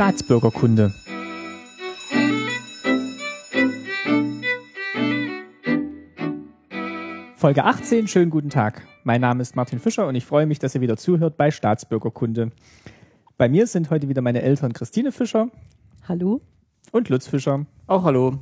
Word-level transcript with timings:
Staatsbürgerkunde. 0.00 0.94
Folge 7.36 7.64
18, 7.64 8.08
schönen 8.08 8.30
guten 8.30 8.48
Tag. 8.48 8.86
Mein 9.04 9.20
Name 9.20 9.42
ist 9.42 9.56
Martin 9.56 9.78
Fischer 9.78 10.06
und 10.08 10.14
ich 10.14 10.24
freue 10.24 10.46
mich, 10.46 10.58
dass 10.58 10.74
ihr 10.74 10.80
wieder 10.80 10.96
zuhört 10.96 11.36
bei 11.36 11.50
Staatsbürgerkunde. 11.50 12.48
Bei 13.36 13.50
mir 13.50 13.66
sind 13.66 13.90
heute 13.90 14.08
wieder 14.08 14.22
meine 14.22 14.40
Eltern 14.40 14.72
Christine 14.72 15.12
Fischer. 15.12 15.48
Hallo. 16.08 16.40
Und 16.92 17.10
Lutz 17.10 17.28
Fischer. 17.28 17.66
Auch 17.86 18.04
hallo. 18.04 18.38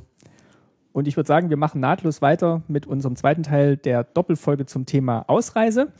Und 0.93 1.09
ich 1.09 1.17
würde 1.17 1.27
sagen, 1.27 1.49
wir 1.49 1.57
machen 1.57 1.81
nahtlos 1.81 2.21
weiter 2.21 2.61
mit 2.69 2.87
unserem 2.87 3.17
zweiten 3.17 3.43
Teil 3.43 3.75
der 3.75 4.05
Doppelfolge 4.05 4.65
zum 4.65 4.85
Thema 4.85 5.25
Ausreise. 5.27 5.91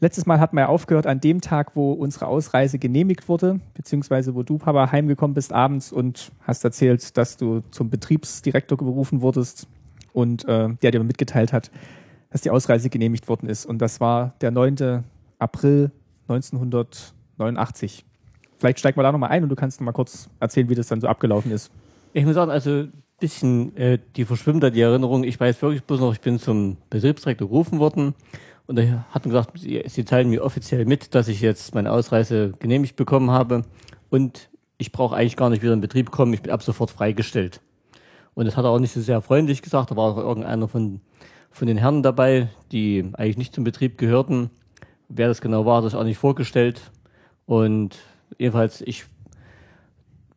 Letztes 0.00 0.26
Mal 0.26 0.38
hatten 0.38 0.56
wir 0.56 0.62
ja 0.62 0.68
aufgehört 0.68 1.08
an 1.08 1.20
dem 1.20 1.40
Tag, 1.40 1.74
wo 1.74 1.92
unsere 1.92 2.28
Ausreise 2.28 2.78
genehmigt 2.78 3.28
wurde, 3.28 3.58
beziehungsweise 3.74 4.34
wo 4.36 4.44
du, 4.44 4.58
Papa, 4.58 4.92
heimgekommen 4.92 5.34
bist 5.34 5.52
abends 5.52 5.90
und 5.90 6.30
hast 6.42 6.62
erzählt, 6.64 7.16
dass 7.16 7.36
du 7.36 7.62
zum 7.72 7.90
Betriebsdirektor 7.90 8.78
berufen 8.78 9.22
wurdest 9.22 9.66
und 10.12 10.44
äh, 10.46 10.68
der 10.82 10.92
dir 10.92 11.02
mitgeteilt 11.02 11.52
hat, 11.52 11.72
dass 12.30 12.42
die 12.42 12.50
Ausreise 12.50 12.90
genehmigt 12.90 13.28
worden 13.28 13.48
ist. 13.48 13.66
Und 13.66 13.78
das 13.78 14.00
war 14.00 14.34
der 14.40 14.52
9. 14.52 15.02
April 15.40 15.90
1989. 16.28 18.04
Vielleicht 18.58 18.78
steigen 18.78 18.98
wir 18.98 19.02
da 19.02 19.10
nochmal 19.10 19.30
ein 19.30 19.42
und 19.42 19.48
du 19.48 19.56
kannst 19.56 19.80
nochmal 19.80 19.94
kurz 19.94 20.30
erzählen, 20.38 20.68
wie 20.68 20.76
das 20.76 20.86
dann 20.86 21.00
so 21.00 21.08
abgelaufen 21.08 21.50
ist. 21.50 21.72
Ich 22.12 22.24
muss 22.24 22.34
sagen, 22.34 22.52
also 22.52 22.70
ein 22.70 22.92
bisschen, 23.18 23.76
äh, 23.76 23.98
die 24.14 24.24
verschwimmt 24.24 24.62
da 24.62 24.70
die 24.70 24.80
Erinnerung. 24.80 25.24
Ich 25.24 25.40
weiß 25.40 25.60
wirklich 25.60 25.82
bloß 25.82 25.98
noch, 25.98 26.12
ich 26.12 26.20
bin 26.20 26.38
zum 26.38 26.76
Betriebsdirektor 26.88 27.48
gerufen 27.48 27.80
worden 27.80 28.14
und 28.68 28.78
er 28.78 29.06
hat 29.10 29.22
gesagt, 29.22 29.58
sie, 29.58 29.82
sie 29.86 30.04
teilen 30.04 30.28
mir 30.28 30.44
offiziell 30.44 30.84
mit, 30.84 31.14
dass 31.14 31.26
ich 31.26 31.40
jetzt 31.40 31.74
meine 31.74 31.90
Ausreise 31.90 32.52
genehmigt 32.58 32.96
bekommen 32.96 33.30
habe 33.30 33.64
und 34.10 34.50
ich 34.76 34.92
brauche 34.92 35.16
eigentlich 35.16 35.36
gar 35.36 35.50
nicht 35.50 35.62
wieder 35.62 35.72
in 35.72 35.80
Betrieb 35.80 36.10
kommen, 36.10 36.34
ich 36.34 36.42
bin 36.42 36.52
ab 36.52 36.62
sofort 36.62 36.90
freigestellt. 36.90 37.60
Und 38.34 38.44
das 38.44 38.56
hat 38.56 38.64
er 38.64 38.70
auch 38.70 38.78
nicht 38.78 38.92
so 38.92 39.00
sehr 39.00 39.22
freundlich 39.22 39.62
gesagt, 39.62 39.90
da 39.90 39.96
war 39.96 40.12
auch 40.12 40.18
irgendeiner 40.18 40.68
von, 40.68 41.00
von 41.50 41.66
den 41.66 41.78
Herren 41.78 42.02
dabei, 42.02 42.50
die 42.70 43.10
eigentlich 43.14 43.38
nicht 43.38 43.54
zum 43.54 43.64
Betrieb 43.64 43.96
gehörten. 43.96 44.50
Wer 45.08 45.28
das 45.28 45.40
genau 45.40 45.64
war, 45.64 45.78
hat 45.78 45.90
sich 45.90 45.98
auch 45.98 46.04
nicht 46.04 46.18
vorgestellt. 46.18 46.92
Und 47.46 47.96
jedenfalls, 48.36 48.82
ich 48.82 49.06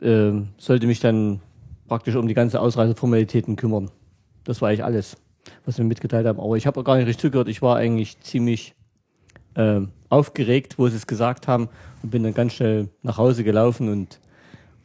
äh, 0.01 0.31
sollte 0.57 0.87
mich 0.87 1.01
dann 1.01 1.41
praktisch 1.89 2.15
um 2.15 2.27
die 2.27 2.33
ganze 2.33 2.61
Ausreiseformalitäten 2.61 3.57
kümmern. 3.57 3.91
Das 4.45 4.61
war 4.61 4.69
eigentlich 4.69 4.85
alles, 4.85 5.17
was 5.65 5.77
wir 5.77 5.85
mitgeteilt 5.85 6.27
haben. 6.27 6.39
Aber 6.39 6.55
ich 6.55 6.67
habe 6.67 6.83
gar 6.83 6.97
nicht 6.97 7.07
richtig 7.07 7.21
zugehört. 7.21 7.47
Ich 7.47 7.61
war 7.61 7.77
eigentlich 7.77 8.19
ziemlich 8.21 8.75
äh, 9.55 9.81
aufgeregt, 10.09 10.77
wo 10.77 10.87
sie 10.87 10.95
es 10.95 11.07
gesagt 11.07 11.47
haben 11.47 11.69
und 12.03 12.11
bin 12.11 12.23
dann 12.23 12.33
ganz 12.33 12.53
schnell 12.53 12.89
nach 13.01 13.17
Hause 13.17 13.43
gelaufen 13.43 13.89
und 13.89 14.19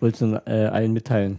wollte 0.00 0.24
es 0.24 0.46
äh, 0.46 0.66
allen 0.66 0.92
mitteilen. 0.92 1.38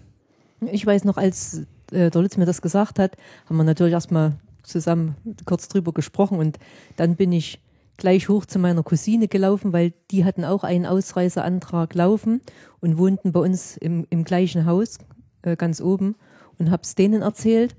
Ich 0.71 0.85
weiß 0.85 1.03
noch, 1.03 1.17
als 1.17 1.65
äh, 1.91 2.09
der 2.09 2.21
Lutz 2.21 2.37
mir 2.37 2.45
das 2.45 2.61
gesagt 2.61 2.99
hat, 2.99 3.15
haben 3.47 3.57
wir 3.57 3.63
natürlich 3.63 3.93
erstmal 3.93 4.33
zusammen 4.63 5.15
kurz 5.45 5.67
drüber 5.69 5.93
gesprochen 5.93 6.39
und 6.39 6.59
dann 6.97 7.15
bin 7.15 7.31
ich 7.31 7.61
gleich 7.95 8.29
hoch 8.29 8.45
zu 8.45 8.59
meiner 8.59 8.83
Cousine 8.83 9.27
gelaufen, 9.27 9.73
weil 9.73 9.93
die 10.11 10.25
hatten 10.25 10.43
auch 10.43 10.63
einen 10.63 10.85
Ausreiseantrag 10.85 11.95
laufen 11.95 12.41
und 12.79 12.97
wohnten 12.97 13.31
bei 13.31 13.39
uns 13.39 13.77
im, 13.77 14.05
im 14.09 14.23
gleichen 14.23 14.65
Haus 14.65 14.99
äh, 15.41 15.55
ganz 15.55 15.81
oben 15.81 16.15
und 16.59 16.69
hab's 16.69 16.95
denen 16.95 17.21
erzählt 17.21 17.75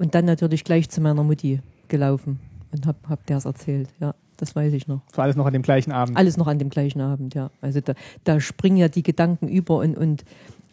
und 0.00 0.14
dann 0.14 0.24
natürlich 0.24 0.64
gleich 0.64 0.88
zu 0.90 1.00
meiner 1.00 1.22
Mutti 1.22 1.60
gelaufen 1.88 2.40
und 2.72 2.86
hab, 2.86 2.96
hab 3.08 3.24
der's 3.26 3.44
erzählt, 3.44 3.88
ja. 4.00 4.14
Das 4.36 4.56
weiß 4.56 4.72
ich 4.72 4.88
noch. 4.88 5.02
Das 5.08 5.18
war 5.18 5.24
alles 5.24 5.36
noch 5.36 5.44
an 5.44 5.52
dem 5.52 5.60
gleichen 5.60 5.92
Abend. 5.92 6.16
Alles 6.16 6.38
noch 6.38 6.46
an 6.46 6.58
dem 6.58 6.70
gleichen 6.70 7.02
Abend, 7.02 7.34
ja. 7.34 7.50
Also 7.60 7.80
da, 7.82 7.92
da 8.24 8.40
springen 8.40 8.78
ja 8.78 8.88
die 8.88 9.02
Gedanken 9.02 9.48
über 9.48 9.76
und, 9.78 9.98
und 9.98 10.24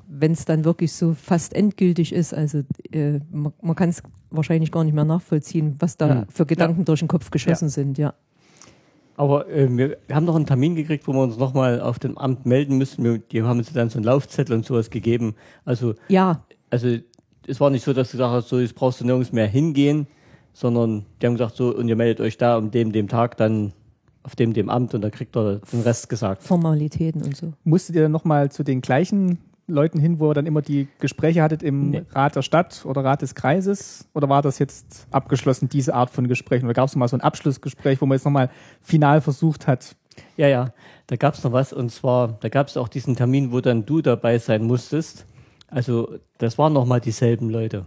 wenn 0.08 0.31
es 0.31 0.45
dann 0.45 0.64
wirklich 0.64 0.94
so 0.94 1.14
fast 1.14 1.53
endgültig 1.53 2.14
ist, 2.14 2.34
also 2.34 2.64
äh, 2.94 3.19
man, 3.29 3.51
man 3.62 3.75
kann 3.75 3.90
es 3.90 4.01
wahrscheinlich 4.31 4.72
gar 4.72 4.85
nicht 4.85 4.94
mehr 4.94 5.03
nachvollziehen, 5.03 5.75
was 5.80 5.97
da 5.97 6.22
Hm. 6.22 6.25
für 6.30 6.46
Gedanken 6.46 6.80
Ja. 6.81 6.85
durch 6.85 7.00
den 7.00 7.09
Kopf 7.09 7.30
geschossen 7.30 7.68
sind, 7.68 7.97
ja. 7.97 8.13
Aber 9.18 9.50
äh, 9.50 9.68
wir, 9.75 9.97
wir 10.07 10.16
haben 10.16 10.25
noch 10.25 10.35
einen 10.38 10.46
Termin 10.46 10.75
gekriegt, 10.75 11.06
wo 11.07 11.12
wir 11.12 11.24
uns 11.24 11.38
nochmal 11.38 11.81
auf 11.81 12.00
dem 12.00 12.18
Amt 12.18 12.46
melden 12.46 12.78
müssen. 12.78 13.03
Wir, 13.03 13.18
die 13.18 13.41
haben 13.44 13.57
uns 13.57 13.74
dann 13.74 13.90
so 13.90 13.97
einen 13.97 14.06
Laufzettel 14.06 14.56
und 14.56 14.66
sowas 14.66 14.90
gegeben. 14.91 15.35
Also, 15.66 15.96
Ja, 16.07 16.44
also 16.69 17.00
es 17.47 17.59
war 17.59 17.69
nicht 17.69 17.84
so, 17.84 17.94
dass 17.94 18.12
du 18.12 18.18
gesagt 18.18 18.34
hast, 18.34 18.50
so 18.50 18.59
jetzt 18.59 18.75
brauchst 18.75 19.02
du 19.02 19.06
nirgends 19.06 19.31
mehr 19.31 19.47
hingehen, 19.47 20.08
sondern 20.53 21.06
die 21.22 21.25
haben 21.25 21.34
gesagt, 21.34 21.56
so 21.56 21.75
und 21.75 21.88
ihr 21.88 21.96
meldet 21.96 22.22
euch 22.22 22.38
da 22.38 22.58
um 22.58 22.72
dem, 22.72 22.91
dem 22.91 23.08
Tag 23.08 23.38
dann 23.38 23.74
auf 24.24 24.35
dem, 24.35 24.53
dem 24.53 24.69
Amt 24.69 24.94
und 24.94 25.02
dann 25.02 25.12
kriegt 25.12 25.35
ihr 25.38 25.62
den 25.72 25.81
Rest 25.81 26.09
gesagt. 26.09 26.44
Formalitäten 26.44 27.24
und 27.24 27.36
so. 27.36 27.53
Musstet 27.63 27.96
ihr 27.96 28.02
dann 28.03 28.12
nochmal 28.12 28.52
zu 28.52 28.63
den 28.63 28.81
gleichen 28.81 29.40
Leuten 29.68 30.00
hin, 30.00 30.19
wo 30.19 30.31
ihr 30.31 30.34
dann 30.34 30.46
immer 30.46 30.62
die 30.62 30.88
Gespräche 31.00 31.41
hattet 31.41 31.63
im 31.63 31.91
Nee. 31.91 32.03
Rat 32.12 32.36
der 32.36 32.41
Stadt 32.41 32.86
oder 32.86 33.03
Rat 33.03 33.22
des 33.22 33.36
Kreises? 33.36 34.07
Oder 34.13 34.28
war 34.30 34.41
das 34.41 34.59
jetzt 34.59 35.07
abgeschlossen, 35.12 35.69
diese 35.69 35.94
Art 35.94 36.09
von 36.09 36.28
Gesprächen? 36.28 36.66
Oder 36.66 36.74
gab 36.74 36.88
es 36.88 36.96
mal 36.96 37.07
so 37.07 37.18
ein 37.18 37.22
Abschlussgespräch, 37.22 38.02
wo 38.02 38.06
man 38.06 38.18
jetzt 38.18 38.25
nochmal 38.25 38.50
final 38.81 39.22
versucht 39.22 39.68
hat? 39.68 39.96
Ja, 40.36 40.47
ja, 40.47 40.74
da 41.07 41.16
gab 41.16 41.36
es 41.36 41.44
noch 41.44 41.52
was 41.52 41.74
und 41.74 41.91
zwar, 41.91 42.38
da 42.40 42.50
gab 42.50 42.68
es 42.68 42.78
auch 42.78 42.88
diesen 42.88 43.16
Termin, 43.16 43.52
wo 43.52 43.62
dann 43.62 43.86
du 43.86 44.02
dabei 44.02 44.40
sein 44.40 44.63
musstest. 44.66 45.25
Also 45.67 46.17
das 46.38 46.57
waren 46.57 46.73
nochmal 46.73 47.01
dieselben 47.01 47.50
Leute 47.50 47.85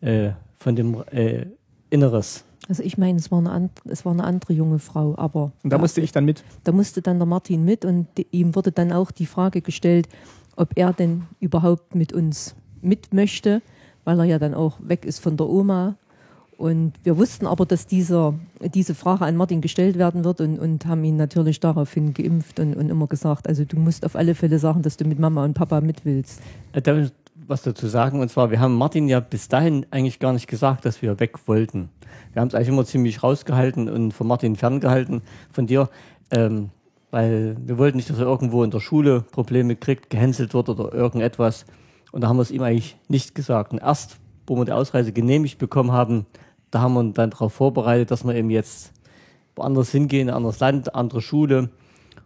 äh, 0.00 0.30
von 0.56 0.76
dem 0.76 1.02
äh, 1.10 1.46
Inneres. 1.90 2.44
Also 2.68 2.82
ich 2.82 2.96
meine, 2.96 3.18
es 3.18 3.30
war 3.30 3.40
eine, 3.40 3.50
and, 3.50 3.72
es 3.84 4.04
war 4.04 4.12
eine 4.12 4.24
andere 4.24 4.52
junge 4.54 4.78
Frau, 4.78 5.14
aber 5.18 5.52
Und 5.62 5.70
da 5.70 5.76
ja, 5.76 5.80
musste 5.80 6.00
ich 6.00 6.12
dann 6.12 6.24
mit. 6.24 6.44
da 6.64 6.72
musste 6.72 7.02
dann 7.02 7.18
der 7.18 7.26
Martin 7.26 7.64
mit 7.64 7.84
und 7.84 8.06
die, 8.16 8.26
ihm 8.30 8.54
wurde 8.54 8.72
dann 8.72 8.92
auch 8.92 9.10
die 9.10 9.26
Frage 9.26 9.60
gestellt, 9.60 10.08
ob 10.56 10.70
er 10.76 10.92
denn 10.92 11.24
überhaupt 11.40 11.94
mit 11.94 12.12
uns 12.12 12.54
mit 12.80 13.12
möchte, 13.12 13.60
weil 14.04 14.18
er 14.18 14.24
ja 14.24 14.38
dann 14.38 14.54
auch 14.54 14.78
weg 14.80 15.04
ist 15.04 15.18
von 15.18 15.36
der 15.36 15.48
Oma. 15.48 15.96
Und 16.56 16.92
wir 17.02 17.18
wussten 17.18 17.46
aber, 17.46 17.66
dass 17.66 17.86
dieser, 17.86 18.34
diese 18.60 18.94
Frage 18.94 19.24
an 19.24 19.36
Martin 19.36 19.60
gestellt 19.60 19.98
werden 19.98 20.24
wird 20.24 20.40
und, 20.40 20.58
und 20.58 20.86
haben 20.86 21.04
ihn 21.04 21.16
natürlich 21.16 21.60
daraufhin 21.60 22.14
geimpft 22.14 22.60
und, 22.60 22.74
und 22.74 22.88
immer 22.88 23.06
gesagt, 23.06 23.48
also 23.48 23.64
du 23.64 23.76
musst 23.76 24.04
auf 24.04 24.16
alle 24.16 24.34
Fälle 24.34 24.58
sagen, 24.58 24.82
dass 24.82 24.96
du 24.96 25.04
mit 25.04 25.18
Mama 25.18 25.44
und 25.44 25.54
Papa 25.54 25.80
mit 25.80 26.04
willst. 26.04 26.40
Äh, 26.72 26.82
Da 26.82 26.94
will 26.94 27.04
ich 27.04 27.12
was 27.46 27.62
dazu 27.62 27.86
sagen. 27.86 28.20
Und 28.20 28.30
zwar, 28.30 28.50
wir 28.50 28.60
haben 28.60 28.76
Martin 28.76 29.08
ja 29.08 29.20
bis 29.20 29.48
dahin 29.48 29.86
eigentlich 29.90 30.18
gar 30.18 30.32
nicht 30.32 30.46
gesagt, 30.46 30.84
dass 30.84 31.02
wir 31.02 31.20
weg 31.20 31.46
wollten. 31.46 31.90
Wir 32.32 32.40
haben 32.40 32.48
es 32.48 32.54
eigentlich 32.54 32.68
immer 32.68 32.84
ziemlich 32.84 33.22
rausgehalten 33.22 33.88
und 33.88 34.12
von 34.12 34.26
Martin 34.26 34.56
ferngehalten, 34.56 35.22
von 35.52 35.66
dir. 35.66 35.88
Ähm, 36.30 36.70
weil 37.10 37.56
wir 37.64 37.78
wollten 37.78 37.96
nicht, 37.96 38.10
dass 38.10 38.18
er 38.18 38.26
irgendwo 38.26 38.64
in 38.64 38.72
der 38.72 38.80
Schule 38.80 39.20
Probleme 39.30 39.76
kriegt, 39.76 40.10
gehänselt 40.10 40.52
wird 40.52 40.68
oder 40.68 40.92
irgendetwas. 40.92 41.64
Und 42.10 42.22
da 42.22 42.28
haben 42.28 42.38
wir 42.38 42.42
es 42.42 42.50
ihm 42.50 42.62
eigentlich 42.62 42.96
nicht 43.08 43.36
gesagt. 43.36 43.72
Und 43.72 43.78
erst, 43.78 44.16
wo 44.46 44.56
wir 44.56 44.64
die 44.64 44.72
Ausreise 44.72 45.12
genehmigt 45.12 45.58
bekommen 45.58 45.92
haben, 45.92 46.26
da 46.70 46.80
haben 46.80 46.94
wir 46.94 47.00
uns 47.00 47.14
dann 47.14 47.30
darauf 47.30 47.52
vorbereitet, 47.52 48.10
dass 48.10 48.24
wir 48.24 48.34
eben 48.34 48.50
jetzt 48.50 48.92
woanders 49.56 49.90
hingehen, 49.90 50.28
ein 50.28 50.34
anderes 50.34 50.60
Land, 50.60 50.94
andere 50.94 51.20
Schule. 51.20 51.70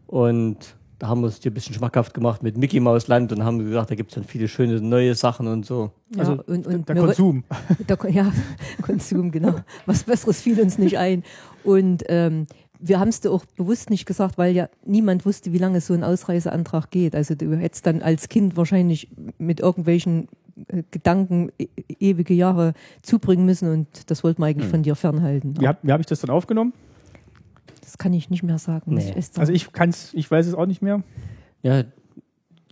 Und 0.07 0.77
da 0.99 1.09
haben 1.09 1.21
wir 1.21 1.29
es 1.29 1.41
dir 1.41 1.51
ein 1.51 1.55
bisschen 1.55 1.75
schmackhaft 1.75 2.15
gemacht 2.15 2.43
mit 2.43 2.57
Mickey 2.57 2.81
Maus 2.81 3.07
Land 3.07 3.31
und 3.33 3.45
haben 3.45 3.59
gesagt, 3.59 3.91
da 3.91 3.95
gibt 3.95 4.11
es 4.11 4.15
dann 4.17 4.25
viele 4.25 4.49
schöne 4.49 4.81
neue 4.81 5.15
Sachen 5.15 5.47
und 5.47 5.65
so. 5.65 5.91
Ja, 6.15 6.21
Also 6.21 6.43
und, 6.47 6.67
und 6.67 6.89
der 6.89 6.97
Konsum. 6.97 7.45
Der, 7.89 7.99
ja, 8.11 8.33
Konsum, 8.83 9.31
genau. 9.31 9.57
Was 9.87 10.05
Besseres 10.05 10.41
fiel 10.41 10.61
uns 10.61 10.79
nicht 10.79 10.99
ein. 10.99 11.23
Und 11.63 12.05
ähm, 12.09 12.47
wir 12.81 12.99
haben 12.99 13.09
es 13.09 13.21
dir 13.21 13.31
auch 13.31 13.45
bewusst 13.57 13.91
nicht 13.91 14.07
gesagt, 14.07 14.39
weil 14.39 14.55
ja 14.55 14.69
niemand 14.85 15.25
wusste, 15.25 15.53
wie 15.53 15.59
lange 15.59 15.81
so 15.81 15.95
ein 15.95 16.05
Ausreiseantrag 16.05 16.91
geht. 16.91 17.15
Also 17.15 17.35
du 17.35 17.57
hättest 17.57 17.87
dann 17.87 18.03
als 18.03 18.29
Kind 18.29 18.57
wahrscheinlich 18.57 19.09
mit 19.39 19.61
irgendwelchen 19.61 20.29
Gedanken 20.91 21.51
e 21.59 21.69
ewige 22.01 22.35
Jahre 22.35 22.75
zubringen 23.03 23.47
müssen 23.47 23.71
und 23.71 24.11
das 24.11 24.25
wollten 24.25 24.43
wir 24.43 24.47
eigentlich 24.47 24.69
von 24.69 24.83
dir 24.83 24.95
fernhalten. 24.95 25.61
Wie 25.61 25.69
habe 25.69 25.79
wie 25.83 25.93
hab 25.93 26.01
ich 26.01 26.07
das 26.07 26.21
dann 26.21 26.31
aufgenommen? 26.31 26.73
Das 27.83 27.99
kann 27.99 28.13
ich 28.13 28.31
nicht 28.31 28.43
mehr 28.43 28.59
sagen. 28.59 28.95
Nee. 28.95 29.15
Also 29.37 29.53
ich 29.53 29.73
kann's, 29.73 30.13
ich 30.15 30.31
weiß 30.31 30.47
es 30.47 30.55
auch 30.55 30.67
nicht 30.67 30.83
mehr. 30.83 31.03
Ja, 31.63 31.85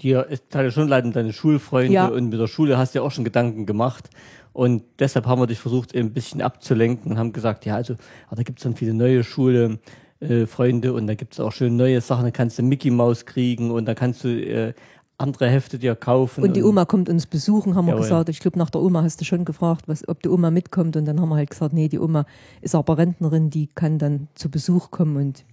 dir 0.03 0.27
ist 0.27 0.45
halt 0.55 0.73
schon 0.73 0.89
leid 0.89 1.05
um 1.05 1.13
deine 1.13 1.33
Schulfreunde 1.33 1.93
Ja. 1.93 2.07
und 2.09 2.29
mit 2.29 2.39
der 2.39 2.47
Schule 2.47 2.77
hast 2.77 2.95
du 2.95 2.99
ja 2.99 3.05
auch 3.05 3.11
schon 3.11 3.25
Gedanken 3.25 3.67
gemacht. 3.67 4.11
Und 4.53 4.85
deshalb 4.99 5.27
haben 5.27 5.41
wir 5.41 5.47
dich 5.47 5.59
versucht, 5.59 5.95
ein 5.95 6.13
bisschen 6.13 6.41
abzulenken 6.41 7.13
und 7.13 7.19
haben 7.19 7.33
gesagt, 7.33 7.67
ja, 7.67 7.77
also, 7.77 7.95
ah, 8.29 8.35
da 8.37 8.43
gibt 8.43 8.59
es 8.59 8.63
dann 8.63 8.75
viele 8.75 8.95
neue 8.95 9.23
Schule, 9.23 9.79
äh, 10.21 10.47
Freunde 10.47 10.95
und 10.95 11.07
da 11.07 11.15
gibt 11.15 11.35
es 11.35 11.41
auch 11.41 11.53
schön 11.53 11.77
neue 11.77 12.01
Sachen, 12.01 12.25
da 12.25 12.31
kannst 12.31 12.59
du 12.59 12.63
Mickey 12.63 12.91
Maus 12.91 13.27
kriegen 13.27 13.71
und 13.71 13.85
da 13.85 13.95
kannst 13.95 14.25
du 14.25 14.29
äh, 14.29 14.73
andere 15.19 15.49
Hefte 15.49 15.79
dir 15.79 15.95
kaufen. 15.95 16.45
und 16.45 16.57
die 16.57 16.63
Oma 16.63 16.85
kommt 16.85 17.09
uns 17.09 17.27
besuchen, 17.27 17.75
haben 17.75 17.87
wir 17.87 17.93
Jawohl. 17.93 18.03
gesagt. 18.03 18.29
Ich 18.29 18.41
glaube, 18.41 18.59
nach 18.59 18.71
der 18.71 18.83
Oma 18.83 19.03
hast 19.03 19.21
du 19.21 19.25
schon 19.25 19.45
gefragt, 19.45 19.89
was, 19.89 20.07
ob 20.09 20.23
die 20.23 20.29
Oma 20.29 20.51
mitkommt. 20.51 20.97
Und 20.97 21.07
dann 21.07 21.21
haben 21.21 21.29
wir 21.29 21.37
halt 21.37 21.51
gesagt, 21.51 21.73
nee, 21.73 21.89
die 21.89 21.99
Oma 21.99 22.27
ist 22.61 22.75
aber 22.75 22.99
Rentnerin, 22.99 23.51
die 23.51 23.69
kann 23.69 23.99
dann 23.99 24.29
zu 24.35 24.51
Besuch 24.51 24.91
kommen. 24.91 25.17
Und 25.17 25.45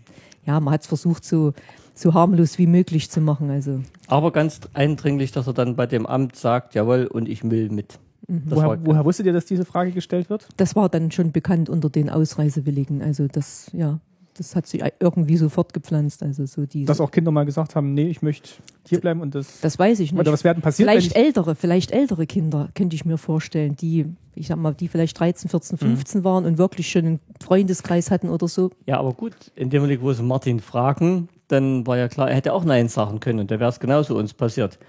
ja, 0.45 0.59
man 0.59 0.73
hat 0.73 0.81
es 0.81 0.87
versucht, 0.87 1.23
so, 1.23 1.53
so 1.95 2.13
harmlos 2.13 2.57
wie 2.57 2.67
möglich 2.67 3.09
zu 3.09 3.21
machen. 3.21 3.49
Also 3.49 3.81
Aber 4.07 4.31
ganz 4.31 4.59
eindringlich, 4.73 5.31
dass 5.31 5.47
er 5.47 5.53
dann 5.53 5.75
bei 5.75 5.85
dem 5.85 6.05
Amt 6.05 6.35
sagt, 6.35 6.75
jawohl, 6.75 7.07
und 7.07 7.29
ich 7.29 7.49
will 7.49 7.69
mit. 7.69 7.99
War 8.27 8.57
Woher, 8.57 8.85
woher 8.85 9.05
wusstet 9.05 9.25
ihr, 9.25 9.33
dass 9.33 9.45
diese 9.45 9.65
Frage 9.65 9.91
gestellt 9.91 10.29
wird? 10.29 10.47
das 10.55 10.75
war 10.75 10.87
dann 10.87 11.11
schon 11.11 11.31
bekannt 11.31 11.69
unter 11.69 11.89
den 11.89 12.09
Ausreisewilligen. 12.09 13.01
Also 13.01 13.27
das, 13.27 13.69
ja, 13.73 13.99
das 14.35 14.55
hat 14.55 14.67
sich 14.67 14.83
irgendwie 14.99 15.37
so 15.37 15.49
fortgepflanzt. 15.49 16.23
Also 16.23 16.45
so 16.45 16.65
die, 16.65 16.85
Dass 16.85 16.99
auch 16.99 17.11
Kinder 17.11 17.31
mal 17.31 17.45
gesagt 17.45 17.75
haben, 17.75 17.93
nee, 17.93 18.07
ich 18.09 18.21
möchte 18.21 18.49
hier 18.87 18.99
bleiben 18.99 19.21
und 19.21 19.35
das. 19.35 19.61
das 19.61 19.77
weiß 19.77 19.99
ich 19.99 20.11
nicht. 20.11 20.19
Oder 20.19 20.31
was 20.31 20.43
werden 20.43 20.61
passiert, 20.61 20.89
vielleicht 20.89 21.15
wenn 21.15 21.23
ältere, 21.23 21.55
vielleicht 21.55 21.91
ältere 21.91 22.25
Kinder, 22.25 22.69
könnte 22.75 22.95
ich 22.95 23.05
mir 23.05 23.17
vorstellen, 23.17 23.75
die, 23.75 24.05
ich 24.35 24.47
sag 24.47 24.57
mal, 24.57 24.73
die 24.73 24.87
vielleicht 24.87 25.19
13, 25.19 25.49
14, 25.49 25.77
Mhm. 25.81 25.95
15 25.97 26.23
waren 26.23 26.45
und 26.45 26.57
wirklich 26.57 26.89
schon 26.89 27.05
einen 27.05 27.19
Freundeskreis 27.41 28.11
hatten 28.11 28.29
oder 28.29 28.47
so. 28.47 28.71
Ja, 28.85 28.99
aber 28.99 29.13
gut, 29.13 29.35
in 29.55 29.69
dem 29.69 29.81
Moment, 29.83 30.01
wo 30.01 30.11
sie 30.13 30.23
Martin 30.23 30.59
fragen, 30.59 31.29
dann 31.47 31.85
war 31.85 31.97
ja 31.97 32.07
klar, 32.07 32.29
er 32.29 32.35
hätte 32.35 32.53
auch 32.53 32.63
Nein 32.65 32.87
sagen 32.89 33.19
können 33.19 33.39
und 33.39 33.51
da 33.51 33.59
wäre 33.59 33.69
es 33.69 33.79
genauso 33.79 34.17
uns 34.17 34.33
passiert. 34.33 34.79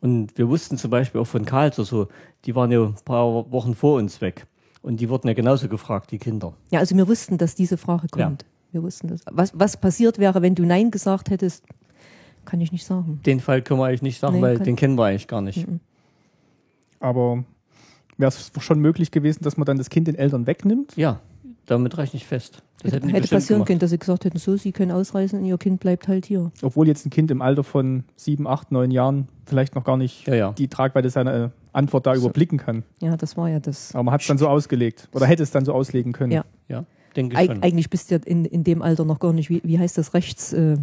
Und 0.00 0.36
wir 0.38 0.48
wussten 0.48 0.78
zum 0.78 0.90
Beispiel 0.90 1.20
auch 1.20 1.26
von 1.26 1.44
Karls 1.44 1.78
oder 1.78 1.86
so, 1.86 2.08
die 2.44 2.54
waren 2.54 2.70
ja 2.70 2.82
ein 2.84 2.94
paar 3.04 3.50
Wochen 3.50 3.74
vor 3.74 3.96
uns 3.98 4.20
weg. 4.20 4.46
Und 4.80 5.00
die 5.00 5.08
wurden 5.08 5.26
ja 5.26 5.34
genauso 5.34 5.68
gefragt, 5.68 6.12
die 6.12 6.18
Kinder. 6.18 6.54
Ja, 6.70 6.78
also 6.78 6.96
wir 6.96 7.08
wussten, 7.08 7.36
dass 7.36 7.56
diese 7.56 7.76
Frage 7.76 8.06
Ja. 8.16 8.32
Wir 8.72 8.82
wussten 8.82 9.08
das. 9.08 9.20
Was, 9.30 9.52
was 9.58 9.76
passiert 9.76 10.18
wäre, 10.18 10.42
wenn 10.42 10.54
du 10.54 10.64
Nein 10.64 10.90
gesagt 10.90 11.30
hättest, 11.30 11.64
kann 12.44 12.60
ich 12.60 12.72
nicht 12.72 12.84
sagen. 12.84 13.20
Den 13.26 13.40
Fall 13.40 13.62
können 13.62 13.80
wir 13.80 13.86
eigentlich 13.86 14.02
nicht 14.02 14.20
sagen, 14.20 14.36
Nee, 14.36 14.42
weil 14.42 14.58
den 14.58 14.76
kennen 14.76 14.96
wir 14.96 15.04
eigentlich 15.06 15.26
gar 15.28 15.40
nicht. 15.40 15.66
Aber 17.00 17.44
wäre 18.16 18.28
es 18.28 18.50
schon 18.60 18.80
möglich 18.80 19.10
gewesen, 19.10 19.42
dass 19.44 19.56
man 19.56 19.64
dann 19.66 19.78
das 19.78 19.90
Kind 19.90 20.08
den 20.08 20.14
Eltern 20.16 20.46
wegnimmt? 20.46 20.96
Ja, 20.96 21.20
damit 21.66 21.96
reiche 21.98 22.16
ich 22.16 22.26
fest. 22.26 22.62
Das 22.82 22.92
Hätte, 22.92 23.08
hätte 23.08 23.28
passieren 23.28 23.58
gemacht. 23.58 23.66
können, 23.68 23.78
dass 23.80 23.90
sie 23.90 23.98
gesagt 23.98 24.24
hätten, 24.24 24.38
so, 24.38 24.56
sie 24.56 24.72
können 24.72 24.92
ausreisen 24.92 25.40
und 25.40 25.44
ihr 25.46 25.58
Kind 25.58 25.80
bleibt 25.80 26.06
halt 26.08 26.26
hier. 26.26 26.52
Obwohl 26.62 26.86
jetzt 26.86 27.04
ein 27.04 27.10
Kind 27.10 27.30
im 27.30 27.42
Alter 27.42 27.64
von 27.64 28.04
sieben, 28.16 28.46
acht, 28.46 28.70
neun 28.70 28.90
Jahren 28.92 29.28
vielleicht 29.46 29.74
noch 29.74 29.82
gar 29.84 29.96
nicht 29.96 30.26
Ja, 30.28 30.34
ja. 30.34 30.52
die 30.52 30.68
Tragweite 30.68 31.10
seiner 31.10 31.34
äh, 31.46 31.48
Antwort 31.72 32.06
da 32.06 32.14
So. 32.14 32.22
überblicken 32.22 32.56
kann. 32.58 32.84
Ja, 33.00 33.16
das 33.16 33.36
war 33.36 33.48
ja 33.48 33.58
das. 33.58 33.94
Aber 33.94 34.04
man 34.04 34.14
hat 34.14 34.20
es 34.20 34.28
dann 34.28 34.38
so 34.38 34.48
ausgelegt. 34.48 35.08
Oder 35.12 35.26
hätte 35.26 35.42
es 35.42 35.50
dann 35.50 35.64
so 35.64 35.72
auslegen 35.72 36.12
können. 36.12 36.32
Ja. 36.32 36.44
Ja, 36.68 36.84
denke 37.16 37.36
Eig 37.36 37.50
schon. 37.50 37.62
eigentlich 37.62 37.90
bist 37.90 38.10
du 38.10 38.16
ja 38.16 38.20
in, 38.24 38.44
in 38.44 38.64
dem 38.64 38.82
Alter 38.82 39.04
noch 39.04 39.18
gar 39.18 39.32
nicht, 39.32 39.50
wie, 39.50 39.60
wie 39.64 39.78
heißt 39.78 39.98
das, 39.98 40.14
rechts 40.14 40.52
äh, 40.52 40.76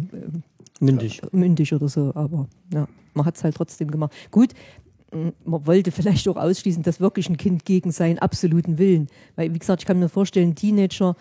Mündig. 0.80 1.22
mündig 1.32 1.72
oder 1.72 1.88
so, 1.88 2.12
aber 2.14 2.48
ja, 2.72 2.86
man 3.14 3.24
hat 3.24 3.36
es 3.36 3.44
halt 3.44 3.54
trotzdem 3.54 3.90
gemacht. 3.90 4.12
Gut, 4.30 4.52
man 5.12 5.66
wollte 5.66 5.90
vielleicht 5.92 6.28
auch 6.28 6.36
ausschließen, 6.36 6.82
dass 6.82 7.00
wirklich 7.00 7.28
ein 7.28 7.36
Kind 7.36 7.64
gegen 7.64 7.92
seinen 7.92 8.18
absoluten 8.18 8.78
Willen, 8.78 9.08
weil 9.36 9.54
wie 9.54 9.58
gesagt, 9.58 9.82
ich 9.82 9.86
kann 9.86 9.98
mir 9.98 10.08
vorstellen, 10.08 10.50
ein 10.50 10.54
Teenager 10.54 11.16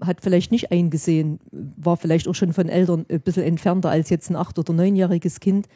hat 0.00 0.22
vielleicht 0.22 0.50
nicht 0.50 0.72
eingesehen, 0.72 1.40
war 1.50 1.96
vielleicht 1.96 2.26
auch 2.28 2.34
schon 2.34 2.52
von 2.52 2.68
Eltern 2.68 3.04
ein 3.10 3.20
bisschen 3.20 3.42
entfernter 3.42 3.90
als 3.90 4.08
jetzt 4.08 4.30
ein 4.30 4.36
acht- 4.36 4.58
oder 4.58 4.72
neunjähriges 4.72 5.40
Kind 5.40 5.68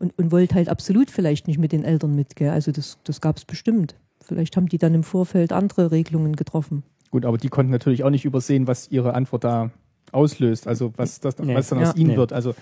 und, 0.00 0.16
und 0.18 0.32
wollte 0.32 0.56
halt 0.56 0.68
absolut 0.68 1.10
vielleicht 1.10 1.46
nicht 1.46 1.58
mit 1.58 1.72
den 1.72 1.84
Eltern 1.84 2.14
mit. 2.14 2.34
Gell? 2.34 2.50
Also 2.50 2.72
das, 2.72 2.98
das 3.04 3.20
gab 3.20 3.36
es 3.36 3.44
bestimmt. 3.44 3.94
Vielleicht 4.20 4.56
haben 4.56 4.68
die 4.68 4.78
dann 4.78 4.94
im 4.94 5.04
Vorfeld 5.04 5.52
andere 5.52 5.90
Regelungen 5.90 6.34
getroffen. 6.34 6.82
Gut, 7.12 7.24
aber 7.26 7.36
die 7.38 7.48
konnten 7.48 7.70
natürlich 7.70 8.02
auch 8.04 8.10
nicht 8.10 8.24
übersehen, 8.24 8.66
was 8.66 8.90
ihre 8.90 9.14
Antwort 9.14 9.44
da 9.44 9.70
auslöst. 10.12 10.66
Also 10.66 10.92
was, 10.96 11.20
das, 11.20 11.38
Nee. 11.38 11.54
was 11.54 11.68
dann 11.68 11.80
Ja. 11.80 11.90
aus 11.90 11.96
ihnen 11.96 12.10
Nee. 12.10 12.16
wird. 12.16 12.32
Also 12.32 12.54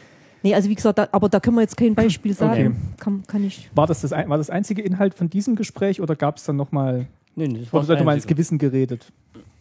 Nee, 0.43 0.55
also 0.55 0.69
wie 0.71 0.75
gesagt, 0.75 0.99
da, 0.99 1.07
aber 1.13 1.29
da 1.29 1.39
können 1.39 1.57
wir 1.57 1.61
jetzt 1.61 1.77
kein 1.77 1.95
Beispiel 1.95 2.33
sagen. 2.35 2.67
Okay. 2.69 2.95
Kann, 2.99 3.23
kann 3.27 3.45
ich. 3.45 3.71
war 3.75 3.87
das, 3.87 4.01
das 4.01 4.13
ein- 4.13 4.29
war 4.29 4.39
das 4.39 4.49
einzige 4.51 4.81
Inhalt 4.83 5.15
von 5.15 5.29
diesem 5.31 5.55
Gespräch 5.55 6.01
oder 6.01 6.17
gab 6.17 6.37
es 6.39 6.45
dann 6.45 6.57
nochmal, 6.57 7.07
Nee, 7.37 7.47
nee, 7.47 7.59
das 7.61 7.73
wurde 7.73 7.95
nochmal 7.97 8.17
ins. 8.17 8.27
Gewissen 8.27 8.59
geredet? 8.59 9.13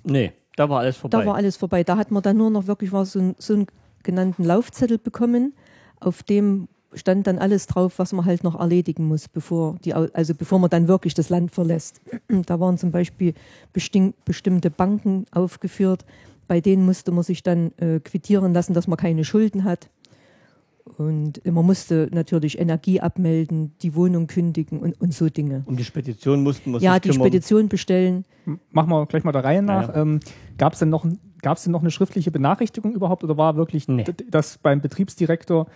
Nee, 0.03 0.31
da 0.56 0.69
war 0.69 0.80
alles 0.80 0.97
vorbei. 0.97 1.19
Da 1.19 1.25
war 1.27 1.36
alles 1.36 1.56
vorbei. 1.57 1.83
Da 1.83 1.97
hat 1.97 2.09
man 2.12 2.24
dann 2.24 2.38
nur 2.38 2.50
noch 2.50 2.65
wirklich 2.65 2.91
war 2.91 3.06
so, 3.06 3.19
ein, 3.19 3.36
so 3.38 3.53
einen 3.53 3.68
genannten 4.03 4.44
Laufzettel 4.45 4.97
bekommen, 4.97 5.53
auf 6.00 6.24
dem 6.24 6.68
stand 6.94 7.27
dann 7.27 7.38
alles 7.38 7.68
drauf, 7.68 8.00
was 8.00 8.13
man 8.13 8.25
halt 8.25 8.44
noch 8.44 8.59
erledigen 8.59 9.07
muss, 9.07 9.27
bevor 9.27 9.75
die, 9.86 9.94
also 9.94 10.33
bevor 10.33 10.59
man 10.59 10.69
dann 10.69 10.88
wirklich 10.88 11.13
das 11.13 11.30
Land 11.30 11.51
verlässt. 11.51 12.01
Da 12.45 12.59
waren 12.59 12.77
zum 12.77 12.91
Beispiel 12.91 13.33
besti 13.74 14.13
bestimmte 14.25 14.69
Banken 14.71 15.25
aufgeführt, 15.31 16.06
bei 16.47 16.62
denen 16.62 16.83
musste 16.86 17.12
man 17.12 17.24
sich 17.24 17.44
dann 17.44 17.71
äh, 17.77 18.00
quittieren 18.00 18.53
lassen, 18.53 18.74
dass 18.74 18.88
man 18.88 18.97
keine 18.97 19.24
Schulden 19.24 19.63
hat. 19.65 19.89
Und 20.97 21.45
man 21.45 21.65
musste 21.65 22.09
natürlich 22.12 22.59
Energie 22.59 23.00
abmelden, 23.00 23.74
die 23.81 23.94
Wohnung 23.95 24.25
kündigen 24.27 24.80
und, 24.80 25.00
und 25.00 25.13
so 25.13 25.30
Dinge. 25.30 25.63
um 25.68 25.77
die 25.77 25.83
Spedition 25.83 26.41
mussten 26.44 26.71
wir 26.71 26.80
Ja, 26.80 26.94
sich 26.94 27.01
die 27.01 27.09
kümmern. 27.09 27.27
Spedition 27.27 27.69
bestellen. 27.69 28.25
Machen 28.71 28.89
wir 28.89 29.06
gleich 29.06 29.24
mal 29.24 29.31
der 29.31 29.44
Reihe 29.44 29.62
nach. 29.62 29.89
Ja, 29.89 29.95
ja. 29.95 30.01
Ähm, 30.01 30.19
gab 30.57 30.74
es 30.74 30.80
denn, 30.80 30.89
noch 30.89 31.06
gab's 31.41 31.63
denn 31.63 31.71
noch 31.71 31.81
eine 31.81 31.91
schriftliche 31.91 32.31
Benachrichtigung 32.31 32.94
überhaupt 32.94 33.24
oder 33.24 33.38
war 33.38 33.56
wirklich 33.56 33.88
Nee. 33.88 34.03
d- 34.03 34.25
das 34.30 34.57
beim 34.57 34.81
Betriebsdirektor, 34.81 35.68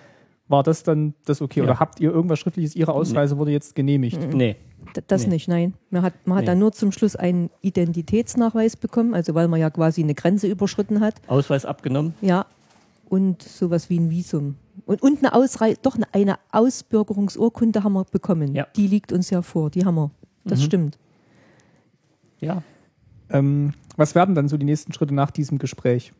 war 0.48 0.63
das 0.63 0.84
dann 0.84 1.13
das 1.25 1.42
okay? 1.42 1.60
Ja. 1.62 1.63
Oder 1.66 1.80
habt 1.80 2.00
ihr 2.00 2.12
irgendwas 2.12 2.40
Schriftliches, 2.40 2.75
Ihre 2.75 2.94
Ausreise 2.94 3.38
wurde 3.38 3.51
jetzt 3.51 3.75
genehmigt? 3.75 4.19
Nee, 4.34 4.56
D- 4.95 5.01
Das 5.07 5.24
Nee. 5.24 5.34
nicht, 5.34 5.48
nein. 5.48 5.74
Man 5.90 6.01
hat, 6.01 6.13
man 6.25 6.36
hat 6.38 6.42
Nee. 6.44 6.48
dann 6.48 6.60
nur 6.60 6.72
zum 6.74 6.92
Schluss 6.92 7.16
einen 7.16 7.50
Identitätsnachweis 7.62 8.75
bekommen, 8.75 9.13
also 9.13 9.34
weil 9.34 9.48
man 9.48 9.60
ja 9.60 9.69
quasi 9.69 10.04
eine 10.04 10.13
Grenze 10.13 10.48
überschritten 10.48 11.00
hat. 11.00 11.16
Ausweis 11.28 11.66
abgenommen. 11.66 12.13
Ja. 12.22 12.45
Und 13.10 13.42
sowas 13.44 13.90
wie 13.90 14.00
ein 14.00 14.10
Visum. 14.10 14.56
Und, 14.86 15.01
und 15.01 15.19
eine 15.19 15.34
Ausrei 15.34 15.75
doch 15.81 15.95
eine, 15.95 16.07
eine 16.13 16.36
Ausbürgerungsurkunde 16.51 17.84
haben 17.84 17.94
wir 17.94 18.04
bekommen. 18.06 18.54
Ja. 18.56 18.68
Die 18.75 18.88
liegt 18.88 19.12
uns 19.13 19.30
ja 19.30 19.42
vor, 19.42 19.69
die 19.69 19.86
haben 19.86 19.96
wir. 19.96 20.12
Das 20.44 20.60
Mhm. 20.60 20.63
stimmt. 20.63 20.98
Ja, 22.39 22.62
Ähm, 23.30 23.74
was 23.96 24.13
werden 24.16 24.36
dann 24.36 24.48
so 24.50 24.57
die 24.57 24.66
nächsten 24.66 24.92
Schritte 24.94 25.13
nach 25.13 25.31
diesem 25.31 25.57
Gespräch? 25.57 26.12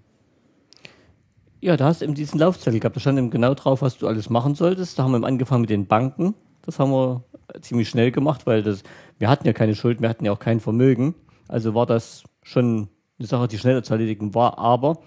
Ja, 1.64 1.78
da 1.78 1.86
hast 1.86 2.02
du 2.02 2.06
eben 2.06 2.14
diesen 2.14 2.42
Laufzettel 2.42 2.82
gehabt. 2.82 2.98
Da 2.98 3.00
stand 3.00 3.18
eben 3.18 3.30
genau 3.30 3.54
drauf, 3.54 3.82
was 3.82 3.98
du 3.98 4.06
alles 4.06 4.30
machen 4.30 4.54
solltest. 4.54 5.00
Da 5.00 5.04
haben 5.04 5.12
wir 5.12 5.18
eben 5.20 5.26
angefangen 5.26 5.62
mit 5.62 5.70
den 5.70 5.88
Banken. 5.88 6.36
Das 6.62 6.78
haben 6.78 6.92
wir 6.92 7.24
ziemlich 7.62 7.88
schnell 7.88 8.12
gemacht, 8.12 8.46
weil 8.46 8.64
das, 8.64 8.84
wir 9.18 9.30
hatten 9.30 9.48
ja 9.48 9.54
keine 9.54 9.74
Schuld, 9.74 10.02
wir 10.02 10.10
hatten 10.10 10.26
ja 10.26 10.34
auch 10.34 10.40
kein 10.40 10.60
Vermögen. 10.60 11.16
Also 11.48 11.74
war 11.74 11.86
das 11.86 12.24
schon 12.42 12.90
eine 13.18 13.28
Sache, 13.30 13.48
die 13.48 13.58
schneller 13.58 13.82
zu 13.82 13.94
erledigen 13.94 14.36
war. 14.36 14.58
Aber 14.58 14.98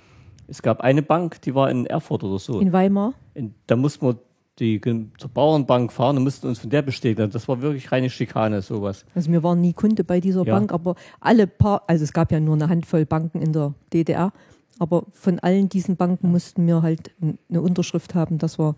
es 0.49 0.62
gab 0.62 0.81
eine 0.81 1.03
Bank, 1.03 1.43
die 1.43 1.55
war 1.55 1.70
in 1.70 1.85
Erfurt 1.85 2.25
oder 2.25 2.38
so. 2.38 2.58
In 2.58 2.73
Weimar. 2.73 3.12
In, 3.35 3.55
da 3.67 3.76
mussten 3.76 4.06
wir 4.06 4.17
die, 4.58 4.81
zur 4.81 5.29
Bauernbank 5.29 5.93
fahren 5.93 6.17
und 6.17 6.23
mussten 6.23 6.47
uns 6.47 6.61
von 6.61 6.70
der 6.70 6.81
bestätigen. 6.81 7.31
Das 7.31 7.49
war 7.49 7.61
wirklich 7.61 7.93
reine 7.93 8.08
Schikane, 8.08 8.62
sowas. 8.62 9.05
Also 9.14 9.31
wir 9.31 9.43
waren 9.43 9.61
nie 9.61 9.75
Kunde 9.75 10.05
bei 10.05 10.20
dieser 10.20 10.47
Ja. 10.47 10.55
Bank, 10.55 10.73
aber 10.73 10.94
alle 11.20 11.47
paar, 11.47 11.82
also 11.87 12.03
es 12.03 12.14
gab 12.14 12.32
ja 12.32 12.41
nur 12.41 12.55
eine 12.55 12.70
Handvoll 12.70 13.05
Banken 13.05 13.43
in 13.43 13.53
der 13.53 13.75
DDR, 13.93 14.32
aber 14.78 15.05
von 15.12 15.38
allen 15.40 15.69
diesen 15.69 15.96
Banken 15.96 16.31
mussten 16.31 16.67
wir 16.67 16.82
halt 16.82 17.11
eine 17.49 17.61
Unterschrift 17.61 18.14
haben, 18.14 18.38
dass 18.38 18.58
wir 18.58 18.75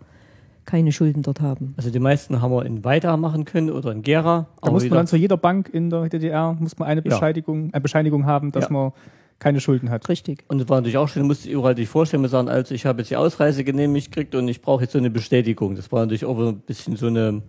keine 0.65 0.91
Schulden 0.91 1.23
dort 1.23 1.41
haben. 1.41 1.73
Also 1.77 1.89
die 1.89 1.99
meisten 1.99 2.41
haben 2.41 2.51
wir 2.51 2.65
in 2.65 2.83
Weida 2.83 3.17
machen 3.17 3.45
können 3.45 3.71
oder 3.71 3.91
in 3.91 4.03
Gera. 4.03 4.41
Da 4.41 4.67
aber 4.67 4.71
muss 4.73 4.83
man 4.83 4.91
dann 4.99 5.07
zu 5.07 5.17
jeder 5.17 5.37
Bank 5.37 5.69
in 5.69 5.89
der 5.89 6.07
DDR 6.09 6.55
muss 6.59 6.77
man 6.77 6.87
eine 6.87 7.01
Ja. 7.01 7.09
Bescheinigung, 7.09 7.69
eine 7.73 7.81
Bescheinigung 7.81 8.25
haben, 8.25 8.51
dass 8.51 8.65
Ja. 8.65 8.71
man 8.71 8.91
keine 9.39 9.61
Schulden 9.61 9.89
hat. 9.89 10.07
Richtig. 10.09 10.43
Und 10.47 10.59
das 10.59 10.69
war 10.69 10.77
natürlich 10.77 10.97
auch 10.97 11.07
schön, 11.07 11.25
musste 11.25 11.47
ich 11.47 11.53
überall 11.55 11.73
dich 11.73 11.89
vorstellen, 11.89 12.21
wir 12.21 12.29
sagen, 12.29 12.49
also 12.49 12.75
ich 12.75 12.85
habe 12.85 12.99
jetzt 12.99 13.09
die 13.09 13.15
Ausreise 13.15 13.63
genehmigt 13.63 14.11
gekriegt 14.11 14.35
und 14.35 14.47
ich 14.47 14.61
brauche 14.61 14.83
jetzt 14.83 14.91
so 14.91 14.99
eine 14.99 15.09
Bestätigung. 15.09 15.75
Das 15.75 15.91
war 15.91 16.01
natürlich 16.01 16.25
auch 16.25 16.37
so 16.37 16.49
ein 16.49 16.59
bisschen 16.59 16.97
so 16.97 17.07
eine, 17.07 17.41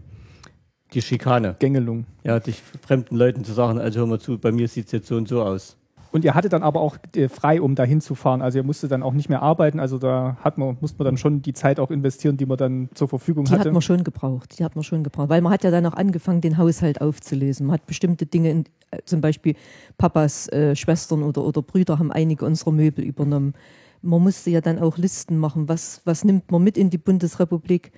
die 0.94 1.02
Schikane. 1.02 1.56
Gängelung. 1.58 2.06
Ja, 2.24 2.38
dich 2.40 2.62
fremden 2.86 3.16
Leuten 3.16 3.44
zu 3.44 3.52
sagen, 3.52 3.78
also 3.80 4.00
hör 4.00 4.06
mal 4.06 4.20
zu, 4.20 4.38
bei 4.38 4.52
mir 4.52 4.66
sieht 4.68 4.86
es 4.86 4.92
jetzt 4.92 5.08
so 5.08 5.16
und 5.16 5.28
so 5.28 5.42
aus. 5.42 5.76
Und 6.12 6.24
ihr 6.24 6.34
hattet 6.34 6.52
dann 6.52 6.62
aber 6.62 6.80
auch 6.80 6.96
äh, 7.14 7.28
frei, 7.28 7.60
um 7.62 7.74
da 7.74 7.84
hinzufahren. 7.84 8.42
Also 8.42 8.58
ihr 8.58 8.64
musstet 8.64 8.90
dann 8.90 9.02
auch 9.02 9.12
nicht 9.12 9.28
mehr 9.28 9.42
arbeiten. 9.42 9.78
Also 9.78 9.98
da 9.98 10.36
hat 10.40 10.58
man, 10.58 10.76
musste 10.80 10.98
man 10.98 11.04
dann 11.04 11.16
schon 11.16 11.42
die 11.42 11.52
Zeit 11.52 11.78
auch 11.78 11.90
investieren, 11.90 12.36
die 12.36 12.46
man 12.46 12.58
dann 12.58 12.88
zur 12.94 13.08
Verfügung 13.08 13.44
Die 13.44 13.52
hatte. 13.52 13.68
hat 13.68 13.72
man 13.72 13.82
schon 13.82 14.02
gebraucht. 14.02 14.58
Die 14.58 14.64
hat 14.64 14.74
man 14.74 14.82
schon 14.82 15.04
gebraucht. 15.04 15.28
Weil 15.28 15.40
man 15.40 15.52
hat 15.52 15.62
ja 15.62 15.70
dann 15.70 15.86
auch 15.86 15.94
angefangen, 15.94 16.40
den 16.40 16.58
Haushalt 16.58 17.00
aufzulesen. 17.00 17.66
Man 17.66 17.74
hat 17.74 17.86
bestimmte 17.86 18.26
Dinge, 18.26 18.50
in, 18.50 18.64
äh, 18.90 18.98
zum 19.04 19.20
Beispiel 19.20 19.54
Papas 19.98 20.48
äh, 20.48 20.74
Schwestern 20.74 21.22
oder, 21.22 21.44
oder 21.44 21.62
Brüder 21.62 21.98
haben 21.98 22.10
einige 22.10 22.44
unserer 22.44 22.72
Möbel 22.72 23.04
übernommen. 23.04 23.54
Man 24.02 24.22
musste 24.22 24.50
ja 24.50 24.60
dann 24.60 24.78
auch 24.78 24.96
Listen 24.96 25.38
machen. 25.38 25.68
Was, 25.68 26.00
was 26.04 26.24
nimmt 26.24 26.50
man 26.50 26.64
mit 26.64 26.76
in 26.76 26.90
die 26.90 26.98
Bundesrepublik? 26.98 27.92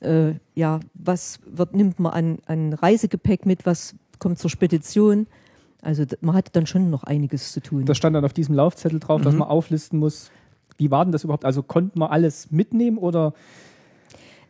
Äh, 0.00 0.34
ja, 0.54 0.80
was 0.94 1.38
wird, 1.46 1.76
nimmt 1.76 2.00
man 2.00 2.12
an, 2.12 2.38
an 2.46 2.72
Reisegepäck 2.72 3.46
mit? 3.46 3.66
Was 3.66 3.94
kommt 4.18 4.38
zur 4.38 4.50
Spedition? 4.50 5.26
Also 5.82 6.04
man 6.20 6.34
hatte 6.36 6.50
dann 6.52 6.66
schon 6.66 6.88
noch 6.90 7.02
einiges 7.04 7.52
zu 7.52 7.60
tun. 7.60 7.84
das 7.84 7.96
stand 7.98 8.14
dann 8.16 8.24
auf 8.24 8.32
diesem 8.32 8.54
Laufzettel 8.54 9.00
drauf, 9.00 9.20
dass 9.20 9.32
Mhm. 9.34 9.40
man 9.40 9.48
auflisten 9.48 9.98
muss. 9.98 10.30
Wie 10.78 10.90
war 10.90 11.04
denn 11.04 11.12
das 11.12 11.24
überhaupt? 11.24 11.44
Also 11.44 11.62
konnte 11.62 11.98
man 11.98 12.08
alles 12.10 12.50
mitnehmen 12.50 12.96
oder, 12.98 13.34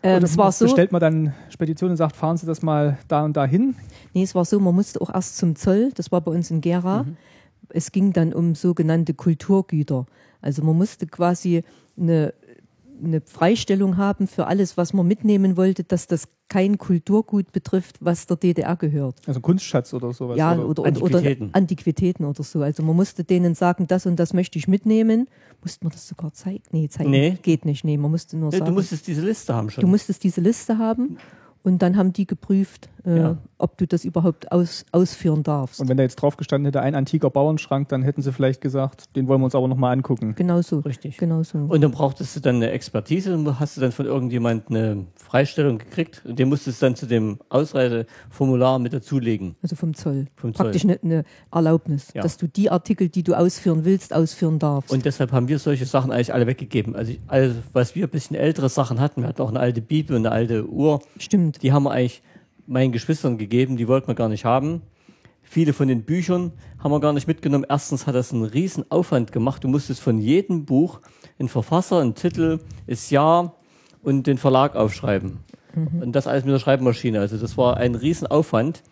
ähm, 0.02 0.16
oder 0.18 0.24
es 0.24 0.36
war 0.36 0.52
so, 0.52 0.66
bestellt 0.66 0.92
man 0.92 1.00
dann 1.00 1.34
Spedition 1.48 1.90
und 1.90 1.96
sagt, 1.96 2.14
fahren 2.16 2.36
Sie 2.36 2.46
das 2.46 2.62
mal 2.62 2.98
da 3.08 3.24
und 3.24 3.36
da 3.36 3.44
hin? 3.46 3.74
Nee, 4.12 4.22
es 4.22 4.34
war 4.34 4.44
so, 4.44 4.60
man 4.60 4.74
musste 4.74 5.00
auch 5.00 5.12
erst 5.12 5.38
zum 5.38 5.56
Zoll, 5.56 5.90
das 5.94 6.12
war 6.12 6.20
bei 6.20 6.30
uns 6.32 6.50
in 6.50 6.60
Gera. 6.60 7.06
Es 7.70 7.90
ging 7.92 8.12
dann 8.12 8.34
um 8.34 8.54
sogenannte 8.54 9.14
Kulturgüter. 9.14 10.04
Also 10.42 10.62
man 10.62 10.76
musste 10.76 11.06
quasi 11.06 11.64
eine, 11.98 12.34
eine 13.02 13.20
Freistellung 13.20 13.96
haben 13.96 14.26
für 14.26 14.46
alles, 14.46 14.76
was 14.76 14.92
man 14.92 15.06
mitnehmen 15.06 15.56
wollte, 15.56 15.84
dass 15.84 16.06
das 16.06 16.28
kein 16.48 16.76
Kulturgut 16.78 17.50
betrifft, 17.52 17.96
was 18.00 18.26
der 18.26 18.36
DDR 18.36 18.76
gehört. 18.76 19.16
Also 19.26 19.40
Kunstschatz 19.40 19.94
oder 19.94 20.12
sowas? 20.12 20.36
ja, 20.36 20.52
oder? 20.54 20.68
oder, 20.68 20.82
oder, 20.82 20.88
Antiquitäten. 20.88 21.46
oder 21.48 21.56
Antiquitäten 21.56 22.24
oder 22.26 22.42
so. 22.42 22.60
Also 22.62 22.82
man 22.82 22.94
musste 22.96 23.24
denen 23.24 23.54
sagen, 23.54 23.86
das 23.86 24.06
und 24.06 24.16
das 24.16 24.32
möchte 24.34 24.58
ich 24.58 24.68
mitnehmen. 24.68 25.28
Musste 25.62 25.84
man 25.84 25.92
das 25.92 26.06
sogar 26.06 26.32
zeigen? 26.32 26.62
Nee, 26.70 26.88
zeigen 26.88 27.10
Nee. 27.10 27.38
geht 27.42 27.64
nicht. 27.64 27.84
Nee, 27.84 27.96
man 27.96 28.10
musste 28.10 28.36
nur 28.36 28.50
Nee, 28.50 28.58
sagen. 28.58 28.66
du 28.70 28.72
musstest 28.74 29.06
diese 29.06 29.22
Liste 29.22 29.54
haben 29.54 29.70
schon. 29.70 29.80
Du 29.82 29.88
musstest 29.88 30.22
diese 30.24 30.40
Liste 30.40 30.76
haben 30.78 31.16
und 31.62 31.80
dann 31.80 31.96
haben 31.96 32.12
die 32.12 32.26
geprüft, 32.26 32.88
äh, 33.06 33.16
Ja. 33.16 33.38
Ob 33.62 33.78
du 33.78 33.86
das 33.86 34.04
überhaupt 34.04 34.50
aus, 34.52 34.84
ausführen 34.92 35.42
darfst. 35.42 35.80
Und 35.80 35.88
wenn 35.88 35.96
da 35.96 36.02
jetzt 36.02 36.16
drauf 36.16 36.36
gestanden 36.36 36.66
hätte, 36.66 36.80
ein 36.82 36.94
antiker 36.94 37.30
Bauernschrank, 37.30 37.88
dann 37.88 38.02
hätten 38.02 38.20
sie 38.20 38.32
vielleicht 38.32 38.60
gesagt, 38.60 39.14
den 39.16 39.28
wollen 39.28 39.40
wir 39.40 39.44
uns 39.46 39.54
aber 39.54 39.68
nochmal 39.68 39.92
angucken. 39.92 40.34
Genau 40.34 40.60
so. 40.62 40.80
Richtig. 40.80 41.16
Genau 41.16 41.42
so. 41.42 41.58
Und 41.58 41.80
dann 41.80 41.92
brauchtest 41.92 42.34
du 42.36 42.40
dann 42.40 42.56
eine 42.56 42.70
Expertise 42.70 43.32
und 43.34 43.60
hast 43.60 43.76
du 43.76 43.80
dann 43.80 43.92
von 43.92 44.06
irgendjemand 44.06 44.68
eine 44.68 45.06
Freistellung 45.14 45.78
gekriegt 45.78 46.22
und 46.24 46.38
den 46.38 46.48
musstest 46.48 46.82
du 46.82 46.86
dann 46.86 46.96
zu 46.96 47.06
dem 47.06 47.38
Ausreiseformular 47.50 48.78
mit 48.78 48.92
dazulegen. 48.92 49.56
also 49.62 49.76
vom 49.76 49.94
Zoll. 49.94 50.26
Vom 50.36 50.54
Zoll. 50.54 50.64
Praktisch 50.66 50.84
eine, 50.84 50.98
eine 51.02 51.24
Erlaubnis, 51.52 52.08
Ja. 52.14 52.22
dass 52.22 52.36
du 52.36 52.46
die 52.48 52.70
Artikel, 52.70 53.08
die 53.08 53.22
du 53.22 53.34
ausführen 53.34 53.84
willst, 53.84 54.12
ausführen 54.14 54.58
darfst. 54.58 54.90
Und 54.92 55.04
deshalb 55.04 55.32
haben 55.32 55.48
wir 55.48 55.58
solche 55.58 55.86
Sachen 55.86 56.10
eigentlich 56.10 56.32
alle 56.34 56.46
weggegeben. 56.46 56.94
Also, 56.96 57.12
ich- 57.12 57.20
also 57.28 57.56
was 57.72 57.94
wir 57.94 58.06
ein 58.06 58.10
bisschen 58.10 58.36
ältere 58.36 58.68
Sachen 58.68 59.00
hatten, 59.00 59.22
wir 59.22 59.28
hatten 59.28 59.42
auch 59.42 59.50
eine 59.50 59.60
alte 59.60 59.80
Bibel 59.80 60.16
und 60.16 60.26
eine 60.26 60.34
alte 60.34 60.66
Uhr, 60.68 61.00
Stimmt. 61.18 61.62
die 61.62 61.72
haben 61.72 61.84
wir 61.84 61.90
eigentlich 61.92 62.22
meinen 62.66 62.92
Geschwistern 62.92 63.38
gegeben, 63.38 63.76
die 63.76 63.88
wollten 63.88 64.08
wir 64.08 64.14
gar 64.14 64.28
nicht 64.28 64.44
haben. 64.44 64.82
Viele 65.42 65.72
von 65.72 65.88
den 65.88 66.04
Büchern 66.04 66.52
haben 66.78 66.92
wir 66.92 67.00
gar 67.00 67.12
nicht 67.12 67.26
mitgenommen. 67.26 67.66
Erstens 67.68 68.06
hat 68.06 68.14
das 68.14 68.32
einen 68.32 68.44
riesen 68.44 68.90
Aufwand 68.90 69.32
gemacht. 69.32 69.62
Du 69.64 69.68
musstest 69.68 70.00
von 70.00 70.18
jedem 70.18 70.64
Buch 70.64 71.00
einen 71.38 71.48
Verfasser, 71.48 72.00
einen 72.00 72.14
Titel, 72.14 72.60
das 72.86 73.10
Jahr 73.10 73.54
und 74.02 74.26
den 74.26 74.38
Verlag 74.38 74.76
aufschreiben. 74.76 75.38
Und 75.74 76.12
das 76.12 76.26
alles 76.26 76.44
mit 76.44 76.52
der 76.52 76.58
Schreibmaschine. 76.58 77.18
Also 77.20 77.38
das 77.38 77.56
war 77.56 77.78
ein 77.78 77.94
riesen 77.94 78.26
Aufwand. 78.26 78.82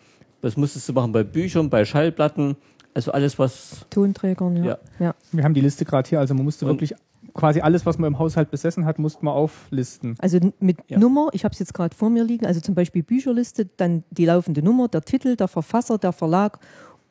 Das 0.41 0.57
musstest 0.57 0.89
du 0.89 0.93
machen 0.93 1.11
bei 1.11 1.23
Büchern, 1.23 1.69
bei 1.69 1.85
Schallplatten, 1.85 2.55
also 2.95 3.11
alles, 3.11 3.37
was 3.37 3.85
Tonträgern, 3.91 4.57
ja. 4.57 4.65
Ja. 4.65 4.77
ja. 4.99 5.15
Wir 5.31 5.43
haben 5.43 5.53
die 5.53 5.61
Liste 5.61 5.85
gerade 5.85 6.09
hier, 6.09 6.19
also 6.19 6.33
man 6.33 6.43
musste 6.43 6.65
Und- 6.65 6.71
wirklich 6.71 6.93
quasi 7.33 7.61
alles, 7.61 7.85
was 7.85 7.97
man 7.97 8.07
im 8.13 8.19
Haushalt 8.19 8.51
besessen 8.51 8.85
hat, 8.85 8.99
musste 8.99 9.23
man 9.25 9.33
auflisten. 9.33 10.15
Also 10.19 10.39
mit 10.59 10.77
Ja. 10.87 10.99
Nummer, 10.99 11.29
ich 11.33 11.43
habe 11.43 11.53
es 11.53 11.59
jetzt 11.59 11.73
gerade 11.73 11.95
vor 11.95 12.09
mir 12.09 12.23
liegen, 12.23 12.45
also 12.45 12.59
zum 12.61 12.75
Beispiel 12.75 13.03
Bücherliste, 13.03 13.65
dann 13.77 14.03
die 14.11 14.25
laufende 14.25 14.61
Nummer, 14.61 14.87
der 14.87 15.01
Titel, 15.01 15.35
der 15.35 15.47
Verfasser, 15.47 15.97
der 15.97 16.11
Verlag 16.13 16.59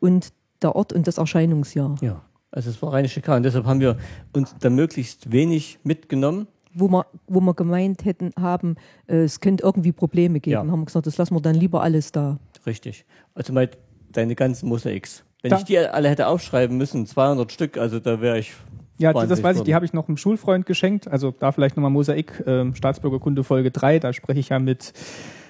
und 0.01 0.33
der 0.63 0.77
Ort 0.77 0.93
und 0.93 1.07
das 1.07 1.19
Erscheinungsjahr. 1.19 1.97
Ja, 2.01 2.23
also 2.51 2.71
es 2.71 2.81
war 2.83 2.93
reine 2.93 3.09
Schikane. 3.09 3.39
Und 3.39 3.43
deshalb 3.45 3.65
haben 3.67 3.81
wir 3.81 3.97
uns 4.35 4.55
da 4.61 4.69
möglichst 4.71 5.31
wenig 5.33 5.79
mitgenommen. 5.85 6.47
Wo 6.73 6.89
wir, 6.89 7.05
wo 7.27 7.41
wir 7.41 7.55
gemeint 7.55 8.05
hätten, 8.05 8.31
haben, 8.39 8.77
äh, 9.09 9.17
es 9.25 9.41
könnte 9.41 9.65
irgendwie 9.65 9.91
Probleme 9.93 10.39
geben, 10.39 10.53
Ja. 10.67 10.73
haben 10.73 10.81
wir 10.81 10.85
gesagt, 10.87 11.07
das 11.07 11.17
lassen 11.19 11.35
wir 11.35 11.41
dann 11.41 11.57
lieber 11.57 11.83
alles 11.83 12.13
da. 12.13 12.39
Richtig. 12.67 13.05
Also 13.35 13.53
mal 13.53 13.69
deine 14.13 14.35
ganzen 14.37 14.69
Mosaiks. 14.69 15.25
Wenn 15.43 15.51
Da- 15.53 15.59
ich 15.59 15.65
die 15.65 15.79
alle 15.79 16.09
hätte 16.11 16.27
aufschreiben 16.27 16.77
müssen, 16.77 17.07
200 17.07 17.51
Stück, 17.51 17.79
also 17.79 17.99
da 17.99 18.21
wäre 18.21 18.39
ich. 18.39 18.53
Ja, 19.01 19.15
das 19.15 19.43
weiß 19.43 19.59
ich, 19.59 19.63
die 19.63 19.75
habe 19.75 19.87
ich 19.87 19.95
noch 19.95 20.09
einem 20.09 20.19
Schulfreund 20.19 20.67
geschenkt. 20.67 21.09
Also 21.09 21.33
da 21.37 21.53
vielleicht 21.53 21.77
nochmal 21.77 21.91
Mosaik, 21.91 22.45
ähm, 22.47 22.75
Staatsbürgerkunde 22.75 23.45
Folge 23.45 23.71
3, 23.71 23.99
da 23.99 24.13
spreche 24.13 24.41
ich 24.41 24.51
ja 24.51 24.59
mit 24.59 24.93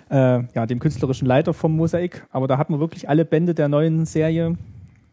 äh, 0.09 0.45
ja, 0.55 0.67
dem 0.67 0.79
künstlerischen 0.79 1.27
Leiter 1.27 1.53
vom 1.53 1.75
Mosaik. 1.75 2.27
Aber 2.31 2.47
da 2.47 2.59
hatten 2.59 2.73
wir 2.73 2.79
wirklich 2.79 3.09
alle 3.09 3.25
Bände 3.25 3.53
der 3.53 3.69
neuen 3.69 4.07
Serie 4.07 4.57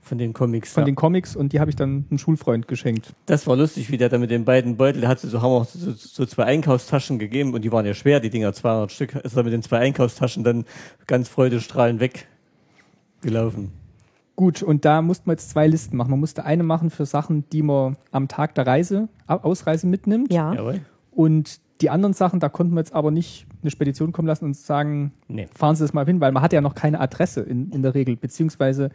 Von 0.01 0.19
den 0.19 0.33
Comics. 0.33 0.71
von 0.71 0.81
ja. 0.81 0.85
den 0.85 0.95
Comics 0.95 1.35
und 1.35 1.51
die 1.51 1.59
habe 1.59 1.71
ich 1.71 1.75
dann 1.75 2.05
einem 2.11 2.19
Schulfreund 2.19 2.67
geschenkt. 2.67 3.11
das 3.25 3.47
war 3.47 3.55
lustig, 3.55 3.89
wie 3.89 3.97
der 3.97 4.09
da 4.09 4.19
mit 4.19 4.29
den 4.29 4.45
beiden 4.45 4.77
Beuteln, 4.77 5.01
der 5.01 5.09
hat 5.09 5.19
so, 5.19 5.41
haben 5.41 5.51
wir 5.51 5.57
auch 5.57 5.65
so, 5.65 5.91
so 5.93 6.23
zwei 6.27 6.43
Einkaufstaschen 6.43 7.17
gegeben 7.17 7.55
und 7.55 7.63
die 7.63 7.71
waren 7.71 7.87
ja 7.87 7.95
schwer, 7.95 8.19
die 8.19 8.29
Dinger, 8.29 8.53
200 8.53 8.91
Stück. 8.91 9.15
Ist 9.15 9.35
er 9.35 9.41
mit 9.41 9.53
den 9.53 9.63
zwei 9.63 9.79
Einkaufstaschen 9.79 10.43
dann 10.43 10.65
ganz 11.07 11.27
freudestrahlend 11.27 11.99
weggelaufen. 13.21 13.71
Gut, 14.37 14.61
und 14.63 14.85
da 14.85 15.01
mussten 15.01 15.25
wir 15.25 15.33
jetzt 15.33 15.49
zwei 15.49 15.67
Listen 15.67 15.97
machen. 15.97 16.11
Man 16.11 16.19
musste 16.19 16.45
eine 16.45 16.61
machen 16.63 16.89
für 16.91 17.05
Sachen, 17.05 17.43
die 17.51 17.63
man 17.63 17.97
am 18.11 18.27
Tag 18.29 18.53
der 18.55 18.65
Reise, 18.67 19.09
Au- 19.25 19.37
Ausreise 19.37 19.87
mitnimmt. 19.87 20.31
Ja. 20.31 20.53
Jawohl. 20.53 20.79
Und 21.11 21.59
die 21.81 21.89
anderen 21.89 22.13
Sachen, 22.13 22.39
da 22.39 22.47
konnten 22.47 22.73
wir 22.75 22.79
jetzt 22.79 22.93
aber 22.93 23.09
nicht 23.11 23.47
eine 23.63 23.71
Spedition 23.71 24.11
kommen 24.11 24.27
lassen 24.27 24.45
und 24.45 24.55
sagen, 24.55 25.11
Nee. 25.27 25.47
fahren 25.55 25.75
Sie 25.75 25.83
das 25.83 25.93
mal 25.93 26.05
hin, 26.05 26.21
weil 26.21 26.31
man 26.31 26.43
hat 26.43 26.53
ja 26.53 26.61
noch 26.61 26.75
keine 26.75 26.99
Adresse 26.99 27.41
in, 27.41 27.71
in 27.71 27.81
der 27.81 27.95
Regel. 27.95 28.15
Beziehungsweise, 28.15 28.89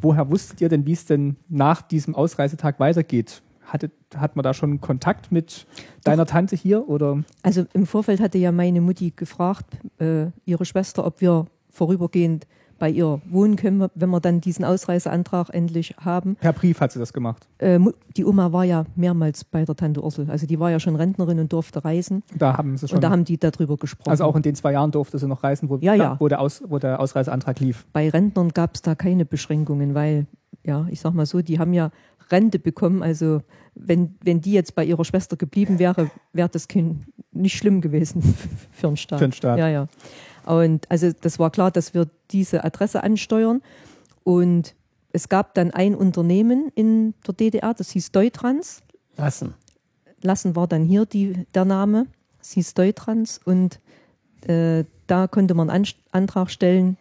woher 0.00 0.30
wusstet 0.30 0.60
ihr 0.62 0.70
denn, 0.70 0.86
wie 0.86 0.92
es 0.92 1.04
denn 1.04 1.36
nach 1.48 1.82
diesem 1.82 2.14
Ausreisetag 2.14 2.80
weitergeht? 2.80 3.42
Hattet, 3.66 3.92
hat 4.16 4.34
man 4.36 4.44
da 4.44 4.54
schon 4.54 4.80
Kontakt 4.80 5.30
mit 5.30 5.66
deiner 6.04 6.24
Tante 6.24 6.56
hier 6.56 6.88
oder? 6.88 7.22
Also 7.42 7.66
im 7.74 7.84
Vorfeld 7.86 8.20
hatte 8.20 8.38
ja 8.38 8.50
meine 8.52 8.80
Mutti 8.80 9.12
gefragt, 9.14 9.76
äh, 9.98 10.26
ihre 10.46 10.64
Schwester, 10.64 11.04
ob 11.04 11.20
wir 11.20 11.46
vorübergehend 11.68 12.46
bei 12.78 12.90
ihr 12.90 13.20
wohnen 13.30 13.56
können, 13.56 13.88
wenn 13.94 14.10
wir 14.10 14.20
dann 14.20 14.40
diesen 14.40 14.64
Ausreiseantrag 14.64 15.48
endlich 15.52 15.94
haben. 15.98 16.36
Per 16.36 16.52
Brief 16.52 16.80
hat 16.80 16.92
sie 16.92 16.98
das 16.98 17.12
gemacht. 17.12 17.48
Äh, 17.58 17.78
Mu- 17.78 17.92
die 18.16 18.24
Oma 18.24 18.52
war 18.52 18.64
ja 18.64 18.84
mehrmals 18.96 19.44
bei 19.44 19.64
der 19.64 19.74
Tante 19.76 20.02
Ursel. 20.04 20.30
Also 20.30 20.46
die 20.46 20.60
war 20.60 20.70
ja 20.70 20.78
schon 20.78 20.94
Rentnerin 20.96 21.38
und 21.38 21.52
durfte 21.52 21.84
reisen. 21.84 22.22
Da 22.36 22.56
haben 22.58 22.76
sie 22.76 22.86
schon. 22.88 22.96
Und 22.96 23.02
da 23.02 23.10
haben 23.10 23.24
die 23.24 23.38
darüber 23.38 23.76
gesprochen. 23.76 24.10
also 24.10 24.24
auch 24.24 24.36
in 24.36 24.42
den 24.42 24.54
zwei 24.54 24.72
Jahren 24.72 24.90
durfte 24.90 25.18
sie 25.18 25.26
noch 25.26 25.42
reisen, 25.42 25.68
wo, 25.70 25.76
Ja, 25.78 25.94
ja. 25.94 26.16
wo, 26.18 26.28
der, 26.28 26.40
Aus, 26.40 26.62
wo 26.66 26.78
der 26.78 27.00
Ausreiseantrag 27.00 27.60
lief. 27.60 27.86
bei 27.92 28.08
Rentnern 28.10 28.50
gab 28.50 28.74
es 28.74 28.82
da 28.82 28.94
keine 28.94 29.24
Beschränkungen, 29.24 29.94
weil, 29.94 30.26
ja, 30.62 30.86
ich 30.90 31.00
sag 31.00 31.14
mal 31.14 31.26
so, 31.26 31.40
die 31.42 31.58
haben 31.58 31.72
ja 31.72 31.90
Rente 32.30 32.58
bekommen. 32.58 33.02
Also 33.02 33.40
wenn, 33.74 34.16
wenn 34.22 34.40
die 34.40 34.52
jetzt 34.52 34.74
bei 34.74 34.84
ihrer 34.84 35.04
Schwester 35.04 35.36
geblieben 35.36 35.78
wäre, 35.78 36.10
wäre 36.32 36.48
das 36.48 36.66
kein, 36.68 37.06
nicht 37.32 37.56
schlimm 37.56 37.80
gewesen 37.80 38.22
für 38.72 38.88
den 38.88 38.96
Staat. 38.96 39.20
Für 39.20 39.28
den 39.28 39.32
Staat. 39.32 39.58
Ja, 39.58 39.68
ja. 39.68 39.86
Und 40.46 40.90
also 40.90 41.10
das 41.12 41.38
war 41.38 41.50
klar, 41.50 41.70
dass 41.70 41.94
wir 41.94 42.08
diese 42.30 42.64
Adresse 42.64 43.02
ansteuern. 43.02 43.62
Und 44.24 44.74
es 45.12 45.28
gab 45.28 45.54
dann 45.54 45.70
ein 45.70 45.94
Unternehmen 45.94 46.70
in 46.74 47.14
der 47.26 47.34
DDR, 47.34 47.74
das 47.74 47.90
hieß 47.90 48.12
Deutrans. 48.12 48.82
Lassen. 49.16 49.54
Lassen 50.22 50.56
war 50.56 50.66
dann 50.66 50.84
hier 50.84 51.06
die, 51.06 51.46
der 51.54 51.64
Name. 51.64 52.06
Es 52.40 52.52
hieß 52.52 52.74
Deutrans 52.74 53.40
und 53.44 53.80
äh, 54.46 54.84
da 55.06 55.26
konnte 55.26 55.54
man 55.54 55.70
einen 55.70 55.86
Antrag 56.12 56.50
stellen 56.50 56.96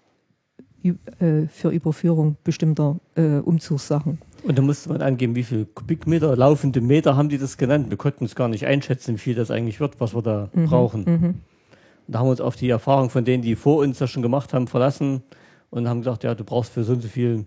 äh, 0.83 1.47
für 1.47 1.69
Überführung 1.69 2.37
bestimmter 2.43 2.99
äh, 3.15 3.37
Umzugssachen. 3.37 4.19
Und 4.43 4.57
da 4.57 4.61
musste 4.61 4.89
man 4.89 5.01
angeben, 5.01 5.35
wie 5.35 5.43
viel 5.43 5.65
Kubikmeter, 5.65 6.35
laufende 6.35 6.81
Meter 6.81 7.17
haben 7.17 7.29
die 7.29 7.37
das 7.37 7.57
genannt. 7.57 7.89
Wir 7.89 7.97
konnten 7.97 8.25
es 8.25 8.35
gar 8.35 8.47
nicht 8.47 8.65
einschätzen, 8.65 9.15
wie 9.15 9.19
viel 9.19 9.35
das 9.35 9.49
eigentlich 9.49 9.79
wird, 9.79 9.99
was 9.99 10.15
wir 10.15 10.21
da 10.21 10.49
brauchen. 10.53 11.03
Und 11.03 11.41
da 12.07 12.19
haben 12.19 12.27
wir 12.27 12.31
uns 12.31 12.41
auf 12.41 12.55
die 12.55 12.69
Erfahrung 12.69 13.09
von 13.09 13.25
denen, 13.25 13.43
die 13.43 13.55
vor 13.55 13.77
uns 13.77 13.97
das 13.97 14.09
schon 14.09 14.21
gemacht 14.21 14.53
haben, 14.53 14.67
verlassen 14.67 15.23
und 15.69 15.87
haben 15.87 15.99
gesagt, 16.01 16.23
ja, 16.23 16.35
du 16.35 16.43
brauchst 16.43 16.71
für 16.71 16.83
so 16.83 16.93
und 16.93 17.01
so 17.01 17.07
viel 17.07 17.45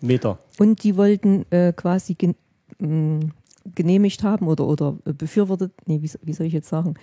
Meter. 0.00 0.38
Und 0.58 0.82
die 0.82 0.96
wollten 0.96 1.44
äh, 1.50 1.72
quasi 1.72 2.14
gen 2.14 2.34
mh, 2.78 3.20
genehmigt 3.74 4.22
haben 4.22 4.48
oder, 4.48 4.66
oder 4.66 4.92
befürwortet, 5.04 5.72
nee, 5.86 6.00
wie, 6.02 6.10
wie 6.22 6.32
soll 6.32 6.46
ich 6.46 6.52
jetzt 6.52 6.68
sagen? 6.68 6.94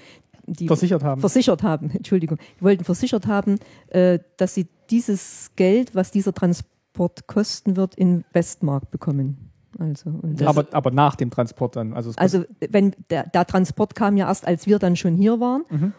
Die 0.47 0.67
Versichert 0.67 1.03
haben. 1.03 1.21
versichert 1.21 1.61
haben, 1.61 1.89
Entschuldigung, 1.93 2.37
die 2.59 2.63
wollten 2.63 2.83
versichert 2.83 3.27
haben, 3.27 3.59
äh, 3.89 4.19
dass 4.37 4.55
sie 4.55 4.67
dieses 4.89 5.51
Geld, 5.55 5.93
was 5.93 6.11
dieser 6.11 6.33
Transport 6.33 7.27
kosten 7.27 7.75
wird, 7.75 7.95
in 7.95 8.23
Westmark 8.33 8.89
bekommen. 8.89 9.51
Also, 9.77 10.19
aber, 10.43 10.65
aber 10.71 10.89
nach 10.89 11.15
dem 11.15 11.29
Transport 11.29 11.75
dann. 11.75 11.93
Also, 11.93 12.11
also 12.15 12.45
wenn 12.71 12.95
der, 13.11 13.27
der 13.27 13.45
Transport 13.45 13.93
kam 13.93 14.17
ja 14.17 14.27
erst, 14.27 14.47
als 14.47 14.65
wir 14.65 14.79
dann 14.79 14.95
schon 14.95 15.15
hier 15.15 15.39
waren 15.39 15.63
Mhm. 15.69 15.93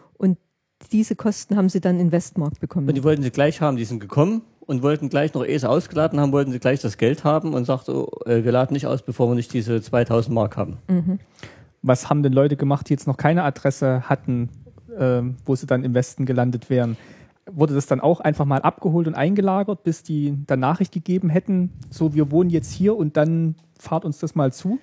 Diese 0.91 1.15
Kosten 1.15 1.55
haben 1.55 1.69
sie 1.69 1.81
dann 1.81 1.99
in 1.99 2.11
Westmark 2.11 2.59
bekommen. 2.59 2.87
Und 2.87 2.95
die 2.95 3.03
wollten 3.03 3.21
sie 3.21 3.31
gleich 3.31 3.61
haben, 3.61 3.77
die 3.77 3.85
sind 3.85 3.99
gekommen 3.99 4.41
und 4.61 4.81
wollten 4.81 5.09
gleich 5.09 5.33
noch, 5.33 5.45
ehe 5.45 5.59
sie 5.59 5.69
ausgeladen 5.69 6.19
haben, 6.19 6.31
wollten 6.31 6.51
sie 6.51 6.59
gleich 6.59 6.79
das 6.79 6.97
Geld 6.97 7.23
haben 7.23 7.53
und 7.53 7.65
sagte, 7.65 7.95
oh, 7.95 8.09
äh, 8.25 8.43
wir 8.43 8.51
laden 8.51 8.73
nicht 8.73 8.87
aus, 8.87 9.01
bevor 9.01 9.29
wir 9.29 9.35
nicht 9.35 9.53
diese 9.53 9.81
2000 9.81 10.33
Mark 10.33 10.57
haben. 10.57 10.77
was 11.81 12.09
haben 12.09 12.23
denn 12.23 12.33
Leute 12.33 12.55
gemacht, 12.55 12.89
die 12.89 12.93
jetzt 12.93 13.07
noch 13.07 13.17
keine 13.17 13.43
Adresse 13.43 14.03
hatten, 14.09 14.49
ähm, 14.97 15.37
wo 15.45 15.55
sie 15.55 15.65
dann 15.65 15.83
im 15.83 15.93
Westen 15.93 16.25
gelandet 16.25 16.69
wären? 16.69 16.97
Wurde 17.49 17.73
das 17.73 17.87
dann 17.87 17.99
auch 17.99 18.19
einfach 18.19 18.45
mal 18.45 18.61
abgeholt 18.61 19.07
und 19.07 19.15
eingelagert, 19.15 19.83
bis 19.83 20.03
die 20.03 20.37
dann 20.45 20.59
Nachricht 20.59 20.91
gegeben 20.91 21.29
hätten, 21.29 21.71
so 21.89 22.13
wir 22.13 22.31
wohnen 22.31 22.49
jetzt 22.49 22.71
hier 22.71 22.95
und 22.95 23.17
dann 23.17 23.55
fahrt 23.79 24.05
uns 24.05 24.19
das 24.19 24.35
mal 24.35 24.53
zu? 24.53 24.79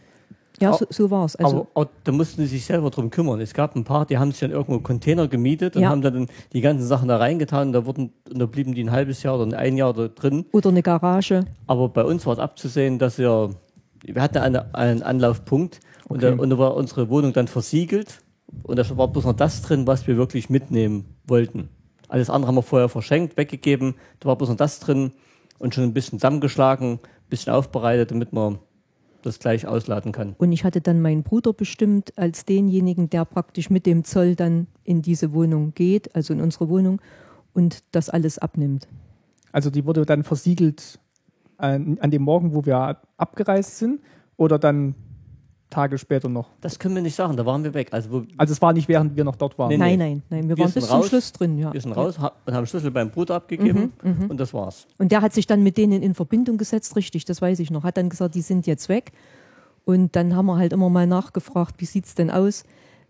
Ja, 0.60 0.72
so, 0.72 0.86
so 0.90 1.10
war 1.10 1.25
es. 1.25 1.36
Also, 1.36 1.68
aber, 1.75 1.82
aber 1.82 1.90
da 2.04 2.12
mussten 2.12 2.42
sie 2.42 2.46
sich 2.48 2.64
selber 2.64 2.90
drum 2.90 3.10
kümmern. 3.10 3.40
Es 3.40 3.52
gab 3.54 3.76
ein 3.76 3.84
paar, 3.84 4.06
die 4.06 4.18
haben 4.18 4.30
sich 4.30 4.40
dann 4.40 4.50
irgendwo 4.50 4.80
Container 4.80 5.28
gemietet 5.28 5.76
und 5.76 5.82
Ja. 5.82 5.90
haben 5.90 6.02
dann 6.02 6.28
die 6.52 6.60
ganzen 6.60 6.86
Sachen 6.86 7.08
da 7.08 7.16
reingetan 7.18 7.68
und 7.68 7.72
da, 7.72 7.86
wurden, 7.86 8.12
und 8.30 8.38
da 8.38 8.46
blieben 8.46 8.75
die 8.75 8.82
ein 8.84 8.90
halbes 8.92 9.22
Jahr 9.22 9.38
oder 9.40 9.56
ein 9.58 9.76
Jahr 9.76 9.92
da 9.92 10.08
drin. 10.08 10.46
oder 10.52 10.70
eine 10.70 10.82
Garage. 10.82 11.44
Aber 11.66 11.88
bei 11.88 12.04
uns 12.04 12.25
war 12.26 12.32
es 12.34 12.38
abzusehen, 12.38 12.98
dass 12.98 13.18
wir, 13.18 13.50
wir 14.04 14.22
hatten 14.22 14.38
eine, 14.38 14.75
einen 14.75 15.02
Anlaufpunkt 15.02 15.80
und, 16.08 16.22
da, 16.22 16.28
Okay. 16.32 16.40
und 16.40 16.50
da 16.50 16.58
war 16.58 16.75
unsere 16.76 17.08
Wohnung 17.10 17.32
dann 17.32 17.48
versiegelt 17.48 18.20
und 18.62 18.78
da 18.78 18.96
war 18.96 19.08
bloß 19.08 19.25
noch 19.25 19.32
das 19.34 19.62
drin, 19.62 19.86
was 19.86 20.06
wir 20.06 20.16
wirklich 20.16 20.48
mitnehmen 20.50 21.04
wollten. 21.26 21.68
Alles 22.08 22.30
andere 22.30 22.48
haben 22.48 22.54
wir 22.56 22.62
vorher 22.62 22.88
verschenkt, 22.88 23.36
weggegeben, 23.36 23.94
da 24.20 24.28
war 24.28 24.36
bloß 24.36 24.50
noch 24.50 24.56
das 24.56 24.78
drin 24.78 25.12
und 25.58 25.75
schon 25.75 25.82
ein 25.84 25.92
bisschen 25.92 26.20
zusammengeschlagen, 26.20 26.92
ein 26.94 26.98
bisschen 27.28 27.52
aufbereitet, 27.52 28.12
damit 28.12 28.32
man 28.32 28.58
das 29.26 29.38
gleich 29.38 29.66
ausladen 29.66 30.12
kann. 30.12 30.35
Und 30.38 30.52
ich 30.52 30.64
hatte 30.64 30.80
dann 30.80 31.02
meinen 31.02 31.23
Bruder 31.23 31.52
bestimmt 31.52 32.16
als 32.16 32.45
denjenigen, 32.45 33.11
der 33.11 33.25
praktisch 33.25 33.68
mit 33.68 33.85
dem 33.85 34.04
Zoll 34.04 34.37
dann 34.37 34.68
in 34.85 35.02
diese 35.02 35.33
Wohnung 35.33 35.73
geht, 35.75 36.14
also 36.14 36.33
in 36.33 36.40
unsere 36.40 36.68
Wohnung, 36.68 37.00
und 37.52 37.83
das 37.92 38.09
alles 38.09 38.38
abnimmt. 38.38 38.88
Also 39.52 39.71
die 39.71 39.85
wurde 39.85 40.04
dann 40.06 40.23
versiegelt 40.23 40.99
an, 41.59 41.99
an 42.00 42.11
dem 42.11 42.23
Morgen, 42.23 42.54
wo 42.54 42.64
wir 42.64 42.99
abgereist 43.16 43.78
sind 43.78 44.00
oder 44.37 44.59
dann 44.59 44.95
Tage 45.70 45.99
später 45.99 46.28
noch? 46.28 46.49
Das 46.61 46.78
können 46.78 46.94
wir 46.94 47.02
nicht 47.02 47.14
sagen, 47.16 47.37
da 47.37 47.44
waren 47.44 47.64
wir 47.64 47.75
weg. 47.75 47.88
Also 47.92 48.11
wo, 48.12 48.23
Also 48.37 48.52
es 48.52 48.62
war 48.62 48.73
nicht 48.73 48.88
während 48.88 49.16
wir 49.16 49.25
noch 49.25 49.37
dort 49.37 49.58
waren. 49.58 49.68
Nee, 49.68 49.76
Nein, 49.78 49.99
nein, 49.99 50.23
nein. 50.30 50.49
Wir, 50.49 50.56
Wir 50.56 50.64
waren 50.64 50.73
bis 50.73 50.87
zum 50.87 50.96
raus. 50.99 51.08
Schluss 51.08 51.32
drin, 51.32 51.58
ja. 51.58 51.73
wir 51.73 51.80
sind 51.80 51.92
raus 51.92 52.18
ha- 52.18 52.32
und 52.46 52.54
haben 52.54 52.66
Schlüssel 52.66 52.90
beim 52.90 53.11
Bruder 53.11 53.35
abgegeben 53.37 53.92
Mhm, 54.02 54.30
und 54.30 54.38
das 54.38 54.54
war's. 54.54 54.87
Und 54.99 55.11
der 55.12 55.23
hat 55.23 55.32
sich 55.32 55.46
dann 55.46 55.62
mit 55.62 55.76
denen 55.76 56.02
in 56.02 56.14
Verbindung 56.14 56.56
gesetzt, 56.56 56.94
richtig, 56.96 57.25
das 57.25 57.42
weiß 57.42 57.58
ich 57.58 57.70
noch. 57.70 57.82
Hat 57.85 57.96
dann 57.96 58.08
gesagt, 58.08 58.35
die 58.37 58.42
sind 58.42 58.66
jetzt 58.66 58.88
weg. 58.88 59.12
Und 59.85 60.14
dann 60.16 60.35
haben 60.35 60.46
wir 60.46 60.56
halt 60.56 60.73
immer 60.73 60.88
mal 60.88 61.06
nachgefragt, 61.06 61.75
wie 61.78 61.85
sieht's 61.85 62.14
denn 62.14 62.30
aus? 62.30 62.64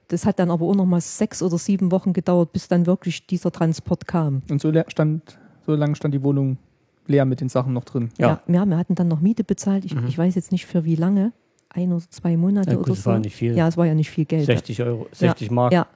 Das 0.09 0.25
hat 0.25 0.39
dann 0.39 0.51
aber 0.51 0.65
auch 0.67 0.75
noch 0.75 0.85
mal 0.87 1.01
sechs 1.01 1.43
oder 1.43 1.59
sieben 1.59 1.91
Wochen 1.91 2.13
gedauert, 2.13 2.53
bis 2.53 2.69
dann 2.69 2.87
wirklich 2.87 3.27
dieser 3.27 3.51
Transport 3.51 4.07
kam. 4.07 4.43
Und 4.51 4.61
so, 4.61 4.73
stand, 4.89 5.39
so 5.67 5.75
lange 5.75 5.97
stand 5.97 6.15
die 6.15 6.23
Wohnung 6.23 6.59
leer 7.07 7.25
mit 7.25 7.41
den 7.41 7.49
Sachen 7.49 7.73
noch 7.73 7.85
drin. 7.85 8.11
Ja. 8.19 8.41
Ja, 8.47 8.65
wir 8.67 8.77
hatten 8.77 8.95
dann 8.95 9.09
noch 9.09 9.21
Miete 9.21 9.45
bezahlt. 9.45 9.85
Ich, 9.85 9.95
ich 10.09 10.17
weiß 10.19 10.35
jetzt 10.35 10.53
nicht 10.53 10.67
für 10.67 10.85
wie 10.85 10.95
lange. 10.97 11.33
Ein 11.77 11.93
oder 11.93 12.05
zwei 12.09 12.37
Monate 12.37 12.71
Ja, 12.71 12.77
gut, 12.77 12.85
oder 12.87 12.93
es 12.95 13.03
so. 13.03 13.11
war 13.11 13.19
nicht 13.19 13.37
viel. 13.37 13.55
Ja, 13.57 13.69
es 13.69 13.77
war 13.77 13.87
ja 13.87 13.95
nicht 13.95 14.11
viel 14.11 14.25
Geld. 14.25 14.47
60 14.47 14.83
Euro, 14.83 15.07
60 15.13 15.51
Mark. 15.51 15.73
Ja. 15.73 15.87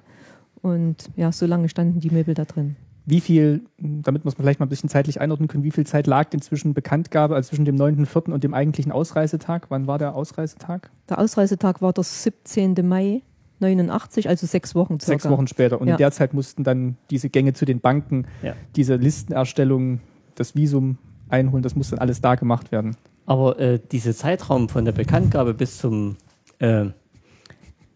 Und 0.62 1.10
ja, 1.16 1.32
so 1.32 1.46
lange 1.46 1.68
standen 1.68 2.00
die 2.00 2.10
Möbel 2.10 2.34
da 2.34 2.44
drin. 2.44 2.76
Wie 3.06 3.20
viel, 3.20 3.62
damit 3.78 4.24
wir 4.24 4.28
es 4.28 4.34
vielleicht 4.34 4.60
mal 4.60 4.66
ein 4.66 4.68
bisschen 4.68 4.90
zeitlich 4.90 5.20
einordnen 5.20 5.48
können, 5.48 5.64
wie 5.64 5.70
viel 5.70 5.86
Zeit 5.86 6.06
lag 6.06 6.28
denn 6.28 6.42
zwischen 6.42 6.74
Bekanntgabe, 6.74 7.34
also 7.34 7.48
zwischen 7.48 7.64
dem 7.64 7.76
9.4. 7.76 8.30
und 8.30 8.44
dem 8.44 8.52
eigentlichen 8.52 8.92
Ausreisetag? 8.92 9.66
Wann 9.70 9.86
war 9.86 9.98
der 9.98 10.14
Ausreisetag? 10.14 10.90
Der 11.08 11.18
Ausreisetag 11.18 11.80
war 11.80 11.92
der 11.94 12.04
17. 12.04 12.74
Mai 12.86 13.22
89, 13.60 14.28
also 14.28 14.46
sechs 14.46 14.74
Wochen 14.74 15.00
circa. 15.00 15.18
Sechs 15.22 15.30
Wochen 15.30 15.46
später. 15.46 15.80
Und 15.80 15.88
Ja. 15.88 15.94
in 15.94 15.98
der 15.98 16.12
Zeit 16.12 16.34
mussten 16.34 16.62
dann 16.62 16.96
diese 17.10 17.30
Gänge 17.30 17.52
zu 17.54 17.64
den 17.64 17.80
Banken, 17.80 18.26
Ja. 18.42 18.54
diese 18.76 18.96
Listenerstellung, 18.96 20.00
das 20.34 20.54
Visum 20.54 20.98
einholen, 21.30 21.62
das 21.62 21.74
musste 21.76 21.96
dann 21.96 22.02
alles 22.02 22.20
da 22.20 22.34
gemacht 22.34 22.70
werden. 22.70 22.96
Aber 23.26 23.58
äh, 23.58 23.78
dieser 23.92 24.14
Zeitraum 24.14 24.68
von 24.68 24.84
der 24.84 24.92
Bekanntgabe 24.92 25.54
bis 25.54 25.78
zum, 25.78 26.16
äh, 26.58 26.86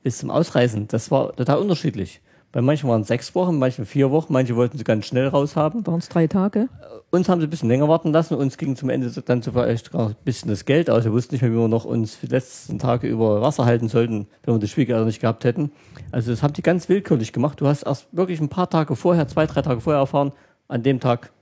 bis 0.03 0.19
zum 0.19 0.31
Ausreisen, 0.31 0.89
das 0.89 1.11
war 1.11 1.35
total 1.35 1.59
unterschiedlich. 1.59 2.21
Bei 2.55 2.63
manchen 2.63 2.89
waren 2.89 3.01
es 3.01 3.09
sechs 3.09 3.35
Wochen, 3.35 3.59
manchen 3.59 3.85
vier 3.85 4.13
Wochen, 4.13 4.33
manche 4.33 4.55
wollten 4.55 4.79
sie 4.79 4.85
ganz 4.85 5.07
schnell 5.07 5.27
raushaben. 5.27 5.85
Waren 5.89 5.99
es 5.99 6.09
drei 6.09 6.29
Tage? 6.29 6.69
Uns 7.11 7.29
haben 7.29 7.41
sie 7.41 7.49
ein 7.49 7.51
bisschen 7.51 7.69
länger 7.69 7.89
warten 7.89 8.13
lassen. 8.13 8.37
Uns 8.37 8.59
ging 8.59 8.77
zum 8.77 8.91
Ende 8.91 9.11
dann 9.11 9.43
so 9.43 9.51
vielleicht 9.51 9.91
gar 9.91 10.11
ein 10.11 10.17
bisschen 10.25 10.51
das 10.51 10.65
Geld 10.65 10.89
aus. 10.89 11.03
Wir 11.03 11.13
wussten 11.13 11.35
nicht 11.35 11.43
mehr, 11.43 11.51
wie 11.51 11.57
wir 11.57 11.67
noch 11.67 11.85
uns 11.85 12.21
die 12.21 12.29
letzten 12.29 12.79
Tage 12.79 13.09
über 13.09 13.41
Wasser 13.41 13.65
halten 13.65 13.89
sollten, 13.89 14.29
wenn 14.45 14.55
wir 14.55 14.61
die 14.61 14.69
Schwiegereltern 14.69 15.09
nicht 15.09 15.21
gehabt 15.21 15.43
hätten. 15.43 15.73
Also 16.13 16.31
das 16.31 16.45
haben 16.45 16.53
die 16.53 16.63
ganz 16.63 16.89
willkürlich 16.89 17.33
gemacht. 17.33 17.61
Du 17.61 17.67
hast 17.67 17.83
erst 17.83 18.07
wirklich 18.13 18.41
ein 18.41 18.51
paar 18.51 18.71
Tage 18.71 18.95
vorher, 18.95 19.27
zwei, 19.27 19.47
drei 19.47 19.63
Tage 19.63 19.81
vorher 19.81 19.99
erfahren, 19.99 20.31
an 20.69 20.85
dem 20.85 21.01
Tag 21.01 21.33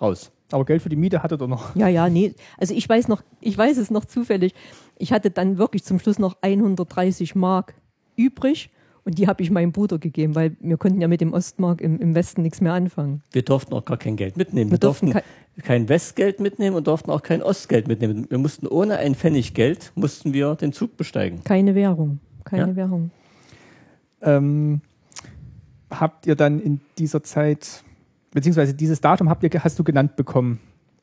raus. 0.00 0.30
Aber 0.52 0.64
Geld 0.64 0.82
für 0.82 0.88
die 0.88 0.96
Miete 0.96 1.22
hattet 1.22 1.40
ihr 1.40 1.48
noch. 1.48 1.74
Ja, 1.76 1.88
ja, 1.88 2.08
nee. 2.08 2.34
Also 2.58 2.74
ich 2.74 2.88
weiß 2.88 3.08
noch, 3.08 3.22
ich 3.40 3.56
weiß 3.56 3.76
es 3.78 3.90
noch 3.90 4.04
zufällig. 4.04 4.54
Ich 4.98 5.12
hatte 5.12 5.30
dann 5.30 5.58
wirklich 5.58 5.84
zum 5.84 5.98
Schluss 5.98 6.18
noch 6.18 6.36
130 6.42 7.34
Mark 7.34 7.74
übrig 8.16 8.70
und 9.04 9.18
die 9.18 9.26
habe 9.26 9.42
ich 9.42 9.50
meinem 9.50 9.72
Bruder 9.72 9.98
gegeben, 9.98 10.34
weil 10.34 10.56
wir 10.60 10.76
konnten 10.76 11.00
ja 11.00 11.08
mit 11.08 11.20
dem 11.20 11.32
Ostmark 11.32 11.80
im, 11.80 11.98
im 11.98 12.14
Westen 12.14 12.42
nichts 12.42 12.60
mehr 12.60 12.72
anfangen. 12.72 13.22
Wir 13.32 13.42
durften 13.42 13.74
auch 13.74 13.84
gar 13.84 13.96
kein 13.96 14.16
Geld 14.16 14.36
mitnehmen. 14.36 14.70
Wir 14.70 14.76
Wir, 14.76 14.78
durften 14.80 15.10
durften 15.10 15.62
kein 15.62 15.88
Westgeld 15.88 16.40
mitnehmen 16.40 16.76
und 16.76 16.86
durften 16.86 17.10
auch 17.10 17.22
kein 17.22 17.42
Ostgeld 17.42 17.88
mitnehmen. 17.88 18.26
Wir 18.30 18.38
mussten 18.38 18.66
ohne 18.66 18.98
ein 18.98 19.14
Pfennig 19.14 19.54
Geld, 19.54 19.92
mussten 19.96 20.32
wir 20.32 20.54
den 20.54 20.72
Zug 20.72 20.96
besteigen. 20.96 21.42
Keine 21.44 21.74
Währung. 21.74 22.20
Keine 22.44 22.68
Ja. 22.70 22.76
Währung. 22.76 23.10
Ähm, 24.22 24.80
habt 25.90 26.26
ihr 26.26 26.36
dann 26.36 26.60
in 26.60 26.80
dieser 26.98 27.22
Zeit, 27.22 27.82
beziehungsweise 28.32 28.74
dieses 28.74 29.00
Datum 29.00 29.28
habt 29.28 29.42
ihr, 29.42 29.50
hast 29.62 29.78
du 29.78 29.84
genannt 29.84 30.16
bekommen, 30.16 30.58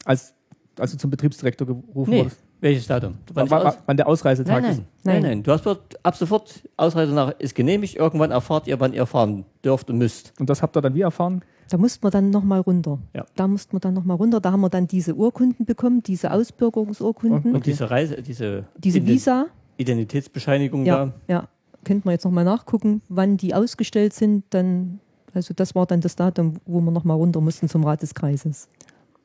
als, 0.06 0.34
als 0.78 0.92
du 0.92 0.98
zum 0.98 1.10
Betriebsdirektor 1.10 1.66
gerufen 1.68 2.10
Nee, 2.12 2.20
wurdest? 2.20 2.40
welches 2.62 2.88
Datum? 2.88 3.16
Wann 3.34 3.50
Wann, 3.50 3.68
aus- 3.68 3.78
wann 3.86 3.98
der 3.98 4.08
Ausreisetag 4.08 4.62
Nein, 4.62 4.72
ist? 4.72 4.78
nein, 4.78 4.88
nein, 5.04 5.14
Nein. 5.14 5.32
nein. 5.32 5.44
Du 5.44 5.52
hast 5.52 5.66
dort 5.66 6.04
ab 6.06 6.16
sofort 6.16 6.68
Ausreise 6.78 7.14
nach 7.14 7.32
ist 7.40 7.56
genehmigt. 7.56 7.96
Irgendwann 7.96 8.32
erfahrt 8.32 8.68
ihr, 8.68 8.80
wann 8.80 8.94
ihr 8.94 9.06
fahren 9.06 9.46
dürft 9.64 9.90
und 9.90 9.98
müsst. 9.98 10.34
Und 10.40 10.50
das 10.50 10.62
habt 10.62 10.76
ihr 10.78 10.82
dann 10.82 10.94
wie 10.96 11.02
erfahren? 11.02 11.42
Da 11.70 11.78
mussten 11.78 12.04
wir 12.04 12.10
dann 12.10 12.32
nochmal 12.32 12.62
runter. 12.62 12.98
Ja. 13.16 13.26
Da 13.36 13.48
mussten 13.48 13.74
wir 13.76 13.80
dann 13.80 13.94
nochmal 13.94 14.18
runter. 14.18 14.40
Da 14.42 14.52
haben 14.52 14.62
wir 14.62 14.70
dann 14.70 14.88
diese 14.88 15.14
Urkunden 15.16 15.66
bekommen, 15.66 16.02
diese 16.02 16.32
Ausbürgerungsurkunden, 16.32 17.54
Und 17.56 17.66
diese 17.68 17.92
Reise, 17.92 18.22
diese, 18.24 18.66
diese 18.78 19.06
Visa. 19.06 19.46
Identitätsbescheinigung 19.78 20.86
Ja, 20.86 21.06
da. 21.06 21.14
ja. 21.28 21.48
Könnten 21.86 22.06
wir 22.08 22.12
jetzt 22.12 22.26
nochmal 22.26 22.44
nachgucken, 22.44 23.02
wann 23.08 23.38
die 23.38 23.54
ausgestellt 23.54 24.14
sind. 24.14 24.44
Dann, 24.50 25.00
also 25.34 25.54
das 25.54 25.76
war 25.76 25.86
dann 25.86 26.02
das 26.02 26.16
Datum, 26.16 26.56
wo 26.66 26.82
wir 26.82 26.92
nochmal 26.92 27.18
runter 27.18 27.42
mussten 27.42 27.70
zum 27.70 27.84
Rat 27.84 28.02
des 28.02 28.14
Kreises. 28.14 28.68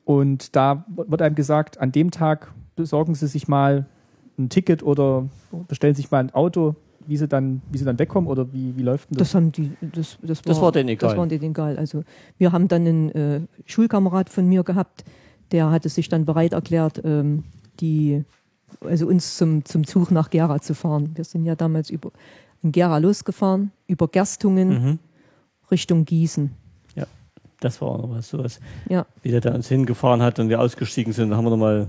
Und 0.04 0.54
da 0.54 0.84
wird 0.88 1.22
einem 1.22 1.34
gesagt, 1.34 1.80
an 1.80 1.92
dem 1.92 2.10
Tag 2.10 2.52
besorgen 2.76 3.14
Sie 3.14 3.26
sich 3.26 3.48
mal 3.48 3.86
ein 4.38 4.48
Ticket 4.48 4.82
oder 4.82 5.28
bestellen 5.68 5.94
sich 5.94 6.10
mal 6.10 6.18
ein 6.18 6.34
Auto, 6.34 6.74
wie 7.06 7.16
Sie 7.16 7.28
dann, 7.28 7.62
wie 7.70 7.78
Sie 7.78 7.84
dann 7.84 7.98
wegkommen 7.98 8.28
oder 8.28 8.52
wie, 8.52 8.76
wie 8.76 8.82
läuft 8.82 9.10
denn 9.10 9.18
das? 9.18 9.28
Das 9.28 9.34
haben 9.34 9.52
die, 9.52 9.72
das, 9.80 10.18
das, 10.22 10.42
Das 10.42 10.60
war 10.60 10.72
denen 10.72 10.90
egal. 10.90 11.10
Das 11.10 11.18
war 11.18 11.26
denen 11.26 11.50
egal. 11.50 11.78
Also 11.78 12.02
wir 12.38 12.52
haben 12.52 12.68
dann 12.68 12.86
einen 12.86 13.10
äh, 13.10 13.40
Schulkamerad 13.66 14.28
von 14.28 14.46
mir 14.46 14.62
gehabt, 14.64 15.04
der 15.52 15.70
hatte 15.70 15.88
sich 15.88 16.08
dann 16.08 16.24
bereit 16.24 16.52
erklärt, 16.52 17.00
ähm, 17.04 17.44
die, 17.80 18.24
also 18.80 19.06
uns 19.06 19.36
zum, 19.36 19.64
zum 19.64 19.86
Zug 19.86 20.10
nach 20.10 20.30
Gera 20.30 20.60
zu 20.60 20.74
fahren. 20.74 21.10
Wir 21.14 21.24
sind 21.24 21.44
ja 21.44 21.54
damals 21.54 21.90
über 21.90 22.10
in 22.62 22.72
Gera 22.72 22.98
losgefahren, 22.98 23.70
über 23.86 24.08
Gerstungen 24.08 24.68
Mhm. 24.68 24.98
Richtung 25.74 26.04
Gießen. 26.04 26.50
Das 27.64 27.80
war 27.80 27.88
auch 27.88 27.98
noch 27.98 28.10
was, 28.10 28.28
sowas. 28.28 28.60
Ja, 28.90 29.06
Wie 29.22 29.30
der 29.30 29.40
da 29.40 29.54
uns 29.54 29.68
hingefahren 29.68 30.20
hat 30.20 30.38
und 30.38 30.50
wir 30.50 30.60
ausgestiegen 30.60 31.14
sind, 31.14 31.34
haben 31.34 31.44
wir 31.46 31.50
nochmal 31.50 31.88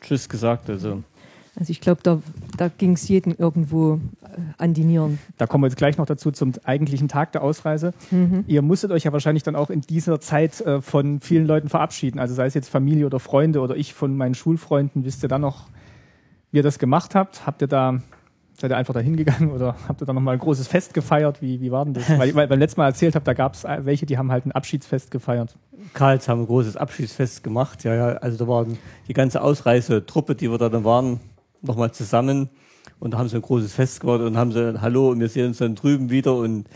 Tschüss 0.00 0.28
gesagt. 0.28 0.70
Also 0.70 1.02
also 1.58 1.72
ich 1.72 1.80
glaube, 1.80 2.00
da, 2.04 2.22
da 2.56 2.68
ging 2.68 2.92
es 2.92 3.08
jedem 3.08 3.34
irgendwo 3.36 3.94
äh, 3.94 4.28
an 4.58 4.74
die 4.74 4.84
Nieren. 4.84 5.18
Da 5.38 5.48
kommen 5.48 5.64
wir 5.64 5.66
jetzt 5.66 5.76
gleich 5.76 5.98
noch 5.98 6.06
dazu 6.06 6.30
zum 6.30 6.52
eigentlichen 6.62 7.08
Tag 7.08 7.32
der 7.32 7.42
Ausreise. 7.42 7.94
Ihr 8.46 8.62
musstet 8.62 8.92
euch 8.92 9.02
ja 9.02 9.12
wahrscheinlich 9.12 9.42
dann 9.42 9.56
auch 9.56 9.70
in 9.70 9.80
dieser 9.80 10.20
Zeit 10.20 10.60
äh, 10.60 10.80
von 10.80 11.18
vielen 11.18 11.48
Leuten 11.48 11.68
verabschieden. 11.68 12.20
Also 12.20 12.34
sei 12.34 12.46
es 12.46 12.54
jetzt 12.54 12.68
Familie 12.68 13.06
oder 13.06 13.18
Freunde 13.18 13.60
oder 13.60 13.74
ich 13.74 13.92
von 13.92 14.16
meinen 14.16 14.36
Schulfreunden. 14.36 15.04
Wisst 15.04 15.24
ihr 15.24 15.28
dann 15.28 15.40
noch, 15.40 15.66
wie 16.52 16.58
ihr 16.58 16.62
das 16.62 16.78
gemacht 16.78 17.16
habt? 17.16 17.44
Habt 17.44 17.60
ihr 17.60 17.68
da, 17.68 18.02
seid 18.58 18.72
ihr 18.72 18.76
einfach 18.76 18.94
da 18.94 19.00
hingegangen 19.00 19.52
oder 19.52 19.76
habt 19.88 20.02
ihr 20.02 20.06
da 20.06 20.12
nochmal 20.12 20.34
ein 20.34 20.40
großes 20.40 20.66
Fest 20.66 20.94
gefeiert? 20.94 21.40
Wie, 21.40 21.60
wie 21.60 21.70
war 21.70 21.84
denn 21.84 21.94
das? 21.94 22.08
Weil, 22.18 22.34
weil 22.34 22.48
beim 22.48 22.58
letzten 22.58 22.80
Mal 22.80 22.86
erzählt 22.86 23.14
habt, 23.14 23.26
da 23.26 23.34
gab 23.34 23.54
es 23.54 23.64
welche, 23.64 24.06
die 24.06 24.18
haben 24.18 24.32
halt 24.32 24.46
ein 24.46 24.52
Abschiedsfest 24.52 25.10
gefeiert. 25.10 25.56
Karls 25.94 26.28
haben 26.28 26.42
ein 26.42 26.46
großes 26.46 26.76
Abschiedsfest 26.76 27.44
gemacht. 27.44 27.84
Ja, 27.84 27.94
ja, 27.94 28.06
also 28.18 28.36
da 28.36 28.48
waren 28.48 28.78
die 29.06 29.14
ganze 29.14 29.42
Ausreisetruppe, 29.42 30.34
die 30.34 30.50
wir 30.50 30.58
da 30.58 30.68
dann 30.68 30.84
waren, 30.84 31.20
nochmal 31.62 31.92
zusammen 31.92 32.50
und 32.98 33.14
da 33.14 33.18
haben 33.18 33.28
sie 33.28 33.36
ein 33.36 33.42
großes 33.42 33.72
Fest 33.72 34.00
gemacht 34.00 34.20
und 34.20 34.36
haben 34.36 34.52
sie 34.52 34.80
Hallo 34.80 35.10
und 35.10 35.20
wir 35.20 35.28
sehen 35.28 35.46
uns 35.46 35.58
dann 35.58 35.74
drüben 35.74 36.10
wieder 36.10 36.34
und 36.34 36.68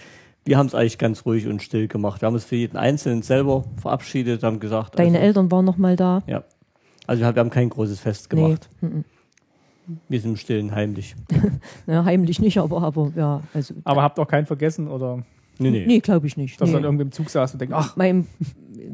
wir 0.45 0.59
haben 0.59 0.67
es 0.67 0.75
eigentlich 0.75 0.99
ganz 0.99 1.25
ruhig 1.25 1.47
und 1.47 1.63
still 1.63 1.87
gemacht. 1.89 2.21
Wir 2.21 2.27
haben 2.27 2.35
uns 2.35 2.45
für 2.45 2.57
jeden 2.57 2.77
Einzelnen 2.77 3.23
selber 3.23 3.65
verabschiedet, 3.77 4.43
haben 4.43 4.61
gesagt, 4.61 4.99
Deine 4.99 5.19
also, 5.19 5.27
Eltern 5.27 5.51
waren 5.51 5.65
noch 5.65 5.77
mal 5.77 5.97
da. 5.97 6.23
ja, 6.27 6.43
also 7.07 7.21
wir 7.21 7.27
haben, 7.27 7.37
wir 7.37 7.41
haben 7.41 7.51
kein 7.51 7.69
großes 7.69 8.01
Fest 8.01 8.31
gemacht. 8.31 8.69
Wir 10.09 10.21
sind 10.21 10.31
im 10.33 10.37
Stillen 10.37 10.75
heimlich. 10.75 11.15
Ja, 11.87 12.05
heimlich 12.05 12.41
nicht, 12.41 12.59
aber, 12.59 12.83
aber 12.83 13.13
ja, 13.17 13.43
also. 13.53 13.75
Aber 13.85 14.03
habt 14.03 14.19
auch 14.19 14.29
keinen 14.29 14.47
vergessen 14.47 14.89
oder 14.89 15.25
Nee, 15.59 15.71
nee. 15.71 15.85
nee, 15.87 16.01
glaube 16.01 16.27
ich 16.27 16.37
nicht. 16.37 16.61
dass 16.61 16.69
nee. 16.69 16.75
dann 16.75 16.85
irgendwie 16.85 17.03
im 17.03 17.13
Zug 17.13 17.31
saß 17.31 17.53
und 17.53 17.61
denkt, 17.61 17.75
ach, 17.75 17.97
meinem, 17.97 18.27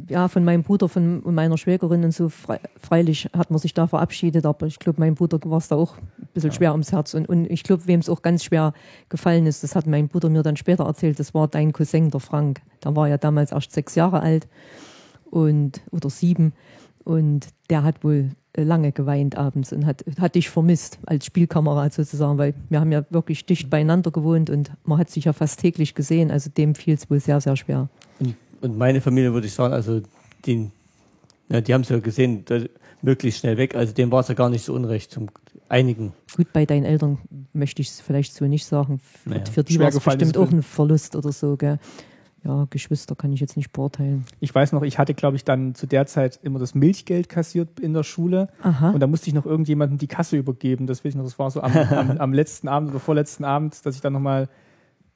ja, 0.09 0.29
von 0.29 0.45
meinem 0.45 0.63
Bruder 0.63 0.89
von, 0.89 1.21
und 1.21 1.35
meiner 1.35 1.57
Schwägerin 1.57 2.05
und 2.05 2.13
so, 2.13 2.29
frei, 2.29 2.61
freilich 2.81 3.29
hat 3.37 3.51
man 3.51 3.59
sich 3.59 3.75
da 3.75 3.87
verabschiedet, 3.87 4.45
aber 4.45 4.67
ich 4.67 4.79
glaube, 4.79 5.01
meinem 5.01 5.15
Bruder 5.15 5.39
war 5.45 5.59
es 5.59 5.69
da 5.69 5.77
auch 5.77 5.97
ein 5.97 6.29
bisschen 6.35 6.53
schwer 6.53 6.73
ums 6.73 6.93
Herz. 6.93 7.15
Und, 7.15 7.29
und 7.29 7.51
ich 7.51 7.63
glaube, 7.63 7.87
wem 7.87 8.01
es 8.01 8.09
auch 8.09 8.23
ganz 8.23 8.45
schwer 8.45 8.73
gefallen 9.09 9.47
ist, 9.47 9.63
das 9.63 9.75
hat 9.75 9.87
mein 9.87 10.09
Bruder 10.09 10.29
mir 10.31 10.43
dann 10.43 10.57
später 10.57 10.85
erzählt, 10.85 11.19
das 11.19 11.35
war 11.35 11.49
dein 11.49 11.73
Cousin, 11.73 12.11
der 12.11 12.21
Frank. 12.21 12.61
Der 12.85 12.95
war 12.97 13.09
ja 13.09 13.19
damals 13.19 13.53
erst 13.53 13.73
sechs 13.73 13.95
Jahre 13.95 14.21
alt 14.21 14.49
und, 15.31 15.81
oder 15.91 16.11
sieben. 16.11 16.53
Und 17.05 17.49
der 17.71 17.85
hat 17.85 18.05
wohl 18.05 18.31
lange 18.65 18.93
geweint 18.93 19.37
abends 19.37 19.73
und 19.73 19.87
hat, 19.87 20.05
hat 20.21 20.35
dich 20.35 20.51
vermisst 20.51 20.99
als 21.07 21.27
Spielkamerad 21.27 21.93
sozusagen, 21.93 22.39
weil 22.39 22.55
wir 22.69 22.81
haben 22.81 22.93
ja 22.93 23.05
wirklich 23.11 23.47
dicht 23.47 23.71
beieinander 23.71 24.11
gewohnt 24.11 24.51
und 24.51 24.73
man 24.85 24.99
hat 24.99 25.11
sich 25.11 25.25
ja 25.25 25.33
fast 25.33 25.61
täglich 25.61 25.95
gesehen. 25.95 26.31
Also 26.31 26.51
dem 26.51 26.75
fiel 26.75 26.95
es 26.95 27.11
wohl 27.11 27.21
sehr, 27.21 27.41
sehr 27.41 27.57
schwer. 27.57 27.89
Und, 28.21 28.35
und 28.61 28.79
meine 28.79 29.01
Familie 29.01 29.33
würde 29.33 29.47
ich 29.47 29.53
sagen, 29.53 29.75
also 29.75 30.01
die, 30.45 30.71
ja, 31.49 31.61
die 31.61 31.75
haben 31.75 31.83
es 31.83 31.89
ja 31.89 31.99
gesehen, 31.99 32.45
da, 32.45 32.61
möglichst 33.03 33.41
schnell 33.41 33.57
weg. 33.57 33.75
Also 33.75 33.93
dem 33.93 34.11
war 34.11 34.21
es 34.21 34.29
ja 34.29 34.35
gar 34.35 34.51
nicht 34.51 34.65
so 34.65 34.75
unrecht. 34.75 35.11
Zum 35.11 35.29
einigen. 35.69 36.13
Gut, 36.37 36.53
bei 36.53 36.67
deinen 36.67 36.85
Eltern 36.85 37.19
möchte 37.53 37.83
ich 37.83 37.89
es 37.89 38.01
vielleicht 38.01 38.35
so 38.35 38.47
nicht 38.47 38.65
sagen. 38.65 39.01
Für, 39.01 39.31
Naja, 39.31 39.45
für 39.51 39.65
die 39.65 39.79
war 39.79 39.89
es 39.89 40.01
bestimmt 40.01 40.37
auch 40.37 40.51
ein 40.51 40.63
Verlust 40.63 41.17
oder 41.17 41.33
so. 41.33 41.57
Gell? 41.57 41.79
Ja, 42.49 42.67
Geschwister 42.71 43.15
kann 43.15 43.31
ich 43.33 43.41
jetzt 43.41 43.59
nicht 43.59 43.73
beurteilen. 43.75 44.25
ich 44.41 44.55
weiß 44.55 44.73
noch, 44.73 44.83
ich 44.83 44.99
hatte, 44.99 45.13
glaube 45.13 45.37
ich, 45.37 45.45
dann 45.45 45.75
zu 45.75 45.87
der 45.87 46.07
Zeit 46.07 46.41
immer 46.43 46.59
das 46.59 46.75
Milchgeld 46.75 47.29
kassiert 47.29 47.79
in 47.79 47.93
der 47.93 48.05
Schule. 48.05 48.49
Aha. 48.63 48.91
Und 48.91 49.01
da 49.01 49.07
musste 49.07 49.29
ich 49.29 49.35
noch 49.35 49.45
irgendjemandem 49.45 49.99
die 49.99 50.07
Kasse 50.07 50.39
übergeben. 50.39 50.87
Das 50.87 51.05
weiß 51.05 51.11
ich 51.11 51.17
noch, 51.17 51.25
das 51.25 51.39
war 51.39 51.51
so 51.51 51.61
am, 51.61 51.77
am, 51.77 52.11
am 52.19 52.33
letzten 52.33 52.69
Abend 52.69 52.91
oder 52.91 53.01
vorletzten 53.01 53.45
Abend, 53.45 53.85
dass 53.85 53.95
ich 53.95 54.01
dann 54.01 54.15
nochmal 54.15 54.49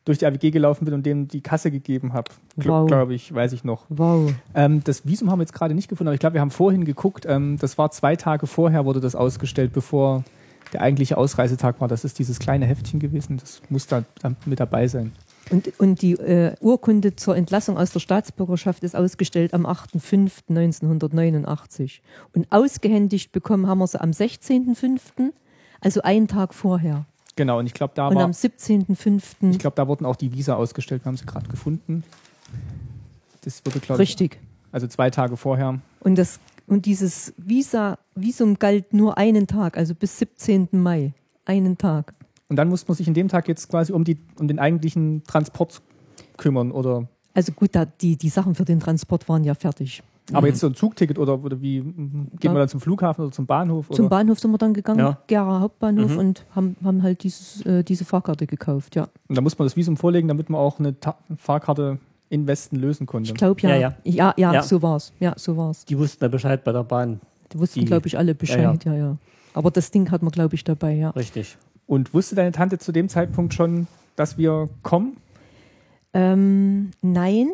durch 0.04 0.18
die 0.18 0.26
AWG 0.26 0.50
gelaufen 0.50 0.84
bin 0.84 0.92
und 0.92 1.06
denen 1.06 1.28
die 1.28 1.40
Kasse 1.40 1.70
gegeben 1.70 2.12
habe. 2.12 2.30
Wow. 2.56 2.86
Glaube 2.86 3.14
ich, 3.14 3.32
weiß 3.32 3.54
ich 3.54 3.64
noch. 3.64 3.86
Wow. 3.88 4.34
Ähm, 4.54 4.84
das 4.84 5.06
Visum 5.06 5.30
haben 5.30 5.38
wir 5.38 5.44
jetzt 5.44 5.54
gerade 5.54 5.74
nicht 5.74 5.88
gefunden, 5.88 6.08
aber 6.08 6.14
ich 6.14 6.20
glaube, 6.20 6.34
wir 6.34 6.42
haben 6.42 6.50
vorhin 6.50 6.84
geguckt. 6.84 7.24
Ähm, 7.26 7.56
das 7.58 7.78
war 7.78 7.90
zwei 7.92 8.16
Tage 8.16 8.46
vorher, 8.46 8.84
wurde 8.84 9.00
das 9.00 9.14
ausgestellt, 9.14 9.72
bevor 9.72 10.22
der 10.72 10.82
eigentliche 10.82 11.16
Ausreisetag 11.16 11.80
war. 11.80 11.88
Das 11.88 12.04
ist 12.04 12.18
dieses 12.18 12.38
kleine 12.38 12.66
Heftchen 12.66 13.00
gewesen. 13.00 13.38
Das 13.38 13.62
muss 13.68 13.86
da, 13.86 14.04
da 14.20 14.32
mit 14.44 14.60
dabei 14.60 14.88
sein. 14.88 15.12
Und, 15.50 15.78
und 15.80 16.02
die 16.02 16.12
äh, 16.12 16.54
Urkunde 16.60 17.16
zur 17.16 17.36
Entlassung 17.36 17.76
aus 17.76 17.90
der 17.90 17.98
Staatsbürgerschaft 18.00 18.82
ist 18.84 18.96
ausgestellt 18.96 19.52
am 19.54 19.66
8.5.1989. 19.66 22.00
Und 22.34 22.46
ausgehändigt 22.50 23.32
bekommen 23.32 23.66
haben 23.66 23.78
wir 23.78 23.86
sie 23.86 24.00
am 24.00 24.10
16.5., 24.10 25.32
also 25.80 26.02
einen 26.02 26.28
Tag 26.28 26.54
vorher. 26.54 27.06
Genau, 27.34 27.58
und 27.58 27.66
ich 27.66 27.74
glaube, 27.74 27.94
da 27.96 28.08
Und 28.08 28.16
war, 28.16 28.24
am 28.24 28.30
17.5. 28.30 29.50
ich 29.50 29.58
glaube, 29.58 29.76
da 29.76 29.88
wurden 29.88 30.04
auch 30.04 30.16
die 30.16 30.32
Visa 30.32 30.54
ausgestellt. 30.54 31.04
Wir 31.04 31.08
haben 31.08 31.16
sie 31.16 31.26
gerade 31.26 31.48
gefunden. 31.48 32.04
Das 33.42 33.64
wurde, 33.64 33.80
glaube 33.80 34.02
ich, 34.02 34.10
Richtig. 34.10 34.38
also 34.70 34.86
zwei 34.86 35.10
Tage 35.10 35.36
vorher. 35.36 35.80
Und, 36.00 36.16
das, 36.16 36.40
und 36.66 36.86
dieses 36.86 37.34
Visa, 37.36 37.98
Visum 38.14 38.58
galt 38.58 38.92
nur 38.92 39.18
einen 39.18 39.46
Tag, 39.46 39.76
also 39.76 39.94
bis 39.94 40.18
17. 40.18 40.68
Mai. 40.72 41.12
Einen 41.44 41.78
Tag. 41.78 42.14
Und 42.52 42.56
dann 42.56 42.68
muss 42.68 42.86
man 42.86 42.94
sich 42.94 43.08
in 43.08 43.14
dem 43.14 43.28
Tag 43.28 43.48
jetzt 43.48 43.70
quasi 43.70 43.92
um, 43.94 44.04
die, 44.04 44.18
um 44.38 44.46
den 44.46 44.58
eigentlichen 44.58 45.22
Transport 45.24 45.80
kümmern. 46.36 46.70
Oder, 46.70 47.08
Also 47.32 47.50
gut, 47.52 47.70
da, 47.72 47.86
die, 47.86 48.16
die 48.18 48.28
Sachen 48.28 48.54
für 48.54 48.66
den 48.66 48.78
Transport 48.78 49.26
waren 49.26 49.42
ja 49.42 49.54
fertig. 49.54 50.02
aber 50.34 50.48
jetzt 50.48 50.60
so 50.60 50.66
ein 50.66 50.74
Zugticket 50.74 51.18
oder, 51.18 51.42
oder 51.42 51.62
wie 51.62 51.80
mhm, 51.80 52.26
geht 52.32 52.44
Ja. 52.44 52.50
man 52.50 52.60
dann 52.60 52.68
zum 52.68 52.80
Flughafen 52.82 53.24
oder 53.24 53.32
zum 53.32 53.46
Bahnhof? 53.46 53.88
Zum 53.88 54.04
oder? 54.04 54.10
Bahnhof 54.18 54.38
sind 54.38 54.50
wir 54.50 54.58
dann 54.58 54.74
gegangen, 54.74 54.98
Ja. 55.00 55.16
Gera 55.28 55.60
Hauptbahnhof, 55.60 56.12
Mhm. 56.12 56.18
und 56.18 56.44
haben, 56.54 56.76
haben 56.84 57.02
halt 57.02 57.22
dieses, 57.22 57.64
äh, 57.64 57.82
diese 57.84 58.04
Fahrkarte 58.04 58.46
gekauft, 58.46 58.96
ja. 58.96 59.08
Und 59.28 59.34
da 59.36 59.40
muss 59.40 59.58
man 59.58 59.64
das 59.64 59.74
Visum 59.76 59.96
vorlegen, 59.96 60.28
damit 60.28 60.50
man 60.50 60.60
auch 60.60 60.78
eine 60.78 61.00
Ta 61.00 61.16
Fahrkarte 61.38 61.98
in 62.28 62.46
Westen 62.46 62.76
lösen 62.76 63.06
konnte. 63.06 63.30
Ich 63.30 63.34
glaube 63.34 63.62
ja. 63.62 63.70
Ja, 63.70 63.76
Ja, 63.78 63.94
ja. 64.04 64.12
ja, 64.12 64.34
ja, 64.36 64.52
Ja. 64.56 64.62
so 64.62 64.82
war's. 64.82 65.14
Ja, 65.20 65.32
so 65.38 65.56
war's. 65.56 65.86
Die 65.86 65.98
wussten 65.98 66.20
da 66.20 66.28
Bescheid 66.28 66.62
bei 66.64 66.72
der 66.72 66.84
Bahn. 66.84 67.20
Die 67.52 67.58
wussten, 67.58 67.84
glaube 67.86 68.06
ich, 68.08 68.18
alle 68.18 68.34
Bescheid, 68.34 68.84
ja, 68.84 68.94
ja, 68.94 69.16
Aber 69.54 69.70
das 69.70 69.90
Ding 69.90 70.10
hat 70.10 70.22
man, 70.22 70.30
glaube 70.30 70.54
ich, 70.54 70.64
dabei, 70.64 70.92
ja. 70.94 71.10
Richtig. 71.10 71.56
Und 71.92 72.14
wusste 72.14 72.34
deine 72.34 72.52
Tante 72.52 72.78
zu 72.78 72.90
dem 72.90 73.10
Zeitpunkt 73.10 73.52
schon, 73.52 73.86
dass 74.16 74.38
wir 74.38 74.70
kommen? 74.82 75.18
Ähm, 76.14 76.90
nein, 77.02 77.50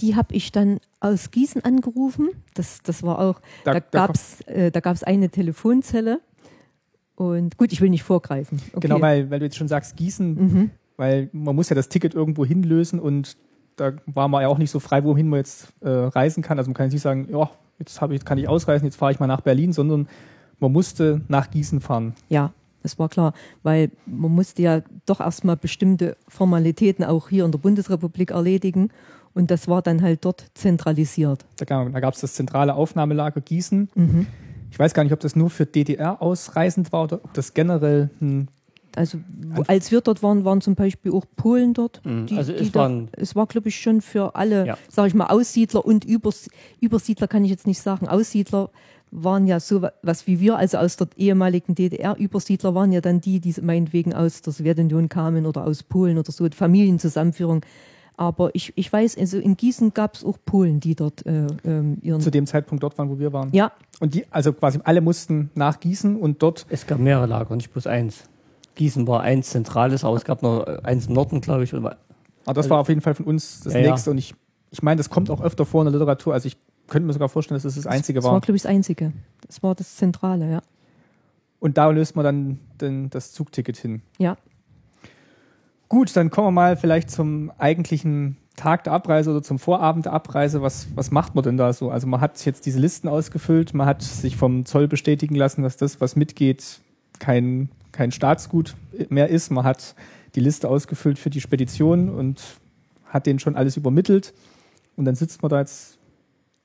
die 0.00 0.16
habe 0.16 0.34
ich 0.34 0.52
dann 0.52 0.80
aus 1.00 1.30
Gießen 1.30 1.64
angerufen. 1.64 2.28
Das, 2.52 2.82
das 2.82 3.02
war 3.02 3.18
auch, 3.18 3.40
Da- 3.64 3.72
da, 3.72 3.80
gab 3.80 4.14
es 4.14 4.42
äh, 4.42 4.70
da 4.70 4.80
gab's 4.80 5.02
eine 5.02 5.30
Telefonzelle. 5.30 6.20
Und 7.16 7.56
gut, 7.56 7.72
ich 7.72 7.80
will 7.80 7.88
nicht 7.88 8.02
vorgreifen. 8.02 8.60
Okay. 8.74 8.80
Genau, 8.86 9.00
weil, 9.00 9.30
weil 9.30 9.38
du 9.38 9.46
jetzt 9.46 9.56
schon 9.56 9.68
sagst, 9.68 9.96
Gießen, 9.96 10.34
Mhm. 10.34 10.70
weil 10.98 11.30
man 11.32 11.56
muss 11.56 11.70
ja 11.70 11.74
das 11.74 11.88
Ticket 11.88 12.14
irgendwo 12.14 12.44
hinlösen 12.44 13.00
und 13.00 13.38
da 13.76 13.92
war 14.04 14.28
man 14.28 14.42
ja 14.42 14.48
auch 14.48 14.58
nicht 14.58 14.70
so 14.70 14.78
frei, 14.78 15.04
wohin 15.04 15.26
man 15.30 15.38
jetzt 15.38 15.72
äh, 15.80 15.88
reisen 15.88 16.42
kann. 16.42 16.58
Also 16.58 16.68
man 16.68 16.74
kann 16.74 16.84
jetzt 16.86 16.92
nicht 16.92 17.02
sagen, 17.02 17.28
ja, 17.30 17.48
jetzt 17.78 17.98
ich, 18.10 18.24
kann 18.26 18.36
ich 18.36 18.46
ausreisen, 18.46 18.84
jetzt 18.84 18.96
fahre 18.96 19.12
ich 19.12 19.20
mal 19.20 19.26
nach 19.26 19.40
Berlin, 19.40 19.72
sondern 19.72 20.06
man 20.58 20.70
musste 20.70 21.22
nach 21.28 21.50
Gießen 21.50 21.80
fahren. 21.80 22.12
Ja, 22.28 22.52
das 22.82 22.98
war 22.98 23.08
klar, 23.08 23.32
weil 23.62 23.90
man 24.06 24.32
musste 24.34 24.62
ja 24.62 24.82
doch 25.06 25.20
erstmal 25.20 25.56
bestimmte 25.56 26.16
Formalitäten 26.28 27.04
auch 27.04 27.28
hier 27.28 27.44
in 27.44 27.52
der 27.52 27.58
Bundesrepublik 27.58 28.30
erledigen. 28.30 28.90
Und 29.32 29.50
das 29.50 29.68
war 29.68 29.80
dann 29.82 30.02
halt 30.02 30.24
dort 30.24 30.46
zentralisiert. 30.54 31.44
Da, 31.58 31.64
gab- 31.64 31.92
da 31.92 32.00
gab 32.00 32.14
es 32.14 32.20
das 32.20 32.34
zentrale 32.34 32.74
Aufnahmelager 32.74 33.40
Gießen. 33.40 33.88
Mhm. 33.94 34.26
Ich 34.72 34.78
weiß 34.78 34.92
gar 34.94 35.04
nicht, 35.04 35.12
ob 35.12 35.20
das 35.20 35.36
nur 35.36 35.50
für 35.50 35.66
DDR 35.66 36.20
ausreisend 36.22 36.92
war 36.92 37.04
oder 37.04 37.16
ob 37.24 37.32
das 37.34 37.54
generell 37.54 38.10
ein 38.20 38.48
Also 38.96 39.18
wo, 39.54 39.62
als 39.68 39.90
wir 39.92 40.00
dort 40.00 40.22
waren, 40.24 40.44
waren 40.44 40.60
zum 40.60 40.74
Beispiel 40.74 41.12
auch 41.12 41.24
Polen 41.36 41.74
dort. 41.74 42.00
Mhm. 42.04 42.26
Die, 42.26 42.36
Also 42.36 42.52
die 42.52 42.58
es 42.64 42.72
da, 42.72 42.80
waren- 42.80 43.08
es 43.12 43.36
war, 43.36 43.46
glaube 43.46 43.68
ich, 43.68 43.80
schon 43.80 44.00
für 44.00 44.34
alle, 44.34 44.66
Ja. 44.66 44.78
sage 44.88 45.06
ich 45.08 45.14
mal, 45.14 45.26
Aussiedler 45.28 45.84
und 45.84 46.04
Übers 46.04 46.48
Übersiedler 46.80 47.28
kann 47.28 47.44
ich 47.44 47.50
jetzt 47.50 47.68
nicht 47.68 47.80
sagen. 47.80 48.08
Aussiedler 48.08 48.70
waren 49.12 49.46
ja 49.46 49.58
so 49.60 49.82
wa- 49.82 49.92
was 50.02 50.26
wie 50.26 50.38
wir, 50.40 50.56
also 50.56 50.78
aus 50.78 50.96
der 50.96 51.08
ehemaligen 51.16 51.74
DDR. 51.74 52.16
Übersiedler 52.18 52.74
waren 52.74 52.92
ja 52.92 53.00
dann 53.00 53.20
die, 53.20 53.40
die 53.40 53.54
meinetwegen 53.60 54.14
aus 54.14 54.42
der 54.42 54.52
Sowjetunion 54.52 55.08
kamen 55.08 55.46
oder 55.46 55.64
aus 55.64 55.82
Polen 55.82 56.18
oder 56.18 56.30
so, 56.32 56.46
Familienzusammenführung. 56.94 57.62
Aber 58.16 58.50
ich, 58.54 58.72
ich 58.76 58.92
weiß, 58.92 59.16
also 59.16 59.38
in 59.38 59.56
Gießen 59.56 59.94
gab 59.94 60.14
es 60.14 60.24
auch 60.24 60.36
Polen, 60.44 60.78
die 60.78 60.94
dort 60.94 61.24
äh, 61.24 61.46
ähm, 61.64 61.96
ihren. 62.02 62.20
zu 62.20 62.30
dem 62.30 62.46
Zeitpunkt 62.46 62.82
dort 62.84 62.98
waren, 62.98 63.08
wo 63.08 63.18
wir 63.18 63.32
waren. 63.32 63.48
ja, 63.52 63.72
Und 64.00 64.14
die, 64.14 64.26
also 64.30 64.52
quasi 64.52 64.78
alle 64.84 65.00
mussten 65.00 65.50
nach 65.54 65.80
Gießen 65.80 66.16
und 66.16 66.42
dort, 66.42 66.66
Es 66.68 66.86
gab 66.86 66.98
mehrere 66.98 67.26
Lager, 67.26 67.56
nicht 67.56 67.72
bloß 67.72 67.86
eins. 67.86 68.24
Gießen 68.74 69.06
war 69.06 69.22
eins 69.22 69.48
zentrales, 69.50 70.04
aber 70.04 70.16
es 70.16 70.24
gab 70.24 70.42
noch 70.42 70.66
eins 70.84 71.06
im 71.06 71.14
Norden, 71.14 71.40
glaube 71.40 71.64
ich. 71.64 71.72
Aber 71.74 71.96
das 72.44 72.68
war 72.68 72.78
auf 72.80 72.88
jeden 72.88 73.00
Fall 73.00 73.14
von 73.14 73.24
uns 73.26 73.60
das 73.60 73.72
Ja, 73.74 73.80
ja. 73.80 73.90
nächste. 73.90 74.10
Und 74.10 74.18
ich, 74.18 74.34
ich 74.70 74.82
meine, 74.82 74.98
das 74.98 75.08
kommt 75.10 75.30
auch 75.30 75.40
öfter 75.40 75.64
vor 75.64 75.80
in 75.82 75.86
der 75.90 75.98
Literatur. 75.98 76.34
Also 76.34 76.46
ich 76.46 76.56
könnte 76.90 77.06
mir 77.06 77.12
sogar 77.14 77.30
vorstellen, 77.30 77.56
dass 77.56 77.64
es 77.64 77.76
das 77.76 77.86
einzige 77.86 78.18
das 78.18 78.24
war, 78.24 78.32
war. 78.34 78.40
glaube 78.40 78.56
ich, 78.56 78.62
das 78.62 78.70
Einzige. 78.70 79.12
Das 79.46 79.62
war 79.62 79.74
das 79.74 79.96
Zentrale, 79.96 80.50
ja. 80.50 80.62
Und 81.58 81.78
da 81.78 81.90
löst 81.90 82.16
man 82.16 82.24
dann 82.24 82.58
den, 82.80 83.10
das 83.10 83.32
Zugticket 83.32 83.76
hin. 83.76 84.02
Ja, 84.18 84.36
Gut, 85.90 86.14
dann 86.14 86.30
kommen 86.30 86.46
wir 86.46 86.52
mal 86.52 86.76
vielleicht 86.76 87.10
zum 87.10 87.50
eigentlichen 87.58 88.36
Tag 88.54 88.84
der 88.84 88.92
Abreise 88.92 89.32
oder 89.32 89.42
zum 89.42 89.58
Vorabend 89.58 90.04
der 90.04 90.12
Abreise. 90.12 90.62
Was, 90.62 90.86
was 90.94 91.10
macht 91.10 91.34
man 91.34 91.42
denn 91.42 91.56
da 91.56 91.72
so? 91.72 91.90
Also 91.90 92.06
man 92.06 92.20
hat 92.20 92.44
jetzt 92.46 92.64
diese 92.64 92.78
Listen 92.78 93.08
ausgefüllt, 93.08 93.74
man 93.74 93.88
hat 93.88 94.00
sich 94.00 94.36
vom 94.36 94.64
Zoll 94.66 94.86
bestätigen 94.86 95.34
lassen, 95.34 95.62
dass 95.62 95.76
das, 95.76 96.00
was 96.00 96.14
mitgeht, 96.14 96.78
kein, 97.18 97.70
kein 97.90 98.12
Staatsgut 98.12 98.76
mehr 99.08 99.30
ist. 99.30 99.50
Man 99.50 99.64
hat 99.64 99.96
die 100.36 100.40
Liste 100.40 100.68
ausgefüllt 100.68 101.18
für 101.18 101.28
die 101.28 101.40
Spedition 101.40 102.08
und 102.08 102.40
hat 103.06 103.26
denen 103.26 103.40
schon 103.40 103.56
alles 103.56 103.76
übermittelt. 103.76 104.32
Und 104.94 105.06
dann 105.06 105.16
sitzt 105.16 105.42
man 105.42 105.50
da 105.50 105.58
jetzt 105.58 105.98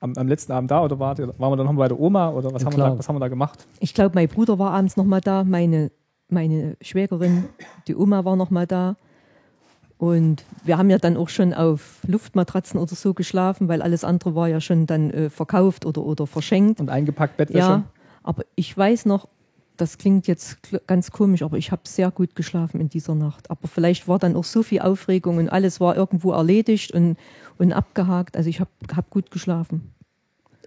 am, 0.05 0.13
am 0.15 0.27
letzten 0.27 0.51
Abend 0.51 0.71
da 0.71 0.83
oder 0.83 0.97
war, 0.99 1.17
waren 1.17 1.51
wir 1.51 1.57
dann 1.57 1.65
noch 1.65 1.73
bei 1.73 1.87
der 1.87 1.99
Oma 1.99 2.29
oder 2.29 2.53
was, 2.53 2.61
Ja, 2.61 2.67
haben, 2.67 2.77
wir 2.77 2.83
da, 2.83 2.97
was 2.97 3.09
haben 3.09 3.15
wir 3.15 3.19
da 3.19 3.27
gemacht? 3.27 3.67
Ich 3.79 3.93
glaube, 3.93 4.15
mein 4.15 4.27
Bruder 4.27 4.57
war 4.57 4.71
abends 4.71 4.95
noch 4.95 5.05
mal 5.05 5.21
da, 5.21 5.43
meine, 5.43 5.91
meine 6.29 6.77
Schwägerin, 6.81 7.45
die 7.87 7.95
Oma 7.95 8.23
war 8.23 8.35
noch 8.35 8.49
mal 8.49 8.65
da. 8.65 8.95
Und 9.97 10.43
wir 10.63 10.77
haben 10.77 10.89
ja 10.89 10.97
dann 10.97 11.15
auch 11.15 11.29
schon 11.29 11.53
auf 11.53 11.99
Luftmatratzen 12.05 12.79
oder 12.79 12.95
so 12.95 13.13
geschlafen, 13.13 13.69
weil 13.69 13.81
alles 13.81 14.03
andere 14.03 14.35
war 14.35 14.49
ja 14.49 14.59
schon 14.59 14.87
dann 14.87 15.09
äh, 15.11 15.29
verkauft 15.29 15.85
oder, 15.85 16.03
oder 16.03 16.27
verschenkt. 16.27 16.81
Und 16.81 16.89
eingepackt 16.89 17.37
Bettwäsche? 17.37 17.59
Ja, 17.59 17.83
aber 18.21 18.43
ich 18.55 18.77
weiß 18.77 19.05
noch, 19.05 19.29
das 19.77 19.97
klingt 19.97 20.27
jetzt 20.27 20.59
ganz 20.87 21.11
komisch, 21.11 21.43
aber 21.43 21.57
ich 21.57 21.71
habe 21.71 21.81
sehr 21.85 22.11
gut 22.11 22.35
geschlafen 22.35 22.81
in 22.81 22.89
dieser 22.89 23.15
Nacht. 23.15 23.49
Aber 23.49 23.67
vielleicht 23.67 24.07
war 24.07 24.19
dann 24.19 24.35
auch 24.35 24.43
so 24.43 24.63
viel 24.63 24.81
Aufregung 24.81 25.37
und 25.37 25.49
alles 25.49 25.79
war 25.79 25.95
irgendwo 25.95 26.31
erledigt 26.31 26.91
und, 26.91 27.17
und 27.57 27.73
abgehakt. 27.73 28.37
Also 28.37 28.49
ich 28.49 28.59
habe 28.59 28.69
hab 28.95 29.09
gut 29.09 29.31
geschlafen. 29.31 29.94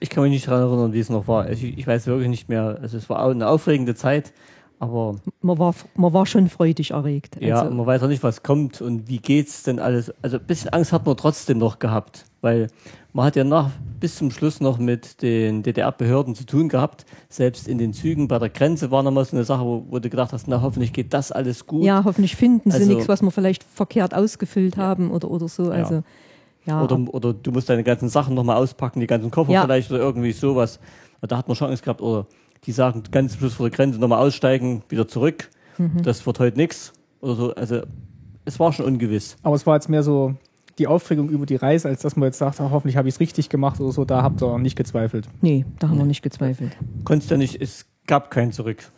Ich 0.00 0.10
kann 0.10 0.22
mich 0.24 0.32
nicht 0.32 0.46
daran 0.48 0.62
erinnern, 0.68 0.92
wie 0.92 1.00
es 1.00 1.10
noch 1.10 1.26
war. 1.28 1.44
Also 1.44 1.66
ich, 1.66 1.78
ich 1.78 1.86
weiß 1.86 2.06
wirklich 2.06 2.28
nicht 2.28 2.48
mehr. 2.48 2.78
Also 2.80 2.96
es 2.96 3.08
war 3.10 3.26
eine 3.28 3.48
aufregende 3.48 3.94
Zeit, 3.94 4.32
aber 4.80 5.16
Man 5.40 5.58
war, 5.58 5.74
man 5.96 6.12
war 6.12 6.24
schon 6.26 6.48
freudig 6.48 6.92
erregt. 6.92 7.36
ja, 7.40 7.60
Also, 7.62 7.74
man 7.74 7.84
weiß 7.86 8.02
auch 8.04 8.08
nicht, 8.08 8.22
was 8.22 8.42
kommt 8.42 8.80
und 8.80 9.08
wie 9.08 9.18
geht's 9.18 9.64
denn 9.64 9.80
alles. 9.80 10.12
Also 10.22 10.38
ein 10.38 10.44
bisschen 10.46 10.70
Angst 10.72 10.92
hat 10.92 11.04
man 11.06 11.16
trotzdem 11.16 11.58
noch 11.58 11.78
gehabt, 11.80 12.26
weil 12.42 12.68
man 13.12 13.24
hat 13.26 13.34
ja 13.34 13.42
nach 13.42 13.70
bis 13.98 14.14
zum 14.16 14.30
Schluss 14.30 14.60
noch 14.60 14.78
mit 14.78 15.20
den 15.22 15.64
DDR-Behörden 15.64 16.36
zu 16.36 16.44
tun 16.46 16.68
gehabt. 16.68 17.04
Selbst 17.28 17.66
in 17.66 17.78
den 17.78 17.92
Zügen 17.92 18.28
bei 18.28 18.38
der 18.38 18.50
Grenze 18.50 18.92
war 18.92 19.02
nochmal 19.02 19.24
so 19.24 19.34
eine 19.36 19.44
Sache, 19.44 19.64
wo, 19.64 19.84
wo 19.90 19.98
du 19.98 20.08
gedacht 20.08 20.32
hast, 20.32 20.46
na 20.46 20.62
hoffentlich 20.62 20.92
geht 20.92 21.12
das 21.12 21.32
alles 21.32 21.66
gut. 21.66 21.82
Ja, 21.82 22.04
hoffentlich 22.04 22.36
finden 22.36 22.70
sie 22.70 22.76
Also- 22.78 22.92
nichts, 22.92 23.08
was 23.08 23.20
wir 23.22 23.32
vielleicht 23.32 23.64
verkehrt 23.64 24.14
ausgefüllt 24.14 24.76
haben 24.76 25.10
oder, 25.10 25.28
oder 25.30 25.48
so. 25.48 25.70
Also, 25.72 25.94
ja. 25.94 26.02
Oder, 26.68 26.98
oder 27.14 27.32
du 27.34 27.50
musst 27.52 27.68
deine 27.68 27.82
ganzen 27.84 28.08
Sachen 28.08 28.34
nochmal 28.34 28.56
auspacken, 28.56 29.00
die 29.00 29.06
ganzen 29.06 29.30
Koffer 29.30 29.52
Ja. 29.52 29.62
vielleicht 29.62 29.90
oder 29.90 30.00
irgendwie 30.00 30.32
sowas. 30.32 30.78
Und 31.20 31.32
Da 31.32 31.38
hat 31.38 31.48
man 31.48 31.56
schon 31.56 31.68
Angst 31.70 31.82
gehabt. 31.82 32.00
Oder 32.02 32.26
die 32.64 32.72
sagen 32.72 33.02
ganz 33.10 33.32
zum 33.32 33.40
Schluss 33.40 33.54
vor 33.54 33.68
der 33.68 33.76
Grenze 33.76 33.98
nochmal 33.98 34.18
aussteigen, 34.24 34.82
wieder 34.88 35.06
zurück. 35.08 35.48
Mhm. 35.78 36.02
Das 36.02 36.24
wird 36.26 36.38
heute 36.40 36.56
nichts. 36.56 36.92
Oder 37.20 37.34
so. 37.34 37.54
Also 37.54 37.80
es 38.44 38.58
war 38.60 38.72
schon 38.72 38.86
ungewiss. 38.86 39.36
Aber 39.42 39.54
es 39.56 39.66
war 39.66 39.74
jetzt 39.76 39.88
mehr 39.88 40.02
so 40.02 40.34
die 40.78 40.86
Aufregung 40.86 41.28
über 41.28 41.44
die 41.46 41.56
Reise, 41.56 41.88
als 41.88 42.02
dass 42.02 42.14
man 42.16 42.28
jetzt 42.28 42.38
sagt, 42.38 42.60
ah, 42.60 42.68
hoffentlich 42.70 42.96
habe 42.96 43.08
ich 43.08 43.14
es 43.14 43.20
richtig 43.20 43.48
gemacht 43.48 43.80
oder 43.80 43.90
so. 43.92 44.04
Da 44.04 44.22
habt 44.22 44.40
ihr 44.42 44.58
nicht 44.58 44.76
gezweifelt. 44.76 45.28
nee, 45.40 45.64
da 45.80 45.88
haben 45.88 45.98
wir 45.98 46.04
nicht 46.04 46.22
gezweifelt. 46.22 46.76
Konntest 47.04 47.30
ja 47.30 47.36
nicht, 47.36 47.60
es 47.60 47.86
gab 48.06 48.30
kein 48.30 48.52
Zurück. 48.52 48.90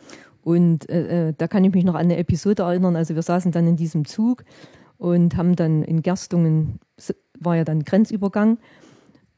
Und 0.43 0.89
äh, 0.89 1.29
äh, 1.29 1.33
da 1.37 1.47
kann 1.47 1.63
ich 1.63 1.73
mich 1.73 1.83
noch 1.83 1.95
an 1.95 2.01
eine 2.01 2.17
Episode 2.17 2.63
erinnern. 2.63 2.95
Also 2.95 3.15
wir 3.15 3.21
saßen 3.23 3.51
dann 3.51 3.67
in 3.67 3.75
diesem 3.77 4.05
Zug 4.05 4.43
und 4.97 5.35
haben 5.37 5.55
dann 5.55 5.83
in 5.83 6.01
Gerstungen, 6.03 6.79
war 7.43 7.55
ja 7.55 7.63
dann 7.63 7.83
Grenzübergang. 7.83 8.57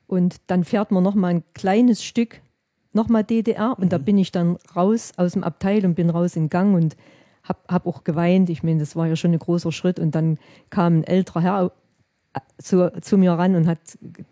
Und 0.07 0.35
dann 0.47 0.63
fährt 0.63 0.91
man 0.91 1.03
noch 1.03 1.15
mal 1.15 1.29
ein 1.29 1.43
kleines 1.53 2.03
Stück, 2.03 2.41
noch 2.91 3.09
mal 3.09 3.23
DDR. 3.23 3.75
Und 3.77 3.91
da 3.91 3.97
bin 3.97 4.17
ich 4.17 4.31
dann 4.31 4.57
raus 4.75 5.13
aus 5.17 5.33
dem 5.33 5.43
Abteil 5.43 5.85
und 5.85 5.95
bin 5.95 6.09
raus 6.09 6.35
in 6.35 6.49
Gang 6.49 6.75
und 6.75 6.95
hab, 7.43 7.67
hab 7.67 7.87
auch 7.87 8.03
geweint. 8.03 8.49
Ich 8.49 8.63
meine, 8.63 8.79
das 8.79 8.95
war 8.95 9.07
ja 9.07 9.15
schon 9.15 9.31
ein 9.31 9.39
großer 9.39 9.71
Schritt. 9.71 9.99
Und 9.99 10.15
dann 10.15 10.37
kam 10.69 10.99
ein 10.99 11.03
älterer 11.03 11.41
Herr 11.41 11.71
äh, 12.33 12.39
zu, 12.61 12.91
zu 13.01 13.17
mir 13.17 13.31
ran 13.33 13.55
und 13.55 13.67
hat 13.67 13.79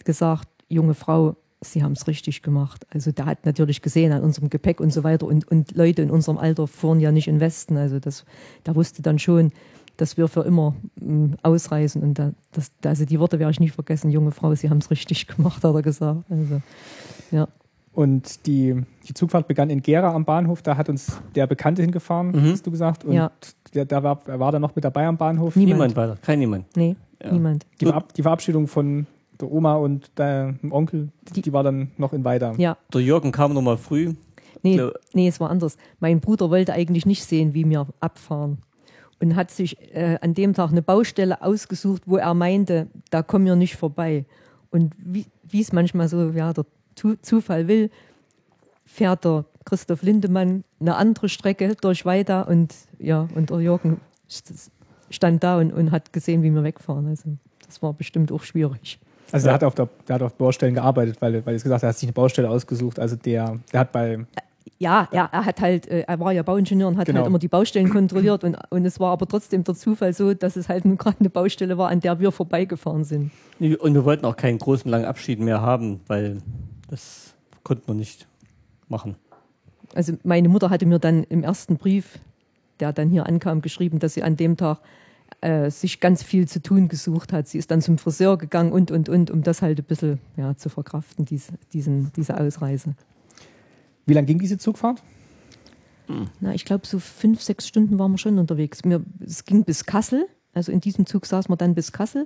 gesagt, 0.05 0.47
junge 0.69 0.93
Frau, 0.93 1.35
Sie 1.63 1.83
haben 1.83 1.91
es 1.91 2.07
richtig 2.07 2.41
gemacht. 2.41 2.87
Also 2.89 3.11
der 3.11 3.27
hat 3.27 3.45
natürlich 3.45 3.83
gesehen 3.83 4.11
an 4.11 4.23
unserem 4.23 4.49
Gepäck 4.49 4.79
und 4.79 4.91
so 4.91 5.03
weiter. 5.03 5.27
Und, 5.27 5.47
und 5.47 5.75
Leute 5.75 6.01
in 6.01 6.09
unserem 6.09 6.39
Alter 6.39 6.65
fuhren 6.67 6.99
ja 6.99 7.11
nicht 7.11 7.27
in 7.27 7.39
Westen. 7.39 7.77
Also 7.77 7.99
das, 7.99 8.25
der 8.65 8.75
wusste 8.75 9.03
dann 9.03 9.19
schon, 9.19 9.51
dass 10.01 10.17
wir 10.17 10.27
für 10.27 10.41
immer 10.41 10.73
mm, 10.99 11.33
ausreisen. 11.43 12.01
Und 12.01 12.17
da, 12.19 12.31
das, 12.51 12.71
also 12.83 13.05
die 13.05 13.19
Worte 13.19 13.37
werde 13.39 13.51
ich 13.51 13.59
nicht 13.59 13.73
vergessen. 13.73 14.09
Junge 14.09 14.31
Frau, 14.31 14.53
Sie 14.55 14.69
haben 14.69 14.79
es 14.79 14.89
richtig 14.89 15.27
gemacht, 15.27 15.63
hat 15.63 15.75
er 15.75 15.81
gesagt. 15.81 16.23
Also, 16.29 16.61
ja. 17.31 17.47
Und 17.93 18.45
die, 18.47 18.81
die 19.07 19.13
Zugfahrt 19.13 19.47
begann 19.47 19.69
in 19.69 19.81
Gera 19.81 20.13
am 20.13 20.23
Bahnhof. 20.25 20.61
Da 20.61 20.77
hat 20.77 20.89
uns 20.89 21.19
der 21.35 21.45
Bekannte 21.45 21.81
hingefahren, 21.81 22.31
Mhm. 22.31 22.51
hast 22.51 22.65
du 22.65 22.71
gesagt. 22.71 23.03
Und 23.05 23.13
Ja. 23.13 23.31
der, 23.73 23.85
der 23.85 24.01
war, 24.01 24.19
er 24.27 24.39
war 24.39 24.51
da 24.51 24.59
noch 24.59 24.75
mit 24.75 24.83
dabei 24.85 25.05
am 25.05 25.17
Bahnhof. 25.17 25.55
Niemand. 25.55 25.73
Niemand 25.79 25.95
weiter, 25.95 26.17
kein 26.21 26.39
niemand. 26.39 26.65
Nee, 26.75 26.95
Ja. 27.23 27.31
niemand. 27.31 27.65
Die, 27.79 27.85
Verab 27.85 28.13
die 28.13 28.23
Verabschiedung 28.23 28.67
von 28.67 29.05
der 29.39 29.51
Oma 29.51 29.75
und 29.75 30.09
der, 30.17 30.53
dem 30.53 30.71
Onkel, 30.71 31.09
die, 31.35 31.41
Die- 31.41 31.53
war 31.53 31.63
dann 31.63 31.91
noch 31.97 32.13
in 32.13 32.23
Weida. 32.23 32.53
Ja, 32.57 32.77
Der 32.93 33.01
Jürgen 33.01 33.31
kam 33.31 33.53
noch 33.53 33.61
mal 33.61 33.77
früh. 33.77 34.13
nee, 34.63 34.79
nee, 35.13 35.27
es 35.27 35.39
war 35.39 35.49
anders. 35.49 35.77
Mein 35.99 36.21
Bruder 36.21 36.49
wollte 36.49 36.73
eigentlich 36.73 37.05
nicht 37.05 37.23
sehen, 37.25 37.53
wie 37.53 37.69
wir 37.69 37.87
abfahren. 37.99 38.59
Und 39.21 39.35
hat 39.35 39.51
sich 39.51 39.77
äh, 39.95 40.17
an 40.21 40.33
dem 40.33 40.53
Tag 40.53 40.71
eine 40.71 40.81
Baustelle 40.81 41.41
ausgesucht, 41.41 42.01
wo 42.07 42.17
er 42.17 42.33
meinte, 42.33 42.87
da 43.11 43.21
kommen 43.21 43.45
wir 43.45 43.55
nicht 43.55 43.75
vorbei. 43.75 44.25
Und 44.71 44.93
wie 45.03 45.61
es 45.61 45.71
manchmal 45.71 46.07
so 46.07 46.29
ja, 46.31 46.53
der 46.53 46.65
Zufall 47.21 47.67
will, 47.67 47.91
fährt 48.85 49.23
der 49.23 49.45
Christoph 49.63 50.01
Lindemann 50.01 50.63
eine 50.79 50.95
andere 50.95 51.29
Strecke 51.29 51.75
durch 51.79 52.03
Weida 52.03 52.41
und 52.41 52.73
ja, 52.97 53.27
und 53.35 53.51
der 53.51 53.59
Jürgen 53.59 54.01
st- 54.29 54.69
stand 55.11 55.43
da 55.43 55.59
und, 55.59 55.71
und 55.71 55.91
hat 55.91 56.11
gesehen, 56.13 56.41
wie 56.41 56.49
wir 56.49 56.63
wegfahren. 56.63 57.07
Also 57.07 57.37
das 57.67 57.81
war 57.81 57.93
bestimmt 57.93 58.31
auch 58.31 58.43
schwierig. 58.43 58.99
Also 59.31 59.45
der 59.45 59.53
hat 59.53 59.63
auf 59.63 59.75
der, 59.75 59.87
der 60.07 60.15
hat 60.15 60.23
auf 60.23 60.33
Baustellen 60.33 60.73
gearbeitet, 60.73 61.21
weil, 61.21 61.45
weil 61.45 61.53
er 61.53 61.59
gesagt 61.61 61.75
hat, 61.75 61.83
er 61.83 61.89
hat 61.89 61.97
sich 61.97 62.07
eine 62.07 62.13
Baustelle 62.13 62.49
ausgesucht. 62.49 62.99
Also 62.99 63.15
der, 63.15 63.59
der 63.71 63.79
hat 63.81 63.91
bei, 63.91 64.25
Ja, 64.77 65.07
er, 65.11 65.29
er 65.31 65.45
hat 65.45 65.61
halt, 65.61 65.87
äh, 65.87 66.01
er 66.01 66.19
war 66.19 66.31
ja 66.31 66.43
Bauingenieur 66.43 66.87
und 66.87 66.97
hat 66.97 67.05
Genau. 67.07 67.19
halt 67.19 67.27
immer 67.27 67.39
die 67.39 67.47
Baustellen 67.47 67.89
kontrolliert 67.89 68.43
und, 68.43 68.57
und 68.69 68.85
es 68.85 68.99
war 68.99 69.11
aber 69.11 69.27
trotzdem 69.27 69.63
der 69.63 69.75
Zufall 69.75 70.13
so, 70.13 70.33
dass 70.33 70.55
es 70.55 70.69
halt 70.69 70.85
nur 70.85 70.97
gerade 70.97 71.17
eine 71.19 71.29
Baustelle 71.29 71.77
war, 71.77 71.89
an 71.89 71.99
der 71.99 72.19
wir 72.19 72.31
vorbeigefahren 72.31 73.03
sind. 73.03 73.31
Und 73.59 73.93
wir 73.93 74.05
wollten 74.05 74.25
auch 74.25 74.35
keinen 74.35 74.57
großen 74.57 74.89
langen 74.89 75.05
Abschied 75.05 75.39
mehr 75.39 75.61
haben, 75.61 76.01
weil 76.07 76.37
das 76.89 77.33
konnten 77.63 77.87
wir 77.87 77.95
nicht 77.95 78.27
machen. 78.87 79.15
Also 79.93 80.13
meine 80.23 80.49
Mutter 80.49 80.69
hatte 80.69 80.85
mir 80.85 80.99
dann 80.99 81.23
im 81.25 81.43
ersten 81.43 81.77
Brief, 81.77 82.19
der 82.79 82.93
dann 82.93 83.09
hier 83.09 83.25
ankam, 83.27 83.61
geschrieben, 83.61 83.99
dass 83.99 84.13
sie 84.13 84.23
an 84.23 84.35
dem 84.37 84.57
Tag 84.57 84.79
äh, 85.41 85.69
sich 85.69 85.99
ganz 85.99 86.23
viel 86.23 86.47
zu 86.47 86.61
tun 86.61 86.87
gesucht 86.87 87.33
hat. 87.33 87.47
Sie 87.47 87.57
ist 87.57 87.71
dann 87.71 87.81
zum 87.81 87.97
Friseur 87.97 88.37
gegangen 88.37 88.71
und, 88.71 88.91
und, 88.91 89.09
und, 89.09 89.31
um 89.31 89.43
das 89.43 89.61
halt 89.61 89.79
ein 89.79 89.85
bisschen 89.85 90.19
ja, 90.37 90.55
zu 90.55 90.69
verkraften, 90.69 91.25
diese, 91.25 91.53
diesen, 91.73 92.11
diese 92.15 92.39
Ausreise. 92.39 92.95
Wie 94.05 94.13
lang 94.13 94.25
ging 94.25 94.39
diese 94.39 94.57
Zugfahrt? 94.57 95.01
Na, 96.41 96.53
ich 96.53 96.65
glaube, 96.65 96.85
so 96.85 96.99
fünf, 96.99 97.41
sechs 97.41 97.67
Stunden 97.67 97.97
waren 97.97 98.11
wir 98.11 98.17
schon 98.17 98.37
unterwegs. 98.37 98.81
Wir, 98.83 99.01
es 99.25 99.45
ging 99.45 99.63
bis 99.63 99.85
Kassel, 99.85 100.25
also 100.53 100.71
in 100.71 100.81
diesem 100.81 101.05
Zug 101.05 101.25
saßen 101.25 101.49
wir 101.49 101.55
dann 101.55 101.73
bis 101.73 101.93
Kassel. 101.93 102.25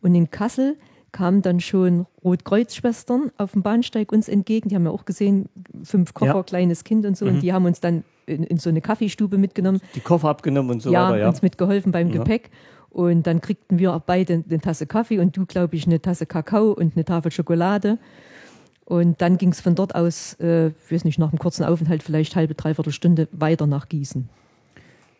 Und 0.00 0.14
in 0.14 0.30
Kassel 0.30 0.76
kamen 1.10 1.42
dann 1.42 1.58
schon 1.60 2.06
Rotkreuzschwestern 2.22 3.32
auf 3.38 3.52
dem 3.52 3.62
Bahnsteig 3.62 4.12
uns 4.12 4.28
entgegen. 4.28 4.68
Die 4.68 4.76
haben 4.76 4.84
ja 4.84 4.90
auch 4.90 5.04
gesehen, 5.04 5.48
fünf 5.82 6.14
Koffer, 6.14 6.34
Ja. 6.36 6.42
kleines 6.42 6.84
Kind 6.84 7.06
und 7.06 7.16
so. 7.16 7.26
Und 7.26 7.40
die 7.40 7.52
haben 7.52 7.64
uns 7.64 7.80
dann 7.80 8.04
in, 8.26 8.44
in 8.44 8.58
so 8.58 8.68
eine 8.70 8.80
Kaffeestube 8.80 9.38
mitgenommen. 9.38 9.80
Die 9.94 10.00
Koffer 10.00 10.28
abgenommen 10.28 10.70
und 10.72 10.82
so 10.82 10.92
ja, 10.92 11.08
weiter, 11.10 11.18
ja. 11.20 11.28
uns 11.28 11.42
mitgeholfen 11.42 11.90
beim 11.92 12.08
Ja. 12.10 12.18
Gepäck. 12.18 12.50
Und 12.90 13.26
dann 13.26 13.40
kriegten 13.40 13.78
wir 13.78 13.94
auch 13.94 14.00
beide 14.00 14.44
eine 14.48 14.60
Tasse 14.60 14.86
Kaffee 14.86 15.18
und 15.18 15.36
du, 15.36 15.46
glaube 15.46 15.74
ich, 15.74 15.86
eine 15.86 16.00
Tasse 16.00 16.26
Kakao 16.26 16.70
und 16.72 16.94
eine 16.94 17.04
Tafel 17.04 17.32
Schokolade. 17.32 17.98
Und 18.86 19.20
dann 19.22 19.38
ging 19.38 19.50
es 19.50 19.60
von 19.60 19.74
dort 19.74 19.94
aus, 19.94 20.34
äh, 20.40 20.68
ich 20.68 20.92
weiß 20.92 21.04
nicht, 21.04 21.18
nach 21.18 21.30
einem 21.30 21.38
kurzen 21.38 21.64
Aufenthalt 21.64 22.02
vielleicht 22.02 22.36
halbe, 22.36 22.54
dreiviertel 22.54 22.92
Stunde 22.92 23.28
weiter 23.32 23.66
nach 23.66 23.88
Gießen. 23.88 24.28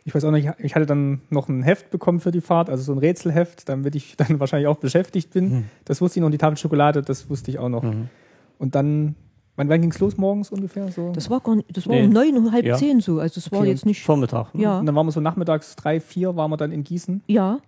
Ich 0.07 0.14
weiß 0.14 0.24
auch 0.27 0.31
nicht, 0.33 0.50
ich 0.59 0.74
hatte 0.74 0.85
dann 0.85 1.22
noch 1.31 1.48
ein 1.48 1.62
Heft 1.62 1.90
bekommen 1.90 2.20
für 2.20 2.31
die 2.31 2.42
Fahrt, 2.42 2.68
also 2.68 2.83
so 2.83 2.92
ein 2.92 2.98
Rätselheft, 2.98 3.68
damit 3.70 3.94
ich 3.94 4.16
dann 4.18 4.38
wahrscheinlich 4.38 4.68
auch 4.68 4.77
beschäftigt 4.77 5.33
bin. 5.33 5.50
Hm. 5.50 5.64
Das 5.87 6.00
wusste 6.03 6.18
ich 6.18 6.20
noch, 6.20 6.27
und 6.27 6.33
die 6.33 6.38
Tafel 6.38 6.59
Schokolade, 6.59 7.00
das 7.00 7.31
wusste 7.31 7.50
ich 7.50 7.59
auch 7.59 7.70
noch. 7.70 7.83
Mhm. 7.83 8.09
Und 8.59 8.74
dann, 8.74 9.14
wann, 9.57 9.70
wann 9.70 9.81
ging 9.81 9.90
es 9.90 9.98
los 10.00 10.18
morgens 10.18 10.50
ungefähr? 10.50 10.92
So? 10.92 11.11
Das 11.12 11.31
war 11.31 11.40
gar 11.40 11.57
nicht, 11.57 11.74
das 11.74 11.87
war 11.88 11.94
Nee. 11.96 12.05
um 12.05 12.11
neun, 12.11 12.37
um 12.37 12.53
halb 12.53 12.66
Ja. 12.66 12.77
zehn 12.77 13.00
so. 13.00 13.18
Also 13.18 13.38
es 13.38 13.50
war 13.50 13.61
Okay, 13.61 13.70
jetzt 13.70 13.87
nicht. 13.87 14.03
Vormittag. 14.03 14.48
Ja. 14.53 14.79
Und 14.79 14.85
dann 14.87 14.94
waren 14.94 15.07
wir 15.07 15.12
so 15.12 15.20
nachmittags 15.20 15.74
drei, 15.74 16.00
vier, 16.00 16.37
waren 16.37 16.50
wir 16.50 16.59
dann 16.59 16.70
in 16.70 16.85
Gießen. 16.85 17.22
Ja. 17.29 17.61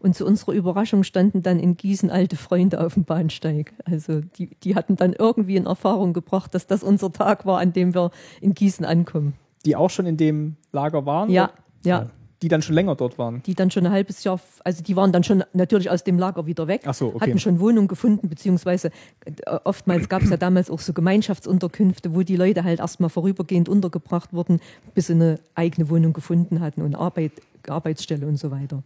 Und 0.00 0.16
zu 0.16 0.24
unserer 0.24 0.52
Überraschung 0.52 1.04
standen 1.04 1.42
dann 1.42 1.58
in 1.60 1.76
Gießen 1.76 2.10
alte 2.10 2.36
Freunde 2.36 2.84
auf 2.84 2.94
dem 2.94 3.04
Bahnsteig. 3.04 3.74
Also 3.84 4.20
die, 4.20 4.56
die 4.62 4.74
hatten 4.74 4.96
dann 4.96 5.12
irgendwie 5.12 5.56
in 5.56 5.66
Erfahrung 5.66 6.14
gebracht, 6.14 6.54
dass 6.54 6.66
das 6.66 6.82
unser 6.82 7.12
Tag 7.12 7.44
war, 7.44 7.58
an 7.58 7.74
dem 7.74 7.94
wir 7.94 8.10
in 8.40 8.54
Gießen 8.54 8.84
ankommen. 8.86 9.34
Die 9.66 9.76
auch 9.76 9.90
schon 9.90 10.06
in 10.06 10.16
dem 10.16 10.56
Lager 10.72 11.04
waren? 11.04 11.28
Ja, 11.28 11.50
ja. 11.84 12.08
Die 12.42 12.48
dann 12.48 12.62
schon 12.62 12.74
länger 12.74 12.94
dort 12.94 13.18
waren. 13.18 13.42
Die 13.42 13.54
dann 13.54 13.70
schon 13.70 13.84
ein 13.84 13.92
halbes 13.92 14.24
Jahr, 14.24 14.40
also 14.64 14.82
die 14.82 14.96
waren 14.96 15.12
dann 15.12 15.22
schon 15.22 15.44
natürlich 15.52 15.90
aus 15.90 16.04
dem 16.04 16.18
Lager 16.18 16.46
wieder 16.46 16.66
weg. 16.66 16.84
Ach 16.86 16.94
so, 16.94 17.08
okay. 17.08 17.20
Hatten 17.20 17.38
schon 17.38 17.60
Wohnung 17.60 17.86
gefunden, 17.86 18.30
beziehungsweise 18.30 18.90
äh, 19.26 19.58
oftmals 19.64 20.08
gab 20.08 20.22
es 20.22 20.30
ja 20.30 20.38
damals 20.38 20.70
auch 20.70 20.78
so 20.80 20.94
Gemeinschaftsunterkünfte, 20.94 22.14
wo 22.14 22.22
die 22.22 22.36
Leute 22.36 22.64
halt 22.64 22.80
erstmal 22.80 23.10
vorübergehend 23.10 23.68
untergebracht 23.68 24.32
wurden, 24.32 24.60
bis 24.94 25.08
sie 25.08 25.12
eine 25.12 25.38
eigene 25.54 25.90
Wohnung 25.90 26.14
gefunden 26.14 26.60
hatten 26.60 26.80
und 26.80 26.94
Arbeit, 26.94 27.32
Arbeitsstelle 27.68 28.26
und 28.26 28.38
so 28.38 28.50
weiter. 28.50 28.82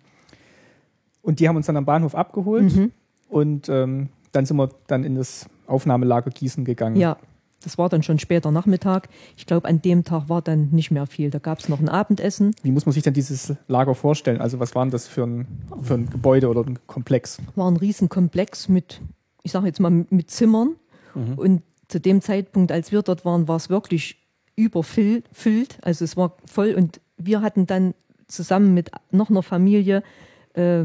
Und 1.25 1.41
die 1.41 1.49
haben 1.49 1.57
uns 1.57 1.67
dann 1.67 1.77
am 1.77 1.85
Bahnhof 1.85 2.15
abgeholt 2.15 2.75
Mhm. 2.77 2.93
und 3.29 3.69
ähm, 3.69 4.11
dann 4.33 4.47
sind 4.47 4.57
wir 4.57 4.69
dann 4.87 5.03
in 5.05 5.17
das 5.17 5.47
Aufnahmelager 5.67 6.31
Gießen 6.31 6.65
gegangen. 6.65 6.97
Ja, 6.97 7.17
das 7.63 7.79
war 7.79 7.89
dann 7.89 8.03
schon 8.03 8.19
später 8.19 8.51
Nachmittag. 8.51 9.09
Ich 9.39 9.47
glaube, 9.47 9.67
an 9.67 9.81
dem 9.81 10.05
Tag 10.05 10.29
war 10.29 10.43
dann 10.43 10.69
nicht 10.71 10.91
mehr 10.91 11.07
viel. 11.07 11.31
Da 11.31 11.39
gab 11.39 11.61
es 11.61 11.69
noch 11.71 11.81
ein 11.81 11.89
Abendessen. 11.89 12.55
Wie 12.63 12.71
muss 12.71 12.85
man 12.85 12.93
sich 12.93 13.03
denn 13.03 13.15
dieses 13.15 13.55
Lager 13.69 13.95
vorstellen? 13.95 14.41
Also 14.43 14.61
was 14.61 14.75
war 14.75 14.85
denn 14.85 14.91
das 14.91 15.09
für 15.09 15.25
ein, 15.25 15.47
für 15.81 15.95
ein 15.95 16.11
Gebäude 16.11 16.49
oder 16.51 16.61
ein 16.63 16.79
Komplex? 16.87 17.39
War 17.57 17.71
ein 17.71 17.79
Riesenkomplex 17.79 18.69
mit, 18.69 19.01
ich 19.43 19.53
sage 19.53 19.67
jetzt 19.67 19.81
mal, 19.81 19.91
mit 19.91 20.31
Zimmern. 20.31 20.77
Und 21.37 21.63
zu 21.89 22.01
dem 22.01 22.21
Zeitpunkt, 22.21 22.71
als 22.71 22.93
wir 22.93 23.01
dort 23.03 23.25
waren, 23.25 23.49
war 23.49 23.57
es 23.57 23.71
wirklich 23.71 24.19
überfüllt. 24.57 25.79
Also 25.83 26.05
es 26.05 26.17
war 26.17 26.37
voll. 26.45 26.75
Und 26.75 27.01
wir 27.17 27.41
hatten 27.41 27.67
dann 27.67 27.95
zusammen 28.27 28.75
mit 28.75 28.91
noch 29.11 29.31
einer 29.31 29.43
Familie 29.43 30.03
äh, 30.55 30.85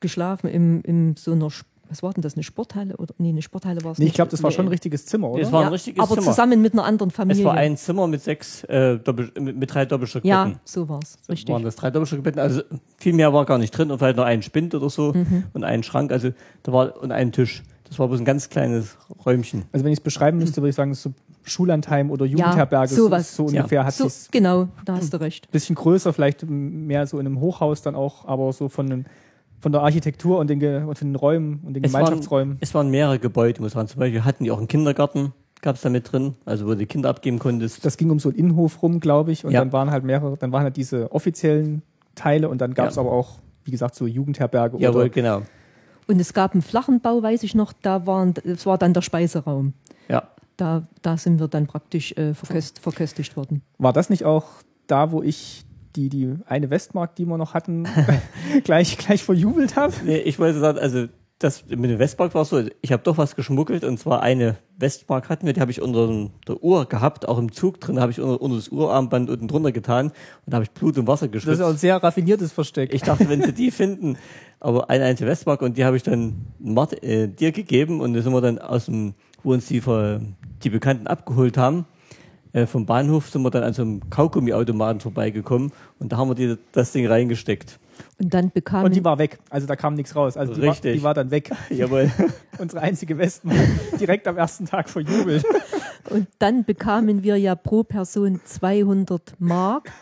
geschlafen 0.00 0.48
in, 0.48 0.80
in 0.82 1.16
so 1.16 1.32
einer, 1.32 1.48
was 1.88 2.02
war 2.02 2.12
denn 2.12 2.22
das, 2.22 2.34
eine 2.34 2.42
Sporthalle? 2.42 2.96
Oder, 2.96 3.14
nee, 3.18 3.28
eine 3.28 3.42
Sporthalle 3.42 3.82
war 3.84 3.92
es 3.92 3.98
Nee, 3.98 4.04
nicht. 4.04 4.12
ich 4.12 4.14
glaube, 4.16 4.30
das 4.30 4.42
war 4.42 4.50
Nee. 4.50 4.56
schon 4.56 4.64
ein 4.66 4.68
richtiges 4.68 5.06
Zimmer, 5.06 5.30
oder? 5.30 5.42
Es 5.42 5.52
war 5.52 5.60
ein 5.60 5.66
ja, 5.66 5.70
richtiges 5.70 6.02
aber 6.02 6.14
Zimmer. 6.14 6.26
zusammen 6.26 6.60
mit 6.62 6.72
einer 6.72 6.84
anderen 6.84 7.10
Familie. 7.10 7.42
Es 7.42 7.46
war 7.46 7.54
ein 7.54 7.76
Zimmer 7.76 8.06
mit 8.06 8.22
sechs, 8.22 8.64
äh, 8.64 8.98
Doppel, 8.98 9.30
mit, 9.40 9.72
drei 9.72 9.84
Doppelstockbetten. 9.84 10.28
ja, 10.52 10.58
so 10.64 10.88
war 10.88 11.00
es. 11.02 11.16
Richtig. 11.28 11.52
Waren 11.52 11.62
das 11.62 11.76
drei 11.76 11.90
Doppelstockbetten? 11.90 12.40
Also 12.40 12.62
viel 12.98 13.12
mehr 13.12 13.32
war 13.32 13.44
gar 13.44 13.58
nicht 13.58 13.70
drin 13.70 13.90
und 13.90 13.98
vielleicht 13.98 14.16
noch 14.16 14.24
ein 14.24 14.42
Spind 14.42 14.74
oder 14.74 14.88
so 14.90 15.12
Mhm. 15.12 15.44
und 15.52 15.64
einen 15.64 15.82
Schrank, 15.82 16.10
also 16.12 16.30
da 16.62 16.72
war 16.72 17.00
und 17.02 17.12
ein 17.12 17.32
Tisch. 17.32 17.62
Das 17.86 17.98
war 17.98 18.08
bloß 18.08 18.18
ein 18.20 18.24
ganz 18.24 18.48
kleines 18.48 18.96
Räumchen. 19.24 19.64
Also 19.70 19.84
wenn 19.84 19.92
ich 19.92 19.98
es 19.98 20.02
beschreiben 20.02 20.38
müsste, 20.38 20.62
würde 20.62 20.70
ich 20.70 20.74
sagen, 20.74 20.90
es 20.90 20.98
ist 20.98 21.02
so 21.04 21.12
Schullandheim 21.42 22.10
oder 22.10 22.24
Jugendherberge. 22.24 22.88
so- 22.94 23.04
sowas. 23.04 23.36
So 23.36 23.44
ungefähr 23.44 23.84
hat 23.84 23.92
so, 23.94 24.08
genau, 24.30 24.68
da 24.86 24.96
hast 24.96 25.12
du 25.12 25.20
recht. 25.20 25.50
bisschen 25.50 25.76
größer, 25.76 26.12
vielleicht 26.14 26.44
mehr 26.48 27.06
so 27.06 27.18
in 27.18 27.26
einem 27.26 27.40
Hochhaus 27.40 27.82
dann 27.82 27.94
auch, 27.94 28.26
aber 28.26 28.52
so 28.54 28.70
von, 28.70 28.88
den, 28.88 29.04
von 29.64 29.72
der 29.72 29.80
Architektur 29.80 30.38
und 30.40 30.50
den, 30.50 30.60
Ge 30.60 30.82
und 30.82 31.00
den 31.00 31.16
Räumen 31.16 31.60
und 31.64 31.72
den 31.72 31.82
Es 31.84 31.92
waren, 31.94 32.04
Gemeinschaftsräumen. 32.04 32.58
es 32.60 32.74
waren 32.74 32.90
mehrere 32.90 33.18
Gebäude, 33.18 33.62
muss 33.62 33.74
man 33.74 33.88
zum 33.88 33.98
Beispiel 33.98 34.22
hatten 34.22 34.44
die 34.44 34.50
auch 34.50 34.58
einen 34.58 34.68
Kindergarten, 34.68 35.32
gab 35.62 35.76
es 35.76 35.80
da 35.80 35.88
mit 35.88 36.12
drin, 36.12 36.34
also 36.44 36.66
wo 36.66 36.70
du 36.72 36.76
die 36.76 36.84
Kinder 36.86 37.08
abgeben 37.08 37.38
konntest. 37.38 37.82
Das 37.82 37.96
ging 37.96 38.10
um 38.10 38.18
so 38.18 38.28
einen 38.28 38.36
Innenhof 38.36 38.82
rum, 38.82 39.00
glaube 39.00 39.32
ich, 39.32 39.46
und 39.46 39.52
Ja. 39.52 39.60
dann 39.60 39.72
waren 39.72 39.90
halt 39.90 40.04
mehrere, 40.04 40.36
dann 40.36 40.52
waren 40.52 40.64
halt 40.64 40.76
diese 40.76 41.10
offiziellen 41.12 41.80
Teile 42.14 42.50
und 42.50 42.60
dann 42.60 42.74
gab 42.74 42.90
es 42.90 42.96
Ja. 42.96 43.00
aber 43.00 43.12
auch, 43.12 43.38
wie 43.64 43.70
gesagt, 43.70 43.94
so 43.94 44.06
Jugendherberge 44.06 44.76
Jawohl, 44.78 45.00
oder 45.00 45.08
genau. 45.08 45.40
Und 46.06 46.20
es 46.20 46.34
gab 46.34 46.52
einen 46.52 46.60
flachen 46.60 47.00
Bau, 47.00 47.22
weiß 47.22 47.42
ich 47.42 47.54
noch, 47.54 47.72
da 47.72 48.06
waren, 48.06 48.34
das 48.44 48.66
war 48.66 48.76
dann 48.76 48.92
der 48.92 49.00
Speiseraum. 49.00 49.72
Ja. 50.10 50.24
Da, 50.58 50.86
da 51.00 51.16
sind 51.16 51.40
wir 51.40 51.48
dann 51.48 51.66
praktisch 51.66 52.12
äh, 52.18 52.34
verköst, 52.34 52.80
verköstigt 52.80 53.34
worden. 53.38 53.62
war 53.78 53.94
das 53.94 54.10
nicht 54.10 54.26
auch 54.26 54.44
da, 54.88 55.10
wo 55.10 55.22
ich 55.22 55.64
die, 55.96 56.08
die 56.08 56.34
eine 56.46 56.70
Westmark, 56.70 57.16
die 57.16 57.24
wir 57.26 57.38
noch 57.38 57.54
hatten, 57.54 57.86
gleich, 58.64 58.96
gleich 58.98 59.22
verjubelt 59.22 59.76
habe? 59.76 59.92
Nee, 60.04 60.18
ich 60.18 60.38
wollte 60.38 60.58
sagen, 60.60 60.78
also 60.78 61.06
das 61.38 61.66
mit 61.68 61.90
dem 61.90 61.98
Westmark 61.98 62.34
war 62.34 62.44
so, 62.44 62.62
ich 62.80 62.92
habe 62.92 63.02
doch 63.02 63.18
was 63.18 63.34
geschmuggelt 63.36 63.84
und 63.84 63.98
zwar 63.98 64.22
eine 64.22 64.56
Westmark 64.78 65.28
hatten 65.28 65.46
wir, 65.46 65.52
die 65.52 65.60
habe 65.60 65.70
ich 65.70 65.82
unter 65.82 66.30
der 66.46 66.62
Uhr 66.62 66.86
gehabt, 66.86 67.28
auch 67.28 67.38
im 67.38 67.52
Zug 67.52 67.80
drin 67.80 68.00
habe 68.00 68.12
ich 68.12 68.20
unter, 68.20 68.40
unter 68.40 68.56
das 68.56 68.68
Uhrarmband 68.68 69.28
unten 69.28 69.48
drunter 69.48 69.72
getan 69.72 70.06
und 70.06 70.14
da 70.46 70.54
habe 70.54 70.64
ich 70.64 70.70
Blut 70.70 70.96
und 70.96 71.06
Wasser 71.06 71.26
Das 71.26 71.32
geschwitzt. 71.32 71.58
ist 71.60 71.64
auch 71.64 71.70
ein 71.70 71.76
sehr 71.76 71.96
raffiniertes 72.02 72.52
Versteck. 72.52 72.94
Ich 72.94 73.02
dachte, 73.02 73.28
wenn 73.28 73.42
sie 73.42 73.52
die 73.52 73.70
finden, 73.72 74.16
aber 74.60 74.88
eine 74.90 75.04
einzige 75.04 75.28
Westmark 75.28 75.60
und 75.60 75.76
die 75.76 75.84
habe 75.84 75.96
ich 75.96 76.02
dann 76.02 76.46
Mart, 76.60 77.02
äh, 77.02 77.28
dir 77.28 77.52
gegeben 77.52 78.00
und 78.00 78.14
da 78.14 78.22
sind 78.22 78.32
wir 78.32 78.40
dann 78.40 78.58
aus 78.58 78.86
dem, 78.86 79.14
wo 79.42 79.52
uns 79.52 79.66
die, 79.66 79.82
die 80.62 80.70
Bekannten 80.70 81.06
abgeholt 81.08 81.58
haben, 81.58 81.84
äh, 82.54 82.66
vom 82.66 82.86
Bahnhof 82.86 83.28
sind 83.28 83.42
wir 83.42 83.50
dann 83.50 83.62
an 83.64 83.74
so 83.74 83.82
einem 83.82 84.08
Kaugummiautomaten 84.08 85.00
vorbeigekommen 85.00 85.70
und 85.98 86.10
da 86.12 86.16
haben 86.16 86.30
wir 86.30 86.34
die, 86.34 86.56
das 86.72 86.92
Ding 86.92 87.06
reingesteckt. 87.06 87.78
Und 88.20 88.32
dann 88.34 88.50
bekamen, 88.50 88.86
und 88.86 88.94
die 88.96 89.04
war 89.04 89.18
weg. 89.18 89.38
Also 89.50 89.66
da 89.66 89.76
kam 89.76 89.94
nichts 89.94 90.16
raus. 90.16 90.36
Also 90.36 90.54
die 90.54 90.62
war, 90.62 90.70
Richtig. 90.70 90.94
die 90.96 91.02
war 91.02 91.14
dann 91.14 91.30
weg. 91.30 91.50
Jawohl. 91.70 92.10
Unsere 92.58 92.80
einzige 92.82 93.18
Westmark. 93.18 93.58
Direkt 94.00 94.26
am 94.26 94.36
ersten 94.36 94.66
Tag 94.66 94.88
verjubelt. 94.88 95.44
und 96.10 96.26
dann 96.38 96.64
bekamen 96.64 97.22
wir 97.22 97.36
ja 97.36 97.54
pro 97.54 97.84
Person 97.84 98.40
200 98.44 99.34
Mark, 99.38 99.92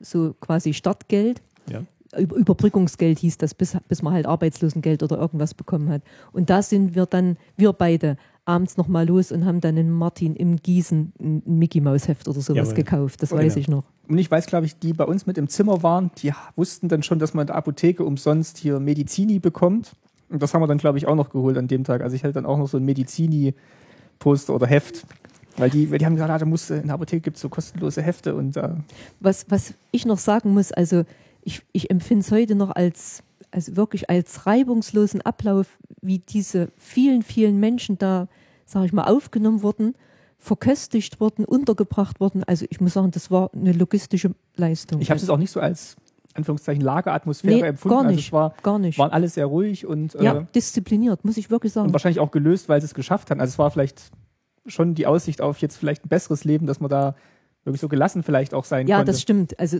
so 0.00 0.34
quasi 0.40 0.74
Startgeld. 0.74 1.40
Ja. 1.70 1.82
Über- 2.18 2.36
Überbrückungsgeld 2.36 3.18
hieß 3.20 3.38
das, 3.38 3.54
bis, 3.54 3.76
bis 3.88 4.02
man 4.02 4.12
halt 4.12 4.26
Arbeitslosengeld 4.26 5.02
oder 5.02 5.16
irgendwas 5.18 5.54
bekommen 5.54 5.88
hat. 5.88 6.02
Und 6.32 6.50
da 6.50 6.60
sind 6.62 6.94
wir 6.94 7.06
dann, 7.06 7.38
wir 7.56 7.72
beide, 7.72 8.16
abends 8.44 8.76
nochmal 8.76 9.06
los 9.06 9.30
und 9.32 9.44
haben 9.44 9.60
dann 9.60 9.76
in 9.76 9.90
Martin 9.90 10.34
im 10.34 10.56
Gießen 10.56 11.12
ein 11.20 11.42
Mickey 11.46 11.80
Maus 11.80 12.08
Heft 12.08 12.26
oder 12.28 12.40
sowas 12.40 12.56
Jawohl. 12.68 12.74
gekauft. 12.74 13.22
Das 13.22 13.30
Genau. 13.30 13.42
weiß 13.42 13.56
ich 13.56 13.68
noch. 13.68 13.84
Und 14.08 14.18
ich 14.18 14.30
weiß, 14.30 14.46
glaube 14.46 14.66
ich, 14.66 14.78
die 14.78 14.92
bei 14.92 15.04
uns 15.04 15.26
mit 15.26 15.38
im 15.38 15.48
Zimmer 15.48 15.82
waren, 15.82 16.10
die 16.18 16.32
wussten 16.56 16.88
dann 16.88 17.02
schon, 17.02 17.18
dass 17.18 17.34
man 17.34 17.42
in 17.42 17.46
der 17.48 17.56
Apotheke 17.56 18.04
umsonst 18.04 18.58
hier 18.58 18.80
Medizini 18.80 19.38
bekommt. 19.38 19.92
Und 20.28 20.42
das 20.42 20.54
haben 20.54 20.62
wir 20.62 20.66
dann, 20.66 20.78
glaube 20.78 20.98
ich, 20.98 21.06
auch 21.06 21.14
noch 21.14 21.30
geholt 21.30 21.56
an 21.56 21.68
dem 21.68 21.84
Tag. 21.84 22.00
Also 22.02 22.16
ich 22.16 22.24
hatte 22.24 22.32
dann 22.34 22.46
auch 22.46 22.58
noch 22.58 22.66
so 22.68 22.78
ein 22.78 22.84
Medizini-Poster 22.84 24.54
oder 24.54 24.66
Heft. 24.66 25.04
Weil 25.58 25.68
die, 25.70 25.90
weil 25.90 25.98
die 25.98 26.06
haben 26.06 26.14
gesagt, 26.14 26.30
ah, 26.30 26.38
da 26.38 26.46
musst 26.46 26.70
in 26.70 26.86
der 26.86 26.94
Apotheke 26.94 27.20
gibt 27.20 27.36
es 27.36 27.42
so 27.42 27.50
kostenlose 27.50 28.00
Hefte 28.00 28.34
und 28.34 28.56
äh, 28.56 28.70
Was, 29.20 29.44
was 29.50 29.74
ich 29.90 30.06
noch 30.06 30.16
sagen 30.18 30.54
muss, 30.54 30.72
also 30.72 31.04
ich, 31.42 31.60
ich 31.72 31.90
empfinde 31.90 32.24
es 32.24 32.32
heute 32.32 32.54
noch 32.54 32.70
als, 32.70 33.22
also 33.52 33.76
wirklich 33.76 34.10
als 34.10 34.46
reibungslosen 34.46 35.20
Ablauf, 35.22 35.78
wie 36.00 36.18
diese 36.18 36.68
vielen, 36.76 37.22
vielen 37.22 37.60
Menschen 37.60 37.98
da, 37.98 38.28
sage 38.66 38.86
ich 38.86 38.92
mal, 38.92 39.04
aufgenommen 39.04 39.62
wurden, 39.62 39.94
verköstigt 40.38 41.20
wurden, 41.20 41.44
untergebracht 41.44 42.18
wurden. 42.20 42.42
Also 42.44 42.66
ich 42.68 42.80
muss 42.80 42.94
sagen, 42.94 43.10
das 43.12 43.30
war 43.30 43.50
eine 43.54 43.72
logistische 43.72 44.34
Leistung. 44.56 45.00
ich 45.00 45.10
habe 45.10 45.20
es 45.20 45.30
auch 45.30 45.36
nicht 45.38 45.52
so 45.52 45.60
als 45.60 45.96
Anführungszeichen 46.34 46.82
Lageratmosphäre 46.82 47.60
nee, 47.60 47.66
empfunden. 47.68 47.94
gar 47.94 48.04
Also 48.04 48.16
nicht, 48.16 48.26
es 48.26 48.32
war, 48.32 48.54
gar 48.62 48.78
nicht. 48.78 48.98
waren 48.98 49.10
alle 49.12 49.28
sehr 49.28 49.46
ruhig 49.46 49.86
und, 49.86 50.14
ja, 50.14 50.38
äh, 50.38 50.46
diszipliniert, 50.54 51.24
muss 51.24 51.36
ich 51.36 51.50
wirklich 51.50 51.72
sagen. 51.72 51.88
und 51.88 51.92
wahrscheinlich 51.92 52.20
auch 52.20 52.30
gelöst, 52.30 52.68
weil 52.68 52.80
sie 52.80 52.86
es 52.86 52.94
geschafft 52.94 53.30
haben. 53.30 53.40
Also 53.40 53.52
es 53.52 53.58
war 53.58 53.70
vielleicht 53.70 54.10
schon 54.66 54.94
die 54.94 55.06
Aussicht 55.06 55.40
auf 55.42 55.58
jetzt 55.58 55.76
vielleicht 55.76 56.06
ein 56.06 56.08
besseres 56.08 56.44
Leben, 56.44 56.66
dass 56.66 56.80
man 56.80 56.88
da 56.90 57.14
wirklich 57.64 57.80
so 57.80 57.88
gelassen 57.88 58.22
vielleicht 58.22 58.54
auch 58.54 58.64
sein 58.64 58.86
Ja, 58.86 58.96
konnte. 58.96 59.12
das 59.12 59.20
stimmt. 59.20 59.58
Also 59.60 59.78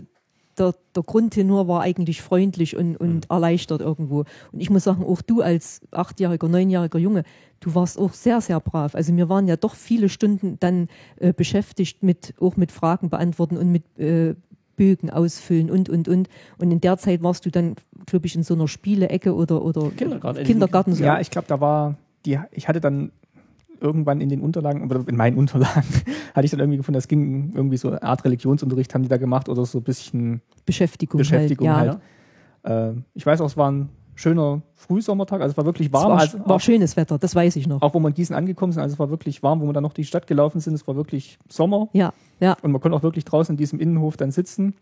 der, 0.57 0.75
der 0.95 1.03
Grundtenor 1.03 1.67
war 1.67 1.81
eigentlich 1.81 2.21
freundlich 2.21 2.75
und, 2.75 2.97
und 2.97 3.29
erleichtert 3.29 3.81
irgendwo. 3.81 4.25
Und 4.51 4.59
ich 4.59 4.69
muss 4.69 4.83
sagen, 4.83 5.03
auch 5.03 5.21
du 5.21 5.41
als 5.41 5.81
achtjähriger, 5.91 6.47
neunjähriger 6.47 6.99
Junge, 6.99 7.23
du 7.59 7.75
warst 7.75 7.97
auch 7.97 8.13
sehr, 8.13 8.41
sehr 8.41 8.59
brav. 8.59 8.95
Also 8.95 9.15
wir 9.15 9.29
waren 9.29 9.47
ja 9.47 9.55
doch 9.55 9.75
viele 9.75 10.09
Stunden 10.09 10.57
dann 10.59 10.87
äh, 11.17 11.33
beschäftigt 11.33 12.03
mit, 12.03 12.33
auch 12.39 12.57
mit 12.57 12.71
Fragen 12.71 13.09
beantworten 13.09 13.57
und 13.57 13.71
mit 13.71 13.83
äh, 13.97 14.35
Bögen 14.75 15.09
ausfüllen 15.09 15.69
und, 15.69 15.89
und, 15.89 16.07
und. 16.07 16.29
Und 16.57 16.71
in 16.71 16.81
der 16.81 16.97
Zeit 16.97 17.23
warst 17.23 17.45
du 17.45 17.51
dann, 17.51 17.75
glaube 18.05 18.25
ich, 18.25 18.35
in 18.35 18.43
so 18.43 18.53
einer 18.53 18.67
Spieleecke 18.67 19.33
oder, 19.33 19.63
oder 19.63 19.91
Kindergarten. 19.91 20.43
Kindergarten. 20.43 20.93
So. 20.93 21.03
Ja, 21.03 21.19
ich 21.19 21.29
glaube, 21.29 21.47
da 21.47 21.59
war 21.59 21.97
die, 22.25 22.39
ich 22.51 22.67
hatte 22.67 22.81
dann 22.81 23.11
irgendwann 23.83 24.21
in 24.21 24.29
den 24.29 24.41
Unterlagen, 24.41 24.89
oder 24.89 25.03
in 25.07 25.15
meinen 25.15 25.37
Unterlagen, 25.37 25.83
hatte 26.33 26.45
ich 26.45 26.51
dann 26.51 26.59
irgendwie 26.59 26.77
gefunden, 26.77 26.95
das 26.95 27.07
ging 27.07 27.51
irgendwie 27.53 27.77
so 27.77 27.89
eine 27.89 28.01
Art 28.01 28.23
Religionsunterricht 28.25 28.93
haben 28.95 29.03
die 29.03 29.09
da 29.09 29.17
gemacht 29.17 29.49
oder 29.49 29.65
so 29.65 29.79
ein 29.79 29.83
bisschen 29.83 30.41
Beschäftigung, 30.65 31.17
Beschäftigung 31.19 31.69
halt. 31.69 31.99
Ja. 32.63 32.69
halt. 32.71 32.97
Äh, 32.97 33.01
ich 33.13 33.25
weiß 33.25 33.41
auch, 33.41 33.45
es 33.47 33.57
war 33.57 33.69
ein 33.71 33.89
schöner 34.15 34.61
Frühsommertag, 34.75 35.41
also 35.41 35.51
es 35.51 35.57
war 35.57 35.65
wirklich 35.65 35.87
Es 35.87 35.93
warm. 35.93 36.11
war, 36.11 36.19
also 36.19 36.39
war 36.39 36.51
auch, 36.55 36.59
schönes 36.61 36.95
Wetter, 36.95 37.17
das 37.17 37.35
weiß 37.35 37.55
ich 37.55 37.67
noch. 37.67 37.81
auch 37.81 37.93
wo 37.93 37.99
wir 37.99 38.07
in 38.07 38.13
Gießen 38.13 38.35
angekommen 38.35 38.71
sind, 38.71 38.81
also 38.81 38.93
es 38.93 38.99
war 38.99 39.09
wirklich 39.09 39.43
warm, 39.43 39.59
wo 39.61 39.65
wir 39.65 39.73
dann 39.73 39.83
noch 39.83 39.93
die 39.93 40.03
Stadt 40.05 40.27
gelaufen 40.27 40.59
sind, 40.61 40.73
es 40.75 40.87
war 40.87 40.95
wirklich 40.95 41.37
Sommer 41.49 41.89
Ja, 41.93 42.13
ja. 42.39 42.55
und 42.61 42.71
man 42.71 42.79
konnte 42.79 42.95
auch 42.95 43.03
wirklich 43.03 43.25
draußen 43.25 43.53
in 43.53 43.57
diesem 43.57 43.79
Innenhof 43.79 44.15
dann 44.17 44.31
sitzen. 44.31 44.75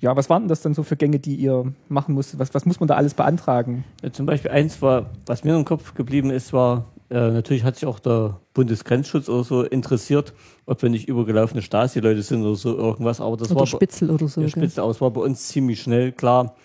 Ja, 0.00 0.14
was 0.16 0.28
waren 0.28 0.42
denn 0.42 0.48
das 0.48 0.60
dann 0.60 0.74
so 0.74 0.82
für 0.82 0.96
Gänge, 0.96 1.18
die 1.18 1.36
ihr 1.36 1.72
machen 1.88 2.14
musstet? 2.14 2.38
Was, 2.38 2.52
was 2.52 2.66
muss 2.66 2.78
man 2.78 2.88
da 2.88 2.94
alles 2.96 3.14
beantragen? 3.14 3.84
Ja, 4.02 4.12
zum 4.12 4.26
Beispiel 4.26 4.50
eins 4.50 4.82
war, 4.82 5.10
was 5.24 5.44
mir 5.44 5.56
im 5.56 5.64
Kopf 5.64 5.94
geblieben 5.94 6.30
ist, 6.30 6.52
war, 6.52 6.86
äh, 7.14 7.30
natürlich 7.30 7.62
hat 7.62 7.76
sich 7.76 7.86
auch 7.86 8.00
der 8.00 8.40
Bundesgrenzschutz 8.54 9.28
oder 9.28 9.44
so 9.44 9.62
interessiert, 9.62 10.34
ob 10.66 10.82
wir 10.82 10.90
nicht 10.90 11.08
übergelaufene 11.08 11.62
Stasi-Leute 11.62 12.22
sind 12.22 12.42
oder 12.42 12.56
so 12.56 12.76
irgendwas, 12.76 13.20
aber 13.20 13.36
das 13.36 13.52
Oder 13.52 13.60
war 13.60 13.66
Spitzel 13.68 14.10
oder 14.10 14.26
so. 14.26 14.40
ja, 14.40 14.48
gell? 14.48 14.62
Spitze 14.64 14.82
aus, 14.82 15.00
war 15.00 15.12
bei 15.12 15.20
uns 15.20 15.46
ziemlich 15.46 15.80
schnell, 15.80 16.10
klar, 16.10 16.56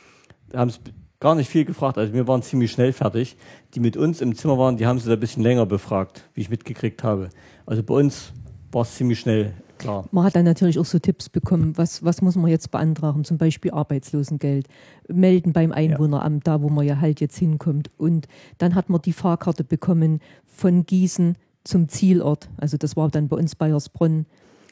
da 0.50 0.60
haben 0.60 0.70
es 0.70 0.80
gar 1.20 1.36
nicht 1.36 1.50
viel 1.50 1.66
gefragt, 1.66 2.00
also 2.00 2.14
wir 2.14 2.28
waren 2.28 2.42
ziemlich 2.42 2.72
schnell 2.72 2.94
fertig. 2.94 3.38
Die 3.76 3.80
mit 3.80 3.96
uns 3.96 4.22
im 4.22 4.36
Zimmer 4.36 4.58
waren, 4.58 4.78
die 4.78 4.88
haben 4.88 4.98
sie 4.98 5.08
da 5.08 5.14
ein 5.14 5.20
bisschen 5.20 5.44
länger 5.44 5.68
befragt, 5.68 6.28
wie 6.34 6.42
ich 6.42 6.50
mitgekriegt 6.50 7.04
habe. 7.04 7.30
Also 7.68 7.84
bei 7.84 7.94
uns 7.94 8.34
war 8.72 8.82
es 8.82 8.96
ziemlich 8.96 9.20
schnell 9.20 9.54
klar. 9.80 10.08
Man 10.12 10.24
hat 10.24 10.36
dann 10.36 10.46
natürlich 10.46 10.78
auch 10.78 10.86
so 10.86 11.00
Tipps 11.00 11.30
bekommen, 11.30 11.78
was, 11.78 12.04
was 12.04 12.22
muss 12.22 12.36
man 12.36 12.52
jetzt 12.52 12.70
beantragen, 12.72 13.24
zum 13.24 13.38
Beispiel 13.38 13.72
Arbeitslosengeld, 13.72 14.68
melden 15.08 15.54
beim 15.54 15.72
Einwohneramt, 15.72 16.46
da 16.46 16.62
wo 16.62 16.70
man 16.70 16.86
ja 16.86 17.00
halt 17.02 17.20
jetzt 17.22 17.38
hinkommt. 17.38 17.90
Und 17.98 18.28
dann 18.60 18.76
hat 18.76 18.90
man 18.90 19.02
die 19.02 19.14
Fahrkarte 19.14 19.64
bekommen 19.64 20.20
von 20.46 20.86
Gießen 20.86 21.36
zum 21.64 21.90
Zielort. 21.90 22.50
Also 22.58 22.78
das 22.78 22.96
war 22.96 23.10
dann 23.10 23.28
bei 23.28 23.38
uns 23.38 23.56
Bayersbronn. 23.56 24.26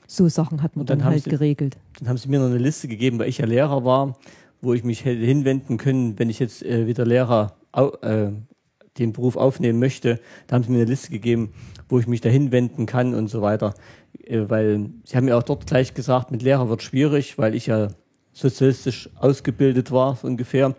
So 0.08 0.30
Sachen 0.30 0.62
hat 0.64 0.76
man 0.76 0.86
dann 0.86 1.00
dann, 1.00 1.08
halt 1.08 1.24
sie- 1.24 1.30
geregelt. 1.30 1.78
Dann 2.00 2.10
haben 2.10 2.18
sie 2.18 2.30
mir 2.30 2.40
noch 2.40 2.46
eine 2.48 2.58
Liste 2.58 2.88
gegeben, 2.88 3.20
weil 3.20 3.28
ich 3.30 3.40
ja 3.40 3.46
Lehrer 3.46 3.84
war, 3.84 4.18
wo 4.62 4.74
ich 4.74 4.84
mich 4.84 5.04
hätte 5.06 5.24
hinwenden 5.26 5.78
können, 5.78 6.18
wenn 6.18 6.30
ich 6.30 6.40
jetzt 6.40 6.64
äh, 6.64 6.88
wieder 6.88 7.06
Lehrer 7.06 7.56
äh, 8.02 8.28
den 8.98 9.14
Beruf 9.14 9.36
aufnehmen 9.36 9.80
möchte. 9.80 10.20
Da 10.48 10.56
haben 10.56 10.64
sie 10.64 10.72
mir 10.72 10.78
eine 10.78 10.86
Liste 10.86 11.12
gegeben, 11.12 11.52
wo 11.90 12.00
ich 12.00 12.08
mich 12.08 12.22
da 12.22 12.30
hinwenden 12.30 12.86
kann 12.86 13.14
und 13.14 13.28
so 13.30 13.42
weiter. 13.42 13.74
Äh, 14.28 14.50
weil 14.50 14.90
sie 15.04 15.16
haben 15.16 15.26
mir 15.26 15.38
auch 15.38 15.44
dort 15.44 15.68
gleich 15.68 15.94
gesagt, 15.94 16.32
mit 16.32 16.42
Lehrer 16.44 16.70
wird 16.70 16.84
schwierig, 16.84 17.38
weil 17.38 17.56
ich 17.56 17.68
ja 17.68 17.90
sozialistisch 18.34 19.10
ausgebildet 19.16 19.92
war, 19.92 20.16
so 20.16 20.28
ungefähr. 20.28 20.76